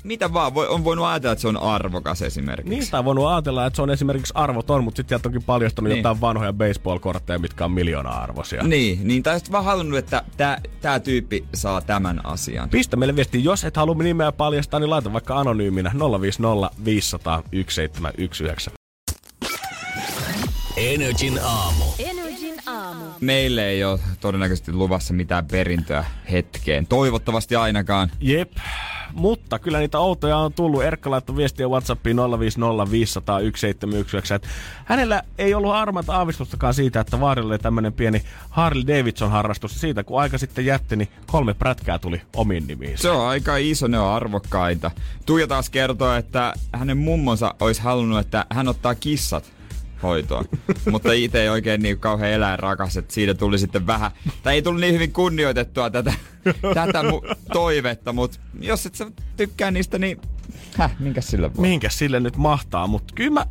mitä 0.08 0.34
vaan, 0.34 0.53
voi, 0.53 0.68
on 0.68 0.84
voinut 0.84 1.05
ajatella, 1.05 1.34
että 1.34 1.41
se 1.41 1.47
on 1.47 1.58
arvokas 1.58 2.22
esimerkiksi. 2.22 2.70
Niistä 2.70 2.99
on 2.99 3.05
voinut 3.05 3.28
ajatella, 3.28 3.66
että 3.66 3.76
se 3.76 3.82
on 3.82 3.89
esimerkiksi 3.89 4.34
arvoton, 4.36 4.84
mutta 4.84 4.97
sitten 4.97 5.10
sieltä 5.16 5.28
onkin 5.30 5.43
paljastunut 5.43 5.88
Niin. 5.89 5.93
niin. 5.95 5.99
jotain 5.99 6.22
vanhoja 6.22 6.53
baseball-kortteja, 6.53 7.39
mitkä 7.39 7.66
on 7.66 7.72
miljoona-arvoisia. 7.72 8.64
Niin, 8.64 9.08
niin 9.08 9.24
tai 9.24 9.39
sitten 9.39 9.51
vaan 9.51 9.66
halunnut, 9.66 9.99
että 9.99 10.24
tää, 10.38 10.62
tää 10.82 10.99
tyyppi 10.99 11.45
saa 11.55 11.82
tämän 11.82 12.26
asian. 12.26 12.70
Pistä 12.70 12.95
meille 12.97 13.16
viesti, 13.16 13.43
jos 13.43 13.64
et 13.64 13.78
halua 13.78 13.95
nimeä 13.95 14.32
paljastaa, 14.32 14.80
niin 14.80 14.89
laita 14.89 15.14
vaikka 15.14 15.39
anonyyminä 15.39 15.91
050 16.22 16.70
500 16.86 17.41
1719. 17.41 18.72
Energin 20.78 21.39
aamu. 21.43 21.84
Energin 21.99 22.14
aamu. 22.14 22.16
Meille 23.22 23.68
ei 23.68 23.84
ole 23.84 23.99
todennäköisesti 24.22 24.74
luvassa 24.74 25.13
mitään 25.13 25.45
perintöä 25.45 26.05
hetkeen. 26.32 26.88
Toivottavasti 26.88 27.55
ainakaan. 27.55 28.11
Jep. 28.20 28.51
Mutta 29.13 29.59
kyllä 29.59 29.80
niitä 29.80 29.99
outoja 29.99 30.38
on 30.38 30.53
tullut. 30.53 30.84
Erkka 30.84 31.11
laittoi 31.11 31.36
viestiä 31.36 31.68
Whatsappiin 31.68 32.18
050 32.18 32.91
500 32.91 33.39
1719. 33.39 34.36
että 34.36 34.47
Hänellä 34.86 35.24
ei 35.38 35.53
ollut 35.53 35.72
armat 35.72 36.09
aavistustakaan 36.09 36.74
siitä, 36.74 36.99
että 36.99 37.20
Vaarilla 37.20 37.53
oli 37.53 37.59
tämmöinen 37.59 37.93
pieni 37.93 38.22
Harley 38.49 38.88
Davidson 38.88 39.32
harrastus. 39.32 39.82
Siitä 39.82 40.03
kun 40.03 40.22
aika 40.22 40.38
sitten 40.38 40.65
jätti, 40.65 40.95
niin 40.95 41.09
kolme 41.28 41.53
prätkää 41.53 41.99
tuli 41.99 42.22
omin 42.36 42.68
nimiin. 42.68 42.97
Se 42.97 43.09
on 43.09 43.28
aika 43.28 43.57
iso, 43.57 43.88
ne 43.88 43.99
on 43.99 44.13
arvokkaita. 44.13 44.91
Tuija 45.26 45.47
taas 45.47 45.70
kertoo, 45.70 46.13
että 46.15 46.53
hänen 46.74 46.97
mummonsa 46.97 47.55
olisi 47.59 47.82
halunnut, 47.82 48.20
että 48.20 48.45
hän 48.49 48.68
ottaa 48.68 48.95
kissat 48.95 49.57
hoitoon. 50.04 50.45
Mutta 50.91 51.14
itse 51.14 51.41
ei 51.41 51.50
oikein 51.50 51.82
niin 51.82 52.00
kauhean 52.00 52.32
eläinrakas, 52.32 52.98
että 52.98 53.14
siitä 53.14 53.34
tuli 53.34 53.60
sitten 53.60 53.88
vähän, 53.88 54.12
tai 54.43 54.54
ei 54.56 54.62
tullut 54.62 54.82
niin 54.82 54.93
hyvin 54.93 55.14
kunnioitettua 55.14 55.89
tätä, 55.89 56.14
tätä 56.74 57.02
mu- 57.02 57.36
toivetta, 57.54 58.14
mutta 58.14 58.39
jos 58.60 58.86
et 58.86 58.95
sä 58.95 59.12
tykkää 59.38 59.72
niistä, 59.72 60.00
niin 60.00 60.22
häh, 60.78 60.95
minkä 61.00 61.22
sillä 61.22 61.56
voi? 61.56 61.62
Mihinkäs 61.62 61.98
sille 61.98 62.20
nyt 62.20 62.38
mahtaa, 62.38 62.88
mutta 62.88 63.14
kyllä 63.16 63.32
mä, 63.32 63.45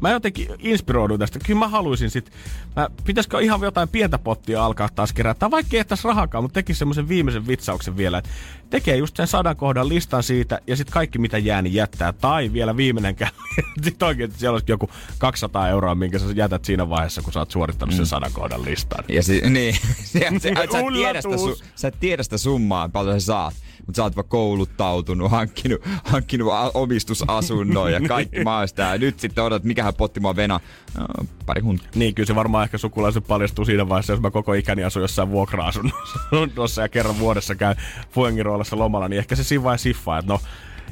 mä 0.00 0.10
jotenkin 0.10 0.48
inspiroiduin 0.58 1.20
tästä. 1.20 1.38
Kyllä 1.46 1.58
mä 1.58 1.68
haluaisin 1.68 2.10
sit, 2.10 2.32
mä, 2.76 2.88
pitäisikö 3.04 3.40
ihan 3.40 3.60
jotain 3.62 3.88
pientä 3.88 4.18
pottia 4.18 4.64
alkaa 4.64 4.88
taas 4.94 5.12
kerätä, 5.12 5.50
vaikka 5.50 5.76
ei 5.76 5.78
ehtäisi 5.80 6.08
rahakaan, 6.08 6.44
mutta 6.44 6.54
tekisi 6.54 6.78
semmoisen 6.78 7.08
viimeisen 7.08 7.46
vitsauksen 7.46 7.96
vielä, 7.96 8.18
että 8.18 8.30
tekee 8.70 8.96
just 8.96 9.16
sen 9.16 9.26
sadan 9.26 9.56
kohdan 9.56 9.88
listan 9.88 10.22
siitä 10.22 10.60
ja 10.66 10.76
sitten 10.76 10.92
kaikki 10.92 11.18
mitä 11.18 11.38
jää, 11.38 11.62
niin 11.62 11.74
jättää. 11.74 12.12
Tai 12.12 12.52
vielä 12.52 12.76
viimeinen 12.76 13.14
käy. 13.14 13.30
sitten 13.84 14.08
oikein, 14.08 14.28
että 14.28 14.40
siellä 14.40 14.54
olisi 14.54 14.72
joku 14.72 14.90
200 15.18 15.68
euroa, 15.68 15.94
minkä 15.94 16.18
sä 16.18 16.26
jätät 16.34 16.64
siinä 16.64 16.88
vaiheessa, 16.88 17.22
kun 17.22 17.32
sä 17.32 17.38
oot 17.38 17.50
suorittanut 17.50 17.94
sen 17.94 18.06
sadan 18.06 18.32
kohdan 18.32 18.64
listan. 18.64 19.04
Ja 19.08 19.22
si- 19.22 19.42
niin, 19.50 19.74
se, 20.04 20.30
se, 20.38 20.52
sä, 20.54 20.78
et 20.80 20.86
tiedä 20.94 21.20
sitä, 21.22 21.36
su- 21.36 21.64
sä 21.76 21.90
tiedä 21.90 22.22
sitä 22.22 22.38
summaa, 22.38 22.88
paljon 22.88 23.20
sä 23.20 23.26
saat. 23.26 23.54
Mutta 23.88 23.96
sä 23.96 24.02
oot 24.02 24.16
vaan 24.16 24.28
kouluttautunut, 24.28 25.30
hankkinut, 25.30 25.80
hankkinut 26.04 26.52
omistusasunnon 26.74 27.92
ja 27.92 28.00
kaikki 28.08 28.44
maasta. 28.44 28.82
Ja 28.82 28.98
nyt 28.98 29.20
sitten 29.20 29.44
odotat, 29.44 29.64
mikähän 29.64 29.94
potti 29.94 30.20
mua 30.20 30.36
vena. 30.36 30.60
No, 30.98 31.06
pari 31.46 31.60
huntia. 31.60 31.88
Niin, 31.94 32.14
kyllä 32.14 32.26
se 32.26 32.34
varmaan 32.34 32.64
ehkä 32.64 32.78
sukulaisen 32.78 33.22
paljastuu 33.22 33.64
siinä 33.64 33.88
vaiheessa, 33.88 34.12
jos 34.12 34.20
mä 34.20 34.30
koko 34.30 34.52
ikäni 34.52 34.84
asun 34.84 35.02
jossain 35.02 35.30
vuokra-asunnossa 35.30 36.82
ja 36.82 36.88
kerran 36.88 37.18
vuodessa 37.18 37.54
käyn 37.54 37.76
Fuengiroolassa 38.10 38.78
lomalla, 38.78 39.08
niin 39.08 39.18
ehkä 39.18 39.36
se 39.36 39.44
siinä 39.44 39.64
vaiheessa 39.64 39.82
siffaa, 39.82 40.18
että 40.18 40.32
no, 40.32 40.40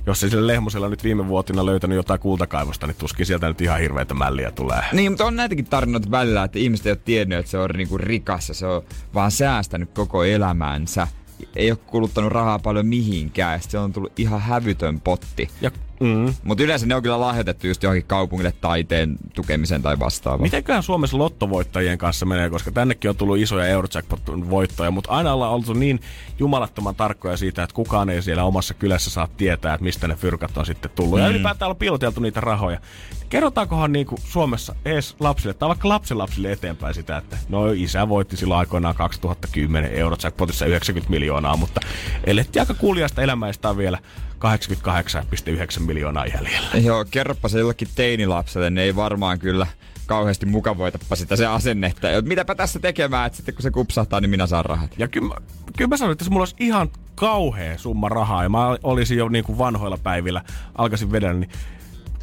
jos 0.06 0.24
ei 0.24 0.30
sille 0.30 0.46
Lehmusella 0.46 0.88
nyt 0.88 1.04
viime 1.04 1.28
vuotina 1.28 1.66
löytänyt 1.66 1.96
jotain 1.96 2.20
kultakaivosta, 2.20 2.86
niin 2.86 2.96
tuskin 2.96 3.26
sieltä 3.26 3.48
nyt 3.48 3.60
ihan 3.60 3.80
hirveitä 3.80 4.14
mälliä 4.14 4.50
tulee. 4.50 4.82
Niin, 4.92 5.12
mutta 5.12 5.24
on 5.24 5.36
näitäkin 5.36 5.64
tarinoita 5.64 6.10
välillä, 6.10 6.44
että 6.44 6.58
ihmiset 6.58 6.86
ei 6.86 6.92
ole 6.92 7.00
tiennyt, 7.04 7.38
että 7.38 7.50
se 7.50 7.58
on 7.58 7.70
niinku 7.70 7.98
rikas 7.98 8.48
ja 8.48 8.54
se 8.54 8.66
on 8.66 8.82
vaan 9.14 9.30
säästänyt 9.30 9.90
koko 9.94 10.24
elämänsä. 10.24 11.08
Ei 11.56 11.70
ole 11.70 11.78
kuluttanut 11.86 12.32
rahaa 12.32 12.58
paljon 12.58 12.86
mihinkään 12.86 13.52
ja 13.52 13.68
se 13.68 13.78
on 13.78 13.92
tullut 13.92 14.18
ihan 14.18 14.40
hävytön 14.40 15.00
potti. 15.00 15.48
Ja, 15.60 15.70
mm. 16.00 16.34
Mutta 16.44 16.64
yleensä 16.64 16.86
ne 16.86 16.94
on 16.94 17.02
kyllä 17.02 17.20
lahjoitettu 17.20 17.66
just 17.66 17.82
johonkin 17.82 18.06
kaupungille 18.06 18.52
taiteen 18.60 19.16
tukemiseen 19.34 19.82
tai 19.82 19.98
vastaavaan. 19.98 20.42
Mitenköhän 20.42 20.82
Suomessa 20.82 21.18
lottovoittajien 21.18 21.98
kanssa 21.98 22.26
menee, 22.26 22.50
koska 22.50 22.70
tännekin 22.70 23.10
on 23.10 23.16
tullut 23.16 23.38
isoja 23.38 23.66
Eurojackpot-voittoja, 23.66 24.90
mutta 24.90 25.10
aina 25.10 25.32
ollaan 25.32 25.52
oltu 25.52 25.72
niin 25.72 26.00
jumalattoman 26.38 26.94
tarkkoja 26.94 27.36
siitä, 27.36 27.62
että 27.62 27.74
kukaan 27.74 28.10
ei 28.10 28.22
siellä 28.22 28.44
omassa 28.44 28.74
kylässä 28.74 29.10
saa 29.10 29.28
tietää, 29.36 29.74
että 29.74 29.84
mistä 29.84 30.08
ne 30.08 30.14
fyrkat 30.14 30.56
on 30.56 30.66
sitten 30.66 30.90
tullut. 30.94 31.18
Mm. 31.18 31.24
Ja 31.24 31.28
ylipäätään 31.28 31.70
on 31.70 31.76
piiloteltu 31.76 32.20
niitä 32.20 32.40
rahoja. 32.40 32.80
Kerrotaankohan 33.28 33.92
niinku 33.92 34.18
Suomessa 34.24 34.74
edes 34.84 35.16
lapsille, 35.20 35.54
tai 35.54 35.68
vaikka 35.68 35.88
lapsenlapsille 35.88 36.52
eteenpäin 36.52 36.94
sitä, 36.94 37.16
että 37.16 37.36
no 37.48 37.72
isä 37.72 38.08
voitti 38.08 38.36
silloin 38.36 38.58
aikoinaan 38.58 38.94
2010 38.94 39.92
Eurojackpotissa 39.92 40.66
90 40.66 41.10
miljoonaa, 41.10 41.56
mutta 41.56 41.80
elettiin 42.24 42.62
aika 42.62 42.74
kuuliaista 42.74 43.22
elämäistä 43.22 43.76
vielä 43.76 43.98
88,9 44.44 45.80
miljoonaa 45.80 46.26
jäljellä. 46.26 46.68
Joo, 46.74 47.04
kerropa 47.10 47.48
se 47.48 47.58
jollekin 47.58 47.88
teinilapselle, 47.94 48.70
ne 48.70 48.82
ei 48.82 48.96
varmaan 48.96 49.38
kyllä 49.38 49.66
kauheasti 50.06 50.46
mukavoitapa 50.46 51.16
sitä 51.16 51.36
se 51.36 51.46
asennetta. 51.46 52.08
Mitäpä 52.24 52.54
tässä 52.54 52.78
tekemään, 52.78 53.26
että 53.26 53.36
sitten 53.36 53.54
kun 53.54 53.62
se 53.62 53.70
kupsahtaa, 53.70 54.20
niin 54.20 54.30
minä 54.30 54.46
saan 54.46 54.64
rahat. 54.64 54.90
Ja 54.98 55.08
kyllä, 55.08 55.34
kyllä 55.76 55.88
mä 55.88 55.96
sanoin, 55.96 56.12
että 56.12 56.24
jos 56.24 56.30
mulla 56.30 56.42
olisi 56.42 56.56
ihan 56.58 56.90
kauhea 57.14 57.78
summa 57.78 58.08
rahaa 58.08 58.42
ja 58.42 58.48
mä 58.48 58.76
olisin 58.82 59.18
jo 59.18 59.28
niin 59.28 59.44
kuin 59.44 59.58
vanhoilla 59.58 59.98
päivillä, 59.98 60.42
alkaisin 60.74 61.12
vedellä, 61.12 61.40
niin 61.40 61.50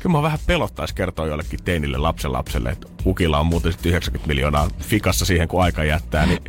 kyllä 0.04 0.18
mä 0.18 0.22
vähän 0.22 0.39
pelottaisi 0.47 0.95
kertoa 0.95 1.28
jollekin 1.28 1.64
teinille 1.64 1.97
lapsen 1.97 2.34
lapselle, 2.34 2.70
että 2.70 2.88
ukilla 3.06 3.39
on 3.39 3.45
muuten 3.45 3.72
sitten 3.72 3.89
90 3.89 4.28
miljoonaa 4.28 4.70
fikassa 4.80 5.26
siihen, 5.26 5.47
kun 5.47 5.64
aika 5.64 5.84
jättää. 5.84 6.26
Niin 6.26 6.39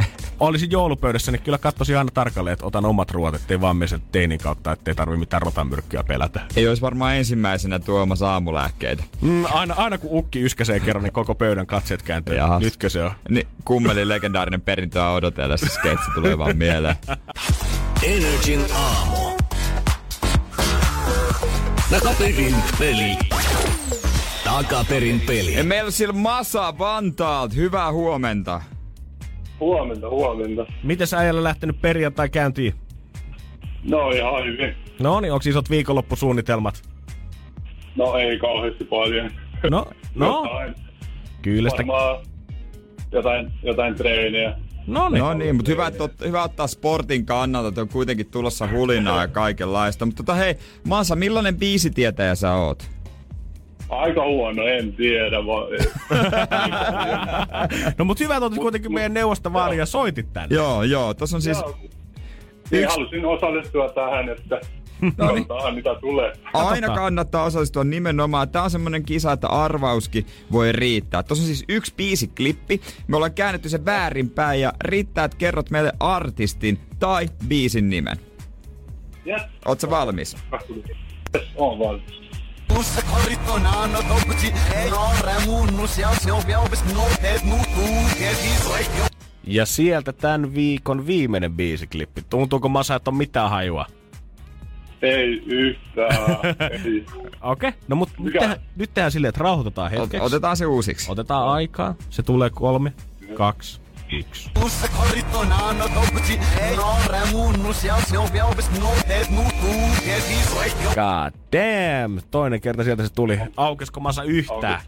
olisin 0.40 0.70
joulupöydässä, 0.70 1.32
niin 1.32 1.42
kyllä 1.42 1.58
katsoisin 1.58 1.98
aina 1.98 2.10
tarkalleen, 2.14 2.52
että 2.52 2.66
otan 2.66 2.84
omat 2.84 3.10
ruoat, 3.10 3.34
ettei 3.34 3.60
vaan 3.60 3.76
mene 3.76 3.88
sen 3.88 4.02
teinin 4.12 4.38
kautta, 4.38 4.72
ettei 4.72 4.94
tarvi 4.94 5.16
mitään 5.16 5.42
rotanmyrkkyä 5.42 6.04
pelätä. 6.04 6.40
Ei 6.56 6.68
olisi 6.68 6.82
varmaan 6.82 7.16
ensimmäisenä 7.16 7.78
tuomassa 7.78 8.30
aamulääkkeitä. 8.30 9.04
Mm, 9.20 9.44
aina, 9.52 9.74
aina 9.74 9.98
kun 9.98 10.10
ukki 10.12 10.42
yskäsee 10.42 10.80
kerran, 10.80 11.04
niin 11.04 11.12
koko 11.12 11.34
pöydän 11.34 11.66
katseet 11.66 12.02
kääntyy. 12.02 12.36
Jahas. 12.36 12.62
Nytkö 12.62 12.90
se 12.90 13.02
on? 13.02 13.10
Niin, 13.28 13.46
kummelin 13.64 14.08
legendaarinen 14.08 14.60
perintöä 14.60 15.10
odotellessa 15.10 15.66
sketsi 15.66 16.10
tulee 16.14 16.38
vaan 16.38 16.56
mieleen. 16.56 16.96
Energin 18.02 18.64
aamu. 18.74 19.34
Takaperin 21.90 22.54
peli. 22.78 23.33
Takaperin 24.54 25.20
peli. 25.26 25.54
Ja 25.54 25.64
meillä 25.64 25.86
on 25.86 25.92
siellä 25.92 26.12
Masa 26.12 26.78
Vantaalt. 26.78 27.56
Hyvää 27.56 27.92
huomenta. 27.92 28.60
Huomenta, 29.60 30.08
huomenta. 30.10 30.66
Miten 30.82 31.06
sä 31.06 31.18
äijällä 31.18 31.42
lähtenyt 31.42 31.80
perjantai 31.80 32.28
käyntiin? 32.28 32.74
No 33.82 34.10
ihan 34.10 34.44
hyvin. 34.44 34.74
No 35.00 35.20
niin, 35.20 35.32
onko 35.32 35.48
isot 35.48 35.70
viikonloppusuunnitelmat? 35.70 36.82
No 37.96 38.14
ei 38.16 38.38
kauheasti 38.38 38.84
paljon. 38.84 39.30
No, 39.70 39.86
no, 40.14 40.42
Jotain, 40.44 40.74
kyllä 41.42 41.70
sitä. 41.70 41.82
jotain, 43.12 43.52
jotain 43.62 43.94
treeniä. 43.94 44.54
No 44.86 45.08
niin. 45.08 45.18
No 45.20 45.34
niin, 45.34 45.56
mutta 45.56 45.70
hyvä, 45.70 45.86
että 45.86 46.04
ot- 46.04 46.26
hyvä 46.26 46.42
ottaa 46.42 46.66
sportin 46.66 47.26
kannalta, 47.26 47.68
että 47.68 47.80
on 47.80 47.88
kuitenkin 47.88 48.30
tulossa 48.30 48.68
hulinaa 48.72 49.20
ja 49.20 49.28
kaikenlaista. 49.28 50.06
Mutta 50.06 50.22
tota 50.22 50.34
hei, 50.34 50.54
Masa, 50.88 51.16
millainen 51.16 51.56
biisitietäjä 51.56 52.34
sä 52.34 52.54
oot? 52.54 52.93
Aika 53.88 54.24
huono, 54.24 54.62
en 54.66 54.92
tiedä. 54.92 55.46
Va- 55.46 55.68
No 57.98 58.04
mut 58.04 58.20
hyvä, 58.20 58.36
että 58.36 58.46
otit 58.46 58.58
kuitenkin 58.58 58.94
meidän 58.94 59.14
neuvosta 59.14 59.52
vaari 59.52 59.76
ja 59.76 59.86
soitit 59.86 60.32
tänne. 60.32 60.56
Joo, 60.56 60.82
joo, 60.82 61.14
tossa 61.14 61.36
on 61.36 61.42
siis... 61.42 61.58
Joo. 61.58 61.76
Niin 62.70 62.88
halusin 62.88 63.26
osallistua 63.26 63.88
tähän, 63.88 64.28
että 64.28 64.60
No 65.18 65.32
niin. 65.34 65.46
Mitä 65.74 65.94
tulee. 66.00 66.32
Aina 66.52 66.94
kannattaa 66.94 67.44
osallistua 67.44 67.84
nimenomaan. 67.84 68.48
Tää 68.48 68.62
on 68.62 68.70
semmonen 68.70 69.04
kisa, 69.04 69.32
että 69.32 69.48
arvauskin 69.48 70.26
voi 70.52 70.72
riittää. 70.72 71.22
Tuossa 71.22 71.42
on 71.42 71.46
siis 71.46 71.64
yksi 71.68 71.94
biisiklippi. 71.96 72.80
Me 73.06 73.16
ollaan 73.16 73.34
käännetty 73.34 73.68
se 73.68 73.84
väärinpäin 73.84 74.60
ja 74.60 74.72
riittää, 74.84 75.24
että 75.24 75.36
kerrot 75.36 75.70
meille 75.70 75.92
artistin 76.00 76.78
tai 76.98 77.28
biisin 77.48 77.90
nimen. 77.90 78.16
Yes. 79.26 79.42
Oot 79.66 79.80
sä 79.80 79.90
valmis? 79.90 80.36
Yes, 81.34 81.46
on 81.56 81.78
valmis. 81.78 82.23
Ja 89.46 89.66
sieltä 89.66 90.12
tämän 90.12 90.54
viikon 90.54 91.06
viimeinen 91.06 91.52
biisiklippi. 91.52 92.22
Tuntuuko 92.30 92.68
Masa, 92.68 92.94
että 92.94 93.10
on 93.10 93.16
mitään 93.16 93.50
hajua? 93.50 93.86
Ei 95.02 95.42
yhtään. 95.46 96.16
Ei. 96.84 97.06
Okei, 97.42 97.68
okay. 97.68 97.72
no 97.88 97.96
mut 97.96 98.08
nyt 98.18 98.32
tehdään, 98.32 98.60
nyt 98.76 98.94
tehdään 98.94 99.12
silleen, 99.12 99.28
että 99.28 99.44
rauhoitetaan 99.44 99.90
hetkeksi. 99.90 100.20
Otetaan 100.20 100.56
se 100.56 100.66
uusiksi. 100.66 101.12
Otetaan 101.12 101.48
aikaa. 101.48 101.94
Se 102.10 102.22
tulee 102.22 102.50
kolme, 102.50 102.92
kaksi, 103.34 103.80
yksi. 104.12 104.50
God 110.94 111.34
damn! 111.52 112.20
Toinen 112.30 112.60
kerta 112.60 112.84
sieltä 112.84 113.06
se 113.06 113.12
tuli. 113.12 113.38
Aukesko 113.56 114.00
Masa 114.00 114.22
yhtään? 114.22 114.80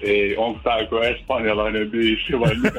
Ei, 0.00 0.36
onko 0.36 0.60
tää 0.64 0.78
joku 0.78 0.96
espanjalainen 0.96 1.90
biisi 1.90 2.40
vai 2.40 2.54
mitä? 2.54 2.78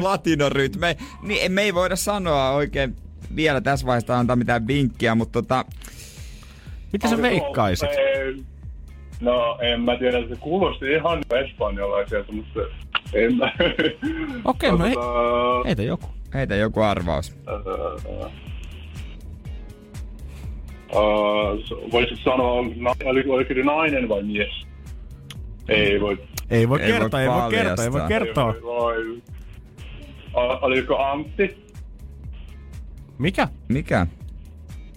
Latinorytmi. 0.08 0.80
Me, 0.80 0.96
niin, 1.22 1.52
me 1.52 1.62
ei 1.62 1.74
voida 1.74 1.96
sanoa 1.96 2.50
oikein 2.50 2.96
vielä 3.36 3.60
tässä 3.60 3.86
vaiheessa 3.86 4.18
antaa 4.18 4.36
mitään 4.36 4.66
vinkkiä, 4.66 5.14
mutta 5.14 5.42
tota... 5.42 5.64
Mitä 6.92 7.08
sä 7.08 7.22
veikkaisit? 7.22 7.88
Ei, 7.90 8.44
No, 9.20 9.58
en 9.60 9.80
mä 9.80 9.96
tiedä, 9.96 10.28
se 10.28 10.36
kuulosti 10.40 10.92
ihan 10.92 11.22
espanjalaiselta, 11.44 12.32
mutta 12.32 12.60
en 13.12 13.36
mä... 13.36 13.52
Okei, 14.44 14.70
no 14.70 14.78
hei, 14.78 14.94
Tota, 14.94 15.64
heitä 15.66 15.82
joku. 15.82 16.06
Heitä 16.34 16.56
joku 16.56 16.80
arvaus. 16.80 17.36
Uh, 17.46 18.24
uh, 20.92 21.92
voisitko 21.92 22.30
sanoa, 22.30 22.52
oliko, 23.04 23.32
oliko, 23.32 23.54
nainen 23.64 24.08
vai 24.08 24.22
mies? 24.22 24.66
Ei 25.68 26.00
voi. 26.00 26.18
Ei 26.50 26.68
voi 26.68 26.82
Ei 26.82 26.88
voi 26.88 27.00
kertoa, 27.00 27.20
ei 27.20 27.28
voi 27.28 27.50
kertoa, 27.50 27.84
ei 27.84 27.92
voi 27.92 28.08
kertoa. 28.08 28.54
Ei 28.54 28.62
voi. 28.62 29.22
Uh, 30.36 30.58
oliko 30.62 30.98
Antti? 30.98 31.64
Mikä? 33.18 33.48
Mikä? 33.68 34.06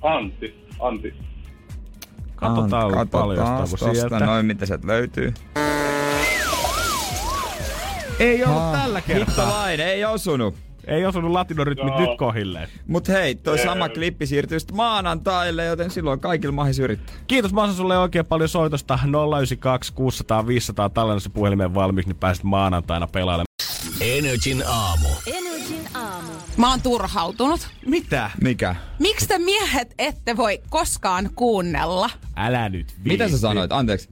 Antti. 0.01 0.55
Antti. 0.79 1.26
Katsotaan, 2.37 2.91
Ant- 2.91 3.59
tosta 3.69 3.93
sieltä. 3.93 4.19
Noin, 4.19 4.45
mitä 4.45 4.65
sieltä 4.65 4.87
löytyy. 4.87 5.33
Ei 8.19 8.43
ollut 8.45 8.61
Ah, 8.61 8.81
tällä 8.81 9.01
kertaa. 9.01 9.25
Hittalainen, 9.27 9.87
ei 9.87 10.05
osunut. 10.05 10.55
Ei 10.87 11.05
osunut 11.05 11.31
latinorytmit 11.31 11.87
Joo. 11.87 11.99
nyt 11.99 12.17
kohilleen. 12.17 12.69
Mut 12.87 13.07
hei, 13.07 13.35
toi 13.35 13.57
sama 13.59 13.89
klippi 13.89 14.25
siirtyy 14.25 14.59
sitten 14.59 14.75
maanantaille, 14.77 15.65
joten 15.65 15.91
silloin 15.91 16.19
kaikilla 16.19 16.51
mahis 16.53 16.79
yrittää. 16.79 17.15
Kiitos 17.27 17.53
Masa 17.53 17.73
sulle 17.73 17.97
oikein 17.97 18.25
paljon 18.25 18.49
soitosta. 18.49 18.99
092 19.03 19.93
600 19.93 20.47
500 20.47 20.89
tallennassa 20.89 21.29
puhelimeen 21.29 21.73
valmiiksi, 21.73 22.09
niin 22.09 22.19
pääset 22.19 22.43
maanantaina 22.43 23.07
pelailemaan. 23.07 23.45
Energin 24.01 24.63
aamu. 24.67 25.07
Aamu. 25.07 25.46
Mä 26.57 26.69
oon 26.69 26.81
turhautunut. 26.81 27.67
Mitä? 27.85 28.31
Mikä? 28.41 28.75
Miksi 28.99 29.27
te 29.27 29.37
miehet 29.37 29.93
ette 29.99 30.37
voi 30.37 30.61
koskaan 30.69 31.29
kuunnella? 31.35 32.09
Älä 32.35 32.69
nyt 32.69 32.87
viitti. 32.87 33.09
Mitä 33.09 33.29
sä 33.29 33.37
sanoit? 33.37 33.71
Anteeksi. 33.71 34.09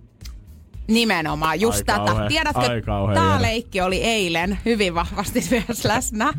Nimenomaan, 0.88 1.62
just 1.62 1.78
Ai 1.78 1.84
tätä. 1.84 2.06
kauhea. 2.06 2.28
Tiedätkö, 2.28 2.60
Ai 2.60 2.82
tää 3.16 3.42
leikki 3.42 3.82
oli 3.82 4.04
eilen 4.04 4.60
hyvin 4.66 4.96
vahvasti 4.96 5.44
myös 5.68 5.86
läsnä. 5.86 6.34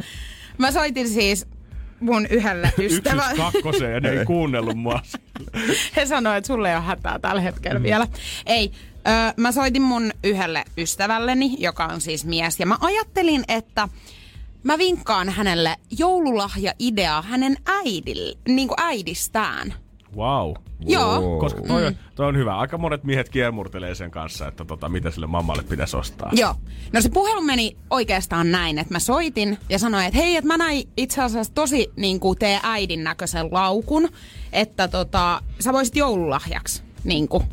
Mä 0.58 0.72
soitin 0.72 1.08
siis 1.08 1.46
mun 2.00 2.26
yhdelle 2.26 2.72
ystävälle. 2.78 3.30
Ykkös 3.32 3.52
kakkoseen 3.52 3.92
ja 3.94 4.00
ne 4.00 4.10
ei 4.10 4.24
kuunnellut 4.24 4.76
mua. 4.76 5.00
He 5.96 6.06
sanoivat, 6.06 6.36
että 6.38 6.46
sulle 6.46 6.70
ei 6.70 6.76
ole 6.76 6.84
hätää 6.84 7.18
tällä 7.18 7.40
hetkellä 7.40 7.82
vielä. 7.82 8.06
Ei, 8.46 8.72
ö, 8.96 9.34
mä 9.36 9.52
soitin 9.52 9.82
mun 9.82 10.10
yhdelle 10.24 10.64
ystävälleni, 10.78 11.56
joka 11.58 11.84
on 11.86 12.00
siis 12.00 12.24
mies. 12.24 12.60
Ja 12.60 12.66
mä 12.66 12.76
ajattelin, 12.80 13.44
että 13.48 13.88
mä 14.66 14.78
vinkkaan 14.78 15.28
hänelle 15.28 15.76
joululahja-idea 15.98 17.22
hänen 17.22 17.56
äidille, 17.66 18.38
niin 18.48 18.68
kuin 18.68 18.80
äidistään. 18.80 19.74
Wow. 20.16 20.52
Joo. 20.80 21.40
Koska 21.40 21.62
toi, 21.62 21.86
on, 21.86 21.96
toi 22.14 22.26
on 22.26 22.36
hyvä. 22.36 22.56
Aika 22.56 22.78
monet 22.78 23.04
miehet 23.04 23.28
kiemurtelee 23.28 23.94
sen 23.94 24.10
kanssa, 24.10 24.48
että 24.48 24.64
tota, 24.64 24.88
mitä 24.88 25.10
sille 25.10 25.26
mammalle 25.26 25.62
pitäisi 25.62 25.96
ostaa. 25.96 26.30
Joo. 26.32 26.54
No 26.92 27.00
se 27.00 27.08
puhelu 27.08 27.40
meni 27.40 27.76
oikeastaan 27.90 28.50
näin, 28.50 28.78
että 28.78 28.94
mä 28.94 28.98
soitin 28.98 29.58
ja 29.68 29.78
sanoin, 29.78 30.06
että 30.06 30.18
hei, 30.18 30.36
että 30.36 30.48
mä 30.48 30.56
näin 30.56 30.88
itse 30.96 31.22
asiassa 31.22 31.54
tosi 31.54 31.92
niin 31.96 32.20
kuin 32.20 32.38
tee 32.38 32.60
äidin 32.62 33.04
näköisen 33.04 33.48
laukun, 33.50 34.08
että 34.52 34.88
tota, 34.88 35.42
sä 35.60 35.72
voisit 35.72 35.96
joululahjaksi 35.96 36.82
niin 37.04 37.28
kuin, 37.28 37.44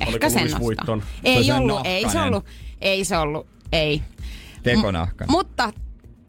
ehkä 0.00 0.10
Oliko 0.10 0.30
sen. 0.30 0.60
Vuitton? 0.60 1.02
Ei 1.24 1.44
Se 1.44 1.54
on 1.54 1.60
ollut, 1.62 1.80
ei 1.84 2.08
se 2.08 2.20
ollut, 2.20 2.44
ei 2.80 3.04
se 3.04 3.18
ollut, 3.18 3.46
ei. 3.72 4.02
Tekonahka. 4.62 5.24
Mutta 5.28 5.72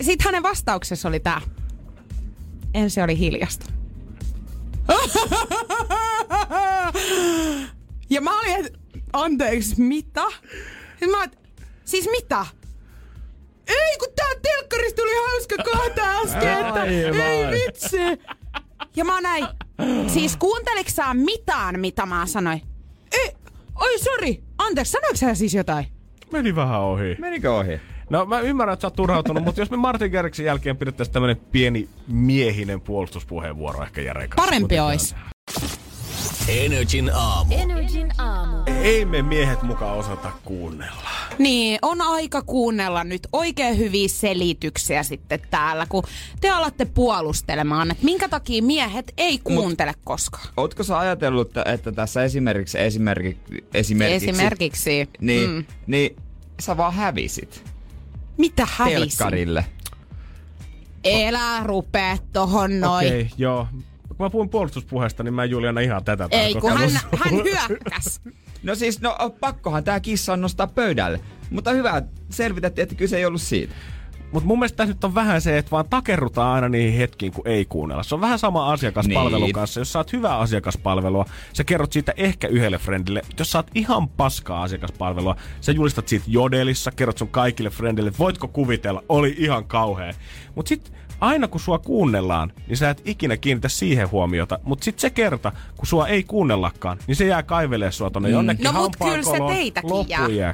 sitten 0.03 0.26
hänen 0.26 0.44
vastauksessa 0.44 1.07
oli 1.10 1.19
tää. 1.19 1.41
Ensin 2.73 3.03
oli 3.03 3.18
hiljasta. 3.18 3.65
ja 8.10 8.22
mä 8.22 8.40
olin, 8.40 8.65
että 8.65 8.80
anteeksi, 9.14 9.82
mitä? 9.82 10.26
Ja 11.02 11.07
mä 11.07 11.28
siis 11.86 12.10
mitä? 12.11 12.45
Ei, 13.68 13.98
kun 13.99 14.07
tää 14.15 14.30
telkkarista 14.41 15.02
tuli 15.02 15.11
hauska 15.28 15.56
kohta 15.64 16.02
äsken, 16.26 16.65
että 16.68 16.84
ei 16.84 17.45
vitsi. 17.52 17.98
Ja 18.95 19.06
mä 19.06 19.22
näin, 19.22 19.48
siis 20.07 20.38
kuunteliks 20.38 20.95
sä 20.95 21.14
mitään, 21.14 21.80
mitä 21.80 22.06
mä 22.06 22.26
sanoin? 22.26 22.61
Ei, 23.11 23.32
oi 23.76 23.99
sori, 23.99 24.44
anteeksi, 24.57 24.91
sanoiko 24.91 25.15
sä 25.15 25.36
siis 25.36 25.53
jotain? 25.53 25.86
Meni 26.32 26.56
vähän 26.56 26.82
ohi. 26.82 27.15
Menikö 27.19 27.56
ohi? 27.56 27.80
No 28.12 28.26
mä 28.26 28.40
ymmärrän, 28.40 28.74
että 28.74 28.82
sä 28.82 28.88
oot 28.88 28.96
turhautunut, 28.96 29.44
mutta 29.44 29.62
jos 29.62 29.72
me 29.72 29.78
Martin 29.78 30.12
Gerriksen 30.12 30.46
jälkeen 30.46 30.78
pidettäisiin 30.78 31.14
tämmönen 31.14 31.38
pieni 31.52 31.90
miehinen 32.08 32.82
puolustuspuheenvuoro 32.82 33.84
ehkä 33.84 34.02
Jere 34.02 34.28
kanssa. 34.28 34.46
Parempi 34.46 34.80
ois. 34.80 35.16
Energin 36.48 37.12
aamu. 37.14 37.54
Energin 37.56 38.12
aamu. 38.18 38.58
Ei 38.84 39.06
me 39.06 39.22
miehet 39.22 39.62
mukaan 39.64 39.98
osata 39.98 40.32
kuunnella. 40.46 41.10
Niin, 41.40 41.80
on 41.82 42.02
aika 42.02 42.42
kuunnella 42.42 43.04
nyt 43.04 43.28
oikein 43.34 43.78
hyviä 43.78 44.08
selityksiä 44.08 45.04
sitten 45.04 45.40
täällä, 45.50 45.86
kun 45.90 46.04
te 46.42 46.50
alatte 46.50 46.86
puolustelemaan, 46.86 47.92
että 47.92 48.06
minkä 48.06 48.30
takia 48.30 48.64
miehet 48.64 49.14
ei 49.18 49.40
kuuntele 49.44 49.94
koskaan. 50.04 50.48
Ootko 50.58 50.84
sä 50.84 51.00
ajatellut, 51.00 51.48
että- 51.48 51.72
että 51.74 51.92
tässä 51.92 52.24
esimerkiksi, 52.24 52.80
esimerkiksi, 52.80 53.64
esimerkiksi, 53.74 54.30
Esimerkiksi. 54.30 55.10
niin, 55.22 55.50
Mm. 55.50 55.66
niin 55.88 56.16
sä 56.60 56.78
vaan 56.78 56.94
hävisit 56.94 57.70
Mitä 58.41 58.68
hävisin? 58.72 58.99
telkkarille. 58.99 59.65
Elä 61.03 61.63
rupee 61.63 62.18
tohon 62.34 62.80
noin. 62.80 63.07
Okei, 63.07 63.22
okay, 63.22 63.34
joo. 63.38 63.68
Kun 64.07 64.15
mä 64.19 64.30
puhun 64.30 64.49
puolustuspuheesta, 64.49 65.23
niin 65.23 65.34
mä 65.34 65.43
en 65.43 65.49
Juliana 65.49 65.81
ihan 65.81 66.03
tätä 66.03 66.27
Ei, 66.31 66.55
kun 66.55 66.77
hän, 66.77 66.89
hän 67.18 67.34
hyökkäs. 67.34 68.22
No 68.63 68.76
siis, 68.76 69.01
no 69.01 69.18
pakkohan 69.39 69.84
tää 69.84 69.99
kissa 69.99 70.34
on 70.34 70.41
nostaa 70.41 70.68
pöydälle. 70.68 71.19
Mutta 71.49 71.72
hyvä, 71.72 72.01
selvitettiin, 72.30 72.84
että 72.84 72.95
kyse 72.95 73.18
ei 73.18 73.26
ollut 73.26 73.41
siitä. 73.41 73.73
Mutta 74.32 74.48
mun 74.48 74.60
mielestä 74.60 74.78
tässä 74.78 74.94
nyt 74.94 75.03
on 75.03 75.16
vähän 75.16 75.41
se, 75.41 75.58
että 75.58 75.72
vaan 75.72 75.90
takerrutaan 75.90 76.56
aina 76.56 76.70
niihin 76.70 76.98
hetkiin, 76.99 77.32
kun 77.32 77.48
ei 77.48 77.66
kuunnella. 77.66 78.03
Se 78.03 78.16
on 78.16 78.22
vähän 78.22 78.40
sama 78.40 78.72
asiakaspalvelun 78.72 79.41
Niin. 79.44 79.53
kanssa. 79.53 79.80
Jos 79.80 79.94
saat 79.94 80.14
hyvää 80.14 80.38
asiakaspalvelua, 80.38 81.26
sä 81.53 81.64
kerrot 81.64 81.91
siitä 81.91 82.14
ehkä 82.18 82.48
yhdelle 82.48 82.78
friendille. 82.78 83.22
Jos 83.40 83.52
saat 83.52 83.72
ihan 83.76 84.10
paskaa 84.10 84.64
asiakaspalvelua, 84.64 85.36
sä 85.62 85.72
julistat 85.72 86.08
siitä 86.08 86.26
jodelissa, 86.28 86.91
kerrot 86.91 87.18
sun 87.18 87.28
kaikille 87.28 87.70
friendille, 87.70 88.12
voitko 88.20 88.48
kuvitella, 88.48 89.03
oli 89.10 89.36
ihan 89.38 89.66
kauhea. 89.66 90.14
Mut 90.56 90.68
sit 90.68 90.94
aina 91.20 91.48
kun 91.48 91.60
sua 91.60 91.80
kuunnellaan, 91.80 92.53
niin 92.68 92.78
sä 92.78 92.90
et 92.90 93.02
ikinä 93.06 93.38
kiinnitä 93.38 93.70
siihen 93.70 94.12
huomiota. 94.12 94.60
Mutta 94.64 94.84
sit 94.86 94.99
se 94.99 95.10
kerta, 95.10 95.52
kun 95.78 95.88
sua 95.88 96.08
ei 96.08 96.24
kuunnellakaan, 96.24 96.98
niin 97.08 97.16
se 97.16 97.26
jää 97.26 97.44
kaivelee 97.44 97.91
sua 97.91 98.10
tonne 98.10 98.30
jonnekin 98.30 98.64
No 98.64 98.72
mut 98.74 98.95
kyllä 98.95 99.24
se 99.24 99.38
teitäkin 99.56 99.90
jää. 100.08 100.53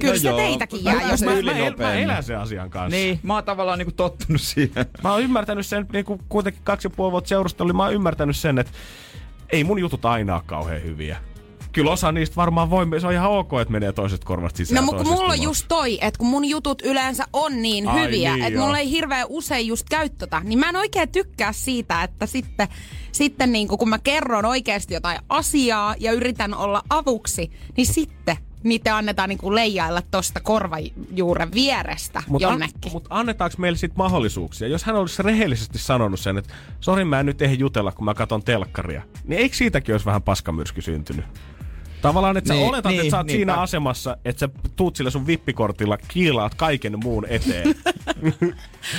Kyllä 0.00 0.14
No 0.14 0.20
se 0.20 0.28
joo. 0.28 0.36
teitäkin 0.36 0.84
jää. 0.84 1.10
Jos 1.10 1.22
mä, 1.22 1.30
mä, 1.30 1.52
el- 1.52 1.76
mä 1.76 1.94
elän 1.94 2.22
sen 2.22 2.38
asian 2.38 2.70
kanssa. 2.70 2.96
Niin, 2.96 3.20
mä 3.22 3.34
oon 3.34 3.44
tavallaan 3.44 3.78
niinku 3.78 3.92
tottunut 3.92 4.40
siihen. 4.40 4.86
Mä 5.04 5.12
oon 5.12 5.22
ymmärtänyt 5.22 5.66
sen, 5.66 5.86
niin 5.92 6.04
kuin 6.04 6.20
kuitenkin 6.28 6.62
kaksi 6.64 6.86
ja 6.86 6.90
puoli 6.90 7.12
vuotta 7.12 7.28
seurustelua, 7.28 7.68
niin 7.68 7.76
mä 7.76 7.84
oon 7.84 7.94
ymmärtänyt 7.94 8.36
sen, 8.36 8.58
että 8.58 8.72
ei 9.52 9.64
mun 9.64 9.78
jutut 9.78 10.04
aina 10.04 10.34
ole 10.34 10.42
kauhean 10.46 10.82
hyviä. 10.82 11.16
Kyllä 11.72 11.90
osa 11.90 12.12
niistä 12.12 12.36
varmaan 12.36 12.70
voi, 12.70 12.86
se 13.00 13.06
on 13.06 13.12
ihan 13.12 13.30
ok, 13.30 13.50
että 13.62 13.72
menee 13.72 13.92
toisesta 13.92 14.26
korvasta 14.26 14.56
sisään. 14.56 14.76
No 14.76 14.82
mutta 14.82 15.04
mulla 15.04 15.32
on 15.32 15.42
just 15.42 15.64
toi, 15.68 15.98
että 16.00 16.18
kun 16.18 16.26
mun 16.28 16.44
jutut 16.44 16.82
yleensä 16.82 17.24
on 17.32 17.62
niin 17.62 17.88
Ai 17.88 18.04
hyviä, 18.04 18.34
niin, 18.34 18.44
että 18.44 18.60
mulla 18.60 18.78
ei 18.78 18.90
hirveän 18.90 19.26
usein 19.28 19.66
just 19.66 19.86
käy 19.90 20.08
tota, 20.08 20.40
niin 20.40 20.58
mä 20.58 20.68
en 20.68 20.76
oikein 20.76 21.08
tykkää 21.08 21.52
siitä, 21.52 22.02
että 22.02 22.26
sitten, 22.26 22.68
sitten 23.12 23.52
niin 23.52 23.68
kun 23.68 23.88
mä 23.88 23.98
kerron 23.98 24.44
oikeasti 24.44 24.94
jotain 24.94 25.18
asiaa 25.28 25.94
ja 25.98 26.12
yritän 26.12 26.54
olla 26.54 26.82
avuksi, 26.90 27.50
niin 27.76 27.86
sitten 27.86 28.36
niitä 28.68 28.96
annetaan 28.96 29.28
niin 29.28 29.54
leijailla 29.54 30.02
tosta 30.10 30.40
korvajuuren 30.40 31.52
vierestä 31.52 32.22
Mutta 32.28 32.48
jonnekin. 32.48 32.92
mut 32.92 33.06
annetaanko 33.10 33.54
meille 33.58 33.78
sit 33.78 33.96
mahdollisuuksia? 33.96 34.68
Jos 34.68 34.84
hän 34.84 34.96
olisi 34.96 35.22
rehellisesti 35.22 35.78
sanonut 35.78 36.20
sen, 36.20 36.38
että 36.38 36.54
sori 36.80 37.04
mä 37.04 37.20
en 37.20 37.26
nyt 37.26 37.42
ehdi 37.42 37.58
jutella, 37.58 37.92
kun 37.92 38.04
mä 38.04 38.14
katon 38.14 38.42
telkkaria, 38.42 39.02
niin 39.24 39.40
eikö 39.40 39.56
siitäkin 39.56 39.94
olisi 39.94 40.06
vähän 40.06 40.22
paskamyrsky 40.22 40.82
syntynyt? 40.82 41.24
Tavallaan, 42.02 42.36
että 42.36 42.48
sä 42.48 42.54
Niin, 42.54 42.68
oletat, 42.68 42.92
niin, 42.92 43.00
että 43.00 43.10
sä 43.10 43.16
oot 43.16 43.26
niinpä. 43.26 43.38
siinä 43.38 43.54
asemassa, 43.54 44.16
että 44.24 44.40
sä 44.40 44.48
tuut 44.76 44.96
sillä 44.96 45.10
sun 45.10 45.26
vippikortilla, 45.26 45.98
kiilaat 46.08 46.54
kaiken 46.54 46.98
muun 46.98 47.26
eteen. 47.28 47.74
Niin, 48.22 48.54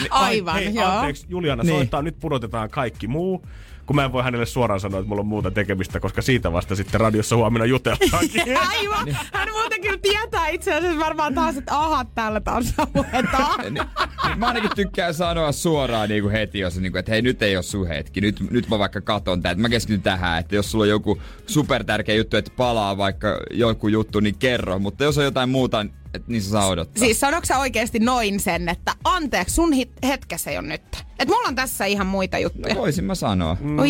Aivan, 0.09 0.55
hei, 0.55 0.73
joo. 0.75 0.85
anteeksi, 0.85 1.25
Juliana 1.29 1.63
Niin. 1.63 1.75
soittaa, 1.75 2.01
nyt 2.01 2.19
pudotetaan 2.19 2.69
kaikki 2.69 3.07
muu. 3.07 3.45
Kun 3.89 3.95
mä 3.95 4.05
en 4.05 4.11
voi 4.11 4.23
hänelle 4.23 4.45
suoraan 4.45 4.79
sanoa, 4.79 4.99
että 4.99 5.09
mulla 5.09 5.19
on 5.19 5.27
muuta 5.27 5.51
tekemistä, 5.51 5.99
koska 5.99 6.21
siitä 6.21 6.51
vasta 6.51 6.75
sitten 6.75 7.01
radiossa 7.01 7.35
huomenna 7.35 7.65
jutellaankin. 7.65 8.57
Aivan. 8.69 9.17
Hän 9.33 9.49
muuten 9.51 9.81
kyllä 9.81 9.97
tietää 10.01 10.47
itse 10.47 10.73
asiassa 10.73 10.99
varmaan 10.99 11.33
taas, 11.33 11.57
että 11.57 11.77
aha, 11.77 12.05
täällä 12.05 12.39
taas 12.39 12.73
luetaan. 12.93 13.59
Niin, 13.73 14.39
mä 14.39 14.47
ainakin 14.47 14.71
tykkään 14.75 15.13
sanoa 15.13 15.51
suoraan 15.51 16.09
niin 16.09 16.23
kuin 16.23 16.31
heti, 16.31 16.59
jos, 16.59 16.79
niin 16.79 16.91
kuin, 16.91 16.99
että 16.99 17.11
hei 17.11 17.21
nyt 17.21 17.41
ei 17.41 17.55
ole 17.55 17.63
sun 17.63 17.87
hetki. 17.87 18.21
Nyt, 18.21 18.51
nyt 18.51 18.69
mä 18.69 18.79
vaikka 18.79 19.01
katon 19.01 19.41
tätä, 19.41 19.61
mä 19.61 19.69
keskityn 19.69 20.01
tähän, 20.01 20.39
että 20.39 20.55
jos 20.55 20.71
sulla 20.71 20.83
on 20.83 20.89
joku 20.89 21.21
super 21.47 21.83
tärkeä 21.83 22.15
juttu, 22.15 22.37
että 22.37 22.51
palaa 22.57 22.97
vaikka 22.97 23.39
joku 23.51 23.87
juttu, 23.87 24.19
niin 24.19 24.35
kerro. 24.39 24.79
Mutta 24.79 25.03
jos 25.03 25.17
on 25.17 25.23
jotain 25.23 25.49
muuta, 25.49 25.85
et, 26.13 26.27
niin 26.27 26.41
se 26.41 26.49
saa 26.49 26.67
odottaa. 26.67 26.99
Siis 26.99 27.19
sanoiko 27.19 27.45
sä 27.45 27.57
oikeasti 27.59 27.99
noin 27.99 28.39
sen, 28.39 28.69
että 28.69 28.93
anteeksi, 29.03 29.55
sun 29.55 29.73
hit- 29.73 30.07
hetkes 30.07 30.47
ei 30.47 30.57
ole 30.57 30.67
nyt. 30.67 30.81
Että 31.19 31.33
mulla 31.35 31.47
on 31.47 31.55
tässä 31.55 31.85
ihan 31.85 32.07
muita 32.07 32.37
juttuja. 32.37 32.75
Voisin 32.75 33.03
mä 33.05 33.15
sanoa. 33.15 33.57
Oi 33.77 33.87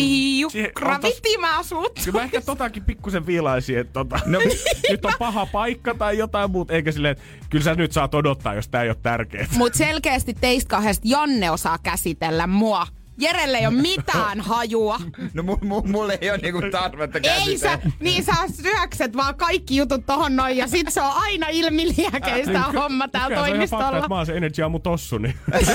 Siihen 0.50 0.68
Jukra, 0.68 0.98
viti 1.02 1.38
mä 1.38 1.62
sut. 1.62 2.00
Kyllä 2.04 2.18
mä 2.18 2.24
ehkä 2.24 2.40
totakin 2.40 2.84
pikkusen 2.84 3.26
viilaisin, 3.26 3.78
että 3.78 3.92
tota, 3.92 4.20
No, 4.26 4.38
nyt 4.90 5.04
on 5.04 5.12
paha 5.18 5.46
paikka 5.46 5.94
tai 5.94 6.18
jotain 6.18 6.50
muuta, 6.50 6.72
eikä 6.74 6.92
silleen, 6.92 7.12
että 7.12 7.24
kyllä 7.50 7.64
sä 7.64 7.74
nyt 7.74 7.92
saat 7.92 8.14
odottaa, 8.14 8.54
jos 8.54 8.68
tää 8.68 8.82
ei 8.82 8.88
ole 8.88 8.96
tärkeää. 9.02 9.46
Mut 9.56 9.74
selkeästi 9.74 10.34
teistä 10.40 10.68
kahdesta 10.68 11.08
Janne 11.08 11.50
osaa 11.50 11.78
käsitellä 11.78 12.46
mua. 12.46 12.86
Jerelle 13.20 13.58
ei 13.58 13.66
ole 13.66 13.74
mitään 13.74 14.40
hajua. 14.40 14.98
no 15.34 15.42
mu, 15.42 15.56
mu, 15.62 15.82
mulle 15.82 16.18
ei 16.20 16.30
ole 16.30 16.38
niinku 16.38 16.60
tarvetta 16.70 17.18
Ei 17.22 17.58
sä, 17.58 17.78
niin 18.00 18.24
sä 18.24 18.32
syökset 18.62 19.16
vaan 19.16 19.34
kaikki 19.34 19.76
jutut 19.76 20.06
tohon 20.06 20.36
noin 20.36 20.56
ja 20.56 20.66
sit 20.68 20.86
se 20.88 21.00
on 21.00 21.12
aina 21.14 21.46
ilmiliäkeistä 21.50 22.60
homma 22.60 23.08
täällä 23.08 23.28
Kyllä 23.36 23.46
se 23.46 23.50
on 23.50 23.56
ihan 23.56 23.68
fakta, 23.68 23.76
toimistolla. 23.76 23.96
että 23.98 24.08
mä 24.08 24.14
oon 24.16 24.26
se 24.26 24.36
Energy 24.36 24.62
Aamu 24.62 24.78
tossu, 24.78 25.18
niin 25.18 25.34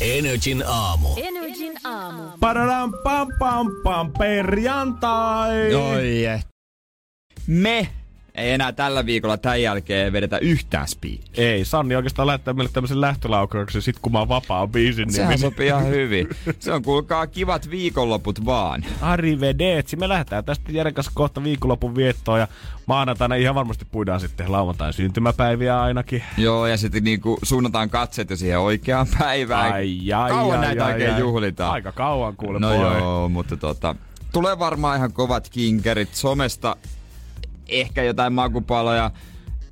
Energin 0.00 0.64
aamu. 0.66 1.08
Energin 1.16 1.72
aamu. 1.84 2.22
Pararam 2.40 2.92
pam 3.04 3.28
pam 3.38 3.66
pam 3.84 4.12
perjantai. 4.18 5.74
Oi 5.74 6.24
et. 6.26 6.46
Me 7.46 7.88
ei 8.34 8.50
enää 8.52 8.72
tällä 8.72 9.06
viikolla 9.06 9.36
tämän 9.36 9.62
jälkeen 9.62 10.12
vedetä 10.12 10.38
yhtään 10.38 10.88
speak. 10.88 11.20
Ei, 11.34 11.64
Sanni 11.64 11.96
oikeastaan 11.96 12.26
lähettää 12.26 12.54
meille 12.54 12.70
tämmöisen 12.72 13.00
lähtölaukauksen 13.00 13.82
sit 13.82 13.98
kun 14.02 14.12
mä 14.12 14.18
oon 14.18 14.28
vapaa 14.28 14.66
biisin 14.66 15.12
Sehän 15.12 15.28
nimi. 15.30 15.40
sopii 15.40 15.66
ihan 15.66 15.88
hyvin. 15.88 16.28
Se 16.58 16.72
on 16.72 16.82
kuulkaa 16.82 17.26
kivat 17.26 17.70
viikonloput 17.70 18.44
vaan. 18.44 18.84
Arrivederci. 19.00 19.96
Me 19.96 20.08
lähdetään 20.08 20.44
tästä 20.44 20.72
Jeren 20.72 20.94
kanssa 20.94 21.12
kohta 21.14 21.44
viikonlopun 21.44 21.96
viettoon 21.96 22.40
ja 22.40 22.48
maanantaina 22.86 23.34
ihan 23.34 23.54
varmasti 23.54 23.84
puidaan 23.92 24.20
sitten 24.20 24.52
lauantain 24.52 24.92
syntymäpäiviä 24.92 25.80
ainakin. 25.82 26.22
Joo, 26.38 26.66
ja 26.66 26.76
sitten 26.76 27.04
niinku 27.04 27.38
suunnataan 27.42 27.90
katseet 27.90 28.30
jo 28.30 28.36
siihen 28.36 28.58
oikeaan 28.58 29.06
päivään. 29.18 29.72
Ai, 29.72 30.12
ai, 30.12 30.30
Kauan 30.30 30.58
ai, 30.60 30.66
näitä 30.66 30.86
ai, 30.86 30.92
oikein 30.92 31.14
ai. 31.14 31.20
juhlitaan. 31.20 31.72
Aika 31.72 31.92
kauan 31.92 32.36
kuule 32.36 32.58
No 32.60 32.68
boy. 32.68 32.98
joo, 32.98 33.28
mutta 33.28 33.56
tota, 33.56 33.94
tulee 34.32 34.58
varmaan 34.58 34.96
ihan 34.96 35.12
kovat 35.12 35.48
kinkerit 35.48 36.14
somesta. 36.14 36.76
Ehkä 37.68 38.02
jotain 38.02 38.32
makupaloja. 38.32 39.10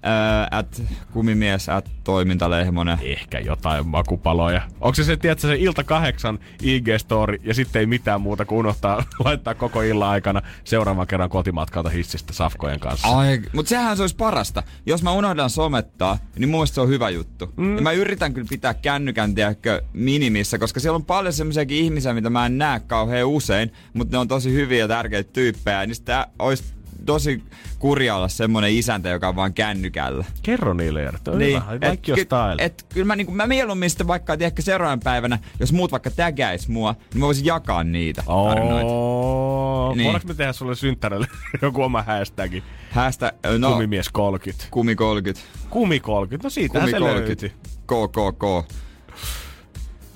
Ää, 0.05 0.49
at 0.51 0.83
kumimies, 1.13 1.69
at 1.69 1.91
toimintalehmonen. 2.05 2.99
Ehkä 3.03 3.39
jotain 3.39 3.87
makupaloja. 3.87 4.63
Onko 4.81 4.95
se 4.95 5.05
se, 5.05 5.17
tiedätkö, 5.17 5.49
se 5.49 5.57
ilta 5.57 5.85
kahdeksan 5.85 6.39
IG-story 6.63 7.41
ja 7.43 7.55
sitten 7.55 7.81
ei 7.81 7.87
mitään 7.87 8.21
muuta 8.21 8.45
kuin 8.45 8.59
unohtaa 8.59 9.05
laittaa 9.25 9.55
koko 9.55 9.83
illan 9.83 10.09
aikana 10.09 10.43
seuraavan 10.65 11.07
kerran 11.07 11.31
kotimatkalta 11.31 11.89
hissistä 11.89 12.33
safkojen 12.33 12.81
kanssa. 12.81 13.09
Ai, 13.09 13.41
mutta 13.53 13.69
sehän 13.69 13.97
se 13.97 14.03
olisi 14.03 14.17
parasta. 14.17 14.63
Jos 14.87 15.03
mä 15.03 15.13
unohdan 15.13 15.51
somettaa, 15.51 16.19
niin 16.37 16.49
mun 16.49 16.59
mielestä 16.59 16.75
se 16.75 16.81
on 16.81 16.89
hyvä 16.89 17.11
juttu. 17.11 17.53
Mm. 17.57 17.77
Ja 17.77 17.83
mä 17.83 17.93
yritän 17.93 18.35
kyllä 18.35 18.47
pitää 18.51 18.75
kännykän 18.75 19.35
tiedätkö, 19.35 19.83
minimissä, 19.93 20.59
koska 20.59 20.81
siellä 20.81 20.97
on 20.97 21.05
paljon 21.05 21.33
semmoisiakin 21.33 21.85
ihmisiä, 21.85 22.15
mitä 22.15 22.31
mä 22.31 22.47
en 22.47 22.59
näe 22.59 22.81
kauhean 22.81 23.29
usein, 23.29 23.73
mutta 23.95 24.17
ne 24.17 24.19
on 24.19 24.29
tosi 24.29 24.53
hyviä 24.53 24.79
ja 24.79 24.89
tärkeitä 24.89 25.33
tyyppejä. 25.33 25.87
Niin 25.87 25.95
sitä 25.95 26.27
olisi 26.39 26.65
tosi 27.03 27.43
kurja 27.79 28.17
olla 28.17 28.29
semmonen 28.29 28.71
isäntä, 28.73 29.09
joka 29.09 29.29
on 29.29 29.37
vaan 29.37 29.55
kännykällä. 29.55 30.25
Kerro 30.43 30.75
niille, 30.75 31.03
Jere. 31.03 31.19
Toi 31.25 31.39
niin, 31.39 31.63
hyvä. 31.71 31.91
On 31.91 31.99
ky- 31.99 32.15
et, 32.59 32.87
kyllä 32.95 33.07
mä, 33.07 33.17
niinku, 33.17 33.33
mä 33.33 33.47
mieluummin 33.47 33.91
sitten 33.91 34.07
vaikka 34.07 34.37
tiedätkö, 34.37 34.63
seuraavan 34.63 35.01
päivänä, 35.01 35.39
jos 35.61 35.73
muut 35.73 35.91
vaikka 35.93 36.11
tägäis 36.11 36.69
mua, 36.69 36.93
niin 37.13 37.21
mä 37.21 37.27
voisin 37.27 37.45
jakaa 37.45 37.85
niitä 37.85 38.23
tarinoita. 38.27 38.87
Oo, 38.87 39.95
Niin. 39.95 40.05
Voidaanko 40.05 40.29
me 40.29 40.35
tehdä 40.35 40.53
sulle 40.53 40.75
synttärille 40.75 41.27
joku 41.63 41.83
oma 41.83 42.03
hashtagi? 42.03 42.63
Hästä, 42.91 43.33
No. 43.59 43.73
Kumimies 43.73 44.09
30. 44.09 44.65
kumi 44.71 44.95
30. 44.95 45.41
Kumi 45.71 46.01
30, 46.01 46.47
no 46.47 46.51
siitähän 46.51 46.91
Kumi 46.91 46.91
se 46.91 46.99
30. 46.99 47.29
löytyi. 47.29 47.53
KKK. 47.87 48.73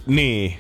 Niin. 0.07 0.59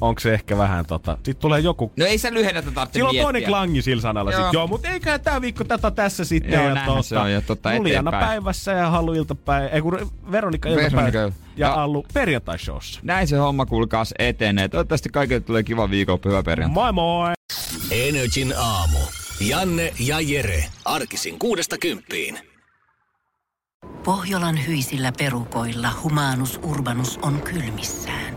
Onko 0.00 0.20
se 0.20 0.34
ehkä 0.34 0.58
vähän 0.58 0.86
tota... 0.86 1.12
Sitten 1.16 1.36
tulee 1.36 1.60
joku... 1.60 1.92
No 1.96 2.06
ei 2.06 2.18
se 2.18 2.34
lyhennettä 2.34 2.70
tarvitse 2.70 2.96
Sillä 2.96 3.08
on 3.08 3.14
miettiä. 3.14 3.24
toinen 3.24 3.42
klangi 3.44 3.82
sillä 3.82 4.00
sanalla 4.02 4.32
Joo. 4.32 4.44
sit. 4.44 4.52
Joo, 4.52 4.66
mutta 4.66 4.88
eiköhän 4.88 5.20
tää 5.20 5.40
viikko 5.40 5.64
tätä 5.64 5.90
tässä 5.90 6.24
sitten. 6.24 6.52
Joo, 6.52 6.62
ja 6.62 6.68
näinhän 6.74 6.86
tota, 6.96 7.02
se 7.02 7.18
on, 7.18 7.32
ja 7.32 7.40
tota 7.40 7.74
Juliana 7.74 8.10
päivässä 8.10 8.72
ja 8.72 8.90
Hallu 8.90 9.12
iltapäivä. 9.14 9.68
Ei 9.68 9.80
kun 9.82 9.92
Veronika 10.32 10.68
Veronika, 10.68 10.68
iltapäivä. 10.68 11.18
Ja 11.18 11.32
Ja- 11.56 11.74
Allu 11.82 12.06
perjantai-showssa. 12.14 13.00
Näin 13.02 13.28
se 13.28 13.36
homma 13.36 13.66
kuulkaas 13.66 14.14
etenee. 14.18 14.68
Toivottavasti 14.68 15.08
kaikille 15.08 15.40
tulee 15.40 15.62
kiva 15.62 15.90
viikonloppu, 15.90 16.28
hyvä 16.28 16.42
perjantai. 16.42 16.74
Moi 16.74 16.92
moi! 16.92 17.32
Energin 17.90 18.54
aamu. 18.58 18.98
Janne 19.40 19.92
ja 20.00 20.20
Jere. 20.20 20.64
Arkisin 20.84 21.38
kuudesta 21.38 21.78
kymppiin. 21.78 22.38
Pohjolan 24.04 24.66
hyisillä 24.66 25.12
perukoilla 25.18 25.88
humanus 26.02 26.60
urbanus 26.62 27.18
on 27.22 27.42
kylmissään. 27.42 28.36